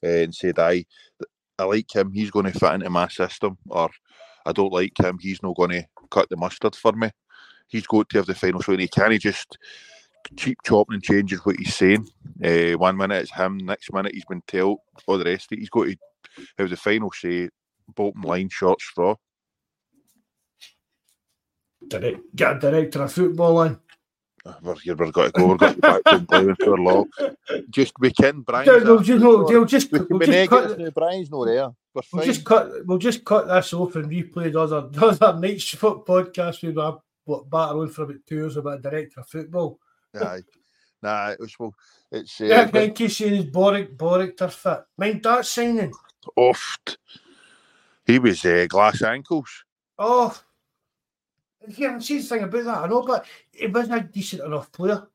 uh, 0.05 0.09
and 0.09 0.35
said, 0.35 0.59
"I, 0.59 0.85
I 1.59 1.65
like 1.65 1.95
him. 1.95 2.13
He's 2.13 2.31
going 2.31 2.51
to 2.51 2.59
fit 2.59 2.73
into 2.73 2.91
my 2.91 3.09
system," 3.09 3.59
or 3.69 3.91
"I 4.47 4.53
don't 4.53 4.73
like 4.73 4.99
him. 4.99 5.19
He's 5.21 5.43
not 5.43 5.57
going 5.57 5.71
to 5.71 5.87
cut 6.11 6.29
the 6.29 6.37
mustard 6.37 6.75
for 6.75 6.93
me." 6.93 7.11
He's 7.69 7.87
got 7.87 8.09
to 8.11 8.19
have 8.19 8.27
the 8.27 8.35
final 8.35 8.63
say. 8.63 8.77
He 8.77 8.89
can't 8.89 9.21
just 9.21 9.57
cheap 10.37 10.59
chopping 10.65 10.95
and 10.95 11.03
changes 11.03 11.45
what 11.45 11.57
he's 11.57 11.75
saying. 11.75 12.09
Uh, 12.45 12.73
one 12.79 12.97
minute 12.97 13.23
it's 13.23 13.33
him, 13.33 13.59
next 13.59 13.93
minute 13.93 14.15
he's 14.15 14.25
been 14.25 14.43
told 14.47 14.79
all 15.07 15.19
the 15.19 15.25
rest. 15.25 15.49
He's 15.51 15.71
got 15.71 15.87
to 15.87 15.97
have 16.59 16.71
the 16.71 16.77
final 16.77 17.11
say, 17.13 17.49
bottom 17.95 18.23
line, 18.23 18.49
short 18.49 18.81
straw. 18.81 19.17
Direct, 21.89 22.21
get 22.35 22.57
a 22.57 22.59
director 22.61 23.03
of 23.03 23.13
football 23.13 23.63
in. 23.63 23.79
We're 24.61 24.75
we've 24.85 25.13
got 25.13 25.27
to 25.27 25.31
go. 25.33 25.47
We're 25.47 25.57
going 25.57 25.79
back 25.79 26.03
to 26.05 26.19
playing 26.21 26.57
for 26.57 26.77
long. 26.77 27.09
Just 27.71 27.93
we 28.01 28.13
can, 28.13 28.41
Brian. 28.41 28.67
They'll, 28.67 28.99
just, 28.99 29.23
no, 29.23 29.47
they'll 29.47 29.65
just, 29.65 29.93
we 29.93 30.01
can 30.01 30.19
we'll 30.19 30.27
just 30.27 30.51
cut, 30.51 30.95
Brian's 30.95 31.31
not 31.31 31.45
there. 31.45 31.71
We're 31.95 32.03
we'll 32.13 32.25
just 32.25 32.45
cut. 32.45 32.71
We'll 32.85 32.99
just 32.99 33.25
cut 33.25 33.47
this 33.47 33.73
off 33.73 33.95
and 33.95 34.11
replay 34.11 34.53
the 34.53 34.61
other 34.61 34.89
the 34.89 35.07
other 35.07 35.39
night's 35.39 35.69
foot 35.69 36.05
podcast. 36.05 36.63
We 36.63 36.73
were 36.73 36.99
what 37.25 37.49
batter 37.49 37.79
on 37.79 37.91
for 37.91 38.03
about 38.03 38.17
two 38.27 38.35
years 38.35 38.57
about 38.57 38.83
director 38.83 39.21
of 39.21 39.29
football. 39.29 39.79
Aye, 40.21 40.41
nah, 41.03 41.31
it 41.31 41.39
was 41.39 41.57
well. 41.59 41.75
It's 42.11 42.41
uh, 42.41 42.45
yeah. 42.45 42.67
Thank 42.67 42.99
you, 42.99 43.09
saying 43.09 43.51
Boric 43.51 43.97
Boric 43.97 44.37
to 44.39 44.49
fit. 44.49 44.81
Mind 44.99 45.23
that 45.23 45.47
signing. 45.47 45.93
Oft. 46.35 46.99
He 48.05 48.19
was 48.19 48.45
uh, 48.45 48.67
glass 48.69 49.03
ankles. 49.03 49.65
Oh, 49.99 50.37
yeah, 51.69 51.99
see 51.99 52.19
the 52.19 52.25
thing 52.25 52.43
about 52.43 52.65
that. 52.65 52.79
I 52.79 52.87
know, 52.87 53.03
but 53.03 53.27
he 53.51 53.67
wasn't 53.67 54.05
a 54.05 54.09
decent 54.09 54.43
enough 54.43 54.71
player. 54.73 55.07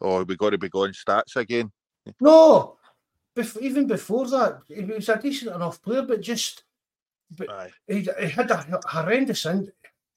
Oh, 0.00 0.22
we 0.24 0.36
got 0.36 0.50
to 0.50 0.58
be 0.58 0.68
going 0.68 0.92
stats 0.92 1.36
again. 1.36 1.70
No, 2.20 2.76
bef- 3.36 3.60
even 3.60 3.86
before 3.86 4.26
that, 4.28 4.62
he 4.68 4.82
was 4.82 5.08
a 5.08 5.18
decent 5.18 5.54
enough 5.54 5.82
player, 5.82 6.02
but 6.02 6.20
just 6.20 6.64
but 7.36 7.70
he, 7.86 8.08
he, 8.20 8.28
had 8.28 8.50
a 8.50 8.80
horrendous 8.86 9.46
in- 9.46 9.70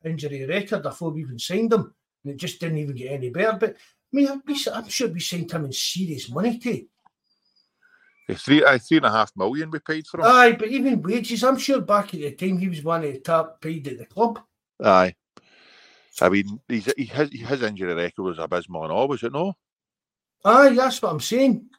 injury 0.03 0.45
record 0.45 0.83
before 0.83 1.11
we 1.11 1.21
even 1.21 1.37
signed 1.37 1.73
him, 1.73 1.93
and 2.23 2.33
it 2.33 2.37
just 2.37 2.59
didn't 2.59 2.77
even 2.77 2.95
get 2.95 3.11
any 3.11 3.29
better. 3.29 3.57
But 3.59 3.71
I 3.71 3.75
mean, 4.11 4.29
I'm 4.29 4.87
sure 4.89 5.07
we 5.09 5.19
signed 5.19 5.51
him 5.51 5.65
in 5.65 5.73
serious 5.73 6.29
money 6.29 6.57
too. 6.57 6.85
Three, 8.31 8.63
uh, 8.63 8.77
three 8.77 8.97
and 8.97 9.05
a 9.05 9.11
half 9.11 9.31
million 9.35 9.69
we 9.69 9.79
paid 9.79 10.07
for 10.07 10.21
him. 10.21 10.27
Aye, 10.27 10.53
but 10.53 10.69
even 10.69 11.01
wages, 11.01 11.43
I'm 11.43 11.57
sure 11.57 11.81
back 11.81 12.13
at 12.13 12.21
the 12.21 12.31
time 12.31 12.57
he 12.57 12.69
was 12.69 12.83
one 12.83 13.03
of 13.03 13.11
the 13.11 13.19
top 13.19 13.61
paid 13.61 13.87
at 13.87 13.97
the 13.97 14.05
club. 14.05 14.39
Aye. 14.81 15.13
I 16.21 16.29
mean, 16.29 16.59
he's, 16.67 16.91
he 16.95 17.05
has, 17.05 17.29
his 17.31 17.61
injury 17.61 17.93
record 17.93 18.23
was 18.23 18.39
abysmal 18.39 18.83
and 18.83 18.91
all, 18.91 19.07
was 19.07 19.23
it 19.23 19.33
no? 19.33 19.53
Aye, 20.45 20.73
that's 20.75 21.01
what 21.01 21.11
I'm 21.11 21.19
saying. 21.19 21.69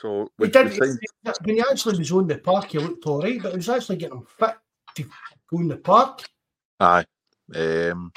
So 0.00 0.30
we 0.38 0.48
did, 0.48 0.70
time... 0.70 1.34
when 1.44 1.56
he 1.56 1.64
actually 1.70 1.98
was 1.98 2.10
on 2.12 2.26
the 2.26 2.38
park, 2.38 2.70
he 2.70 2.78
looked 2.78 3.06
all 3.06 3.20
right, 3.20 3.40
but 3.42 3.52
it 3.52 3.56
was 3.56 3.68
actually 3.68 3.96
getting 3.96 4.18
him 4.18 4.26
fit 4.38 4.56
to 4.96 5.02
go 5.50 5.58
in 5.58 5.68
the 5.68 5.76
park. 5.76 6.24
Aye. 6.80 7.04
Um, 7.54 8.12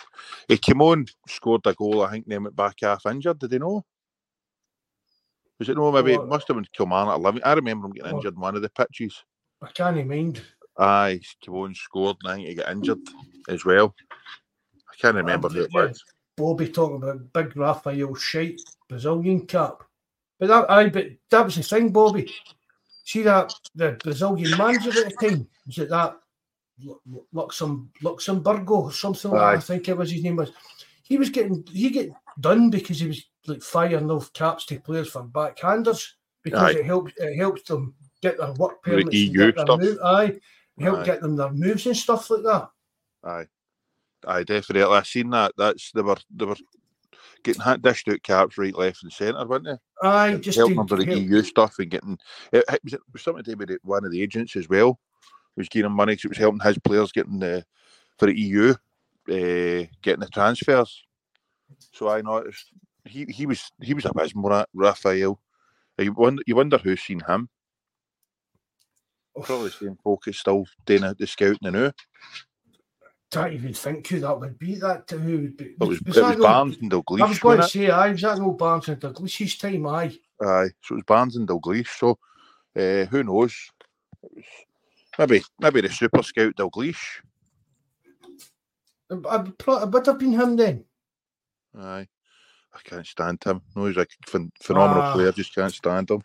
he 0.47 0.57
came 0.57 0.81
on, 0.81 1.05
scored 1.27 1.65
a 1.65 1.73
goal, 1.73 2.03
I 2.03 2.11
think, 2.11 2.25
then 2.27 2.43
went 2.43 2.55
back 2.55 2.75
half 2.81 3.05
injured. 3.05 3.39
Did 3.39 3.51
he 3.51 3.59
know? 3.59 3.84
Was 5.59 5.69
it 5.69 5.77
no? 5.77 5.91
Maybe 5.91 6.15
oh, 6.15 6.21
it 6.21 6.27
must 6.27 6.47
have 6.47 6.57
been 6.57 6.67
Kilmarnock 6.73 7.17
11. 7.17 7.41
I 7.43 7.53
remember 7.53 7.88
him 7.88 7.93
getting 7.93 8.13
oh, 8.13 8.15
injured 8.17 8.35
in 8.35 8.39
one 8.39 8.55
of 8.55 8.61
the 8.61 8.69
pitches. 8.69 9.23
I 9.61 9.69
can't 9.71 10.07
mind. 10.07 10.41
Aye, 10.77 11.19
came 11.41 11.55
on, 11.55 11.75
scored, 11.75 12.17
and 12.23 12.31
I 12.31 12.35
think 12.35 12.47
he 12.47 12.55
got 12.55 12.71
injured 12.71 12.99
as 13.49 13.63
well. 13.65 13.93
I 14.93 15.01
can't 15.01 15.15
remember 15.15 15.49
who 15.49 15.63
it 15.63 15.73
was. 15.73 16.03
Bobby 16.35 16.69
talking 16.69 16.97
about 16.97 17.33
big 17.33 17.55
Rafael 17.55 18.15
Scheidt 18.15 18.59
Brazilian 18.87 19.45
cap. 19.45 19.83
But 20.39 20.47
that 20.47 20.71
I 20.71 20.89
but 20.89 21.07
that 21.29 21.45
was 21.45 21.55
the 21.55 21.63
thing, 21.63 21.89
Bobby. 21.91 22.31
See 23.05 23.21
that 23.23 23.53
the 23.75 23.97
Brazilian 24.03 24.57
manager 24.57 25.05
at 25.05 25.13
the 25.19 25.29
time 25.29 25.47
was 25.65 25.77
it 25.77 25.89
that 25.89 26.17
Luxem, 27.33 27.87
Luxemburgo 28.03 28.71
or 28.71 28.91
something 28.91 29.31
like 29.31 29.39
that, 29.39 29.57
I 29.57 29.59
think 29.59 29.89
it 29.89 29.97
was 29.97 30.11
his 30.11 30.23
name 30.23 30.37
was. 30.37 30.51
He 31.03 31.17
was 31.17 31.29
getting 31.29 31.65
he 31.71 31.89
get 31.89 32.11
done 32.39 32.69
because 32.69 32.99
he 32.99 33.07
was 33.07 33.23
like 33.45 33.61
firing 33.61 34.09
off 34.09 34.33
caps 34.33 34.65
to 34.67 34.79
players 34.79 35.09
for 35.09 35.23
backhanders 35.23 36.13
because 36.43 36.75
Aye. 36.75 36.79
it 36.79 36.85
helps 36.85 37.13
it 37.17 37.37
helps 37.37 37.63
them 37.63 37.93
get 38.21 38.37
their 38.37 38.53
work 38.53 38.81
permits. 38.81 39.09
The 39.09 39.17
EU 39.17 39.51
stuff. 39.51 39.79
Move, 39.79 39.99
aye, 40.03 40.39
help 40.79 40.99
Aye. 40.99 41.05
get 41.05 41.21
them 41.21 41.35
their 41.35 41.51
moves 41.51 41.85
and 41.85 41.95
stuff 41.95 42.29
like 42.29 42.43
that. 42.43 42.69
Aye. 43.23 43.47
I 44.27 44.43
definitely. 44.43 44.83
I 44.83 45.03
seen 45.03 45.29
that. 45.31 45.53
That's 45.57 45.91
they 45.91 46.01
were 46.01 46.17
they 46.35 46.45
were 46.45 46.55
getting 47.43 47.81
dished 47.81 48.07
out 48.09 48.23
caps 48.23 48.57
right, 48.57 48.75
left, 48.75 49.03
and 49.03 49.11
centre, 49.11 49.45
weren't 49.45 49.65
they? 49.65 49.77
Aye, 50.01 50.35
just 50.35 50.57
helping 50.57 50.77
them 50.77 50.87
for 50.87 50.97
the. 50.97 51.19
EU 51.19 51.41
stuff 51.43 51.75
and 51.79 51.91
getting. 51.91 52.17
It, 52.51 52.63
it, 52.71 52.79
was, 52.83 52.93
it 52.93 53.01
was 53.11 53.21
something 53.21 53.43
to 53.43 53.51
do 53.51 53.57
with 53.57 53.71
it, 53.71 53.81
one 53.83 54.05
of 54.05 54.11
the 54.11 54.21
agents 54.21 54.55
as 54.55 54.69
well. 54.69 54.99
Was 55.55 55.69
giving 55.69 55.85
him 55.85 55.95
money 55.95 56.13
because 56.13 56.25
it 56.25 56.29
was 56.29 56.37
helping 56.37 56.59
his 56.61 56.79
players 56.79 57.11
getting 57.11 57.39
the 57.39 57.63
for 58.17 58.25
the 58.25 58.39
EU 58.39 58.73
uh, 59.29 59.85
getting 60.01 60.19
the 60.19 60.29
transfers. 60.33 61.03
So 61.91 62.09
I 62.09 62.21
noticed 62.21 62.71
he, 63.05 63.25
he 63.25 63.45
was 63.45 63.71
he 63.81 63.93
was 63.93 64.05
abysmal. 64.05 64.65
Rafael. 64.73 65.39
You 65.99 66.13
wonder 66.13 66.41
you 66.47 66.55
wonder 66.55 66.77
who's 66.77 67.01
seen 67.01 67.21
him. 67.21 67.49
Probably 69.43 69.69
the 69.69 69.71
same 69.71 69.97
folk 70.03 70.27
is 70.27 70.39
still 70.39 70.65
doing 70.85 71.13
the 71.17 71.27
scouting 71.27 71.71
now. 71.71 71.91
Don't 73.34 73.53
even 73.53 73.73
think 73.73 74.07
who 74.07 74.19
that 74.19 74.39
would 74.39 74.60
be. 74.60 74.76
That 74.76 75.10
who 75.10 75.18
would 75.18 75.57
be? 75.57 75.65
It 75.65 75.80
was, 75.80 76.01
was, 76.01 76.18
it 76.18 76.23
was 76.23 76.35
Barnes 76.38 76.77
and 76.81 76.91
Dalglish. 76.91 77.22
I 77.22 77.26
was 77.26 77.39
going 77.39 77.61
to 77.61 77.68
say, 77.68 77.89
aye, 77.89 78.11
was 78.11 78.22
that 78.22 78.38
no 78.38 78.51
Barnes 78.51 78.88
and 78.88 79.01
Dalglish's 79.01 79.57
time? 79.57 79.88
Aye. 79.88 80.18
Aye, 80.41 80.69
so 80.81 80.93
it 80.93 80.97
was 80.97 81.03
Barnes 81.07 81.35
and 81.35 81.47
Dalglish. 81.47 81.88
So 81.97 82.19
uh, 82.77 83.05
who 83.05 83.23
knows? 83.23 83.55
maybe 85.18 85.43
maybe 85.60 85.81
the 85.81 85.89
super 85.89 86.23
scout 86.23 86.55
Dalglish. 86.55 87.22
It 89.10 89.26
would 89.26 90.05
have 90.07 90.19
been 90.19 90.34
him 90.34 90.55
then. 90.55 90.85
Aye. 91.77 92.07
I 92.76 92.80
can't 92.84 93.05
stand 93.05 93.43
him. 93.43 93.61
No, 93.76 93.85
he's 93.85 93.97
a 93.97 94.07
phenomenal 94.61 95.03
uh, 95.03 95.14
player. 95.14 95.31
Just 95.31 95.53
can't 95.53 95.73
stand 95.73 96.10
him. 96.10 96.23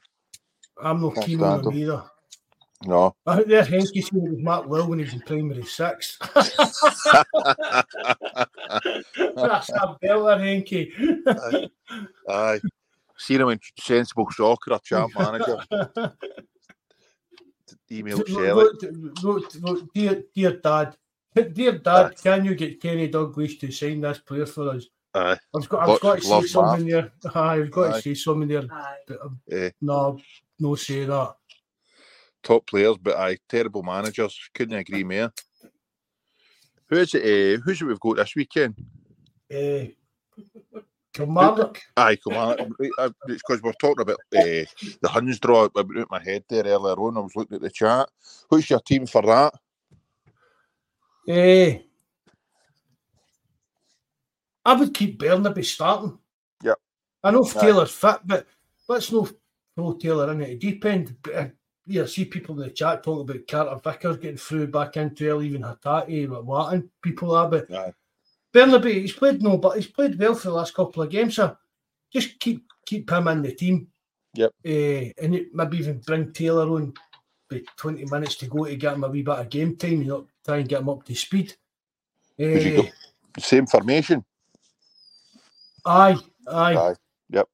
I'm 0.82 1.02
not 1.02 1.16
keen 1.16 1.42
on 1.42 1.60
him, 1.60 1.72
him 1.72 1.78
either. 1.78 2.04
No. 2.86 3.16
I 3.26 3.36
think 3.36 3.48
there's 3.48 3.66
Henke 3.66 3.86
saying 3.86 4.24
it 4.26 4.30
was 4.30 4.42
Mark 4.42 4.68
Will 4.68 4.86
when 4.86 5.00
he 5.00 5.04
was 5.04 5.14
in 5.14 5.20
primary 5.20 5.64
six. 5.64 6.16
That's 9.34 9.70
a 9.70 9.96
beller, 10.00 10.38
Henke. 10.38 10.92
Aye. 11.26 11.70
Aye. 12.28 12.60
Seen 13.16 13.40
him 13.40 13.48
in 13.48 13.58
Sensible 13.80 14.28
Soccer, 14.30 14.74
a 14.74 14.80
champ 14.82 15.12
manager. 15.18 15.58
Email 17.90 18.24
Shelley. 18.24 18.66
Dear, 19.92 20.22
dear 20.32 20.52
Dad, 20.58 20.96
dear 21.34 21.78
Dad, 21.78 22.06
Aye. 22.06 22.14
can 22.22 22.44
you 22.44 22.54
get 22.54 22.80
Kenny 22.80 23.08
Dalglish 23.08 23.58
to 23.60 23.72
sign 23.72 24.02
this 24.02 24.18
player 24.18 24.46
for 24.46 24.68
us? 24.70 24.86
Aye. 25.14 25.38
I've 25.56 25.68
got, 25.68 25.88
I've 25.88 26.00
got 26.00 26.18
to 26.20 26.24
say 26.24 26.42
something 26.42 26.86
there. 26.86 27.10
Aye, 27.34 27.54
I've 27.54 27.70
got 27.72 27.90
Aye. 27.90 27.96
to 27.96 28.02
say 28.02 28.14
something 28.14 28.46
there. 28.46 28.62
But, 29.08 29.20
um, 29.20 29.40
eh. 29.50 29.70
No, 29.80 30.20
no 30.60 30.76
say 30.76 31.06
that 31.06 31.37
top 32.42 32.66
players, 32.66 32.96
but 33.00 33.16
I 33.16 33.38
terrible 33.48 33.82
managers. 33.82 34.38
Couldn't 34.54 34.78
agree 34.78 35.04
more. 35.04 35.32
Who's 36.88 37.14
it? 37.14 37.22
Uh, 37.22 37.60
who's 37.62 37.82
it 37.82 37.84
we've 37.84 38.00
got 38.00 38.16
this 38.16 38.34
weekend? 38.34 38.74
Uh, 39.52 39.92
Kilmarnock. 41.12 41.80
Aye, 41.96 42.16
Kilmarnock. 42.16 42.68
it's 42.78 43.42
because 43.46 43.62
we're 43.62 43.72
talking 43.72 44.02
about 44.02 44.20
uh, 44.36 44.64
the 45.00 45.08
Huns 45.08 45.38
draw. 45.40 45.64
I 45.64 45.68
put 45.68 46.10
my 46.10 46.22
head 46.22 46.44
there 46.48 46.64
earlier 46.64 46.94
on. 46.94 47.16
I 47.16 47.20
was 47.20 47.36
looking 47.36 47.56
at 47.56 47.62
the 47.62 47.70
chat. 47.70 48.08
Who's 48.50 48.70
your 48.70 48.80
team 48.80 49.06
for 49.06 49.22
that? 49.22 49.54
Uh, 51.28 51.78
I 54.64 54.74
would 54.74 54.94
keep 54.94 55.18
Bernabei 55.18 55.64
starting. 55.64 56.18
Yeah. 56.62 56.74
I 57.22 57.30
know 57.30 57.44
Taylor's 57.44 57.90
fit, 57.90 58.20
but 58.24 58.46
let's 58.88 59.10
not 59.10 59.32
throw 59.74 59.94
Taylor 59.94 60.32
in 60.32 60.42
at 60.42 60.48
the 60.48 60.56
deep 60.56 60.84
end 60.84 61.16
you 61.88 62.06
see 62.06 62.26
people 62.26 62.54
in 62.60 62.68
the 62.68 62.74
chat 62.74 63.02
talking 63.02 63.28
about 63.28 63.46
Carter 63.48 63.80
Vickers 63.82 64.16
getting 64.18 64.36
through 64.36 64.68
back 64.68 64.96
into 64.96 65.38
it, 65.38 65.44
even 65.44 65.62
Hatate, 65.62 66.28
but 66.28 66.44
what 66.44 66.74
and 66.74 66.88
people 67.02 67.34
are. 67.34 67.48
But 67.48 67.68
yeah. 67.70 67.90
Bernabei, 68.52 69.00
he's 69.00 69.12
played 69.12 69.42
no, 69.42 69.56
but 69.56 69.76
he's 69.76 69.86
played 69.86 70.18
well 70.18 70.34
for 70.34 70.48
the 70.48 70.54
last 70.54 70.74
couple 70.74 71.02
of 71.02 71.10
games. 71.10 71.36
So 71.36 71.56
just 72.12 72.38
keep 72.38 72.64
keep 72.84 73.10
him 73.10 73.28
in 73.28 73.42
the 73.42 73.52
team. 73.52 73.88
Yep. 74.34 74.50
Uh, 74.64 75.12
and 75.22 75.34
it, 75.34 75.54
maybe 75.54 75.78
even 75.78 75.98
bring 76.06 76.32
Taylor 76.32 76.68
on 76.68 76.92
with 77.50 77.64
20 77.76 78.04
minutes 78.04 78.36
to 78.36 78.46
go 78.46 78.66
to 78.66 78.76
get 78.76 78.94
him 78.94 79.04
a 79.04 79.08
wee 79.08 79.22
bit 79.22 79.38
of 79.38 79.48
game 79.48 79.76
time, 79.76 80.02
you 80.02 80.08
know, 80.08 80.26
try 80.44 80.58
and 80.58 80.68
get 80.68 80.80
him 80.80 80.90
up 80.90 81.04
to 81.04 81.14
speed. 81.14 81.54
Uh, 82.40 82.82
Same 83.38 83.66
formation. 83.66 84.24
Aye, 85.86 86.16
aye. 86.46 86.76
Aye. 86.76 86.94
Yep. 87.30 87.48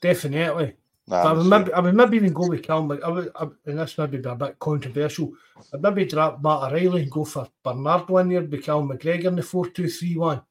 Definitely. 0.00 0.74
Nah, 1.08 1.22
I 1.22 1.32
remember, 1.32 1.74
I 1.74 1.80
would 1.80 1.94
maybe 1.94 2.18
even 2.18 2.34
go 2.34 2.48
with 2.48 2.66
Calm. 2.66 2.92
I 2.92 3.08
would, 3.08 3.32
I, 3.34 3.44
and 3.64 3.78
this 3.78 3.96
maybe 3.96 4.18
be 4.18 4.28
a 4.28 4.34
bit 4.34 4.58
controversial. 4.58 5.32
I'd 5.72 5.80
maybe 5.80 6.04
drop 6.04 6.42
Matt 6.42 6.70
O'Riley 6.70 7.02
and 7.02 7.10
go 7.10 7.24
for 7.24 7.48
Bernard 7.62 8.10
one 8.10 8.30
year, 8.30 8.42
be 8.42 8.58
Cal 8.58 8.82
McGregor 8.82 9.24
in 9.26 9.36
the 9.36 9.42
four 9.42 9.68
two 9.68 9.88
three 9.88 10.16
one. 10.16 10.42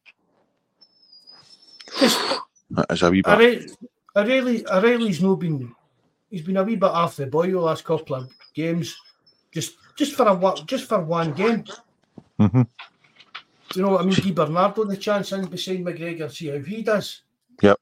Just 2.00 2.20
as 2.90 3.04
a 3.04 3.12
wee 3.12 3.22
bit. 3.22 3.72
O'Riley, 4.16 4.68
O'Riley's 4.68 5.22
no 5.22 5.36
been. 5.36 5.76
He's 6.32 6.42
been 6.42 6.58
a 6.58 6.64
wee 6.64 6.76
bit 6.76 6.90
off 6.90 7.18
the 7.18 7.28
boy 7.28 7.52
the 7.52 7.60
last 7.60 7.86
couple 7.86 8.16
of 8.16 8.30
games. 8.56 8.98
Just, 9.54 9.76
just 9.96 10.16
for 10.16 10.28
a 10.28 10.34
what 10.34 10.66
just 10.66 10.86
for 10.86 11.04
one 11.04 11.34
game. 11.34 11.66
Mm-hmm. 12.40 12.64
Do 12.64 13.80
you 13.80 13.82
know 13.84 13.92
what 13.92 14.02
I 14.02 14.06
mean? 14.06 14.16
Give 14.16 14.34
Bernardo 14.34 14.86
the 14.86 14.98
chance 14.98 15.32
in 15.34 15.46
beside 15.46 15.86
McGregor, 15.86 16.32
see 16.32 16.48
how 16.48 16.58
he 16.58 16.82
does. 16.82 17.22
Yep. 17.62 17.80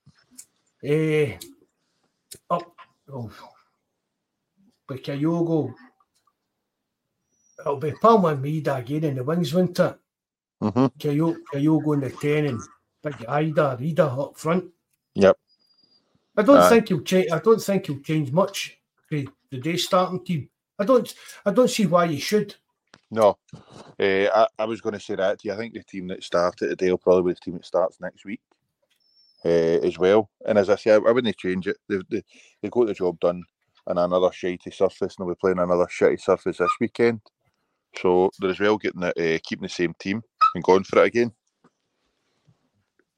Eh 0.84 1.38
up 2.49 2.75
oh, 3.11 3.31
with 4.89 5.03
Kyogo. 5.03 5.73
It'll 7.59 7.77
be 7.77 7.91
Palma 7.93 8.35
Maeda 8.35 8.79
again 8.79 9.05
in 9.05 9.15
the 9.15 9.23
wings, 9.23 9.53
won't 9.53 9.79
it? 9.79 9.97
Mm-hmm. 10.61 10.85
Kyogo, 10.97 11.37
Kyogo 11.53 11.93
in 11.93 11.99
the 12.01 12.09
10 12.09 12.45
and 12.45 12.61
big 13.03 13.13
Idah, 13.13 13.79
Idah 13.79 14.19
up 14.19 14.37
front. 14.37 14.65
Yep. 15.15 15.37
I 16.37 16.41
don't 16.41 16.57
uh, 16.57 16.69
think 16.69 16.89
he'll 16.89 17.01
change. 17.01 17.31
I 17.31 17.39
don't 17.39 17.61
think 17.61 17.85
he'll 17.85 17.99
change 17.99 18.31
much 18.31 18.77
the 19.09 19.27
day 19.51 19.77
starting 19.77 20.23
team. 20.23 20.49
I 20.77 20.83
don't. 20.83 21.13
I 21.45 21.51
don't 21.51 21.69
see 21.69 21.85
why 21.85 22.07
he 22.07 22.19
should. 22.19 22.55
No, 23.11 23.37
uh, 23.53 24.03
I, 24.03 24.47
I 24.59 24.65
was 24.65 24.81
going 24.81 24.93
to 24.93 24.99
say 24.99 25.15
that 25.15 25.39
to 25.39 25.47
you. 25.47 25.53
I 25.53 25.57
think 25.57 25.73
the 25.73 25.83
team 25.83 26.07
that 26.07 26.23
started 26.23 26.69
today 26.69 26.89
will 26.89 26.97
probably 26.97 27.31
be 27.31 27.35
the 27.35 27.39
team 27.39 27.53
that 27.53 27.65
starts 27.65 28.01
next 28.01 28.25
week 28.25 28.41
uh, 29.45 29.80
as 29.85 29.97
well. 29.99 30.30
And 30.45 30.57
as 30.57 30.69
I 30.69 30.76
say, 30.76 30.91
I, 30.91 30.95
I 30.95 31.11
wouldn't 31.11 31.38
change 31.38 31.67
it. 31.67 31.77
They, 31.88 31.99
they, 32.09 32.23
they 32.61 32.69
got 32.69 32.88
the 32.88 32.93
job 32.93 33.19
done 33.19 33.43
on 33.88 33.97
another 33.97 34.30
shitty 34.30 34.73
surface, 34.73 35.15
and 35.17 35.27
they'll 35.27 35.35
be 35.35 35.39
playing 35.39 35.59
another 35.59 35.85
shitty 35.85 36.19
surface 36.19 36.57
this 36.57 36.72
weekend. 36.81 37.22
So 37.97 38.31
they're 38.39 38.49
as 38.49 38.59
well 38.59 38.77
getting 38.77 39.03
it, 39.03 39.17
uh, 39.17 39.39
keeping 39.43 39.63
the 39.63 39.69
same 39.69 39.93
team 39.99 40.22
and 40.55 40.63
going 40.63 40.84
for 40.84 40.99
it 40.99 41.07
again. 41.07 41.31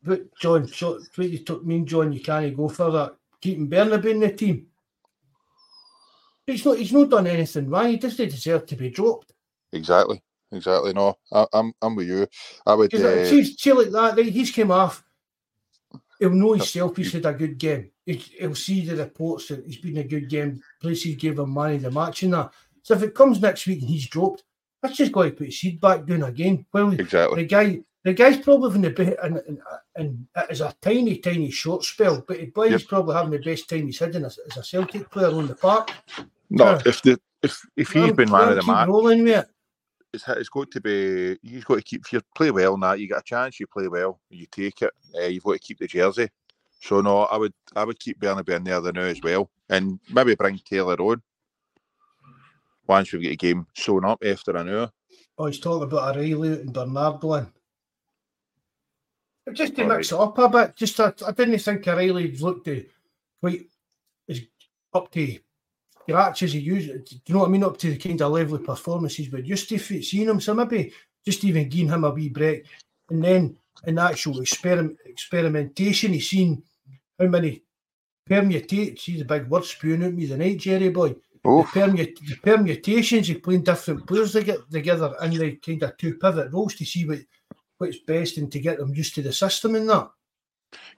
But 0.04 0.36
John, 0.40 0.68
so 0.68 0.99
what 1.16 1.30
you 1.30 1.40
took 1.40 1.66
me, 1.66 1.82
John, 1.82 2.12
you 2.12 2.22
can't 2.22 2.56
go 2.56 2.70
for 2.70 2.91
that. 2.91 3.16
Keeping 3.41 3.70
Bernabei 3.70 4.12
in 4.12 4.20
the 4.20 4.32
team. 4.32 4.68
He's 6.45 6.64
not. 6.64 6.78
He's 6.78 6.94
not 6.94 7.10
done 7.10 7.28
anything 7.28 7.70
wrong. 7.70 7.90
He 7.90 7.98
doesn't 7.98 8.30
deserve 8.30 8.66
to 8.68 8.76
be 8.76 8.90
dropped. 8.90 9.34
Exactly. 9.74 10.24
Exactly. 10.52 10.94
No, 10.94 11.16
I, 11.34 11.41
am 11.41 11.48
I'm, 11.54 11.74
I'm 11.82 11.95
with 11.95 12.08
you. 12.08 12.28
I 12.66 12.74
would. 12.74 12.94
Uh, 12.94 13.26
see, 13.26 13.44
see 13.44 13.74
like 13.74 13.91
that. 13.91 14.18
He's 14.18 14.52
came 14.52 14.72
off 14.72 15.04
he'll 16.19 16.31
know 16.31 16.53
himself 16.53 16.95
he's 16.95 17.14
had 17.14 17.26
a 17.26 17.34
good 17.34 17.57
game. 17.57 17.91
He'll 18.06 18.56
see 18.56 18.85
the 18.85 18.95
reports 18.95 19.48
that 19.48 19.65
he's 19.65 19.77
been 19.77 19.98
a 19.98 20.03
good 20.03 20.30
game. 20.30 20.61
Places 20.81 21.15
gave 21.15 21.39
him 21.39 21.49
money 21.49 21.77
the 21.77 21.91
match 21.91 22.23
and 22.23 22.34
that. 22.34 22.52
So 22.84 22.94
if 22.95 23.03
it 23.03 23.15
comes 23.15 23.41
next 23.41 23.68
week 23.68 23.81
and 23.81 23.89
he's 23.89 24.07
dropped, 24.07 24.44
that's 24.81 24.98
just 24.98 25.11
got 25.11 25.23
to 25.23 25.31
put 25.31 25.48
his 25.48 25.60
seed 25.60 25.81
back 25.81 26.06
down 26.06 26.23
again. 26.23 26.65
Well, 26.72 26.94
exactly. 26.94 27.44
The 27.44 27.48
guy, 27.48 27.80
the 28.03 28.14
guy's 28.14 28.38
probably 28.38 28.76
in 28.76 28.81
the 28.81 28.89
best, 28.91 29.18
and, 29.22 29.38
and, 29.38 29.60
and 29.95 30.27
it 30.35 30.52
is 30.52 30.61
a 30.61 30.73
tiny, 30.81 31.18
tiny 31.18 31.52
short 31.52 31.84
spell, 31.84 32.23
but 32.26 32.38
he's 32.38 32.52
yep. 32.56 32.81
probably 32.88 33.15
having 33.15 33.31
the 33.31 33.39
best 33.39 33.69
time 33.69 33.88
he's 33.88 33.99
had 33.99 34.15
in 34.15 34.23
as, 34.23 34.39
a 34.56 34.64
Celtic 34.64 35.10
player 35.10 35.27
on 35.27 35.48
the 35.48 35.56
park. 35.56 35.91
No, 36.49 36.65
uh, 36.65 36.81
if 36.85 37.02
the 37.02 37.19
if 37.44 37.60
if 37.76 37.91
he's 37.91 38.14
been 38.14 38.31
man 38.31 38.49
of 38.49 38.56
the 38.56 38.64
match, 38.64 38.88
rolling, 38.88 39.23
mate 39.23 39.45
it's, 40.18 40.27
it's 40.27 40.49
got 40.49 40.69
to 40.72 40.81
be 40.81 41.38
you've 41.41 41.65
got 41.65 41.76
to 41.76 41.81
keep 41.81 42.02
if 42.06 42.14
you 42.14 42.22
play 42.35 42.52
well 42.52 42.77
that 42.77 42.99
you 42.99 43.07
get 43.07 43.19
a 43.19 43.23
chance 43.23 43.60
you 43.60 43.68
play 43.68 43.88
well 43.88 44.19
you 44.30 44.45
take 44.52 44.81
it 44.81 44.91
uh, 45.15 45.26
you've 45.26 45.44
got 45.44 45.53
to 45.53 45.60
keep 45.60 45.80
the 45.80 45.88
jersey. 45.88 46.30
So 46.81 47.02
no 47.02 47.23
I 47.23 47.38
would 47.38 47.53
I 47.76 47.84
would 47.84 47.99
keep 47.99 48.19
Bernabei 48.19 48.57
in 48.57 48.64
there 48.64 48.81
the 48.81 48.91
now 48.94 49.02
as 49.02 49.22
well 49.22 49.49
and 49.69 49.99
maybe 50.11 50.35
bring 50.35 50.60
Taylor 50.60 50.95
on 50.95 51.22
once 52.88 53.11
we've 53.11 53.23
got 53.23 53.31
a 53.31 53.35
game 53.35 53.68
sewn 53.76 54.06
up 54.06 54.23
after 54.26 54.56
an 54.56 54.69
hour. 54.69 54.91
Oh 55.38 55.45
he's 55.45 55.60
talking 55.60 55.84
about 55.84 56.15
O'Riley 56.15 56.61
and 56.61 56.73
Bernardo 56.73 57.34
in 57.34 57.48
just 59.53 59.76
to 59.76 59.84
All 59.84 59.89
mix 59.89 60.11
right. 60.11 60.19
it 60.19 60.23
up 60.23 60.38
a 60.38 60.49
bit 60.49 60.76
just 60.76 60.99
I, 60.99 61.14
I 61.26 61.31
didn't 61.31 61.60
think 61.60 61.88
O'Riley 61.88 62.35
looked 62.38 62.69
quite 63.39 63.68
is 64.27 64.41
up 64.94 65.11
to 65.11 65.39
scratches 66.08 66.54
he 66.54 66.60
used. 66.60 66.88
Do 66.88 67.16
you 67.26 67.34
know 67.34 67.42
what 67.42 67.50
I 67.50 67.52
mean? 67.52 67.64
Up 67.64 67.78
to 67.78 67.92
the 67.92 67.98
kind 67.98 68.22
of 68.22 68.32
level 68.32 68.56
of 68.56 68.64
performances 68.64 69.32
we're 69.32 69.40
used 69.40 69.70
to 69.70 69.78
seeing 69.78 70.30
him. 70.30 70.40
So 70.40 70.54
maybe 70.54 70.94
just 71.26 71.44
even 71.44 71.70
giving 71.70 71.90
him 71.90 72.04
a 72.04 72.12
wee 72.12 72.30
break. 72.30 72.66
And 73.10 73.24
then 73.24 73.58
in 73.86 74.00
actual 74.00 74.40
experiment 74.42 74.98
experimentation, 75.06 76.14
he's 76.14 76.30
seen 76.30 76.64
how 77.20 77.28
many 77.28 77.64
permutations, 78.26 79.02
see 79.02 79.18
the 79.18 79.26
big 79.26 79.48
word 79.48 79.66
spewing 79.66 80.04
at 80.04 80.14
me 80.14 80.26
the 80.26 80.38
night, 80.38 80.58
Jerry 80.58 80.90
boy. 80.90 81.16
The, 81.44 81.50
permut- 81.50 82.28
the, 82.28 82.36
permutations 82.44 83.30
of 83.30 83.42
playing 83.42 83.64
different 83.64 84.06
players 84.06 84.34
to 84.34 84.44
get 84.44 84.70
together 84.70 85.16
in 85.22 85.32
the 85.32 85.56
kind 85.56 85.84
of 85.84 85.96
two 85.98 86.16
pivot 86.16 86.52
roles 86.52 86.76
to 86.76 86.86
see 86.86 87.08
what 87.08 87.20
what's 87.78 88.00
best 88.00 88.38
and 88.38 88.52
to 88.52 88.60
get 88.60 88.80
them 88.80 88.94
used 88.94 89.14
to 89.16 89.22
the 89.22 89.32
system 89.32 89.76
and 89.76 89.90
that 89.90 90.10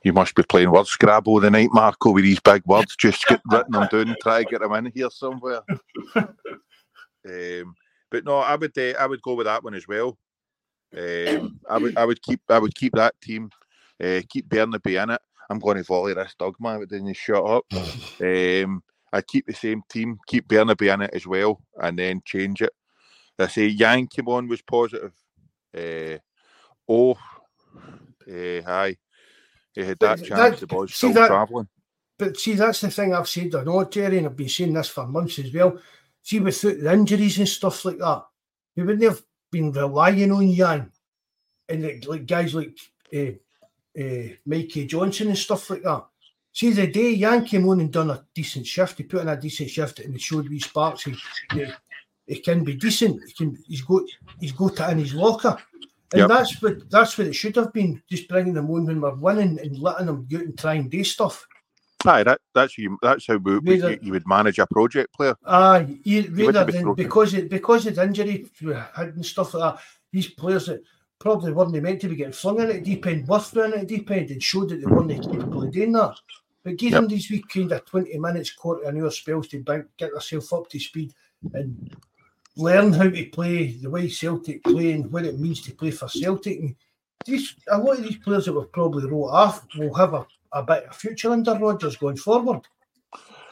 you 0.04 0.14
must 0.14 0.36
be 0.36 0.44
playing 0.44 0.72
word 0.72 0.88
scrabble 0.88 1.40
the 1.40 1.52
night, 1.52 1.70
Marco, 1.72 2.12
with 2.12 2.24
these 2.24 2.40
big 2.40 2.64
words. 2.66 2.96
Just 2.96 3.28
get 3.28 3.42
written 3.52 3.74
them 3.74 3.88
down 3.92 4.10
and 4.10 4.18
try 4.22 4.44
to 4.44 4.50
get 4.50 4.62
them 4.62 4.74
in 4.74 4.92
here 4.94 5.10
somewhere. 5.10 5.62
um, 6.16 7.76
but 8.10 8.26
no, 8.26 8.38
I 8.38 8.56
would 8.56 8.78
uh, 8.78 8.94
I 9.00 9.06
would 9.06 9.22
go 9.22 9.36
with 9.36 9.46
that 9.46 9.64
one 9.64 9.76
as 9.76 9.88
well. 9.88 10.18
Um, 10.96 11.60
I 11.70 11.78
would 11.78 11.98
I 11.98 12.06
would 12.06 12.22
keep 12.22 12.42
I 12.50 12.60
would 12.60 12.76
keep 12.76 12.94
that 12.94 13.16
team, 13.22 13.50
uh, 14.04 14.22
keep 14.30 14.48
Bernabei 14.48 15.02
in 15.02 15.12
it. 15.12 15.22
I'm 15.50 15.60
going 15.60 15.78
to 15.78 15.84
volley 15.84 16.14
this 16.14 16.36
dog 16.38 16.56
man, 16.60 16.80
but 16.80 16.90
didn't 16.90 17.14
shut 17.16 17.44
up. 17.44 17.66
um, 18.22 18.84
I'd 19.12 19.28
keep 19.28 19.48
the 19.48 19.54
same 19.54 19.82
team, 19.90 20.20
keep 20.28 20.48
Bernabei 20.48 20.94
in 20.94 21.02
it 21.02 21.12
as 21.14 21.26
well, 21.26 21.62
and 21.82 21.98
then 21.98 22.22
change 22.24 22.62
it. 22.62 22.74
I 23.38 23.48
say 23.48 23.68
Yang 23.68 24.08
came 24.08 24.28
on 24.28 24.48
was 24.48 24.62
positive. 24.62 25.14
Uh, 25.76 26.18
oh, 26.88 27.14
uh, 28.28 28.62
hi. 28.66 28.98
He 29.80 29.86
had 29.86 30.00
that 30.00 30.20
But 30.20 30.28
chance. 30.28 30.40
that- 30.40 30.60
the 30.60 30.68
boys 30.68 30.92
see 30.92 30.96
still 30.98 31.14
that- 31.14 31.28
travelling. 31.28 31.68
But 32.18 32.38
see, 32.38 32.54
that's 32.54 32.82
the 32.82 32.92
thing 32.92 33.14
I've 33.14 33.30
said. 33.30 33.56
I 33.56 33.64
know, 33.64 33.86
Jerry, 33.86 34.18
and 34.18 34.28
I've 34.28 34.36
been 34.36 34.50
saying 34.50 34.74
this 34.74 34.90
for 34.90 35.08
months 35.08 35.40
as 35.40 35.54
well. 35.54 35.80
See, 36.22 36.42
without 36.42 36.76
the 36.82 36.92
injuries 36.92 37.38
and 37.40 37.48
stuff 37.48 37.86
like 37.86 37.98
that, 38.00 38.26
we 38.76 38.84
wouldn't 38.84 39.04
have 39.04 39.22
been 39.50 39.72
relying 39.72 40.30
on 40.34 40.46
Yang 40.50 40.92
and 41.70 41.84
like, 41.84 42.06
like 42.08 42.26
guys 42.26 42.54
like 42.54 42.78
uh, 43.16 43.32
uh, 43.98 44.28
Mikey 44.46 44.86
Johnston 44.86 45.30
and 45.30 45.38
stuff 45.38 45.70
like 45.70 45.84
that. 45.84 46.06
See, 46.52 46.72
the 46.72 46.88
day 46.88 47.12
Yang 47.12 47.46
came 47.46 47.70
on 47.70 47.80
and 47.80 47.92
done 47.94 48.10
a 48.10 48.26
decent 48.36 48.68
shift, 48.68 48.98
he 48.98 49.04
put 49.06 49.22
in 49.22 49.30
a 49.30 49.40
decent 49.40 49.70
shift 49.70 50.00
and 50.00 50.14
he 50.14 50.20
showed 50.20 50.50
wee 50.50 50.60
sparks. 50.60 51.04
He, 51.04 51.16
he, 51.54 51.66
he 52.28 52.40
can 52.42 52.66
be 52.66 52.76
decent. 52.76 53.22
He 53.28 53.32
can. 53.34 53.58
He's 53.66 53.82
got. 53.84 54.04
He's 54.42 54.52
got 54.52 54.78
it 54.78 54.92
in 54.92 54.98
his 55.00 55.14
locker. 55.14 55.58
And 56.12 56.22
Yep. 56.22 56.28
that's 56.30 56.62
what 56.62 56.90
that's 56.90 57.18
what 57.18 57.28
it 57.28 57.34
should 57.34 57.56
have 57.56 57.72
been. 57.72 58.02
Just 58.10 58.28
bringing 58.28 58.54
them 58.54 58.70
on 58.72 58.86
when 58.86 59.00
we're 59.02 59.14
winning 59.16 59.60
and 59.60 59.78
letting 59.78 60.08
them 60.08 60.26
go 60.30 60.38
and 60.40 60.58
try 60.58 60.74
and 60.76 60.90
do 60.90 61.04
stuff. 61.04 61.46
Aye, 62.06 62.24
that, 62.24 62.40
that's 62.56 62.78
you. 62.78 62.98
That's 63.02 63.28
how 63.28 63.38
we, 63.38 63.60
we- 63.60 63.80
Rather- 63.82 63.92
you, 63.94 64.00
you 64.04 64.12
would 64.14 64.28
manage 64.28 64.58
a 64.58 64.66
project 64.68 65.14
player. 65.14 65.36
Aye, 65.46 66.00
you, 66.04 66.22
wouldn't 66.32 66.56
rather 66.56 66.72
than 66.72 66.94
because 66.96 67.34
it 67.34 67.50
because 67.50 67.86
of 67.86 67.96
the 67.96 68.04
injury 68.04 68.48
and 68.96 69.26
stuff 69.26 69.54
like 69.54 69.76
that, 69.76 69.84
these 70.12 70.28
players 70.30 70.66
that 70.68 70.82
probably 71.20 71.52
weren't 71.52 71.74
meant 71.84 72.00
to 72.02 72.08
be 72.08 72.16
getting 72.16 72.32
flung 72.34 72.60
in 72.62 72.72
at 72.72 72.84
deep 72.84 73.06
end, 73.06 73.28
were 73.28 73.40
thrown 73.40 73.74
at 73.74 73.86
deep 73.88 74.10
end 74.10 74.32
and 74.32 74.42
showed 74.42 74.70
that 74.70 74.78
they 74.78 74.86
weren't 74.86 75.12
capable 75.12 75.64
of 75.64 75.72
doing 75.72 75.92
that. 75.92 76.16
But 76.64 76.78
give 76.78 76.92
Yep. 76.94 77.02
them 77.02 77.08
these 77.10 77.30
wee 77.30 77.44
kind 77.54 77.72
of 77.74 77.86
20 77.86 78.18
minutes, 78.18 78.52
quarter 78.54 78.88
an 78.88 79.00
hour 79.00 79.12
spells 79.12 79.48
to 79.50 79.62
bank, 79.62 79.86
get 79.98 80.12
themselves 80.12 80.52
up 80.54 80.70
to 80.70 80.80
speed 80.80 81.14
and 81.54 81.96
learn 82.60 82.94
how 82.94 83.10
to 83.10 83.26
play 83.30 83.72
the 83.82 83.90
way 83.90 84.10
Celtic 84.10 84.64
play 84.64 84.92
and 84.94 85.12
what 85.12 85.26
it 85.26 85.40
means 85.40 85.62
to 85.64 85.74
play 85.74 85.92
for 85.92 86.08
Celtic. 86.10 86.60
And 86.60 86.76
these 87.26 87.56
a 87.70 87.78
lot 87.78 87.98
of 87.98 88.04
these 88.04 88.18
players 88.18 88.46
that 88.46 88.54
we've 88.54 88.72
probably 88.72 89.06
wrote 89.10 89.30
off 89.30 89.66
will 89.78 89.94
have 89.94 90.14
a, 90.14 90.26
a 90.54 90.64
bit 90.64 90.86
of 90.86 90.96
future 90.96 91.32
under 91.32 91.54
Rodgers 91.56 91.96
going 91.98 92.18
forward. 92.18 92.62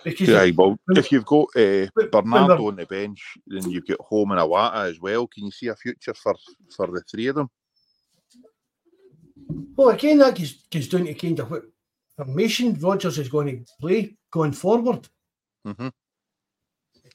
Because 0.04 0.28
Yeah, 0.30 0.50
well, 0.56 0.78
when- 0.86 0.98
if 0.98 1.12
you've 1.12 1.26
got 1.26 1.48
uh, 1.56 1.88
Bernardo 2.12 2.68
on 2.68 2.76
the 2.76 2.86
bench, 2.86 3.38
then 3.48 3.70
you've 3.70 3.88
got 3.88 4.00
Holm 4.02 4.32
and 4.32 4.40
Iwata 4.40 4.90
as 4.90 5.00
well. 5.00 5.28
Can 5.28 5.46
you 5.46 5.52
see 5.52 5.68
a 5.68 5.76
future 5.76 6.14
for, 6.14 6.36
for 6.76 6.88
the 6.88 7.02
three 7.10 7.28
of 7.28 7.36
them? 7.36 7.50
Well, 9.76 9.90
again, 9.90 10.18
that 10.20 10.38
goes, 10.38 10.54
goes 10.72 10.88
down 10.88 11.06
to 11.06 11.14
kind 11.14 11.40
of 11.40 11.52
what 11.52 11.64
formation 12.16 12.74
Rodgers 12.80 13.18
is 13.20 13.30
going 13.30 13.66
to 13.66 13.72
play 13.80 14.18
going 14.32 14.52
forward. 14.52 15.08
Mhm. 15.66 15.92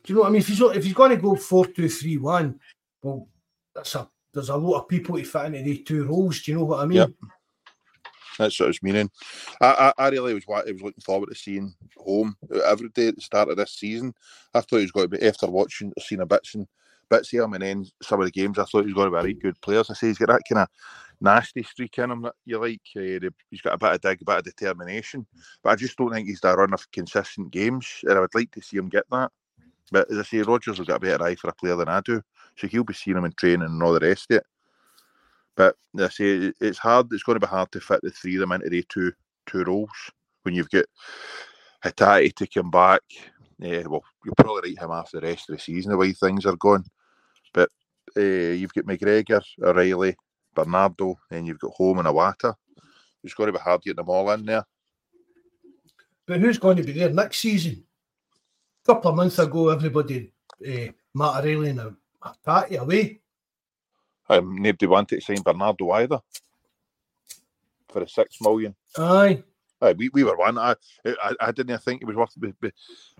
Do 0.05 0.13
you 0.13 0.15
know 0.17 0.23
what 0.23 0.29
I 0.29 0.31
mean? 0.31 0.41
If 0.41 0.49
he's 0.49 0.61
if 0.61 0.85
he's 0.85 0.95
going 0.95 1.11
to 1.11 1.17
go 1.17 1.35
four 1.37 1.67
two 1.67 1.89
three 1.89 2.17
one, 2.17 2.59
well, 3.03 3.29
that's 3.75 3.95
a 3.95 4.09
there's 4.33 4.49
a 4.49 4.57
lot 4.57 4.81
of 4.81 4.89
people 4.89 5.17
to 5.17 5.25
fit 5.25 5.47
into 5.47 5.63
these 5.63 5.85
two 5.85 6.05
roles. 6.05 6.43
Do 6.43 6.51
you 6.51 6.59
know 6.59 6.65
what 6.65 6.81
I 6.81 6.87
mean? 6.87 6.99
Yep. 6.99 7.11
That's 8.39 8.59
what 8.59 8.71
it's 8.71 8.83
meaning. 8.83 9.11
I, 9.61 9.93
I, 9.99 10.07
I 10.07 10.09
really 10.09 10.35
was 10.35 10.47
wa- 10.47 10.63
I 10.67 10.73
was 10.73 10.83
looking 10.83 11.03
forward 11.03 11.29
to 11.29 11.35
seeing 11.35 11.75
Holm 11.99 12.35
every 12.65 12.89
day 12.89 13.09
at 13.09 13.15
the 13.15 13.21
start 13.21 13.51
of 13.51 13.57
this 13.57 13.73
season. 13.73 14.15
I 14.55 14.61
thought 14.61 14.79
he 14.79 14.85
was 14.85 14.93
going 14.93 15.11
to 15.11 15.19
be 15.19 15.27
after 15.27 15.47
watching, 15.49 15.93
seeing 16.01 16.23
a 16.23 16.27
bits 16.27 16.55
and 16.55 16.67
bits 17.11 17.33
of 17.35 17.41
him, 17.41 17.53
and 17.53 17.63
then 17.63 17.87
some 18.03 18.21
of 18.21 18.27
the 18.27 18.33
games. 18.33 18.59
I 18.59 18.65
thought 18.65 18.87
he 18.87 18.93
was 18.93 18.95
going 18.95 19.07
to 19.07 19.11
be 19.11 19.19
a 19.19 19.23
really 19.23 19.35
good 19.35 19.61
player. 19.61 19.81
I 19.81 19.93
say 19.93 20.09
he's 20.09 20.19
got 20.19 20.29
that 20.29 20.43
kind 20.49 20.63
of 20.63 20.69
nasty 21.21 21.63
streak 21.63 21.99
in 21.99 22.11
him 22.11 22.23
that 22.23 22.35
you 22.47 22.59
like. 22.59 22.81
Uh, 22.97 23.29
he's 23.51 23.61
got 23.61 23.75
a 23.75 23.79
bit 23.79 23.95
of 23.95 24.01
dig, 24.01 24.23
a 24.23 24.25
bit 24.25 24.39
of 24.39 24.45
determination, 24.45 25.27
but 25.63 25.71
I 25.71 25.77
just 25.77 25.97
don't 25.99 26.13
think 26.13 26.27
he's 26.27 26.41
run 26.43 26.73
of 26.73 26.91
consistent 26.91 27.51
games, 27.51 27.87
and 28.05 28.15
I 28.15 28.21
would 28.21 28.35
like 28.35 28.51
to 28.53 28.63
see 28.63 28.79
him 28.79 28.89
get 28.89 29.05
that. 29.11 29.31
But 29.91 30.11
as 30.11 30.19
I 30.19 30.23
say, 30.23 30.43
Rodgers 30.43 30.79
has 30.79 30.87
got 30.87 30.97
a 30.97 31.01
better 31.01 31.25
eye 31.25 31.35
for 31.35 31.49
a 31.49 31.55
player 31.55 31.77
than 31.77 31.89
I 31.89 32.01
do, 32.01 32.23
so 32.57 32.67
he'll 32.67 32.85
be 32.85 32.95
seeing 32.95 33.17
him 33.17 33.25
in 33.25 33.33
training 33.33 33.63
and 33.63 33.83
all 33.83 33.93
the 33.93 34.01
rest 34.01 34.31
of 34.31 34.37
it. 34.37 34.47
But 35.57 35.77
as 35.99 36.05
I 36.05 36.09
say 36.09 36.53
it's 36.61 36.79
hard. 36.79 37.13
It's 37.13 37.23
going 37.23 37.39
to 37.39 37.47
be 37.47 37.51
hard 37.51 37.71
to 37.73 37.81
fit 37.81 38.01
the 38.03 38.11
three 38.11 38.37
of 38.37 38.41
them 38.41 38.53
into 38.53 38.71
the 38.71 38.85
two 38.89 39.13
two 39.47 39.65
roles 39.65 39.91
when 40.43 40.55
you've 40.55 40.71
got 40.71 40.85
Hatate 41.85 42.35
to 42.37 42.47
come 42.47 42.71
back. 42.71 43.03
Yeah, 43.59 43.83
well, 43.87 44.03
you'll 44.25 44.35
probably 44.37 44.71
write 44.71 44.83
him 44.83 44.91
after 44.91 45.21
the 45.21 45.27
rest 45.27 45.51
of 45.51 45.57
the 45.57 45.63
season 45.63 45.93
the 45.93 45.97
way 45.97 46.13
things 46.13 46.47
are 46.47 46.57
going. 46.57 46.85
But 47.53 47.69
uh, 48.17 48.21
you've 48.21 48.75
got 48.75 48.85
McGregor, 48.85 49.43
O'Riley, 49.63 50.17
Bernardo, 50.55 51.19
and 51.31 51.47
you've 51.47 51.61
got 51.61 51.73
Holm 51.73 51.99
and 51.99 52.09
Iwata. 52.09 52.55
It's 53.23 53.35
going 53.35 53.49
to 53.49 53.53
be 53.53 53.63
hard 53.63 53.83
getting 53.83 53.97
them 53.97 54.09
all 54.09 54.31
in 54.31 54.45
there. 54.45 54.65
But 56.27 56.41
who's 56.41 56.59
going 56.59 56.77
to 56.79 56.83
be 56.83 56.93
there 56.93 57.11
next 57.11 57.39
season? 57.39 57.85
A 58.85 58.87
couple 58.87 59.11
of 59.11 59.17
months 59.17 59.39
ago, 59.39 59.69
everybody, 59.69 60.33
uh, 60.67 60.93
Matt 61.15 61.45
O'Riley 61.45 61.71
and 61.71 61.81
a 61.81 61.97
Patty 62.45 62.77
away. 62.77 63.21
Um, 64.29 64.57
nobody 64.57 64.87
wanted 64.87 65.17
to 65.17 65.21
sign 65.21 65.43
Bernardo 65.43 65.91
either 65.91 66.21
for 67.89 68.03
a 68.03 68.09
six 68.09 68.41
million. 68.41 68.75
Aye, 68.97 69.43
Aye, 69.83 69.95
we, 69.95 70.09
we 70.11 70.23
were 70.23 70.37
one. 70.37 70.59
I, 70.59 70.77
I 71.05 71.35
I 71.41 71.53
didn't 71.53 71.79
think 71.83 72.03
it 72.03 72.07
was 72.07 72.17
worth 72.17 72.41
be, 72.41 72.53
be, 72.61 72.71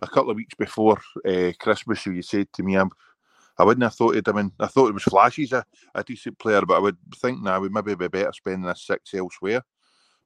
a 0.01 0.07
couple 0.07 0.31
of 0.31 0.37
weeks 0.37 0.55
before 0.55 1.01
uh, 1.29 1.53
Christmas. 1.59 2.07
You 2.07 2.23
said 2.23 2.53
to 2.53 2.63
me, 2.63 2.77
I'm, 2.77 2.91
I 3.59 3.65
wouldn't 3.65 3.83
have 3.83 3.95
thought 3.95 4.17
it. 4.17 4.29
I 4.29 4.33
mean, 4.33 4.53
I 4.61 4.69
thought 4.69 4.89
it 4.89 4.95
was 4.95 5.03
flashes 5.03 5.53
a, 5.53 5.65
a 5.95 6.05
decent 6.05 6.39
player, 6.39 6.63
but 6.63 6.77
I 6.77 6.81
would 6.81 6.97
think 7.17 7.43
now 7.43 7.61
would 7.61 7.73
maybe 7.73 7.97
be 7.97 8.09
better 8.09 8.33
spending 8.33 8.63
this 8.63 8.83
six 8.87 9.13
elsewhere. 9.13 9.63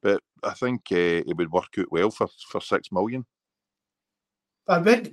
But 0.02 0.22
I 0.42 0.52
think 0.52 0.82
uh, 0.92 1.24
it 1.26 1.36
would 1.36 1.50
work 1.50 1.74
out 1.78 1.90
well 1.90 2.10
for 2.10 2.28
for 2.48 2.60
six 2.60 2.92
million. 2.92 3.24
I 4.68 4.80
read, 4.80 5.12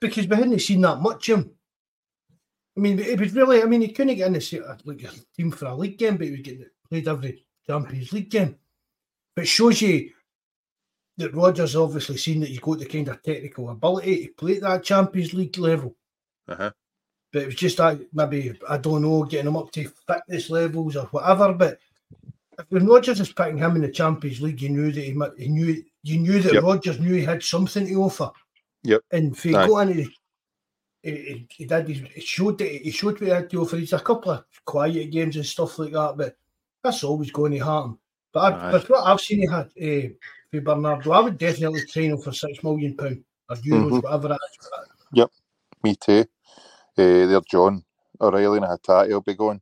because 0.00 0.26
we 0.26 0.36
hadn't 0.36 0.58
seen 0.60 0.80
that 0.82 1.00
much 1.00 1.28
of 1.28 1.40
him. 1.40 1.50
I 2.76 2.80
mean, 2.80 2.98
it 2.98 3.20
was 3.20 3.34
really, 3.34 3.62
I 3.62 3.66
mean, 3.66 3.82
he 3.82 3.88
couldn't 3.88 4.16
get 4.16 4.28
in 4.28 4.32
the 4.32 4.40
se- 4.40 4.60
like 4.84 5.02
a 5.02 5.10
team 5.36 5.50
for 5.50 5.66
a 5.66 5.74
league 5.74 5.98
game, 5.98 6.16
but 6.16 6.26
he 6.26 6.32
was 6.32 6.40
getting 6.40 6.64
played 6.88 7.08
every 7.08 7.44
Champions 7.66 8.12
League 8.12 8.30
game. 8.30 8.56
But 9.34 9.42
it 9.42 9.48
shows 9.48 9.82
you 9.82 10.10
that 11.18 11.34
Rodgers 11.34 11.76
obviously 11.76 12.16
seen 12.16 12.40
that 12.40 12.48
he's 12.48 12.60
got 12.60 12.78
the 12.78 12.86
kind 12.86 13.08
of 13.08 13.22
technical 13.22 13.70
ability 13.70 14.26
to 14.26 14.32
play 14.32 14.56
at 14.56 14.62
that 14.62 14.84
Champions 14.84 15.34
League 15.34 15.56
level. 15.58 15.94
Uh-huh. 16.48 16.70
But 17.32 17.42
it 17.42 17.46
was 17.46 17.54
just 17.54 17.76
that 17.78 18.00
maybe 18.12 18.58
I 18.68 18.78
don't 18.78 19.02
know, 19.02 19.24
getting 19.24 19.48
him 19.48 19.56
up 19.56 19.70
to 19.72 19.90
fitness 20.06 20.50
levels 20.50 20.96
or 20.96 21.06
whatever. 21.06 21.52
But 21.52 21.78
if 22.58 22.66
when 22.70 22.86
Rodgers 22.86 23.20
is 23.20 23.32
picking 23.32 23.58
him 23.58 23.76
in 23.76 23.82
the 23.82 23.90
Champions 23.90 24.40
League, 24.40 24.62
you 24.62 24.68
knew 24.70 24.92
that 24.92 25.00
he, 25.00 25.42
he 25.42 25.48
knew 25.48 25.82
you 26.02 26.18
knew 26.18 26.40
that 26.40 26.54
Yep. 26.54 26.62
Rodgers 26.62 27.00
knew 27.00 27.14
he 27.14 27.24
had 27.24 27.42
something 27.42 27.86
to 27.86 28.02
offer. 28.02 28.30
Yep. 28.84 29.02
And 29.10 29.32
if 29.32 29.42
he 29.42 29.54
Aye. 29.54 29.66
got 29.66 29.88
he, 29.88 30.08
he, 31.02 31.46
he 31.50 31.64
did 31.66 31.88
he, 31.88 32.20
showed 32.20 32.58
that 32.58 32.68
he 32.68 32.90
showed 32.90 33.14
what 33.14 33.22
he 33.22 33.28
had 33.28 33.50
to 33.50 33.62
offer. 33.62 33.76
He's 33.76 33.92
a 33.92 34.00
couple 34.00 34.32
of 34.32 34.44
quiet 34.64 35.10
games 35.10 35.36
and 35.36 35.46
stuff 35.46 35.78
like 35.78 35.92
that, 35.92 36.14
but 36.16 36.36
that's 36.82 37.04
always 37.04 37.30
going 37.30 37.52
to 37.52 37.58
happen. 37.58 37.98
But 38.32 38.54
I, 38.54 38.72
with 38.72 38.88
what 38.88 39.06
I've 39.06 39.20
seen 39.20 39.40
he 39.40 39.46
had 39.46 39.66
uh, 39.66 40.08
for 40.50 40.60
Bernardo, 40.60 41.12
I 41.12 41.20
would 41.20 41.38
definitely 41.38 41.84
train 41.86 42.12
him 42.12 42.18
for 42.18 42.32
six 42.32 42.62
million 42.64 42.96
pound 42.96 43.22
or 43.50 43.56
euros, 43.56 43.90
Mhm. 43.90 44.02
whatever 44.02 44.32
it 44.32 44.38
is. 45.14 45.26
Me 45.84 45.96
too. 45.96 46.24
Uh, 46.96 47.26
there, 47.26 47.40
John 47.50 47.84
O'Riley 48.20 48.58
and 48.58 48.66
Hatate 48.66 49.08
will 49.08 49.20
be 49.20 49.34
going. 49.34 49.60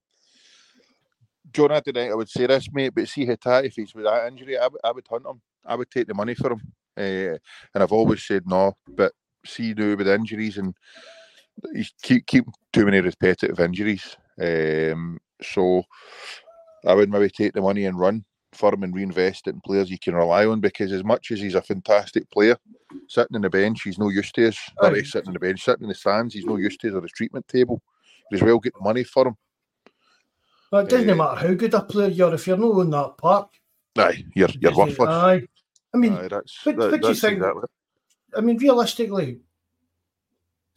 John, 1.50 1.72
I 1.72 1.80
didn't. 1.80 2.10
I 2.10 2.14
would 2.14 2.28
say 2.28 2.46
this, 2.46 2.68
mate, 2.72 2.92
but 2.94 3.08
see 3.08 3.26
Hatate, 3.26 3.64
if 3.64 3.74
he's 3.74 3.94
with 3.94 4.04
that 4.04 4.28
injury, 4.28 4.58
I 4.58 4.66
would- 4.68 4.80
I 4.84 4.92
would 4.92 5.06
hunt 5.08 5.24
him. 5.26 5.40
I 5.64 5.74
would 5.76 5.90
take 5.90 6.06
the 6.06 6.14
money 6.14 6.34
for 6.34 6.52
him. 6.52 6.60
Uh, 7.00 7.38
and 7.74 7.82
I've 7.82 7.92
always 7.92 8.22
said 8.26 8.42
no, 8.46 8.74
but 8.88 9.12
see 9.46 9.72
now 9.72 9.96
with 9.96 10.08
injuries 10.08 10.58
and 10.58 10.74
he's 11.74 11.92
keep 12.02 12.26
keep 12.26 12.44
too 12.72 12.84
many 12.84 13.00
repetitive 13.00 13.58
injuries. 13.58 14.16
Um, 14.40 15.18
so 15.42 15.82
I 16.86 16.94
would 16.94 17.10
maybe 17.10 17.30
take 17.30 17.54
the 17.54 17.62
money 17.62 17.86
and 17.86 17.98
run 17.98 18.24
for 18.52 18.74
him 18.74 18.82
and 18.82 18.94
reinvest 18.94 19.46
it 19.46 19.54
in 19.54 19.60
players 19.60 19.90
you 19.90 19.98
can 19.98 20.14
rely 20.14 20.44
on 20.44 20.60
because 20.60 20.92
as 20.92 21.04
much 21.04 21.30
as 21.30 21.40
he's 21.40 21.54
a 21.54 21.62
fantastic 21.62 22.28
player, 22.30 22.56
sitting 23.08 23.36
in 23.36 23.42
the 23.42 23.50
bench, 23.50 23.82
he's 23.82 23.98
no 23.98 24.08
used 24.08 24.34
to 24.34 24.48
us. 24.48 24.58
Or 24.78 24.94
he's 24.94 25.12
sitting 25.12 25.28
in 25.28 25.34
the 25.34 25.40
bench, 25.40 25.64
sitting 25.64 25.84
in 25.84 25.88
the 25.88 25.94
stands, 25.94 26.34
he's 26.34 26.46
no 26.46 26.56
used 26.56 26.80
to 26.80 26.88
us 26.88 26.94
or 26.94 27.02
his 27.02 27.12
treatment 27.12 27.46
table. 27.48 27.80
As 28.32 28.42
well 28.42 28.58
get 28.58 28.74
money 28.80 29.04
for 29.04 29.28
him. 29.28 29.36
But 30.70 30.84
it 30.86 30.90
doesn't 30.90 31.10
Eh. 31.10 31.14
matter 31.14 31.48
how 31.48 31.54
good 31.54 31.74
a 31.74 31.82
player 31.82 32.08
you 32.08 32.24
are 32.26 32.34
if 32.34 32.46
you're 32.46 32.56
not 32.56 32.72
on 32.72 32.90
that 32.90 33.18
park. 33.18 33.50
Aye, 33.98 34.24
you're 34.34 34.48
you're 34.60 34.76
worthless. 34.76 35.08
Aye. 35.08 35.46
I 35.92 35.96
mean, 35.98 36.14
Aye, 36.14 36.28
that's, 36.28 36.64
what- 36.64 36.76
that- 36.76 36.90
what 36.92 37.02
do 37.02 37.08
you 37.08 37.14
think- 37.14 37.38
exactly. 37.38 37.62
I 38.36 38.40
mean, 38.40 38.58
realistically, 38.58 39.40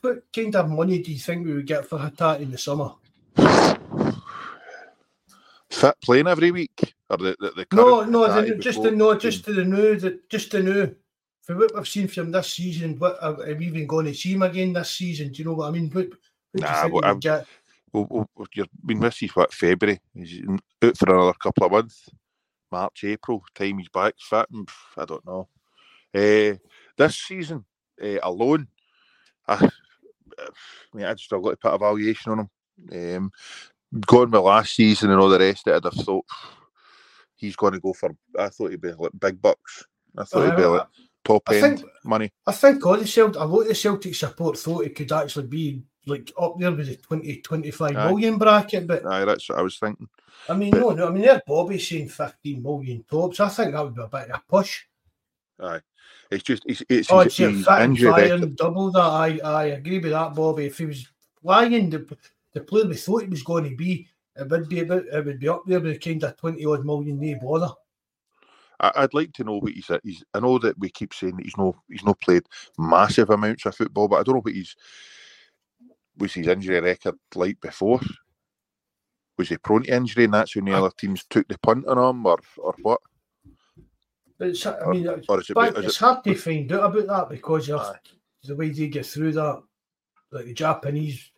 what 0.02 0.24
kind 0.36 0.56
of 0.56 0.70
money 0.70 1.02
do 1.02 1.12
you 1.12 1.20
think 1.20 1.46
we 1.46 1.54
would 1.54 1.68
get 1.68 1.86
for 1.86 2.00
Hatate 2.00 2.42
in 2.42 2.50
the 2.52 2.58
summer? 2.58 2.94
Fit 5.70 5.96
playing 6.02 6.28
every 6.28 6.52
week, 6.52 6.94
or 7.10 7.18
the 7.18 7.36
the, 7.40 7.52
the 7.52 7.68
No, 7.74 8.04
no, 8.04 8.42
the, 8.42 8.56
just 8.56 8.84
the 8.84 8.92
no, 8.92 9.16
just 9.18 9.44
to 9.46 9.54
the 9.54 9.64
new, 9.66 9.96
the, 10.00 10.20
just 10.30 10.52
the 10.52 10.62
new. 10.62 10.96
For 11.42 11.58
what 11.58 11.76
we've 11.76 11.88
seen 11.88 12.08
from 12.08 12.32
this 12.32 12.54
season, 12.54 12.98
what 13.00 13.18
uh, 13.22 13.36
are 13.40 13.56
we 13.56 13.66
even 13.68 13.86
going 13.88 14.06
to 14.06 14.14
see 14.14 14.34
him 14.34 14.44
again 14.44 14.72
this 14.74 14.92
season? 14.92 15.32
Do 15.32 15.40
you 15.42 15.46
know 15.50 15.56
what 15.56 15.68
I 15.68 15.72
mean? 15.72 15.90
What, 15.90 16.10
what 16.52 16.62
Nah, 16.62 16.88
well, 16.88 17.14
we 17.16 17.20
get? 17.20 17.46
well, 17.92 18.08
well, 18.10 18.48
you've 18.54 18.68
been 18.86 19.00
with 19.00 19.20
what 19.34 19.54
February. 19.54 20.00
He's 20.14 20.42
out 20.84 20.98
for 20.98 21.10
another 21.14 21.34
couple 21.34 21.66
of 21.66 21.72
months. 21.72 22.08
March, 22.74 23.04
April, 23.04 23.44
time 23.54 23.78
he's 23.78 23.90
back 23.90 24.16
fit. 24.18 24.48
I 24.98 25.06
don't 25.06 25.26
know. 25.28 25.48
Uh, 26.12 26.58
this 26.98 27.16
season 27.16 27.64
uh, 28.04 28.18
alone, 28.24 28.68
I, 29.48 29.54
I, 29.54 30.48
mean, 30.92 31.06
I 31.06 31.14
just 31.14 31.26
struggle 31.26 31.52
to 31.52 31.58
put 31.58 31.74
a 31.74 31.78
valuation 31.78 32.32
on 32.32 32.40
him. 32.40 32.50
Um, 32.92 33.32
going 34.08 34.32
with 34.32 34.42
last 34.42 34.76
season 34.76 35.12
and 35.12 35.22
all 35.22 35.30
the 35.30 35.38
rest 35.38 35.68
of 35.68 35.74
it, 35.74 35.86
I'd 35.86 35.94
have 35.94 36.04
thought 36.04 36.26
he's 37.36 37.56
going 37.56 37.74
to 37.74 37.80
go 37.80 37.94
for. 37.94 38.16
I 38.40 38.50
thought 38.50 38.72
he'd 38.72 38.82
be 38.82 38.92
like 38.92 39.12
big 39.20 39.40
bucks. 39.40 39.86
I 40.18 40.24
thought 40.24 40.46
he'd 40.50 40.58
be 40.58 40.66
like 40.66 40.88
top 41.24 41.44
I 41.48 41.56
end 41.58 41.80
think, 41.80 41.92
money. 42.04 42.32
I 42.48 42.54
think 42.54 42.84
all 42.84 42.98
the 42.98 43.06
Celtic, 43.06 43.40
a 43.40 43.46
lot 43.46 43.62
of 43.62 43.68
the 43.68 43.76
Celtic 43.76 44.16
support 44.16 44.58
thought 44.58 44.86
it 44.86 44.96
could 44.96 45.12
actually 45.12 45.46
be 45.46 45.84
like 46.06 46.32
up 46.40 46.60
there 46.60 46.72
with 46.72 46.88
the 46.88 46.96
20, 46.96 47.38
25 47.38 47.96
Aye. 47.96 48.08
million 48.08 48.38
bracket. 48.38 48.88
But 48.88 49.06
Aye, 49.06 49.26
that's 49.26 49.50
what 49.50 49.60
I 49.60 49.62
was 49.62 49.78
thinking. 49.78 50.10
I 50.50 50.56
mean, 50.56 50.72
but, 50.72 50.80
no, 50.80 50.90
no, 50.92 51.08
I 51.08 51.12
mean, 51.12 51.24
there 51.24 51.42
Bobby's 51.46 51.88
saying 51.88 52.10
15 52.10 52.62
million 52.62 53.04
tops. 53.10 53.40
I 53.40 53.50
think 53.50 53.74
that 53.74 53.84
would 53.84 53.96
be 53.96 54.02
a 54.02 54.08
bit 54.08 54.30
of 54.30 54.38
a 54.38 54.44
push. 54.48 54.84
Aye. 55.62 55.82
It's 56.32 56.44
just, 56.44 56.64
it's, 56.66 56.84
it's, 56.90 57.12
oh, 57.12 57.20
it's 57.20 57.38
his, 57.38 57.68
injury 57.68 58.40
double 58.56 58.92
that. 58.92 59.00
I, 59.00 59.40
I 59.44 59.64
agree 59.66 60.00
with 60.00 60.12
that, 60.12 60.34
Bobby. 60.34 60.66
If 60.66 60.80
he 60.80 60.86
was 60.86 61.08
flying 61.42 61.90
the, 61.90 62.18
the 62.54 62.62
player 62.62 62.88
we 62.88 62.96
thought 62.96 63.24
he 63.24 63.30
was 63.30 63.44
going 63.44 63.70
to 63.70 63.76
be, 63.76 64.08
it 64.36 64.50
would 64.50 64.68
be 64.68 64.80
about, 64.80 65.06
it 65.06 65.26
would 65.26 65.40
be 65.40 65.48
up 65.48 65.64
there 65.66 65.80
with 65.80 65.96
a 65.96 66.00
kind 66.00 66.24
of 66.24 66.36
20 66.38 66.66
odd 66.66 66.86
million, 66.86 67.20
no 67.20 67.40
bother. 67.40 67.74
I'd 68.80 69.14
like 69.14 69.32
to 69.34 69.44
know 69.44 69.60
what 69.60 69.72
he's, 69.72 69.90
he's. 70.04 70.24
I 70.34 70.40
know 70.40 70.58
that 70.60 70.78
we 70.78 70.90
keep 70.90 71.14
saying 71.14 71.38
that 71.38 71.46
he's 71.46 71.58
no 71.58 71.76
he's 71.90 72.04
not 72.04 72.20
played 72.20 72.44
massive 72.78 73.30
amounts 73.30 73.66
of 73.66 73.76
football, 73.76 74.08
but 74.08 74.20
I 74.20 74.24
don't 74.24 74.36
know 74.36 74.42
what 74.42 74.54
he's 74.54 74.76
was 76.18 76.34
his 76.34 76.48
injury 76.48 76.80
record 76.80 77.16
like 77.36 77.60
before. 77.62 78.00
Was 79.38 79.50
he 79.50 79.58
prone 79.58 79.84
to 79.84 79.96
injury, 79.96 80.26
and 80.26 80.34
that's 80.34 80.56
when 80.56 80.66
the 80.66 80.74
other 80.74 80.92
teams 80.98 81.26
took 81.30 81.48
the 81.48 81.58
punt 81.58 81.88
on 81.88 81.98
him, 81.98 82.26
or 82.26 82.40
or 82.58 82.76
what? 82.82 83.02
It's, 84.40 84.66
I 84.66 84.86
mean, 84.88 85.08
or, 85.08 85.22
or 85.30 85.40
it, 85.40 85.50
it's 85.50 85.96
it, 85.96 85.98
hard 85.98 86.24
to 86.24 86.36
find 86.36 86.72
out 86.72 86.96
about 86.96 87.08
that 87.08 87.30
because 87.30 87.68
the 88.44 88.56
way 88.56 88.70
they 88.70 88.88
get 88.88 89.06
through 89.06 89.32
that, 89.34 89.64
like 90.32 90.46
the 90.46 90.54
Japanese 90.54 91.32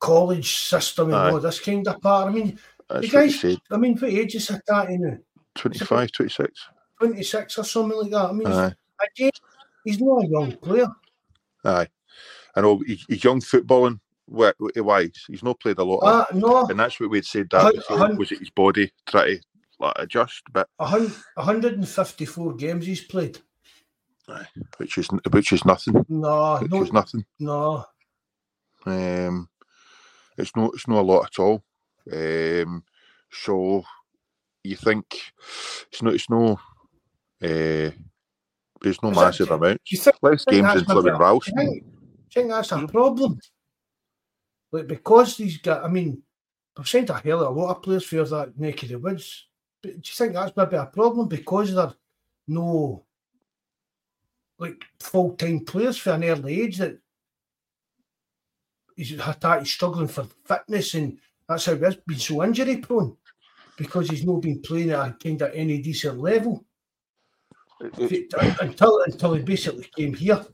college 0.00 0.56
system 0.58 1.08
and 1.08 1.16
aye. 1.16 1.30
all 1.30 1.40
this 1.40 1.60
kind 1.60 1.86
of 1.88 2.00
part. 2.00 2.28
I 2.28 2.32
mean, 2.32 2.58
that's 2.88 3.00
the 3.00 3.08
guys, 3.08 3.44
I 3.70 3.76
mean, 3.76 3.96
what 3.96 4.10
age 4.10 4.34
is 4.34 4.48
that 4.48 4.62
now? 4.90 5.16
25, 5.54 6.12
26. 6.12 6.68
26 6.98 7.58
or 7.58 7.64
something 7.64 7.98
like 7.98 8.10
that. 8.10 8.30
I 8.30 8.32
mean, 8.32 8.46
again, 8.46 9.30
he's 9.84 10.00
not 10.00 10.24
a 10.24 10.28
young 10.28 10.52
player. 10.56 10.88
Aye. 11.64 11.88
I 12.56 12.60
know 12.60 12.78
he's, 12.86 13.04
he's 13.08 13.24
young 13.24 13.40
footballing 13.40 14.00
wise. 14.28 15.24
He's 15.28 15.42
not 15.42 15.60
played 15.60 15.78
a 15.78 15.84
lot. 15.84 15.98
Uh, 15.98 16.26
no. 16.34 16.66
And 16.66 16.78
that's 16.78 16.98
what 17.00 17.10
we'd 17.10 17.24
said 17.24 17.48
that 17.50 17.74
before, 17.74 18.14
was 18.14 18.32
it 18.32 18.40
his 18.40 18.50
body 18.50 18.92
try 19.06 19.34
to 19.34 19.40
like, 19.80 19.94
adjust 19.96 20.42
but 20.52 20.68
154 20.76 22.54
games 22.54 22.86
he's 22.86 23.02
played. 23.02 23.38
Which 24.78 24.96
is 24.98 25.08
which 25.30 25.52
is 25.52 25.64
nothing. 25.64 26.04
No, 26.08 26.58
which 26.58 26.70
no, 26.70 26.82
is 26.82 26.92
nothing. 26.92 27.24
No. 27.38 27.84
Um, 28.86 29.48
it's 30.38 30.54
not 30.56 30.70
it's 30.74 30.88
not 30.88 31.00
a 31.00 31.02
lot 31.02 31.26
at 31.26 31.38
all. 31.38 31.62
Um, 32.10 32.84
so 33.30 33.84
you 34.62 34.76
think 34.76 35.04
it's 35.92 36.02
no, 36.02 36.10
it's 36.10 36.30
no, 36.30 36.58
uh, 37.42 37.90
it's 38.82 39.02
no 39.02 39.10
massive 39.10 39.50
amount. 39.50 39.80
Less 40.22 40.44
games 40.46 40.74
than 40.74 40.84
Fleming 40.84 41.18
Ralston. 41.18 41.80
I 42.34 42.40
think 42.40 42.50
that's 42.50 42.72
a 42.72 42.76
mm. 42.76 42.90
problem. 42.90 43.38
Like 44.72 44.88
because 44.88 45.36
these 45.36 45.58
guys, 45.58 45.82
I 45.84 45.88
mean, 45.88 46.22
I've 46.76 46.88
sent 46.88 47.10
a 47.10 47.14
hell 47.14 47.44
of 47.44 47.56
a 47.56 47.60
lot 47.60 47.76
of 47.76 47.82
players 47.82 48.04
for 48.04 48.16
that 48.24 48.48
of 48.48 48.56
the 48.56 48.96
woods. 48.96 49.46
But 49.80 49.92
do 49.92 49.96
you 49.96 50.14
think 50.14 50.32
that's 50.32 50.56
maybe 50.56 50.76
a 50.76 50.86
problem 50.86 51.28
because 51.28 51.74
they're 51.74 51.92
no 52.48 53.04
like 54.58 54.84
full 55.00 55.34
time 55.36 55.60
players 55.60 55.96
for 55.96 56.10
an 56.10 56.24
early 56.24 56.62
age 56.62 56.78
that 56.78 56.98
he's, 58.96 59.10
he's 59.10 59.70
struggling 59.70 60.08
for 60.08 60.26
fitness 60.44 60.94
and 60.94 61.18
that's 61.48 61.66
how 61.66 61.74
he's 61.76 61.96
been 61.96 62.18
so 62.18 62.42
injury 62.42 62.78
prone 62.78 63.16
because 63.76 64.08
he's 64.08 64.24
not 64.24 64.40
been 64.40 64.60
playing 64.60 64.90
at 64.90 65.08
a 65.08 65.12
kind 65.12 65.42
of 65.42 65.52
any 65.54 65.78
decent 65.78 66.18
level 66.18 66.64
until 68.60 69.02
until 69.06 69.34
he 69.34 69.42
basically 69.42 69.88
came 69.96 70.14
here. 70.14 70.44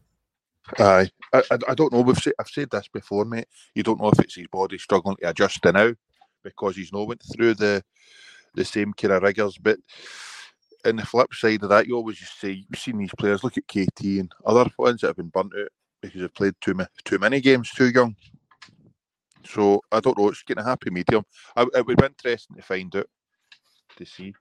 Aye, 0.78 1.10
I, 1.32 1.42
I, 1.68 1.74
don't 1.74 1.92
know. 1.92 2.00
We've 2.00 2.18
said, 2.18 2.34
I've 2.38 2.48
said 2.48 2.70
this 2.70 2.88
before, 2.88 3.24
mate. 3.24 3.48
You 3.74 3.82
don't 3.82 4.00
know 4.00 4.10
if 4.10 4.20
it's 4.20 4.36
his 4.36 4.46
body 4.46 4.78
struggling 4.78 5.16
to 5.16 5.30
adjust 5.30 5.62
to 5.62 5.72
now 5.72 5.92
because 6.44 6.76
he's 6.76 6.92
not 6.92 7.08
went 7.08 7.22
through 7.34 7.54
the 7.54 7.82
the 8.54 8.64
same 8.64 8.92
kind 8.92 9.14
of 9.14 9.22
rigors. 9.22 9.58
But 9.58 9.78
in 10.84 10.96
the 10.96 11.06
flip 11.06 11.32
side 11.34 11.62
of 11.62 11.68
that, 11.70 11.86
you 11.86 11.96
always 11.96 12.18
just 12.18 12.40
say 12.40 12.50
you've 12.50 12.80
seen 12.80 12.98
these 12.98 13.14
players. 13.18 13.42
Look 13.42 13.56
at 13.58 13.66
KT 13.68 14.00
and 14.00 14.32
other 14.44 14.70
ones 14.78 15.00
that 15.00 15.08
have 15.08 15.16
been 15.16 15.28
burnt 15.28 15.52
out 15.58 15.68
because 16.00 16.20
they've 16.20 16.34
played 16.34 16.54
too 16.60 16.78
too 17.04 17.18
many 17.18 17.40
games 17.40 17.70
too 17.70 17.90
young. 17.90 18.14
So 19.44 19.82
I 19.90 20.00
don't 20.00 20.18
know. 20.18 20.28
It's 20.28 20.42
getting 20.42 20.62
a 20.62 20.68
happy 20.68 20.90
medium. 20.90 21.24
I, 21.56 21.66
it 21.74 21.86
would 21.86 21.96
be 21.96 22.04
interesting 22.04 22.56
to 22.56 22.62
find 22.62 22.94
out 22.94 23.08
to 23.96 24.04
see. 24.04 24.34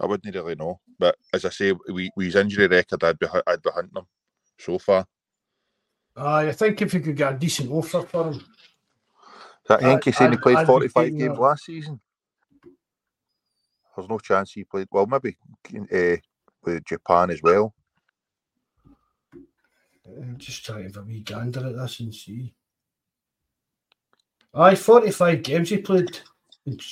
I 0.00 0.06
wouldn't 0.06 0.32
really 0.32 0.54
know, 0.54 0.78
but 1.00 1.16
as 1.34 1.44
I 1.44 1.48
say, 1.48 1.74
we, 1.92 2.08
we 2.16 2.26
his 2.26 2.36
injury 2.36 2.68
record, 2.68 3.02
I'd 3.02 3.18
be 3.18 3.26
I'd 3.46 3.62
be 3.62 3.70
hunting 3.74 3.96
him 3.96 4.06
so 4.58 4.78
far. 4.78 5.06
Uh, 6.16 6.46
I 6.48 6.52
think 6.52 6.82
if 6.82 6.92
you 6.94 7.00
could 7.00 7.16
get 7.16 7.34
a 7.34 7.36
decent 7.36 7.70
offer 7.70 8.02
for 8.02 8.32
him. 8.32 8.44
That 9.68 9.82
Henke 9.82 10.12
saying 10.12 10.32
he 10.32 10.38
played 10.38 10.66
45 10.66 11.18
games 11.18 11.36
that. 11.36 11.40
last 11.40 11.64
season? 11.64 12.00
There's 13.94 14.08
no 14.08 14.18
chance 14.18 14.52
he 14.52 14.64
played. 14.64 14.88
Well, 14.90 15.06
maybe 15.06 15.36
uh, 15.92 16.16
with 16.64 16.84
Japan 16.84 17.30
as 17.30 17.42
well. 17.42 17.74
I'm 20.06 20.36
just 20.38 20.64
trying 20.64 20.78
to 20.78 20.84
have 20.84 20.96
a 20.96 21.02
wee 21.02 21.20
gander 21.20 21.66
at 21.66 21.76
this 21.76 22.00
and 22.00 22.14
see. 22.14 22.54
Aye, 24.54 24.74
45 24.74 25.42
games 25.42 25.68
he 25.68 25.78
played 25.78 26.18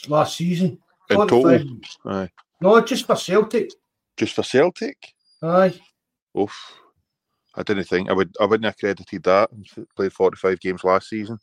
last 0.08 0.36
season. 0.36 0.78
In 1.08 1.16
total? 1.16 1.78
Aye. 2.04 2.30
No, 2.60 2.80
just 2.82 3.06
for 3.06 3.16
Celtic. 3.16 3.70
Just 4.16 4.34
for 4.34 4.42
Celtic? 4.42 5.14
Aye. 5.42 5.80
Oof. 6.38 6.74
I 7.56 7.62
didn't 7.62 7.84
think 7.84 8.10
I 8.10 8.12
would 8.12 8.36
I 8.40 8.44
wouldn't 8.44 8.66
have 8.66 8.78
credited 8.78 9.22
that. 9.24 9.50
He 9.74 9.84
played 9.96 10.12
45 10.12 10.60
games 10.60 10.84
last 10.84 11.08
season. 11.08 11.38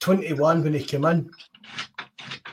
21 0.00 0.64
when 0.64 0.74
he 0.74 0.82
came 0.82 1.04
in. 1.04 1.30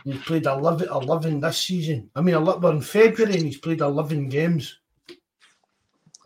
He 0.04 0.18
played 0.20 0.46
11, 0.46 0.88
11 0.88 1.40
this 1.40 1.58
season. 1.58 2.10
I 2.16 2.22
mean, 2.22 2.44
we're 2.46 2.72
in 2.72 2.82
February 2.82 3.34
and 3.36 3.46
he's 3.46 3.58
played 3.58 3.82
11 3.82 4.30
games. 4.30 4.80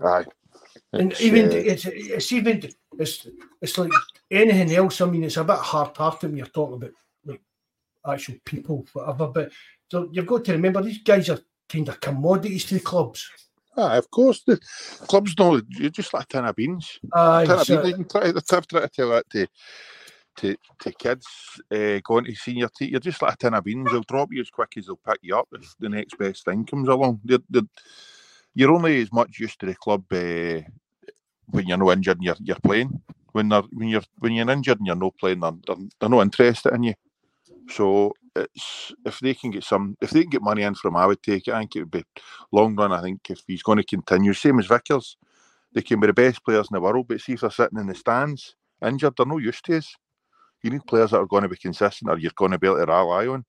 Aye. 0.03 0.25
And 0.91 1.11
it's, 1.11 1.21
even 1.21 1.49
uh, 1.49 1.53
it's 1.53 1.85
it's 1.85 2.31
even 2.31 2.69
it's 2.99 3.27
it's 3.61 3.77
like 3.77 3.91
anything 4.29 4.75
else. 4.75 5.01
I 5.01 5.05
mean, 5.05 5.23
it's 5.23 5.37
a 5.37 5.43
bit 5.43 5.57
hard 5.57 5.97
hearted 5.97 6.29
when 6.29 6.37
you're 6.37 6.45
talking 6.45 6.75
about 6.75 6.91
like 7.25 7.41
actual 8.07 8.35
people, 8.45 8.85
whatever. 8.93 9.27
But 9.27 9.51
so 9.91 10.09
you've 10.11 10.27
got 10.27 10.45
to 10.45 10.51
remember 10.51 10.83
these 10.83 11.01
guys 11.01 11.29
are 11.29 11.39
kind 11.67 11.89
of 11.89 11.99
commodities 11.99 12.65
to 12.65 12.75
the 12.75 12.79
clubs. 12.81 13.27
Ah, 13.75 13.97
of 13.97 14.09
course, 14.11 14.43
the 14.45 14.57
clubs 15.07 15.37
know 15.37 15.61
you're 15.69 15.89
just 15.89 16.13
like 16.13 16.25
a 16.25 16.27
tin 16.27 16.45
of 16.45 16.55
beans. 16.55 16.99
Aye, 17.13 17.45
tin 17.45 17.59
of 17.59 17.65
so, 17.65 17.81
beans. 17.81 18.11
Try, 18.11 18.31
try 18.31 18.59
to 18.61 18.89
tell 18.89 19.09
that 19.09 19.29
to 19.31 19.47
to, 20.37 20.55
to 20.79 20.91
kids 20.91 21.27
uh, 21.71 21.99
going 22.03 22.25
to 22.25 22.35
senior 22.35 22.67
team. 22.75 22.89
You're 22.91 22.99
just 22.99 23.21
like 23.21 23.33
a 23.33 23.37
tin 23.37 23.53
of 23.53 23.63
beans. 23.63 23.91
They'll 23.91 24.01
drop 24.01 24.29
you 24.31 24.41
as 24.41 24.49
quick 24.49 24.73
as 24.77 24.85
they'll 24.85 24.99
pick 25.07 25.19
you 25.21 25.37
up 25.37 25.47
if 25.53 25.75
the 25.79 25.89
next 25.89 26.17
best 26.17 26.45
thing 26.45 26.65
comes 26.65 26.89
along. 26.89 27.21
They're, 27.23 27.39
they're, 27.49 27.61
you're 28.55 28.73
only 28.73 29.01
as 29.01 29.11
much 29.11 29.39
used 29.39 29.59
to 29.59 29.65
the 29.67 29.75
club 29.75 30.03
uh, 30.11 30.61
when 31.47 31.67
you're 31.67 31.77
not 31.77 31.91
injured 31.91 32.17
and 32.17 32.25
you're, 32.25 32.35
you're 32.41 32.57
playing. 32.63 33.01
When 33.31 33.49
they're 33.49 33.63
when 33.73 33.89
you're 33.89 34.03
when 34.19 34.33
you're 34.33 34.49
injured 34.49 34.77
and 34.79 34.87
you're 34.87 34.95
not 34.95 35.17
playing, 35.19 35.39
they're, 35.39 35.51
they're, 35.65 35.75
they're 35.99 36.09
not 36.09 36.21
interested 36.21 36.73
in 36.73 36.83
you. 36.83 36.93
So 37.69 38.13
it's 38.35 38.91
if 39.05 39.19
they 39.19 39.33
can 39.33 39.51
get 39.51 39.63
some, 39.63 39.97
if 40.01 40.09
they 40.09 40.21
can 40.21 40.29
get 40.29 40.41
money 40.41 40.63
in 40.63 40.75
from, 40.75 40.95
I 40.95 41.05
would 41.05 41.21
take 41.21 41.47
it. 41.47 41.53
I 41.53 41.59
think 41.59 41.75
it 41.75 41.79
would 41.81 41.91
be 41.91 42.03
long 42.51 42.75
run. 42.75 42.91
I 42.91 43.01
think 43.01 43.21
if 43.29 43.41
he's 43.47 43.63
going 43.63 43.77
to 43.77 43.83
continue, 43.83 44.33
same 44.33 44.59
as 44.59 44.67
Vickers, 44.67 45.17
they 45.73 45.81
can 45.81 45.99
be 45.99 46.07
the 46.07 46.13
best 46.13 46.43
players 46.43 46.67
in 46.71 46.75
the 46.75 46.81
world, 46.81 47.07
but 47.07 47.21
see 47.21 47.33
if 47.33 47.41
they're 47.41 47.51
sitting 47.51 47.79
in 47.79 47.87
the 47.87 47.95
stands 47.95 48.55
injured, 48.85 49.13
they're 49.17 49.25
no 49.25 49.37
use 49.37 49.61
to 49.61 49.77
us. 49.77 49.95
You 50.61 50.69
need 50.69 50.85
players 50.85 51.11
that 51.11 51.17
are 51.17 51.25
going 51.25 51.43
to 51.43 51.49
be 51.49 51.57
consistent, 51.57 52.09
or 52.09 52.17
you're 52.17 52.31
going 52.35 52.51
to 52.51 52.59
be 52.59 52.67
able 52.67 52.77
to 52.77 52.85
rely 52.85 53.27
on. 53.27 53.45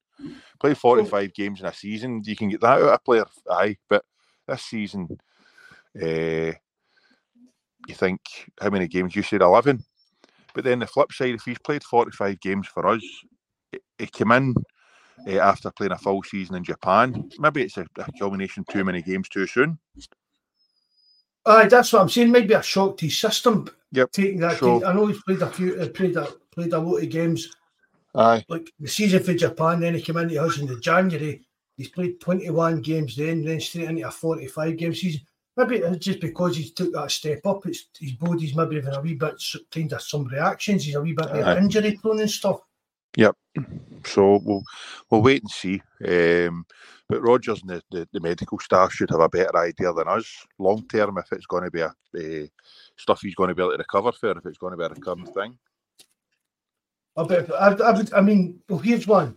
Play 0.61 0.74
45 0.74 1.35
games 1.35 1.61
in 1.61 1.66
a 1.66 1.74
season, 1.74 2.23
you 2.24 2.36
can 2.36 2.48
get 2.48 2.61
that 2.61 2.78
out 2.78 2.82
of 2.82 2.89
a 2.89 2.98
player, 2.98 3.24
aye. 3.51 3.77
But 3.89 4.05
this 4.47 4.62
season, 4.62 5.09
uh, 6.01 6.52
you 7.86 7.94
think 7.94 8.20
how 8.61 8.70
many 8.70 8.89
games? 8.89 9.15
You 9.15 9.23
said 9.23 9.43
11. 9.43 9.85
But 10.55 10.65
then 10.65 10.78
the 10.78 10.86
flip 10.86 11.12
side, 11.12 11.35
if 11.35 11.43
he's 11.43 11.59
played 11.59 11.82
45 11.82 12.40
games 12.40 12.69
for 12.69 12.86
us, 12.86 13.02
he 13.98 14.06
came 14.06 14.32
in 14.32 14.55
uh, 15.27 15.39
after 15.39 15.70
playing 15.70 15.93
a 15.93 15.99
full 15.99 16.23
season 16.23 16.57
in 16.57 16.65
Japan. 16.65 17.31
Maybe 17.39 17.62
it's 17.62 17.77
a, 17.77 17.86
a 17.99 18.07
culmination 18.19 18.65
too 18.70 18.85
many 18.85 19.03
games 19.03 19.28
too 19.28 19.47
soon. 19.47 19.78
Aye, 21.47 21.66
that's 21.69 21.93
what 21.93 22.03
I'm 22.03 22.09
saying. 22.09 22.31
Maybe 22.31 22.55
a 22.55 22.62
shock 22.62 22.97
to 22.99 23.07
his 23.07 23.19
system. 23.19 23.69
Yep. 23.93 24.12
Taking 24.12 24.41
that, 24.41 24.59
So- 24.59 24.85
I 24.85 24.93
know 24.93 25.07
he's 25.07 25.23
played 25.23 25.43
a 25.43 25.51
few, 25.51 25.77
uh, 25.81 25.89
played 25.89 26.16
a 26.16 26.27
played 26.53 26.73
a 26.73 26.78
lot 26.78 27.03
of 27.03 27.09
games. 27.11 27.55
Aye. 28.15 28.45
Like 28.49 28.70
the 28.78 28.89
season 28.89 29.23
for 29.23 29.35
Japan, 29.35 29.81
then 29.81 29.95
he 29.95 30.01
came 30.01 30.16
into 30.16 30.41
us 30.41 30.59
in 30.59 30.66
the 30.66 30.78
January. 30.78 31.43
He's 31.77 31.89
played 31.89 32.20
21 32.20 32.81
games 32.81 33.16
then, 33.16 33.45
then 33.45 33.61
straight 33.61 33.89
into 33.89 34.07
a 34.07 34.11
45 34.11 34.77
game 34.77 34.95
season. 34.95 35.23
Maybe 35.57 35.77
it's 35.78 36.05
just 36.05 36.20
because 36.20 36.57
he's 36.57 36.73
took 36.73 36.93
that 36.93 37.11
step 37.11 37.45
up. 37.47 37.66
It's 37.66 37.89
his 37.99 38.12
body's 38.12 38.55
maybe 38.55 38.77
having 38.77 38.95
a 38.95 39.01
wee 39.01 39.15
bit 39.15 39.35
kind 39.70 39.93
of 39.93 40.03
some 40.03 40.24
reactions. 40.24 40.85
He's 40.85 40.95
a 40.95 41.01
wee 41.03 41.12
bit 41.12 41.27
Aye. 41.27 41.59
injury 41.59 41.99
prone 42.01 42.20
and 42.20 42.31
stuff. 42.31 42.61
So 44.05 44.41
we'll 44.45 44.63
we'll 45.11 45.23
wait 45.23 45.43
and 45.43 45.51
see. 45.51 45.83
Um, 46.07 46.67
but 47.09 47.23
Rodgers 47.23 47.61
and 47.61 47.71
the, 47.71 47.83
the, 47.91 48.09
the 48.13 48.21
medical 48.21 48.59
staff 48.59 48.93
should 48.93 49.11
have 49.11 49.21
a 49.21 49.29
better 49.29 49.57
idea 49.59 49.93
than 49.93 50.09
us 50.09 50.47
long 50.59 50.87
term 50.89 51.19
if 51.19 51.33
it's 51.33 51.47
going 51.47 51.65
to 51.65 51.71
be 51.71 51.81
a, 51.81 51.89
uh, 51.89 52.47
stuff 52.97 53.21
he's 53.21 53.35
going 53.35 53.49
to 53.49 53.55
be 53.55 53.63
able 53.63 53.73
to 53.73 53.79
recover 53.79 54.13
for, 54.13 54.31
if 54.31 54.47
it's 54.47 54.59
going 54.59 54.73
to 54.73 54.77
be 54.77 54.85
a 54.85 54.89
recurring 54.89 55.27
thing. 55.27 55.59
I, 57.17 57.23
I, 57.23 57.91
would, 57.93 58.13
I 58.13 58.21
mean, 58.21 58.61
well, 58.69 58.79
here's 58.81 59.07
one. 59.07 59.37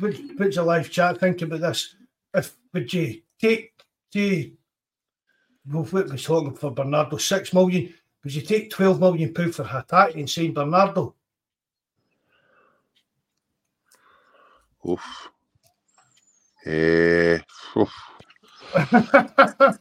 Put, 0.00 0.36
put 0.36 0.54
your 0.54 0.64
live 0.64 0.90
chat. 0.90 1.20
Think 1.20 1.42
about 1.42 1.60
this. 1.60 1.94
If 2.32 2.56
would 2.72 2.92
you 2.92 3.20
take, 3.40 3.72
say, 4.12 4.54
well, 5.70 5.84
what 5.84 6.08
was 6.08 6.24
talking 6.24 6.54
for 6.54 6.70
Bernardo 6.72 7.18
six 7.18 7.52
million? 7.52 7.92
Would 8.24 8.34
you 8.34 8.42
take 8.42 8.70
twelve 8.70 8.98
million 8.98 9.32
pound 9.32 9.54
for 9.54 9.64
Hatate 9.64 10.14
and 10.14 10.28
sign 10.28 10.54
Bernardo? 10.54 11.14
Oof. 14.88 15.28
Eh, 16.66 17.38
oof. 17.76 17.92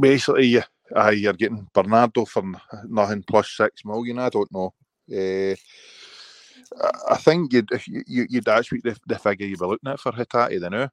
Basically, 0.00 0.46
you, 0.46 0.62
uh, 0.94 1.10
you're 1.10 1.32
getting 1.32 1.68
Bernardo 1.72 2.24
for 2.24 2.42
nothing 2.86 3.22
plus 3.26 3.50
six 3.50 3.84
million. 3.84 4.18
I 4.18 4.28
don't 4.28 4.52
know. 4.52 4.72
Uh, 5.10 5.54
I 7.10 7.16
think 7.16 7.52
you'd 7.52 7.68
you, 7.86 8.02
you- 8.06 8.26
you'd 8.30 8.48
actually 8.48 8.80
the, 8.82 8.98
the 9.06 9.18
figure 9.18 9.46
you'd 9.46 9.58
be 9.58 9.66
looking 9.66 9.90
at 9.90 10.00
for 10.00 10.12
Hatate 10.12 10.60
then 10.60 10.72
now. 10.72 10.90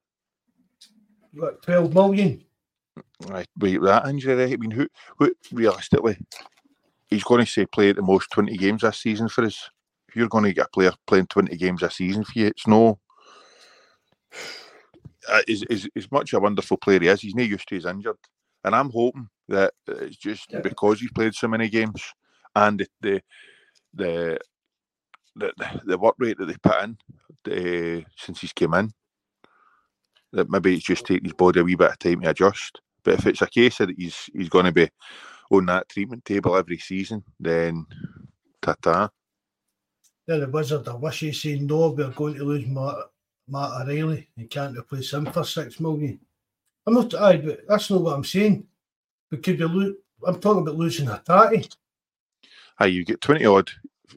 what, 1.34 1.62
twelve 1.62 1.94
million? 1.94 2.44
Right, 3.28 3.48
wait, 3.58 3.82
that 3.82 4.08
injury. 4.08 4.54
I 4.54 4.58
mean, 4.58 4.72
who, 4.72 4.88
who 5.18 5.34
realistically, 5.52 6.18
he's 7.08 7.24
going 7.24 7.46
to 7.46 7.50
say 7.52 7.66
play 7.66 7.90
at 7.90 7.96
the 7.96 8.02
most 8.02 8.30
twenty 8.30 8.58
games 8.58 8.82
this 8.82 8.98
season 8.98 9.30
for 9.30 9.46
us. 9.46 9.70
If 10.10 10.16
you're 10.16 10.28
going 10.28 10.46
to 10.46 10.54
get 10.54 10.66
a 10.66 10.70
player 10.70 10.92
playing 11.08 11.28
twenty 11.28 11.56
games 11.56 11.84
a 11.84 11.90
season 11.90 12.24
for 12.24 12.38
you, 12.40 12.48
it's 12.48 12.68
no. 12.68 13.00
Uh, 15.28 15.42
is 15.48 15.64
is 15.64 15.88
as 15.96 16.12
much 16.12 16.34
a 16.34 16.40
wonderful 16.40 16.78
player 16.78 17.00
he 17.00 17.08
is. 17.08 17.22
He's 17.22 17.36
not 17.36 17.48
used 17.48 17.68
to 17.68 17.76
his 17.76 17.86
injured, 17.86 18.18
and 18.64 18.74
I'm 18.76 18.90
hoping 18.90 19.28
that 19.50 19.74
it's 19.88 20.18
just 20.18 20.52
Yeah. 20.52 20.62
because 20.62 21.00
he's 21.02 21.12
played 21.12 21.36
so 21.36 21.48
many 21.48 21.70
games 21.70 22.02
and 22.56 22.88
the 23.02 23.22
the 23.96 24.40
the 25.36 25.54
the, 25.58 25.82
the 25.86 25.98
work 25.98 26.16
rate 26.18 26.38
that 26.38 26.46
they 26.46 26.56
put 26.62 26.84
in 26.84 26.98
uh, 27.48 28.04
since 28.18 28.42
he's 28.42 28.54
came 28.54 28.74
in 28.74 28.92
that 30.32 30.50
maybe 30.50 30.76
it's 30.76 30.86
just 30.86 31.06
taking 31.06 31.26
his 31.26 31.34
body 31.34 31.60
a 31.60 31.64
wee 31.64 31.76
bit 31.76 31.92
of 31.92 32.00
time 32.00 32.22
to 32.22 32.30
adjust. 32.30 32.80
But 33.04 33.16
if 33.16 33.28
it's 33.28 33.42
a 33.42 33.48
case 33.48 33.78
that 33.78 33.90
he's 33.98 34.30
he's 34.34 34.50
going 34.50 34.66
to 34.66 34.72
be 34.72 34.90
on 35.52 35.66
that 35.68 35.90
treatment 35.90 36.26
table 36.26 36.56
every 36.56 36.78
season, 36.78 37.24
then 37.40 37.86
ta 38.62 38.76
ta. 38.82 39.10
Then 40.28 40.42
the 40.42 40.50
Wizard, 40.50 40.88
I 40.88 40.94
wish 40.96 41.22
he 41.22 41.32
saying 41.32 41.66
no, 41.66 41.90
we're 41.90 42.10
going 42.10 42.36
to 42.36 42.44
lose 42.44 42.68
Matt, 42.68 42.96
Matt 43.50 43.82
O'Riley. 43.82 44.30
You 44.36 44.48
can't 44.48 44.78
replace 44.78 45.14
him 45.14 45.26
for 45.28 45.44
six 45.44 45.80
million. 45.80 46.20
I'm 46.86 46.94
not, 46.94 47.14
aye, 47.16 47.38
but 47.38 47.62
that's 47.68 47.90
not 47.90 48.02
what 48.02 48.16
I'm 48.16 48.24
saying. 48.24 48.66
We 49.32 49.38
could 49.38 49.58
be, 49.58 49.64
lo- 49.66 49.94
I'm 50.26 50.40
talking 50.40 50.62
about 50.62 50.76
losing 50.76 51.08
a 51.08 51.22
Hatate. 51.26 51.76
Aye, 52.80 52.86
you 52.88 53.04
get 53.06 53.22
twenty 53.22 53.46
odd 53.46 53.70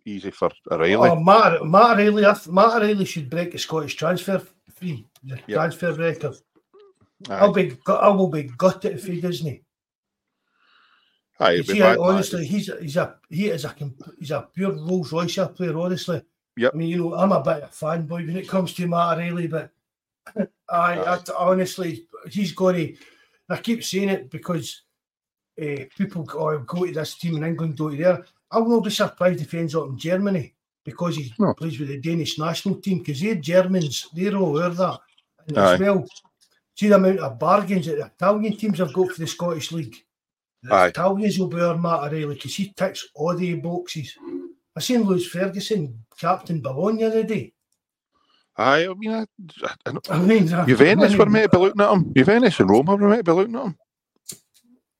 easy 0.04 0.30
for 0.30 0.50
O'Riley. 0.70 1.10
Oh, 1.10 1.16
Matt, 1.20 1.64
Matt 1.66 1.98
O'Riley, 1.98 2.24
I 2.26 2.32
th- 2.34 2.48
Matt 2.48 2.76
O'Riley 2.82 3.04
should 3.04 3.28
break 3.28 3.52
the 3.52 3.59
Scottish 3.59 3.94
transfer 3.96 4.42
fee, 4.74 5.06
the 5.22 5.36
Yep. 5.36 5.48
transfer 5.48 5.92
record. 5.94 6.36
Aye, 7.28 7.38
I'll 7.38 7.52
be, 7.52 7.76
I 7.86 8.09
will 8.09 8.28
be 8.28 8.44
gutted 8.44 8.92
if 8.94 9.04
he 9.06 9.20
doesn't. 9.20 9.60
Aye, 11.40 11.62
see, 11.62 11.82
honestly, 11.82 12.46
he's 12.46 12.70
he's 12.80 12.96
a 12.96 13.16
he 13.28 13.48
is 13.48 13.64
a 13.64 13.74
he's 14.18 14.30
a 14.30 14.48
pure 14.54 14.72
Rolls 14.72 15.12
Royce 15.12 15.38
player. 15.56 15.76
Honestly, 15.76 16.22
Yep. 16.56 16.72
I 16.74 16.76
mean, 16.76 16.88
you 16.88 16.98
know, 16.98 17.14
I'm 17.14 17.32
a 17.32 17.42
bit 17.42 17.62
of 17.62 17.70
a 17.70 17.72
fanboy 17.72 18.26
when 18.26 18.36
it 18.36 18.48
comes 18.48 18.74
to 18.74 18.86
Matt 18.86 19.18
O'Riley, 19.18 19.46
but 19.46 19.70
I, 20.68 20.98
I 20.98 21.18
honestly, 21.38 22.06
he's 22.30 22.52
going 22.52 22.76
to. 22.76 22.96
I 23.48 23.56
keep 23.58 23.82
saying 23.84 24.08
it 24.08 24.30
because 24.30 24.82
uh, 25.60 25.84
people 25.96 26.22
go, 26.24 26.50
oh, 26.50 26.58
go 26.60 26.86
to 26.86 26.92
this 26.92 27.14
team 27.14 27.36
in 27.36 27.44
England, 27.44 27.76
go 27.76 27.90
to 27.90 27.96
there. 27.96 28.24
I 28.50 28.58
will 28.58 28.76
not 28.76 28.84
be 28.84 28.90
surprised 28.90 29.40
if 29.40 29.50
he 29.50 29.58
ends 29.58 29.74
up 29.74 29.88
in 29.88 29.98
Germany 29.98 30.54
because 30.84 31.16
he 31.16 31.32
No. 31.38 31.54
plays 31.54 31.78
with 31.78 31.88
the 31.88 31.98
Danish 32.00 32.38
national 32.38 32.76
team 32.76 32.98
because 32.98 33.20
they're 33.20 33.34
Germans, 33.34 34.08
they're 34.14 34.36
all 34.36 34.56
over 34.58 34.70
that. 34.70 34.98
And 35.48 35.58
Aye. 35.58 35.74
as 35.74 35.80
well, 35.80 36.06
see 36.74 36.88
the 36.88 36.96
amount 36.96 37.18
of 37.20 37.38
bargains 37.38 37.86
that 37.86 37.96
the 37.98 38.06
Italian 38.06 38.56
teams 38.56 38.78
have 38.78 38.92
got 38.92 39.10
for 39.10 39.18
the 39.20 39.26
Scottish 39.26 39.72
League. 39.72 39.96
The 40.62 40.74
Aye. 40.74 40.86
Italians 40.88 41.38
will 41.38 41.48
be 41.48 41.60
our 41.60 41.76
Matt 41.76 42.04
O'Riley 42.04 42.34
because 42.34 42.54
he 42.54 42.72
ticks 42.72 43.08
all 43.14 43.36
the 43.36 43.54
boxes. 43.54 44.16
I 44.76 44.80
seen 44.80 45.02
Lewis 45.02 45.26
Ferguson, 45.26 46.04
captain 46.18 46.60
Bologna 46.60 47.08
the 47.08 47.24
day. 47.24 47.52
Aye, 48.56 48.86
I 48.88 48.94
mean, 48.94 49.10
I, 49.12 49.26
I, 49.86 49.92
I 50.10 50.18
mean, 50.18 50.46
Juventus 50.66 51.14
I 51.14 51.16
were 51.16 51.26
meant 51.26 51.52
to 51.52 51.58
be 51.58 51.64
looking 51.64 51.80
at 51.80 51.90
him. 51.92 52.12
Juventus 52.14 52.60
and 52.60 52.70
Roma 52.70 52.96
were 52.96 53.08
meant 53.08 53.24
to 53.24 53.32
be 53.32 53.36
looking 53.36 53.56
at 53.56 53.64
him. 53.64 53.78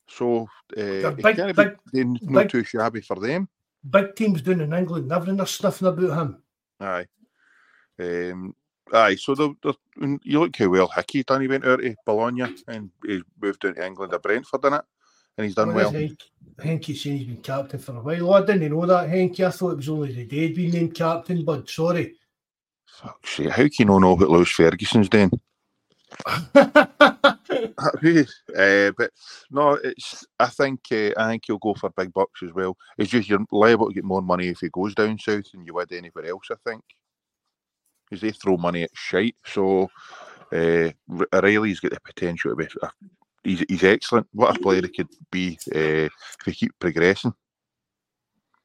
So 0.09 0.49
uh, 0.77 1.11
big- 1.11 1.37
can't 1.37 1.57
be 1.57 1.65
big- 1.65 1.77
being 1.93 2.19
not 2.23 2.43
big- 2.43 2.51
too 2.51 2.65
shabby 2.65 3.01
for 3.01 3.17
them. 3.17 3.49
Big 3.89 4.15
teams 4.15 4.43
down 4.43 4.61
in 4.61 4.73
England, 4.73 5.09
never 5.09 5.31
are 5.43 5.47
sniffing 5.47 5.89
about 5.89 6.19
him. 6.19 6.43
Aye. 6.81 7.07
Um, 7.99 8.55
aye, 8.93 9.17
so 9.17 9.35
the, 9.35 9.55
the, 9.63 9.75
when 9.97 10.21
you 10.23 10.41
look 10.41 10.57
how 10.57 10.69
well 10.69 10.89
Hickey 10.89 11.23
done. 11.25 11.41
He 11.43 11.49
went 11.49 11.67
out 11.67 11.81
to 11.81 11.95
Bologna 12.07 12.55
and 12.69 12.91
he 13.05 13.23
moved 13.41 13.61
down 13.61 13.75
to 13.75 13.85
England 13.87 14.15
at 14.15 14.23
Brentford, 14.23 14.63
didn't 14.63 14.79
it? 14.81 14.85
And 15.37 15.47
he's 15.47 15.55
done 15.55 15.69
What 15.69 15.77
well. 15.77 15.93
Henk- 15.93 16.21
Henke 16.63 16.95
saying 16.95 17.19
he's 17.19 17.27
been 17.27 17.43
captain 17.43 17.79
for 17.79 17.97
a 17.97 18.01
while. 18.01 18.31
Oh, 18.31 18.35
I 18.35 18.45
didn't 18.45 18.71
know 18.71 18.87
that, 18.87 19.09
Henke. 19.09 19.41
I 19.41 19.51
thought 19.51 19.73
it 19.73 19.77
was 19.77 19.89
only 19.89 20.13
the 20.13 20.25
day 20.25 20.49
he'd 20.49 20.55
been 20.55 20.71
named 20.71 20.95
captain, 20.95 21.45
but 21.45 21.69
sorry. 21.69 22.15
Fuck 22.87 23.19
shit. 23.25 23.51
how 23.51 23.63
can 23.63 23.71
you 23.79 23.85
not 23.87 23.99
know 24.01 24.15
what 24.15 24.29
Lewis 24.29 24.51
Ferguson's 24.51 25.09
doing? 25.09 25.31
uh, 26.27 26.55
but 28.97 29.11
no, 29.51 29.73
it's. 29.83 30.27
I 30.39 30.47
think 30.47 30.81
uh, 30.93 31.11
I 31.17 31.29
think 31.29 31.45
he'll 31.47 31.59
go 31.59 31.75
for 31.75 31.91
big 31.91 32.13
bucks 32.13 32.43
as 32.43 32.53
well. 32.53 32.77
It's 32.99 33.11
just 33.11 33.29
you're 33.29 33.41
liable 33.51 33.89
to 33.89 33.95
get 33.95 34.05
more 34.05 34.21
money 34.21 34.49
if 34.49 34.61
he 34.61 34.69
goes 34.69 34.95
down 34.95 35.19
south 35.19 35.51
than 35.53 35.65
you 35.65 35.73
would 35.75 35.91
anywhere 35.91 36.27
else. 36.27 36.49
I 36.51 36.57
think 36.69 36.83
because 38.05 38.21
they 38.21 38.31
throw 38.31 38.59
money 38.59 38.83
at 38.83 38.91
shite. 38.93 39.37
So 39.47 39.89
uh, 40.53 40.91
R- 41.19 41.29
O'Riley's 41.33 41.81
got 41.81 41.93
the 41.93 42.01
potential 42.05 42.51
to 42.51 42.57
be. 42.57 42.69
A, 42.83 42.91
he's 43.45 43.65
he's 43.69 43.85
excellent. 43.85 44.27
What 44.33 44.57
a 44.57 44.61
player 44.61 44.83
he 44.83 44.89
could 44.89 45.09
be 45.31 45.59
uh, 45.75 46.09
if 46.09 46.13
he 46.45 46.53
keep 46.53 46.79
progressing. 46.79 47.35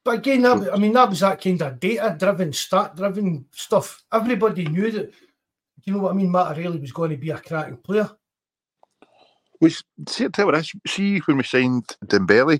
But 0.03 0.19
again, 0.19 0.41
that, 0.43 0.73
I 0.73 0.77
mean, 0.77 0.93
that 0.93 1.09
was 1.09 1.19
that 1.19 1.41
kind 1.41 1.61
of 1.61 1.79
data-driven, 1.81 2.53
stat-driven 2.53 3.45
stuff. 3.51 4.03
Everybody 4.13 4.65
knew 4.65 4.89
that. 4.91 5.13
You 5.83 5.93
know 5.93 5.99
what 5.99 6.11
I 6.11 6.15
mean? 6.15 6.31
Matt 6.31 6.57
O'Riley 6.57 6.79
was 6.79 6.91
going 6.91 7.11
to 7.11 7.17
be 7.17 7.29
a 7.29 7.37
cracking 7.37 7.77
player. 7.77 8.09
Was 9.59 9.83
see, 10.07 10.27
tell 10.29 10.47
you 10.47 10.51
this. 10.53 10.71
See 10.85 11.19
when 11.19 11.37
we 11.37 11.43
signed 11.43 11.95
Dembele 12.05 12.59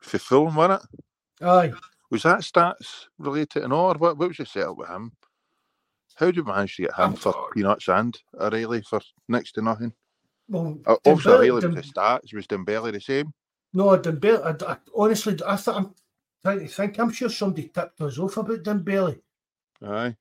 for 0.00 0.18
Fulham, 0.18 0.54
wasn't 0.54 0.82
it? 0.82 1.44
Aye. 1.44 1.72
Was 2.10 2.22
that 2.24 2.40
stats 2.40 3.06
related 3.18 3.62
and 3.62 3.72
all, 3.72 3.92
or 3.92 3.98
what, 3.98 4.18
what 4.18 4.28
was 4.28 4.38
your 4.38 4.46
setup 4.46 4.76
with 4.76 4.88
him? 4.88 5.12
How 6.16 6.26
did 6.26 6.36
you 6.36 6.44
manage 6.44 6.76
to 6.76 6.82
get 6.82 6.98
him 6.98 7.14
for 7.14 7.34
peanuts 7.54 7.88
and 7.88 8.18
O'Riley 8.38 8.82
for 8.82 9.00
next 9.28 9.52
to 9.52 9.62
nothing? 9.62 9.92
Well, 10.50 10.78
Uh, 10.84 10.96
Obviously, 11.06 11.32
Dembele- 11.48 11.54
was 11.54 11.62
Dem- 11.64 11.74
the 11.74 11.82
stats. 11.82 12.34
Was 12.34 12.46
Dembele 12.46 12.92
the 12.92 13.00
same? 13.00 13.32
No, 13.72 13.84
Dembele. 13.96 14.62
I, 14.62 14.72
I, 14.72 14.76
honestly, 14.96 15.38
I 15.46 15.56
thought 15.56 15.76
I'm 15.76 15.94
trying 16.44 16.58
to 16.60 16.66
think. 16.68 16.98
I'm 16.98 17.12
sure 17.12 17.28
somebody 17.30 17.68
tipped 17.68 18.00
us 18.00 18.18
off 18.18 18.36
about 18.36 18.62
Dembele. 18.64 19.20
Aye. 19.82 20.06
It 20.08 20.16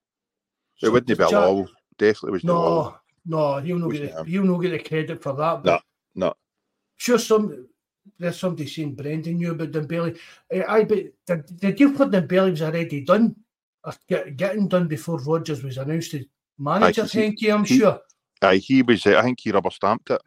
So 0.75 0.91
wouldn't 0.91 1.07
be 1.07 1.15
Jack- 1.15 1.31
Lawwell. 1.31 1.67
Definitely 1.97 2.31
was 2.31 2.43
No, 2.45 2.95
no, 3.25 3.57
he'll 3.57 3.79
not 3.79 3.91
get 3.91 4.15
the, 4.15 4.23
he'll 4.23 4.43
not 4.45 4.59
get 4.59 4.69
the 4.71 4.79
credit 4.79 5.21
for 5.21 5.33
that. 5.33 5.63
But 5.63 5.83
No, 6.15 6.27
no. 6.27 6.33
sure, 6.95 7.17
some 7.17 7.67
there's 8.17 8.39
somebody 8.39 8.67
saying 8.67 8.95
Brendan 8.95 9.35
knew 9.37 9.51
about 9.51 9.71
Dembele. 9.71 10.17
Uh, 10.53 10.63
I 10.67 10.83
but 10.85 10.99
the, 11.25 11.43
the 11.59 11.73
deal 11.73 11.91
for 11.93 12.05
Dembele 12.05 12.51
was 12.51 12.61
already 12.61 13.01
done, 13.01 13.35
or 13.83 13.93
get, 14.07 14.37
getting 14.37 14.67
done 14.69 14.87
before 14.87 15.19
Rodgers 15.19 15.61
was 15.63 15.77
announced 15.77 16.13
as 16.13 16.25
manager. 16.57 17.03
Aye, 17.03 17.07
he- 17.07 17.19
Henke, 17.19 17.51
I'm 17.51 17.65
he- 17.65 17.79
sure. 17.79 17.99
Aye, 18.41 18.57
he 18.57 18.81
was. 18.81 19.05
Uh, 19.05 19.17
I 19.17 19.23
think 19.23 19.39
he 19.41 19.51
rubber 19.51 19.69
stamped 19.69 20.09
it. 20.11 20.21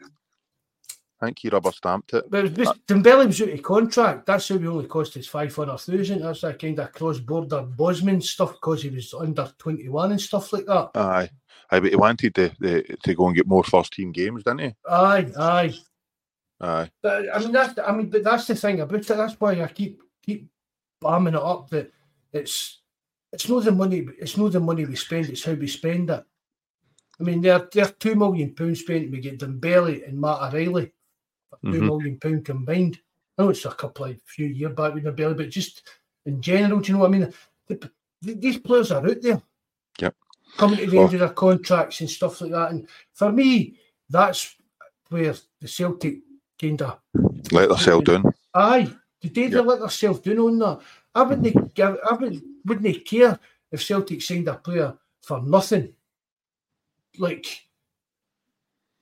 I 1.20 1.26
think 1.26 1.38
he 1.38 1.48
rubber 1.48 1.72
stamped 1.72 2.14
it. 2.14 2.28
But 2.28 2.46
it 2.46 2.58
was, 2.58 2.68
Dembele 2.88 3.26
was 3.26 3.40
out 3.40 3.48
of 3.50 3.62
contract. 3.62 4.26
That's 4.26 4.48
how 4.48 4.56
we 4.56 4.66
only 4.66 4.86
cost 4.86 5.16
us 5.16 5.26
five 5.26 5.54
hundred 5.54 5.78
thousand. 5.78 6.20
That's 6.20 6.40
that 6.40 6.58
kind 6.58 6.78
of 6.78 6.92
cross-border 6.92 7.62
Bosman 7.62 8.20
stuff 8.20 8.52
because 8.52 8.82
he 8.82 8.90
was 8.90 9.14
under 9.14 9.50
twenty-one 9.56 10.10
and 10.10 10.20
stuff 10.20 10.52
like 10.52 10.66
that. 10.66 10.90
Aye, 10.94 11.30
aye, 11.70 11.80
but 11.80 11.90
he 11.90 11.96
wanted 11.96 12.34
the, 12.34 12.52
the 12.58 12.96
to 13.04 13.14
go 13.14 13.26
and 13.26 13.36
get 13.36 13.46
more 13.46 13.62
first 13.62 13.92
team 13.92 14.10
games, 14.10 14.42
didn't 14.42 14.60
he? 14.60 14.74
Aye, 14.88 15.32
aye. 15.38 15.74
Aye. 16.60 16.90
But, 17.02 17.34
I 17.34 17.38
mean, 17.38 17.52
that's 17.52 17.78
I 17.78 17.92
mean, 17.92 18.10
but 18.10 18.24
that's 18.24 18.46
the 18.46 18.54
thing 18.54 18.80
about 18.80 19.00
it. 19.00 19.06
That's 19.06 19.40
why 19.40 19.62
I 19.62 19.68
keep 19.68 20.02
keep 20.24 20.48
barming 21.02 21.34
it 21.34 21.34
up 21.36 21.70
that 21.70 21.92
it's 22.32 22.82
it's 23.32 23.48
not 23.48 23.64
the 23.64 23.72
money. 23.72 24.06
It's 24.18 24.36
not 24.36 24.52
the 24.52 24.60
money 24.60 24.84
we 24.84 24.96
spend. 24.96 25.28
It's 25.28 25.44
how 25.44 25.54
we 25.54 25.66
spend 25.66 26.10
it. 26.10 26.24
I 27.20 27.22
mean, 27.24 27.40
they're 27.40 27.68
they're 27.72 27.88
two 27.88 28.14
million 28.14 28.54
pounds 28.54 28.80
spent. 28.80 29.10
We 29.10 29.20
get 29.20 29.38
Dembele 29.38 30.06
and 30.08 30.20
Matt 30.20 30.42
O'Riley 30.42 30.92
for 31.50 31.58
2 31.62 31.68
Mhm. 31.80 31.86
million 31.86 32.18
pound 32.18 32.44
combined. 32.44 32.98
I 33.38 33.42
know 33.42 33.50
it's 33.50 33.64
a 33.64 33.70
couple 33.70 34.06
of 34.06 34.20
few 34.26 34.46
years 34.46 34.74
back 34.74 34.94
with 34.94 35.04
Dembele, 35.04 35.36
but 35.36 35.50
just 35.50 35.82
in 36.26 36.40
general, 36.40 36.80
do 36.80 36.88
you 36.88 36.94
know 36.94 37.00
what 37.04 37.14
I 37.14 37.18
mean? 37.18 37.32
The, 37.68 37.90
the, 38.22 38.34
these 38.34 38.58
players 38.58 38.90
are 38.92 39.06
out 39.06 39.20
there. 39.22 39.42
Yep. 40.00 40.14
Coming 40.56 40.78
to 40.78 40.86
the 40.86 40.98
Oh. 40.98 41.04
end 41.04 41.14
of 41.14 41.20
their 41.20 41.28
contracts 41.30 42.00
and 42.00 42.10
stuff 42.10 42.40
like 42.40 42.50
that. 42.52 42.70
And 42.72 42.88
for 43.12 43.30
me, 43.32 43.78
that's 44.08 44.56
where 45.08 45.34
the 45.60 45.68
Celtic 45.68 46.20
kind 46.60 46.80
of 46.82 46.98
Let 47.52 47.68
themselves 47.68 48.04
down. 48.04 48.24
Aye, 48.54 48.92
did 49.20 49.34
they 49.34 49.46
Yep. 49.48 49.64
let 49.66 49.80
themselves 49.80 50.20
down 50.20 50.38
on 50.38 50.58
that? 50.58 50.80
I 51.14 51.22
wouldn't 51.22 51.74
give, 51.74 51.98
I 52.08 52.14
wouldn't, 52.14 52.44
wouldn't 52.64 53.04
care 53.04 53.38
if 53.70 53.82
Celtic 53.82 54.22
signed 54.22 54.48
a 54.48 54.54
player 54.56 54.96
for 55.22 55.42
nothing. 55.42 55.94
Like, 57.18 57.46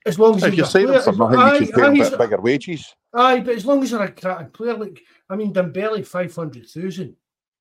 as 0.05 0.17
long 0.17 0.35
as 0.37 0.43
If 0.43 0.55
you're 0.55 0.65
a 0.65 0.69
signing 0.69 0.87
player, 0.89 1.01
for 1.01 1.11
nothing, 1.13 1.39
aye, 1.39 1.57
you 1.57 1.67
can 1.67 1.75
pay 1.75 1.81
aye, 1.87 1.93
he's- 1.93 2.09
bit 2.09 2.19
bigger 2.19 2.41
wages. 2.41 2.95
aye, 3.13 3.39
but 3.39 3.55
as 3.55 3.65
long 3.65 3.83
as 3.83 3.91
they're 3.91 4.01
a 4.01 4.11
cracking 4.11 4.49
player, 4.51 4.73
like 4.77 5.01
I 5.29 5.35
mean, 5.35 5.53
Dembele 5.53 6.05
five 6.05 6.35
hundred 6.35 6.67
thousand. 6.67 7.15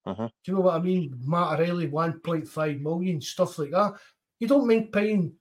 Uh-huh. 0.07 0.27
Do 0.29 0.51
you 0.51 0.55
know 0.55 0.61
what 0.63 0.75
I 0.75 0.79
mean? 0.81 1.15
Matt 1.27 1.61
O'Riley 1.61 1.87
one 1.89 2.19
point 2.21 2.49
five 2.49 2.81
million, 2.81 3.21
stuff 3.21 3.59
like 3.59 3.71
that. 3.73 3.93
You 4.39 4.49
don't 4.49 4.67
mind 4.67 4.93
paying 4.93 5.35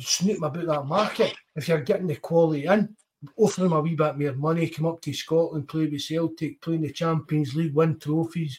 snooping 0.00 0.42
about 0.42 0.66
that 0.66 0.86
market 0.86 1.34
if 1.54 1.68
you're 1.68 1.80
getting 1.82 2.06
the 2.06 2.16
quality 2.16 2.64
in. 2.66 2.96
Offer 3.36 3.62
them 3.62 3.72
a 3.72 3.80
wee 3.80 3.94
bit 3.96 4.16
more 4.18 4.32
money, 4.32 4.68
come 4.68 4.86
up 4.86 5.00
to 5.02 5.12
Scotland, 5.12 5.68
play 5.68 5.86
with 5.86 6.00
Celtic, 6.00 6.60
play 6.62 6.76
in 6.76 6.82
the 6.82 6.92
Champions 6.92 7.54
League, 7.54 7.74
win 7.74 7.98
trophies. 7.98 8.58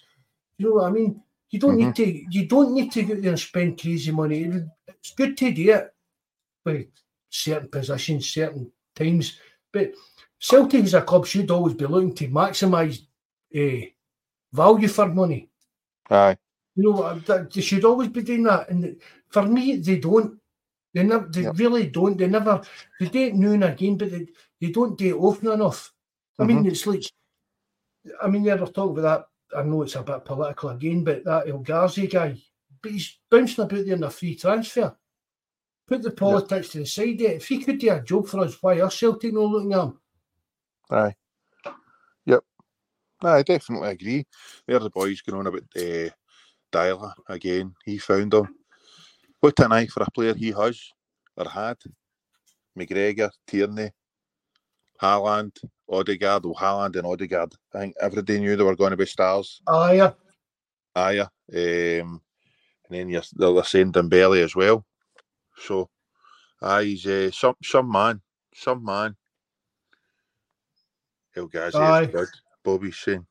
You 0.57 0.67
know 0.69 0.75
what 0.75 0.87
I 0.89 0.91
mean? 0.91 1.21
You 1.49 1.59
don't 1.59 1.77
need 1.77 1.95
mm-hmm. 1.95 2.27
to. 2.27 2.37
You 2.37 2.47
don't 2.47 2.73
need 2.73 2.91
to 2.91 3.03
go 3.03 3.15
there 3.15 3.31
and 3.31 3.39
spend 3.39 3.81
crazy 3.81 4.11
money. 4.11 4.51
It's 4.87 5.13
good 5.13 5.35
to 5.37 5.51
do 5.51 5.73
it 5.73 5.93
with 6.63 6.87
certain 7.29 7.69
positions, 7.69 8.31
certain 8.31 8.71
times, 8.95 9.39
but 9.71 9.93
Celtic 10.39 10.83
as 10.85 10.93
a 10.93 11.01
club 11.01 11.25
should 11.25 11.51
always 11.51 11.73
be 11.73 11.85
looking 11.85 12.15
to 12.15 12.27
maximise 12.27 13.01
uh, 13.55 13.85
value 14.53 14.87
for 14.87 15.07
money. 15.07 15.49
Aye. 16.09 16.37
You 16.75 16.83
know, 16.83 17.03
uh, 17.03 17.19
that- 17.25 17.51
they 17.51 17.61
should 17.61 17.85
always 17.85 18.09
be 18.09 18.21
doing 18.21 18.43
that. 18.43 18.69
And 18.69 18.99
for 19.29 19.43
me, 19.43 19.77
they 19.77 19.99
don't. 19.99 20.39
They 20.93 21.03
never. 21.03 21.27
They 21.27 21.43
Yep. 21.43 21.57
really 21.57 21.87
don't. 21.87 22.17
They 22.17 22.27
never. 22.27 22.61
They 22.99 23.09
do 23.09 23.19
it 23.19 23.35
now 23.35 23.51
and 23.51 23.63
again, 23.63 23.97
but 23.97 24.11
they, 24.11 24.27
they 24.61 24.71
don't 24.71 24.97
do 24.97 25.15
it 25.15 25.19
often 25.19 25.51
enough. 25.51 25.93
I 26.39 26.45
mean, 26.45 26.59
mm-hmm. 26.59 26.67
it's 26.67 26.87
like. 26.87 27.03
I 28.21 28.27
mean, 28.27 28.43
they 28.43 28.55
were 28.55 28.65
talking 28.67 28.97
about 28.97 29.01
that. 29.01 29.28
I 29.55 29.63
know 29.63 29.81
it's 29.81 29.95
a 29.95 30.03
bit 30.03 30.25
political 30.25 30.69
again, 30.69 31.03
but 31.03 31.23
that 31.23 31.47
El 31.47 31.59
Ghazi 31.59 32.07
guy, 32.07 32.35
but 32.81 32.91
he's 32.91 33.17
bouncing 33.29 33.63
about 33.65 33.85
there 33.85 33.95
in 33.95 34.03
a 34.03 34.09
free 34.09 34.35
transfer. 34.35 34.95
Put 35.87 36.03
the 36.03 36.11
politics 36.11 36.69
to 36.69 36.79
the 36.79 36.85
side. 36.85 37.21
eh? 37.21 37.31
If 37.31 37.47
he 37.47 37.59
could 37.59 37.79
do 37.79 37.91
a 37.91 38.01
job 38.01 38.27
for 38.27 38.41
us, 38.41 38.61
why 38.61 38.79
are 38.79 38.91
Celtic 38.91 39.33
not 39.33 39.41
looking 39.41 39.73
at 39.73 39.79
him? 39.81 39.99
Aye. 40.91 41.15
Yep. 42.25 42.43
No, 43.23 43.29
I 43.29 43.41
definitely 43.41 43.89
agree. 43.89 44.27
There 44.67 44.77
the 44.79 44.89
boys 44.91 45.21
going 45.21 45.39
on 45.39 45.47
about 45.47 45.63
uh, 45.75 46.09
Deila 46.71 47.13
again. 47.27 47.73
He 47.85 47.97
found 47.97 48.33
him. 48.33 48.47
What 49.39 49.59
an 49.59 49.71
eye 49.71 49.87
for 49.87 50.03
a 50.03 50.11
player 50.11 50.35
he 50.35 50.51
has 50.51 50.79
or 51.35 51.49
had. 51.49 51.77
McGregor, 52.77 53.31
Tierney, 53.47 53.91
Haaland, 55.01 55.57
Odegaard. 55.89 56.45
Well, 56.45 56.55
Haaland 56.55 56.95
and 56.95 57.07
Odegaard. 57.07 57.53
I 57.73 57.79
think 57.79 57.95
everybody 58.01 58.39
knew 58.39 58.55
they 58.55 58.63
were 58.63 58.75
going 58.75 58.91
to 58.91 58.97
be 58.97 59.05
stars. 59.05 59.61
Ah, 59.67 59.91
yeah. 59.91 60.11
Aya. 60.95 61.27
Um, 61.53 62.21
and 62.89 62.89
then 62.89 63.09
you're, 63.09 63.21
they're 63.33 63.63
saying 63.63 63.93
Dembele 63.93 64.43
as 64.43 64.55
well. 64.55 64.85
So, 65.57 65.89
aye, 66.61 66.83
he's 66.83 67.05
uh, 67.05 67.31
some, 67.31 67.55
some 67.63 67.91
man. 67.91 68.21
Some 68.53 68.83
man. 68.83 69.15
El 71.35 71.47
Ghazi 71.47 71.77
Aye. 71.77 72.01
is 72.03 72.07
good. 72.07 72.27
Bobby's 72.63 72.97
saying. 72.97 73.25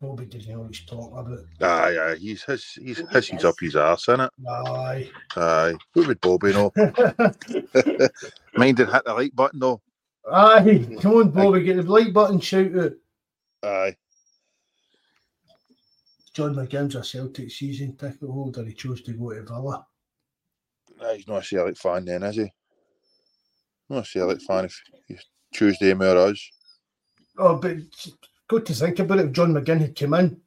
Bobby 0.00 0.26
doesn't 0.26 0.52
know 0.52 0.60
what 0.60 0.74
he's 0.74 0.84
talking 0.84 1.18
about. 1.18 1.38
Aye, 1.60 1.98
aye, 1.98 2.16
he's 2.16 2.42
his, 2.44 2.64
he's 2.72 3.02
hisses 3.10 3.44
up 3.44 3.54
his 3.58 3.76
arse, 3.76 4.08
it? 4.08 4.30
Aye. 4.46 5.10
Aye, 5.36 5.74
who 5.94 6.06
would 6.06 6.20
Bobby 6.20 6.52
know? 6.52 6.70
Mind 8.56 8.80
it 8.80 8.90
hit 8.90 9.04
the 9.04 9.14
like 9.14 9.34
button 9.34 9.60
though. 9.60 9.80
Aye. 10.30 10.86
Come 11.00 11.12
on, 11.14 11.30
Bobby, 11.30 11.62
get 11.62 11.76
the 11.76 11.82
like 11.82 12.12
button, 12.12 12.38
shout 12.40 12.76
out. 12.76 12.92
Aye, 13.62 13.96
John 16.34 16.54
McGinn's 16.54 16.94
a 16.94 17.04
Celtic 17.04 17.50
season 17.50 17.96
ticket 17.96 18.28
holder. 18.28 18.64
He 18.64 18.72
chose 18.72 19.02
to 19.02 19.12
go 19.12 19.32
to 19.32 19.42
Villa. 19.42 19.86
aye 21.02 21.16
he's 21.16 21.28
not 21.28 21.42
a 21.42 21.44
Celtic 21.44 21.76
fan 21.76 22.04
then, 22.04 22.22
is 22.22 22.36
he? 22.36 22.50
Not 23.88 24.04
a 24.04 24.06
Celtic 24.06 24.42
fan 24.42 24.64
if 24.66 24.82
choose 25.52 25.78
them 25.78 26.02
or 26.02 26.16
us. 26.16 26.50
Oh, 27.38 27.56
but 27.56 27.76
good 28.52 28.66
to 28.66 28.74
think 28.74 28.98
about 28.98 29.18
it. 29.18 29.26
If 29.26 29.32
John 29.32 29.54
McGinn 29.54 29.80
had 29.80 29.96
come 29.98 30.14
in, 30.14 30.40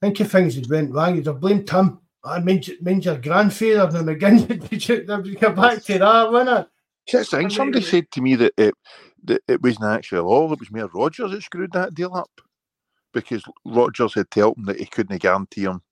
think 0.00 0.20
if 0.20 0.30
things 0.30 0.54
had 0.54 0.68
went 0.68 0.92
wrong, 0.92 1.16
you'd 1.16 1.26
have 1.26 1.40
blamed 1.40 1.68
him. 1.68 2.00
I 2.22 2.38
mean, 2.38 2.62
means 2.82 3.06
your 3.06 3.16
grandfather 3.16 3.98
and 3.98 4.08
McGinn 4.08 4.48
would 5.08 5.24
be 5.24 5.34
go 5.36 5.52
back 5.52 5.82
to 5.84 5.98
that, 5.98 6.30
wouldn't 6.30 6.68
it? 7.08 7.26
Thing, 7.26 7.50
somebody 7.50 7.82
said 7.82 8.10
to 8.12 8.20
me 8.20 8.36
that 8.36 8.52
it 8.58 8.74
that 9.24 9.42
it 9.48 9.62
wasn't 9.62 9.86
actually 9.86 10.20
all, 10.20 10.52
it 10.52 10.60
was 10.60 10.70
Mayor 10.70 10.88
Rodgers 10.92 11.32
that 11.32 11.42
screwed 11.42 11.72
that 11.72 11.94
deal 11.94 12.14
up. 12.14 12.30
Because 13.12 13.42
Rodgers 13.64 14.14
had 14.14 14.30
told 14.30 14.56
him 14.58 14.66
that 14.66 14.78
he 14.78 14.86
couldn't 14.86 15.20
guarantee 15.20 15.62
him 15.62 15.82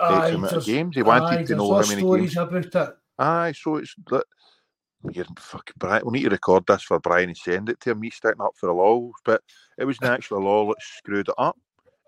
X 0.00 0.34
amount 0.34 0.52
of 0.52 0.64
games. 0.64 0.96
He 0.96 1.02
wanted 1.02 1.40
aye, 1.40 1.44
to 1.44 1.54
know 1.54 1.72
how 1.74 1.86
many 1.88 2.00
stories 2.00 2.34
games. 2.34 2.48
about 2.48 2.88
it. 2.88 2.96
Aye, 3.18 3.52
so 3.56 3.76
it's 3.76 3.94
you're 5.12 5.26
fucking 5.38 5.74
Brian. 5.78 6.02
We 6.04 6.18
need 6.18 6.24
to 6.24 6.30
record 6.30 6.66
this 6.66 6.82
for 6.82 6.98
Brian 6.98 7.28
and 7.28 7.36
send 7.36 7.68
it 7.68 7.80
to 7.80 7.90
him. 7.90 8.02
He's 8.02 8.14
sticking 8.14 8.40
up 8.40 8.54
for 8.56 8.66
the 8.66 8.72
laws, 8.72 9.12
but 9.24 9.42
it 9.78 9.84
was 9.84 9.98
the 9.98 10.06
actual 10.10 10.40
law 10.40 10.66
that 10.68 10.76
screwed 10.80 11.28
it 11.28 11.34
up. 11.38 11.58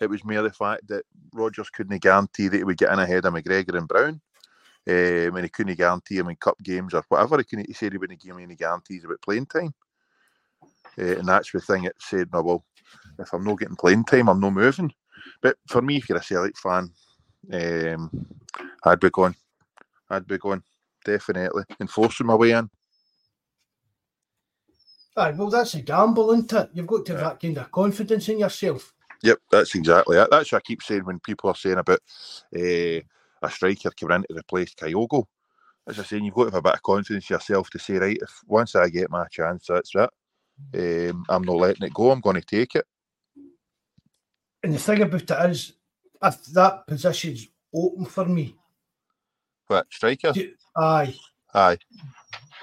It 0.00 0.10
was 0.10 0.24
merely 0.24 0.48
the 0.48 0.54
fact 0.54 0.88
that 0.88 1.04
Rodgers 1.32 1.70
couldn't 1.70 2.02
guarantee 2.02 2.48
that 2.48 2.56
he 2.56 2.64
would 2.64 2.76
get 2.76 2.92
in 2.92 2.98
ahead 2.98 3.24
of 3.24 3.34
McGregor 3.34 3.76
and 3.76 3.88
Brown, 3.88 4.20
um, 4.88 5.36
and 5.36 5.42
he 5.42 5.48
couldn't 5.48 5.78
guarantee 5.78 6.18
him 6.18 6.28
in 6.28 6.36
cup 6.36 6.58
games 6.62 6.94
or 6.94 7.02
whatever. 7.08 7.38
He, 7.38 7.44
couldn't, 7.44 7.68
he 7.68 7.72
said 7.72 7.92
he 7.92 7.98
wouldn't 7.98 8.20
give 8.20 8.36
him 8.36 8.42
any 8.42 8.56
guarantees 8.56 9.04
about 9.04 9.22
playing 9.22 9.46
time, 9.46 9.74
uh, 10.98 11.18
and 11.18 11.28
that's 11.28 11.50
the 11.50 11.60
thing. 11.60 11.84
It 11.84 11.96
said, 11.98 12.28
"No, 12.32 12.42
well, 12.42 12.64
if 13.18 13.32
I'm 13.32 13.44
not 13.44 13.58
getting 13.58 13.76
playing 13.76 14.04
time, 14.04 14.28
I'm 14.28 14.40
not 14.40 14.52
moving." 14.52 14.92
But 15.42 15.56
for 15.68 15.80
me, 15.80 15.96
if 15.96 16.08
you're 16.08 16.18
a 16.18 16.22
Celtic 16.22 16.58
fan, 16.58 16.90
um, 17.52 18.10
I'd 18.84 19.00
be 19.00 19.10
going. 19.10 19.34
I'd 20.10 20.26
be 20.26 20.38
going 20.38 20.62
definitely 21.04 21.64
enforcing 21.80 22.26
my 22.26 22.34
way 22.34 22.50
in. 22.50 22.68
Aye, 25.16 25.30
well, 25.30 25.48
that's 25.48 25.74
a 25.74 25.80
gamble, 25.80 26.30
isn't 26.32 26.52
it? 26.52 26.70
You've 26.74 26.86
got 26.86 27.06
to 27.06 27.12
have 27.12 27.20
that 27.22 27.40
kind 27.40 27.56
of 27.58 27.72
confidence 27.72 28.28
in 28.28 28.38
yourself. 28.38 28.92
Yep, 29.22 29.38
that's 29.50 29.74
exactly 29.74 30.18
it. 30.18 30.28
That's 30.30 30.52
what 30.52 30.58
I 30.58 30.60
keep 30.60 30.82
saying 30.82 31.04
when 31.04 31.20
people 31.20 31.48
are 31.48 31.56
saying 31.56 31.78
about 31.78 32.00
uh, 32.54 33.00
a 33.42 33.50
striker 33.50 33.90
coming 33.98 34.16
in 34.16 34.22
to 34.28 34.38
replace 34.40 34.74
Kyogo. 34.74 35.24
As 35.88 35.98
I 35.98 36.02
saying, 36.02 36.24
you've 36.24 36.34
got 36.34 36.44
to 36.44 36.50
have 36.50 36.58
a 36.58 36.62
bit 36.62 36.74
of 36.74 36.82
confidence 36.82 37.30
in 37.30 37.34
yourself 37.34 37.70
to 37.70 37.78
say, 37.78 37.94
right, 37.94 38.18
if 38.20 38.40
once 38.46 38.74
I 38.74 38.88
get 38.88 39.10
my 39.10 39.26
chance, 39.30 39.66
that's 39.68 39.92
it. 39.94 40.10
Um, 41.10 41.24
I'm 41.28 41.42
not 41.42 41.56
letting 41.56 41.86
it 41.86 41.94
go. 41.94 42.10
I'm 42.10 42.20
going 42.20 42.40
to 42.40 42.42
take 42.42 42.74
it. 42.74 42.84
And 44.62 44.74
the 44.74 44.78
thing 44.78 45.00
about 45.02 45.22
it 45.22 45.50
is, 45.50 45.72
if 46.22 46.44
that 46.46 46.86
position's 46.86 47.48
open 47.74 48.04
for 48.04 48.24
me, 48.26 48.54
But 49.68 49.86
striker, 49.92 50.32
do- 50.32 50.52
aye, 50.76 51.14
aye, 51.54 51.78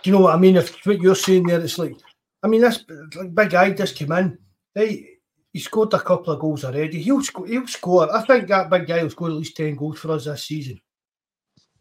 Do 0.03 0.09
you 0.09 0.11
know 0.11 0.23
what 0.23 0.35
I 0.35 0.37
mean? 0.37 0.57
If 0.57 0.85
what 0.85 1.01
you're 1.01 1.15
saying 1.15 1.47
there, 1.47 1.61
it's 1.61 1.77
like, 1.77 1.95
I 2.43 2.47
mean, 2.47 2.61
this 2.61 2.83
like 3.15 3.33
big 3.33 3.49
guy 3.51 3.71
just 3.71 3.95
came 3.95 4.11
in. 4.11 4.37
They 4.73 5.09
he 5.53 5.59
scored 5.59 5.93
a 5.93 5.99
couple 5.99 6.33
of 6.33 6.39
goals 6.39 6.65
already. 6.65 7.01
He'll 7.01 7.21
score. 7.23 7.45
He'll 7.47 7.67
score. 7.67 8.13
I 8.13 8.21
think 8.25 8.47
that 8.47 8.69
big 8.69 8.87
guy 8.87 9.01
will 9.03 9.09
score 9.09 9.29
at 9.29 9.35
least 9.35 9.55
ten 9.57 9.75
goals 9.75 9.99
for 9.99 10.11
us 10.11 10.25
this 10.25 10.43
season. 10.45 10.81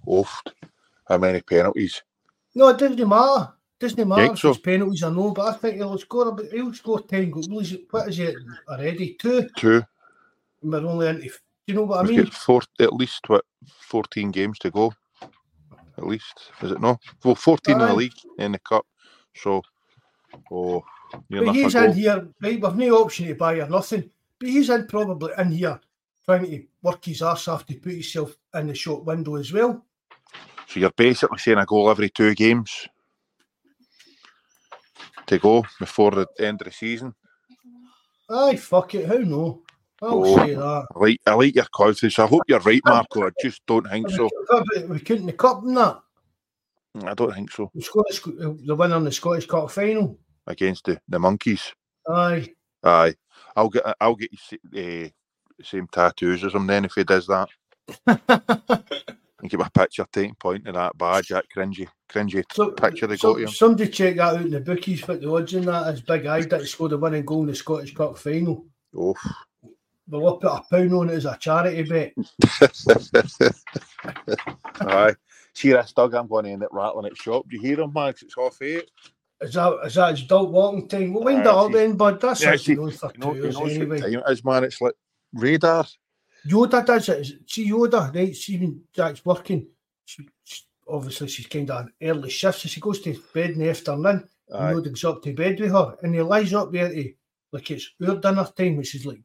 oft. 0.06 0.52
How 1.08 1.18
many 1.18 1.40
penalties? 1.42 2.02
No, 2.54 2.68
it 2.68 2.78
doesn't 2.78 3.08
matter. 3.08 3.52
Doesn't 3.80 4.08
matter 4.08 4.32
if 4.32 4.38
so? 4.38 4.50
it's 4.50 4.60
penalties 4.60 5.02
or 5.02 5.10
no. 5.10 5.32
But 5.32 5.46
I 5.48 5.52
think 5.58 5.76
he'll 5.76 5.98
score. 5.98 6.28
About, 6.28 6.46
he'll 6.52 6.72
score 6.74 7.00
ten 7.02 7.30
goals. 7.30 7.48
What 7.48 7.64
is 7.64 7.72
it- 7.72 7.88
it 7.92 8.36
already? 8.68 9.14
Two. 9.18 9.48
Two. 9.56 9.82
And 10.62 10.72
We're 10.72 10.86
only 10.86 11.08
into. 11.08 11.22
Do 11.28 11.28
you 11.66 11.74
know 11.74 11.82
what 11.84 11.98
I 12.00 12.02
We've 12.02 12.16
mean? 12.18 12.26
four, 12.26 12.60
at 12.80 12.92
least 12.92 13.20
what, 13.28 13.44
14 13.82 14.32
games 14.32 14.58
to 14.60 14.70
go. 14.70 14.92
At 15.96 16.06
least, 16.06 16.50
is 16.60 16.72
it 16.72 16.80
no? 16.80 16.98
Well, 17.24 17.36
14 17.36 17.74
in 17.74 17.86
the 17.86 17.94
league, 17.94 18.12
in 18.38 18.50
the 18.52 18.58
cup. 18.58 18.84
So, 19.36 19.62
oh, 20.50 20.84
But 21.30 21.54
he's 21.54 21.74
in 21.74 21.92
here, 21.92 22.28
right? 22.40 22.60
We've 22.60 22.76
no 22.76 23.02
option 23.02 23.26
to 23.28 23.34
buy 23.34 23.54
or 23.60 23.68
nothing. 23.68 24.10
But 24.38 24.48
he's 24.48 24.70
in 24.70 24.86
probably 24.86 25.32
in 25.38 25.52
here 25.52 25.80
trying 26.24 26.44
to 26.46 26.64
work 26.82 27.04
his 27.04 27.22
arse 27.22 27.48
off 27.48 27.66
to 27.66 27.74
put 27.74 27.92
himself 27.92 28.36
in 28.54 28.68
the 28.68 28.74
shop 28.74 29.04
window 29.04 29.36
as 29.36 29.52
well. 29.52 29.84
So 30.68 30.80
you're 30.80 30.90
basically 30.90 31.38
saying 31.38 31.58
a 31.58 31.66
goal 31.66 31.90
every 31.90 32.08
two 32.08 32.34
games 32.34 32.88
to 35.26 35.38
go 35.38 35.64
before 35.78 36.12
the 36.12 36.26
end 36.38 36.60
of 36.60 36.66
the 36.66 36.72
season. 36.72 37.14
Aye, 38.30 38.56
fuck 38.56 38.94
it. 38.94 39.06
How 39.06 39.18
no? 39.18 39.62
I'll 40.00 40.24
Oh. 40.24 40.36
say 40.36 40.54
that. 40.54 40.86
I 40.94 40.98
like, 40.98 41.20
I 41.26 41.34
like 41.34 41.54
your 41.54 41.66
confidence. 41.72 42.18
I 42.18 42.26
hope 42.26 42.42
you're 42.48 42.58
right, 42.60 42.80
Marco. 42.84 43.26
I 43.26 43.30
just 43.40 43.64
don't 43.66 43.88
think 43.88 44.10
so. 44.10 44.28
We, 44.88 44.98
couldn't 45.00 45.26
the 45.26 45.32
cup 45.32 45.62
in 45.64 45.74
that. 45.74 46.00
I 47.04 47.14
don't 47.14 47.32
think 47.34 47.50
so. 47.50 47.70
The 47.74 47.82
Scottish, 47.82 48.20
the 48.22 48.74
winner 48.76 48.96
in 48.96 49.04
the 49.04 49.12
Scottish 49.12 49.46
Cup 49.46 49.70
final. 49.70 50.18
Against 50.46 50.84
the, 50.84 51.00
the 51.08 51.18
monkeys. 51.18 51.72
Aye. 52.08 52.52
Aye. 52.84 53.14
I'll 53.56 53.68
get 53.68 53.82
I'll 54.00 54.16
get 54.16 54.30
you 54.72 55.06
uh, 55.06 55.64
same 55.64 55.86
tattoos 55.88 56.44
as 56.44 56.54
him 56.54 56.66
then 56.66 56.84
if 56.84 56.92
he 56.94 57.04
does 57.04 57.26
that. 57.28 57.48
and 58.06 59.50
get 59.50 59.60
my 59.60 59.68
picture 59.68 60.06
taken 60.12 60.34
point 60.36 60.66
of 60.68 60.74
that 60.74 60.96
badge, 60.98 61.28
that 61.28 61.44
cringy, 61.54 61.86
cringy 62.10 62.44
So, 62.52 62.70
picture 62.70 63.06
they 63.06 63.16
so- 63.16 63.32
got 63.34 63.40
you. 63.40 63.46
somebody 63.48 63.88
check 63.90 64.16
that 64.16 64.34
out 64.34 64.40
in 64.42 64.50
the 64.50 64.60
bookies. 64.60 65.06
What 65.06 65.20
the 65.20 65.32
odds 65.32 65.54
in 65.54 65.64
that 65.66 65.94
is 65.94 66.00
big. 66.00 66.26
I 66.26 66.42
that 66.42 66.66
scored 66.66 66.92
a 66.92 66.98
winning 66.98 67.24
goal 67.24 67.42
in 67.42 67.48
the 67.48 67.54
Scottish 67.54 67.94
Cup 67.94 68.18
final. 68.18 68.66
Oh. 68.96 69.14
We'll 70.08 70.36
put 70.36 70.48
a 70.52 70.62
pound 70.70 70.92
on 70.92 71.08
it 71.08 71.14
as 71.14 71.24
a 71.24 71.36
charity 71.40 71.82
bet. 71.84 72.12
Aye. 74.80 75.14
See 75.54 75.70
this 75.72 75.92
dog, 75.92 76.14
I'm 76.14 76.26
going 76.28 76.46
to 76.46 76.50
end 76.50 76.64
up 76.64 76.70
rattling 76.72 77.06
at 77.06 77.16
shop. 77.16 77.46
Do 77.48 77.56
you 77.56 77.62
hear 77.62 77.80
him, 77.80 77.92
Max? 77.92 78.22
It's 78.22 78.34
half 78.36 78.60
eight. 78.62 78.90
Is 79.40 79.54
that 79.54 79.78
is 79.84 79.94
that 79.94 80.12
his 80.12 80.22
dog 80.26 80.50
walking 80.50 80.88
time? 80.88 81.12
We'll 81.12 81.24
that 81.24 81.46
up 81.46 81.66
see- 81.68 81.72
then, 81.74 81.96
bud. 81.96 82.20
That's 82.20 82.42
Yeah, 82.42 82.56
see, 82.56 82.74
known 82.74 82.90
for 82.92 83.10
You 83.14 83.18
know, 83.20 83.34
two 83.34 83.40
years 83.40 83.56
anyway. 83.58 84.00
time 84.00 84.14
it 84.14 84.24
is, 84.32 84.44
man. 84.44 84.64
It's 84.64 84.80
like 84.80 84.94
radar. 85.34 85.84
Yoda 86.46 86.84
does 86.86 87.08
it. 87.08 87.26
See 87.48 87.70
Yoda, 87.70 88.14
right? 88.14 88.34
See 88.34 88.58
when 88.58 88.82
Jack's 88.94 89.24
working. 89.24 89.66
She, 90.04 90.28
she- 90.44 90.62
obviously 90.88 91.28
she's 91.28 91.46
kind 91.46 91.70
of 91.70 91.86
an 91.86 91.92
early 92.02 92.30
shift, 92.30 92.60
so 92.60 92.68
she 92.68 92.80
goes 92.80 93.00
to 93.00 93.20
bed 93.34 93.50
in 93.50 93.58
the 93.60 93.70
afternoon. 93.70 94.28
Aye. 94.54 94.70
And 94.72 94.76
Yoda 94.78 94.88
goes 94.88 95.04
up 95.04 95.22
to 95.22 95.32
bed 95.34 95.60
with 95.60 95.72
her, 95.72 95.96
and 96.02 96.14
he 96.14 96.22
lies 96.22 96.54
up 96.54 96.72
there 96.72 96.88
to 96.88 97.12
like 97.52 97.70
it's 97.70 97.90
our 98.06 98.16
dinner 98.16 98.48
time, 98.56 98.76
which 98.76 98.94
is 98.94 99.04
like 99.06 99.20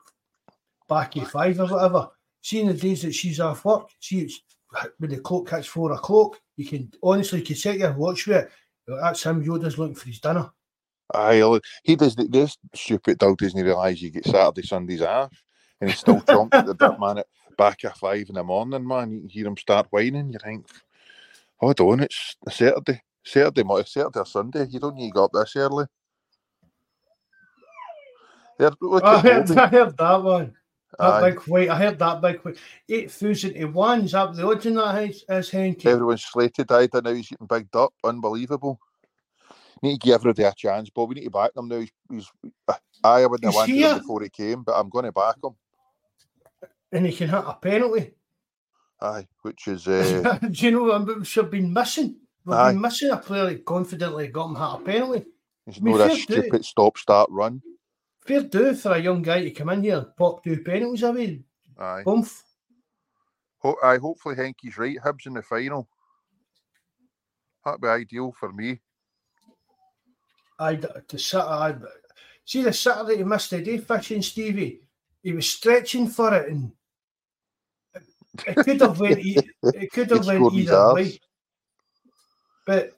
back 0.90 1.16
at 1.18 1.28
five 1.28 1.60
or 1.60 1.68
whatever. 1.68 2.10
Seeing 2.42 2.68
the 2.68 2.74
days 2.74 3.02
that 3.04 3.14
she's 3.14 3.40
off 3.40 3.66
work, 3.66 3.90
see 4.00 4.22
it's 4.22 4.42
when 4.98 5.12
the 5.12 5.20
clock 5.20 5.50
hits 5.50 5.68
four 5.68 5.92
o'clock, 5.92 6.40
you 6.56 6.66
can 6.66 6.92
honestly 7.02 7.40
you 7.40 7.46
can 7.46 7.56
set 7.56 7.78
your 7.78 7.94
watch 7.94 8.28
with 8.28 8.38
it. 8.38 8.52
That's 8.88 9.24
him. 9.24 9.44
Yoda's 9.44 9.78
looking 9.78 9.96
for 9.96 10.08
his 10.08 10.20
dinner. 10.20 10.50
Aye, 11.14 11.60
he 11.84 11.96
does. 11.96 12.16
This 12.16 12.58
stupid 12.74 13.18
dog 13.18 13.38
doesn't 13.38 13.64
realise 13.64 14.02
you 14.02 14.10
get 14.10 14.26
Saturday, 14.26 14.66
Sundays 14.66 15.02
off, 15.02 15.32
and 15.80 15.90
he's 15.90 16.00
still 16.00 16.20
chomping 16.22 16.54
at 16.54 16.66
the 16.66 16.76
bit, 16.76 17.00
man. 17.00 17.20
At 17.20 17.28
back 17.58 17.84
at 17.84 17.98
five 17.98 18.30
in 18.30 18.36
the 18.36 18.44
morning, 18.44 18.88
man. 18.88 19.12
You 19.12 19.20
can 19.22 19.30
hear 19.30 19.48
him 19.48 19.58
start 19.58 19.88
whining. 19.90 20.32
You 20.32 20.40
think, 20.42 20.66
hold 21.58 21.80
on, 21.82 22.02
it's 22.02 22.38
a 22.46 22.52
Saturday, 22.52 23.02
Saturday, 23.24 23.64
Saturday 23.86 24.20
or 24.20 24.26
Sunday. 24.26 24.68
You 24.70 24.80
don't 24.80 24.96
need 24.96 25.10
to 25.10 25.14
go 25.14 25.26
up 25.26 25.32
this 25.34 25.56
early. 25.56 25.86
I 28.60 29.20
heard, 29.20 29.52
I 29.52 29.68
heard 29.68 29.98
that 29.98 30.24
one. 30.24 30.56
That 31.00 31.22
big 31.22 31.40
white. 31.48 31.70
I 31.70 31.78
heard 31.78 32.00
that 32.00 32.22
big 32.22 32.40
white. 32.40 32.58
8,000 32.90 33.54
to 33.54 33.66
1. 33.66 34.02
Is 34.02 34.12
that 34.14 34.34
the 34.36 34.48
odds 34.48 34.66
in 34.66 34.76
that 34.76 35.10
is, 35.10 35.24
is 35.30 35.52
Henky? 35.52 35.86
Everyone's 35.86 36.24
slated. 36.24 36.72
I 36.72 36.88
don't 36.88 37.06
know. 37.06 37.14
He's 37.14 37.30
getting 37.30 37.48
bigged 37.48 37.76
up. 37.76 37.94
Unbelievable. 38.04 38.80
Need 39.82 40.02
to 40.02 40.08
give 40.08 40.16
everybody 40.16 40.44
a 40.44 40.54
chance, 40.56 40.90
but 40.90 41.06
we 41.06 41.16
need 41.16 41.26
to 41.26 41.30
back 41.30 41.54
them 41.54 41.68
now. 41.68 41.80
He's, 41.80 41.92
he's 42.10 42.32
I 43.04 43.26
wouldn't 43.26 43.46
have 43.46 43.54
wanted 43.54 43.74
here. 43.74 43.92
him 43.92 43.98
before 44.00 44.22
he 44.24 44.30
came, 44.30 44.64
but 44.64 44.74
I'm 44.74 44.90
going 44.90 45.06
to 45.06 45.12
back 45.12 45.36
him. 45.44 45.56
And 46.92 47.06
he 47.06 47.14
can 47.14 47.30
hit 47.30 47.44
a 47.46 47.54
penalty. 47.54 48.14
Aye, 49.02 49.28
which 49.44 49.68
is 49.68 49.88
uh, 49.88 50.40
Do 50.50 50.66
you 50.66 50.72
know 50.72 50.84
what 50.84 51.20
we 51.20 51.26
should 51.26 51.46
have 51.46 51.52
been 51.52 51.72
missing? 51.72 52.16
We've 52.46 52.58
Aye. 52.58 52.72
been 52.72 52.82
missing 52.82 53.12
a 53.12 53.18
player 53.18 53.46
that 53.46 53.66
confidently 53.66 54.30
got 54.30 54.48
him 54.48 54.56
hit 54.56 54.64
a 54.64 54.80
penalty. 54.80 55.26
It's 55.68 55.82
not 55.82 56.12
a 56.12 56.16
stupid 56.16 56.66
stop 56.66 56.98
start 56.98 57.30
run. 57.30 57.62
Fair 58.28 58.44
do 58.44 58.76
for 58.76 58.92
a 58.92 59.00
young 59.00 59.22
guy 59.22 59.42
to 59.42 59.52
come 59.52 59.70
in 59.70 59.84
here 59.84 60.02
pop 60.18 60.44
two 60.44 60.62
penalties 60.62 61.04
away. 61.04 61.42
Aye. 61.80 62.04
Boomf. 62.06 62.44
Ho- 63.60 63.78
aye, 63.84 63.98
hopefully 63.98 64.36
Henky's 64.36 64.78
right. 64.78 64.98
Hibs 65.04 65.26
in 65.28 65.34
the 65.34 65.42
final. 65.42 65.88
That'd 67.64 67.82
be 67.82 67.88
ideal 67.88 68.34
for 68.38 68.52
me. 68.52 68.82
I 70.60 70.76
to. 70.76 71.40
I 71.40 71.76
see 72.44 72.64
the 72.64 72.74
Saturday 72.74 73.18
he 73.18 73.24
missed 73.24 73.52
the 73.52 73.62
day 73.62 73.78
fishing 73.78 74.22
Stevie. 74.22 74.82
He 75.24 75.34
was 75.34 75.50
stretching 75.50 76.08
for 76.08 76.34
it 76.34 76.50
and 76.50 76.72
it 78.46 78.56
could 78.56 78.82
have 78.82 79.00
went. 79.00 79.20
It 79.64 79.92
could 79.92 80.10
have 80.12 80.26
went 80.26 80.54
either 80.54 80.94
way. 80.94 81.20
But 82.66 82.98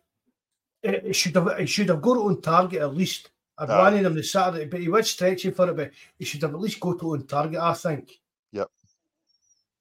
it, 0.82 1.16
should 1.16 1.36
have. 1.36 1.48
It 1.60 1.68
should 1.68 1.90
have 1.90 2.02
got 2.02 2.18
on 2.18 2.42
target 2.42 2.82
at 2.82 2.96
least. 2.96 3.30
I'd 3.60 3.70
Aye. 3.70 3.78
wanted 3.78 4.06
him 4.06 4.16
the 4.16 4.24
Saturday, 4.24 4.66
but 4.66 4.80
he 4.80 4.88
was 4.88 5.10
stretching 5.10 5.52
for 5.54 5.70
it. 5.70 5.76
But 5.76 5.92
he 6.18 6.26
should 6.26 6.42
have 6.42 6.54
at 6.54 6.60
least 6.60 6.80
got 6.80 6.96
it 6.96 7.04
on 7.04 7.28
target. 7.28 7.60
I 7.60 7.74
think. 7.74 8.20
Yep. 8.54 8.70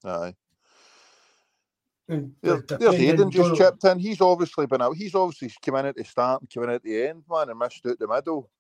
Aye. 0.05 0.35
And 2.09 2.35
There, 2.43 2.57
the- 2.57 2.79
there's 2.79 2.97
depending 2.97 3.31
just 3.31 3.55
chipped 3.57 3.85
in. 3.85 3.99
He's 3.99 4.21
obviously 4.21 4.67
been 4.67 4.83
out. 4.83 4.97
He's 4.97 5.15
obviously 5.15 5.53
come 5.63 5.77
in 5.77 5.87
at 5.87 5.95
the 5.97 6.05
start 6.05 6.41
and 6.41 6.51
come 6.51 6.65
in 6.65 6.71
at 6.71 6.83
the 6.83 7.07
end, 7.07 7.23
man, 7.31 7.51
and 7.51 7.59
missed 7.59 7.85
out 7.87 7.99
the 7.99 8.09
middle. 8.09 8.51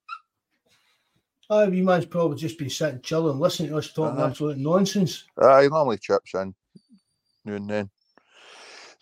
Aye, 1.50 1.68
wee 1.68 1.80
man's 1.80 2.04
probably 2.04 2.36
just 2.36 2.58
been 2.58 2.68
sitting 2.68 3.00
chilling, 3.00 3.38
listening 3.38 3.70
to 3.70 3.78
us 3.78 3.90
talking 3.90 4.20
Aye. 4.20 4.26
absolute 4.28 4.58
nonsense. 4.58 5.24
Aye, 5.40 5.62
he 5.62 5.68
normally 5.68 5.96
chips 5.96 6.34
in 6.34 6.54
now 7.46 7.54
and 7.54 7.70
then. 7.70 7.90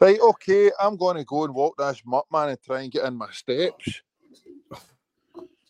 Right, 0.00 0.20
okay, 0.20 0.70
I'm 0.80 0.96
going 0.96 1.16
to 1.16 1.24
go 1.24 1.44
and 1.44 1.54
walk 1.54 1.76
this 1.76 2.02
mutt, 2.06 2.26
man, 2.30 2.50
and 2.50 2.62
try 2.62 2.82
and 2.82 2.92
get 2.92 3.04
in 3.04 3.16
my 3.16 3.30
steps. 3.32 4.02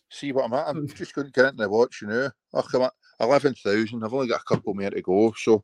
See 0.09 0.31
what 0.31 0.45
I'm 0.45 0.53
at. 0.53 0.67
I'm 0.67 0.87
just 0.87 1.13
going 1.13 1.27
to 1.27 1.33
get 1.33 1.45
into 1.45 1.63
the 1.63 1.69
watch 1.69 2.01
now. 2.03 2.31
Oh, 2.53 2.61
come 2.61 2.83
on, 2.83 2.89
eleven 3.19 3.53
thousand. 3.53 4.03
I've 4.03 4.13
only 4.13 4.27
got 4.27 4.41
a 4.41 4.45
couple 4.55 4.73
more 4.73 4.89
to 4.89 5.01
go, 5.01 5.33
so 5.37 5.63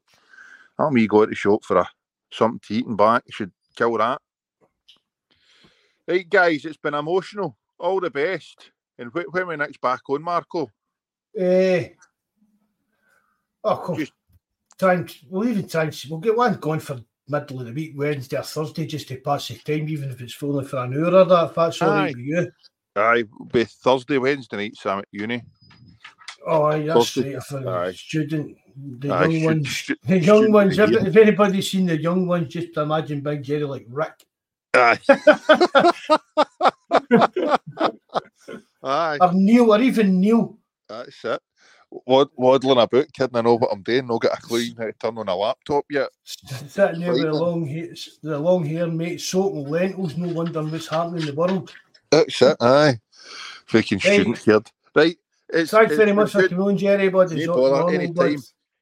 I'll 0.78 0.92
me 0.92 1.08
go 1.08 1.26
to 1.26 1.30
the 1.30 1.36
shop 1.36 1.64
for 1.64 1.78
a 1.78 1.88
something 2.32 2.60
to 2.68 2.74
eat 2.74 2.86
and 2.88 2.98
back. 2.98 3.24
Should 3.30 3.52
kill 3.76 3.98
that. 3.98 4.20
Right, 6.08 6.30
guys, 6.30 6.66
it's 6.66 6.78
been 6.78 6.94
emotional. 6.94 7.56
All 7.80 8.02
the 8.02 8.10
best. 8.10 8.72
And 9.00 9.12
wh- 9.12 9.34
when 9.34 9.48
we 9.48 9.56
next 9.56 9.80
back 9.80 10.02
on, 10.10 10.22
Marco? 10.22 10.70
Eh. 11.38 11.90
Oh, 13.64 13.78
come. 13.78 13.96
Just- 13.98 14.14
Try 14.80 14.96
and, 14.96 15.16
we'll 15.30 15.48
even 15.48 15.68
try 15.68 15.84
and, 15.84 16.04
we'll 16.10 16.20
get 16.20 16.36
one 16.36 16.56
going 16.56 16.80
for 16.80 17.00
middle 17.28 17.60
of 17.60 17.68
the 17.68 17.72
week, 17.72 17.94
Wednesday 17.96 18.38
or 18.38 18.44
Thursday, 18.44 18.88
just 18.88 19.08
to 19.08 19.18
pass 19.18 19.48
the 19.48 19.56
time, 19.60 19.88
even 19.88 20.10
if 20.10 20.20
it's 20.20 20.42
only 20.42 20.66
for 20.66 20.78
an 20.78 20.96
hour 20.96 21.14
or 21.14 21.26
that, 21.26 21.50
if 21.50 21.56
that's 21.56 21.82
all 21.82 21.90
right 21.90 22.16
with 22.16 22.26
you. 22.26 22.52
Aye, 22.96 23.24
be 23.52 23.64
Thursday, 23.64 24.18
Wednesday 24.20 24.58
night, 24.58 24.76
Sam 24.76 25.00
at 25.00 25.08
uni. 25.12 25.42
Oh, 26.46 26.64
aye, 26.66 26.84
that's 26.84 27.12
Thursday. 27.14 27.34
right. 27.36 27.44
For 27.44 27.68
Aye. 27.70 27.92
the 27.92 27.98
student, 27.98 28.58
the 28.76 29.10
Aye, 29.12 29.26
young 29.26 29.32
should- 29.40 29.46
ones, 29.46 29.68
should- 29.68 29.98
the 30.08 30.20
young 30.20 30.52
ones. 30.52 30.78
If, 30.80 30.92
if 30.92 31.16
anybody's 31.16 31.72
seen 31.72 31.86
the 31.88 32.00
young 32.00 32.28
ones, 32.28 32.54
just 32.54 32.78
imagine 32.78 33.22
Big 33.22 33.42
Jerry 33.44 33.64
like 33.64 33.86
Rick. 33.90 34.14
Aye. 34.76 35.00
Aye, 38.84 39.18
or 39.22 39.34
Neil, 39.34 39.72
or 39.74 39.80
even 39.82 40.20
Neil. 40.20 40.58
that's 40.90 41.24
it. 41.24 41.40
Wad, 42.08 42.28
waddling 42.36 42.80
about, 42.80 43.14
kidding 43.14 43.38
I 43.38 43.42
know 43.42 43.56
what 43.56 43.72
I'm 43.72 43.84
doing, 43.84 44.08
not 44.08 44.22
got 44.22 44.38
a 44.38 44.42
clue 44.42 44.66
how 44.78 44.86
to 44.86 44.94
turn 44.94 45.18
on 45.20 45.30
a 45.30 45.36
laptop 45.36 45.86
yet. 45.92 46.10
Sitting 46.24 47.02
there 47.02 47.12
with 47.14 47.22
the 47.22 47.32
long 47.34 47.68
hair, 47.68 47.90
the 48.24 48.40
long 48.40 48.66
hair, 48.66 48.88
mate, 48.88 49.22
soaking 49.22 49.70
lentils, 49.70 50.18
no 50.18 50.34
wonder 50.34 50.64
what's 50.64 50.88
happening 50.88 51.22
in 51.22 51.28
the 51.28 51.34
world. 51.36 51.72
That's 52.14 52.42
it, 52.42 52.58
aye. 52.60 53.00
Freaking 53.68 54.04
Right. 54.04 54.14
student 54.14 54.40
kid. 54.40 54.72
Right. 54.96 55.18
It's, 55.50 55.72
Thanks 55.72 55.92
it's 55.92 55.98
very 55.98 56.12
been 56.12 56.16
much 56.16 56.32
for 56.32 56.48
coming 56.48 56.68
on, 56.68 56.78
Jerry, 56.78 57.10
bud. 57.10 57.32
It's 57.32 57.46
No 57.46 57.54
all 57.54 57.70
bother, 57.72 57.94
anytime. 57.94 58.38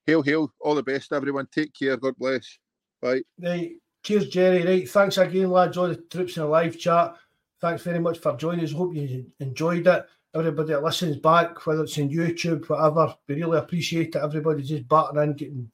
Hail, 0.06 0.22
hail. 0.22 0.54
All 0.60 0.76
the 0.76 0.84
best, 0.84 1.14
everyone. 1.14 1.48
Take 1.52 1.74
care. 1.74 1.98
God 1.98 2.16
bless. 2.18 2.58
Bye. 3.02 3.22
Right. 3.42 3.74
Cheers, 4.04 4.30
Jerry. 4.30 4.66
Right. 4.66 4.90
Thanks 4.90 5.18
again, 5.18 5.52
lads. 5.52 5.78
All 5.78 5.88
the 5.88 5.96
troops 5.96 6.38
in 6.38 6.44
the 6.44 6.50
live 6.50 6.78
chat. 6.78 7.16
Thanks 7.60 7.84
very 7.84 8.00
much 8.00 8.18
for 8.20 8.36
joining 8.36 8.66
us. 8.66 8.72
Hope 8.72 8.96
you 8.96 9.26
enjoyed 9.40 9.86
it. 9.86 10.06
Everybody 10.34 10.70
that 10.70 10.84
listens 10.84 11.18
back, 11.18 11.66
whether 11.68 11.84
it's 11.84 11.98
on 12.00 12.10
YouTube, 12.10 12.68
whatever, 12.70 13.16
we 13.28 13.36
really 13.36 13.58
appreciate 13.58 14.16
it. 14.16 14.22
Everybody 14.24 14.64
just 14.64 14.88
battering 14.88 15.32
in, 15.32 15.36
getting 15.36 15.72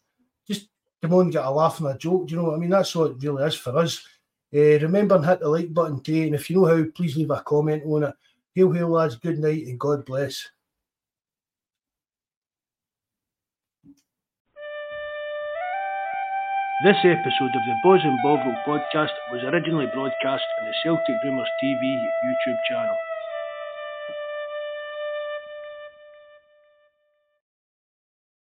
just 0.47 0.67
come 1.01 1.13
on, 1.13 1.29
get 1.29 1.45
a 1.45 1.51
laugh 1.51 1.79
and 1.79 1.89
a 1.89 1.97
joke. 1.97 2.27
Do 2.27 2.31
you 2.31 2.41
know 2.41 2.47
what 2.47 2.55
I 2.55 2.57
mean? 2.57 2.71
That's 2.71 2.95
what 2.95 3.11
it 3.11 3.17
really 3.21 3.43
is 3.43 3.55
for 3.55 3.77
us. 3.77 4.03
Uh, 4.53 4.80
remember 4.80 5.15
and 5.15 5.26
hit 5.26 5.40
the 5.41 5.49
like 5.49 5.74
button 5.74 5.99
too. 5.99 6.24
And 6.24 6.36
if 6.36 6.49
you 6.49 6.61
know 6.61 6.65
how, 6.65 6.84
please 6.95 7.18
leave 7.18 7.32
a 7.32 7.41
comment 7.41 7.84
on 7.86 8.03
it. 8.03 8.15
Hail, 8.56 8.72
hail, 8.72 8.90
lads. 8.90 9.15
Good 9.15 9.40
night 9.40 9.68
and 9.68 9.80
God 9.80 10.06
bless. 10.06 10.48
This 16.84 16.98
episode 17.03 17.56
of 17.56 17.65
the 17.65 17.76
Bawz 17.84 18.06
and 18.06 18.19
Bovril 18.22 18.56
podcast 18.68 19.10
was 19.32 19.41
originally 19.44 19.88
broadcast 19.94 20.44
on 20.61 20.68
the 20.68 20.74
Celtic 20.84 21.15
Rumours 21.24 21.49
TV 21.64 21.82
YouTube 22.24 22.57
channel. 22.69 22.95